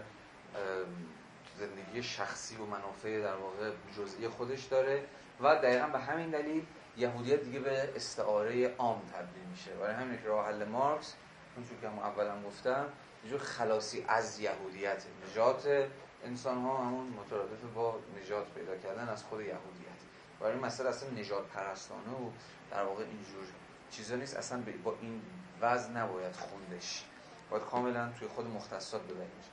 زندگی 1.58 2.02
شخصی 2.02 2.56
و 2.56 2.64
منافع 2.64 3.20
در 3.20 3.34
واقع 3.34 3.70
جزئی 3.98 4.28
خودش 4.28 4.64
داره 4.64 5.04
و 5.40 5.56
دقیقا 5.56 5.86
به 5.86 5.98
همین 5.98 6.30
دلیل 6.30 6.66
یهودیت 6.96 7.42
دیگه 7.42 7.60
به 7.60 7.90
استعاره 7.96 8.74
عام 8.78 9.02
تبدیل 9.14 9.44
میشه. 9.50 9.70
برای 9.70 9.94
همین 9.94 10.22
که 10.22 10.28
راه 10.28 10.46
حل 10.46 10.64
مارکس 10.64 11.14
اونجور 11.60 11.80
که 11.80 11.88
هم 11.88 11.98
اولا 11.98 12.42
گفتم 12.42 12.86
یه 13.30 13.38
خلاصی 13.38 14.04
از 14.08 14.40
یهودیت. 14.40 15.04
نجات 15.30 15.88
انسان 16.24 16.58
ها 16.62 16.84
همون 16.84 17.06
مترادف 17.06 17.62
با 17.74 17.98
نجات 18.22 18.46
پیدا 18.54 18.76
کردن 18.76 19.08
از 19.08 19.22
خود 19.22 19.40
یهودیت. 19.40 20.00
برای 20.40 20.52
این 20.52 20.64
مسئله 20.64 20.88
اصلا 20.88 21.10
نجات 21.10 21.46
پرستانه 21.46 22.12
و 22.12 22.30
در 22.70 22.84
واقع 22.84 23.04
اینجور 23.04 23.44
چیزا 23.90 24.16
نیست. 24.16 24.36
اصلا 24.36 24.62
با 24.84 24.94
این 25.00 25.22
وزن 25.60 25.96
نباید 25.96 26.36
خوندش. 26.36 27.04
باید 27.50 27.62
کاملا 27.62 28.12
توی 28.18 28.28
خود 28.28 28.46
مختصات 28.46 29.02
ببریمش. 29.02 29.46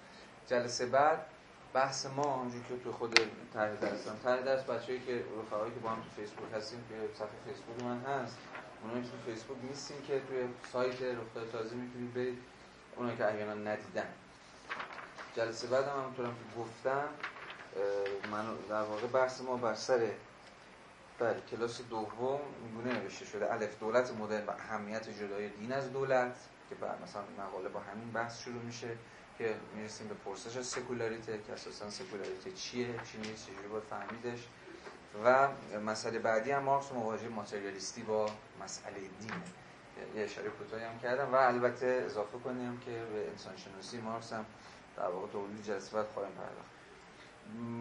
جلسه 0.47 0.85
بعد 0.85 1.25
بحث 1.73 2.05
ما 2.05 2.35
اونجور 2.35 2.61
که 2.63 2.77
توی 2.83 2.91
خود 2.91 3.19
طرح 3.53 3.75
درس 3.75 4.07
هم 4.07 4.15
طرح 4.23 4.41
درس 4.41 4.63
بچه‌ای 4.63 4.99
که 4.99 5.23
رفقایی 5.41 5.73
که 5.73 5.79
با 5.79 5.89
هم 5.89 6.01
تو 6.01 6.09
فیسبوک 6.21 6.53
هستیم 6.53 6.83
که 6.89 6.95
صفحه 7.13 7.53
فیسبوک 7.53 7.83
من 7.83 8.01
هست 8.01 8.37
اونایی 8.83 9.03
که 9.03 9.09
تو 9.09 9.17
فیسبوک 9.31 9.57
نیستیم 9.63 10.01
که 10.01 10.21
توی 10.27 10.47
سایت 10.71 11.01
رفقای 11.01 11.51
تازه 11.51 11.75
می‌تونید 11.75 12.13
برید 12.13 12.37
اونایی 12.95 13.17
که 13.17 13.25
احیانا 13.25 13.53
ندیدن. 13.53 14.07
جلسه 15.35 15.67
بعد 15.67 15.87
هم 15.87 15.99
همونطورم 15.99 16.35
که 16.35 16.59
گفتم 16.59 17.07
من 18.31 18.45
در 18.69 18.81
واقع 18.81 19.07
بحث 19.07 19.41
ما 19.41 19.57
بر 19.57 19.75
سر 19.75 20.11
بر 21.19 21.35
کلاس 21.51 21.81
دوم 21.89 22.39
اینگونه 22.63 22.99
نوشته 22.99 23.25
شده. 23.25 23.53
الف 23.53 23.79
دولت 23.79 24.11
مدرن 24.11 24.45
و 24.45 24.51
اهمیت 24.51 25.09
جدای 25.09 25.49
دین 25.49 25.71
از 25.71 25.93
دولت 25.93 26.35
که 26.69 26.75
بعد 26.75 27.03
مثلا 27.03 27.21
مقاله 27.39 27.69
با 27.69 27.79
همین 27.79 28.11
بحث 28.11 28.43
شروع 28.43 28.61
میشه 28.61 28.89
که 29.37 29.55
می‌رسیم 29.75 30.07
به 30.07 30.13
پرسش 30.13 30.57
از 30.57 30.65
سکولاریته 30.65 31.39
که 31.47 31.53
اساسا 31.53 31.89
سکولاریته 31.89 32.51
چیه 32.51 32.87
چی 33.11 33.17
نیست 33.17 33.47
چجوری 33.47 33.67
باید 33.67 33.83
فهمیدش. 33.83 34.39
و 35.25 35.47
مسئله 35.79 36.19
بعدی 36.19 36.51
هم 36.51 36.63
مارکس 36.63 36.91
مواجه 36.91 37.29
ماتریالیستی 37.29 38.03
با 38.03 38.29
مسئله 38.63 38.99
دینه. 39.19 39.41
یه 40.15 40.23
اشاره 40.23 40.49
کوتاهی 40.49 40.83
هم 40.83 40.99
کردم 40.99 41.33
و 41.33 41.35
البته 41.35 42.03
اضافه 42.05 42.37
کنیم 42.37 42.79
که 42.79 42.91
به 42.91 43.29
انسان 43.29 43.57
شناسی 43.57 43.97
مارکس 43.97 44.33
هم 44.33 44.45
در 44.97 45.07
واقع 45.07 45.27
تولید 45.27 45.67
بعد 45.67 46.07
خواهیم 46.13 46.33
پرداخت. 46.33 46.77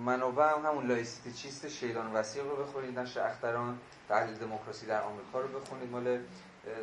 منابع 0.04 0.52
هم 0.52 0.66
همون 0.66 0.86
لائیسیته 0.86 1.32
چیست 1.32 1.68
شیدان 1.68 2.12
وثیق 2.12 2.42
رو 2.42 2.56
بخونید 2.56 2.98
نشر 2.98 3.20
اختران 3.20 3.78
تحلیل 4.08 4.34
دموکراسی 4.34 4.86
در 4.86 5.02
آمریکا 5.02 5.40
رو 5.40 5.60
بخونید 5.60 5.90
مال 5.90 6.22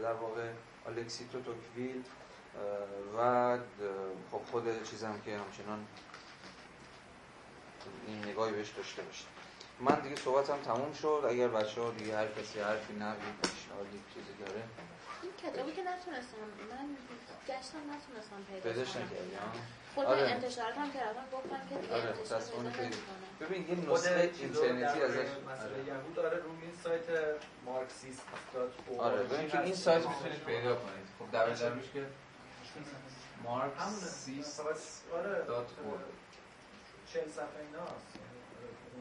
در 0.04 0.14
واقع 0.14 0.50
الکسی 0.88 1.26
دو 1.26 1.42
توکویل 1.42 2.04
و 3.18 3.58
خب 4.32 4.42
خود 4.52 4.84
چیزم 4.84 5.20
که 5.26 5.38
همچنان 5.38 5.88
این 8.08 8.26
نگاهی 8.26 8.54
بهش 8.54 8.70
داشته 8.70 9.02
باشید. 9.02 9.43
من 9.80 10.00
دیگه 10.00 10.16
صحبتم 10.16 10.58
تموم 10.58 10.94
شد. 10.94 11.26
اگر 11.30 11.48
بچه 11.48 11.82
ها 11.82 11.92
دیگه 11.92 12.18
هر 12.18 12.28
کسی 12.28 12.60
حرفی 12.60 12.94
نبی 12.94 13.26
پیشنهادی 13.44 14.00
چیزی 14.14 14.34
داره. 14.46 14.64
این 15.24 15.32
کتابی 15.44 15.72
که 15.72 15.82
نتونستم 15.82 16.38
من 16.72 16.88
گشتم 17.48 17.84
نتونستم 17.94 18.44
پیدا 18.50 18.70
پیداش 18.70 18.96
نکردی 18.96 19.38
خود 19.96 20.06
آره. 20.06 20.22
انتشارات 20.22 20.78
هم 20.78 20.92
کردم 20.92 21.26
گفتن 21.34 21.62
که 21.70 21.76
دیگه 21.76 21.94
آره 21.94 22.08
انتشار. 22.08 22.42
ببین 23.40 23.68
یه 23.68 23.94
نسخه 23.94 24.32
اینترنتی 24.40 25.02
ازش 25.02 25.28
مسئله 25.52 25.84
یهود 25.88 26.16
داره 26.16 26.38
روی 26.38 26.62
این 26.62 26.76
سایت 26.84 27.04
مارکسیست 27.66 28.22
آره 29.00 29.24
ببین 29.24 29.50
که 29.50 29.60
این 29.60 29.76
سایت 29.76 30.08
می‌تونید 30.08 30.40
پیدا 30.40 30.76
کنید. 30.76 31.08
خب 31.20 31.32
در 31.32 31.50
درمیش 31.50 31.86
که 31.94 32.06
marxist 33.46 34.62
آره. 35.14 35.44
dot 35.48 35.70
org. 35.90 36.14
40 37.14 37.30
صفحه 37.30 37.62
ایناست. 37.68 38.33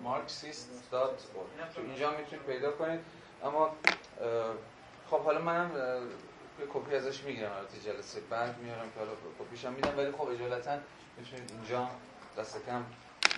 marxist.org 0.04 1.74
تو 1.74 1.80
اینجا 1.80 2.10
می‌تونید 2.10 2.46
پیدا 2.46 2.70
کنید. 2.70 3.00
اما 3.44 3.76
خب 5.10 5.20
حالا 5.20 5.40
منم 5.40 5.70
یه 6.60 6.66
کپی 6.74 6.96
ازش 6.96 7.20
می‌گیرم 7.20 7.52
البته 7.52 7.80
جلسه 7.80 8.20
بعد 8.20 8.58
میارم 8.58 8.90
که 8.94 8.98
حالا 8.98 9.12
کپیش 9.38 9.64
هم 9.64 9.72
میدم. 9.72 9.98
ولی 9.98 10.12
خب 10.12 10.28
اجالتا 10.28 10.78
می‌تونید 11.18 11.50
اینجا 11.50 11.88
دست 12.38 12.66
کم 12.66 12.84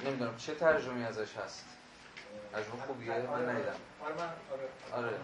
نمی‌دونم 0.05 0.37
چه 0.37 0.55
ترجمه 0.55 1.05
ازش 1.07 1.37
هست. 1.37 1.65
ترجمه 2.53 2.87
خوبیه؟ 2.87 3.13
من 3.13 3.49
ندیدم 3.49 3.73
آره 4.05 4.15
من 4.15 4.29
آره. 4.53 5.07
آره. 5.07 5.17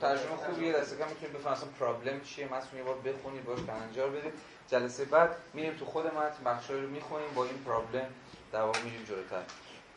ترجمه 0.00 0.36
خوبیه 0.36 0.72
دست 0.72 0.98
کم 0.98 1.08
می‌تونید 1.08 1.32
بفهمید 1.32 1.58
اصلا 1.58 1.68
پرابلم 1.80 2.20
چیه. 2.20 2.46
متن 2.54 2.76
یه 2.76 2.82
بار 2.82 2.98
بخونید 2.98 3.44
باش 3.44 3.58
تنجار 3.66 4.10
بدید. 4.10 4.32
جلسه 4.68 5.04
بعد 5.04 5.36
میریم 5.54 5.76
تو 5.76 5.84
خود 5.84 6.06
متن 6.06 6.44
بخشایی 6.44 6.82
رو 6.82 6.88
می‌خونیم 6.88 7.28
با 7.34 7.44
این 7.44 7.58
problem 7.58 8.10
در 8.52 8.60
واقع 8.60 8.80
میریم 8.82 9.04
جلوتر. 9.04 9.42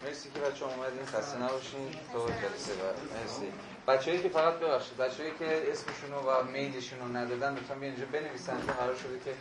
مرسی 0.03 0.29
که 0.29 0.39
بچه 0.39 0.65
اومدین 0.65 1.05
خسته 1.05 1.37
نباشین. 1.39 1.95
تو 2.13 2.27
جلسه 2.27 2.73
بعد. 2.75 2.95
مرسی. 3.21 3.53
بچه‌ای 3.87 4.23
که 4.23 4.29
فقط 4.29 4.53
ببخشید 4.53 4.97
بچه‌ای 4.97 5.31
که 5.39 5.71
اسمشون 5.71 6.11
رو 6.11 6.19
و 6.19 6.43
ایمیلشون 6.43 6.99
رو 6.99 7.17
ندادن 7.17 7.53
لطفا 7.53 7.75
بیان 7.75 7.93
اینجا 7.93 8.05
بنویسن 8.11 8.57
چون 8.65 8.75
قرار 8.75 8.95
شده 8.95 9.19
که 9.19 9.31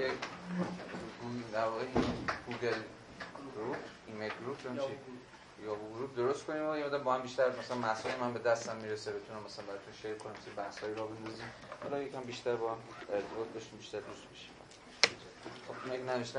یک 0.00 0.12
Google 2.46 2.80
group 3.54 3.76
email 4.06 4.30
group 4.40 4.58
یا 5.62 5.74
group 5.76 6.16
درست 6.16 6.44
کنیم 6.44 6.70
و 6.70 6.76
یه 6.76 6.88
با 6.88 7.14
هم 7.14 7.22
بیشتر 7.22 7.48
مثلا 7.58 7.76
مسائل 7.76 8.20
من 8.20 8.32
به 8.32 8.38
دستم 8.38 8.76
می‌رسه 8.76 9.12
بتونم 9.12 9.42
مثلا 9.42 9.64
براتون 9.64 9.94
share 10.02 10.14
کنم 10.14 10.32
مثل 10.32 10.50
بحثایی 10.56 10.94
را 10.94 11.06
بندازیم. 11.06 11.52
حالا 11.82 12.02
یکم 12.02 12.20
بیشتر 12.20 12.56
با 12.56 12.70
هم 12.70 12.78
ارتباط 13.12 13.52
داشتیم 13.54 13.78
بیشتر 13.78 14.00
دوست 14.00 14.28
بشیم 14.32 14.54
خب 15.68 15.74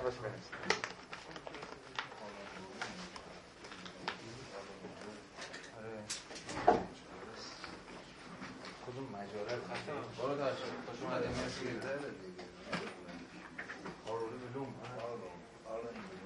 باش 0.01 0.15
بریم 0.15 0.88
خفه 9.07 10.21
برو 10.21 10.35
داشت 10.35 10.57
خوش 10.85 10.99
اومده 11.03 11.27
مرسی 11.27 11.65
هارون 14.07 14.29
بلوم 14.53 14.73
حال 15.65 15.79
این 15.79 16.03
بلوم 16.09 16.18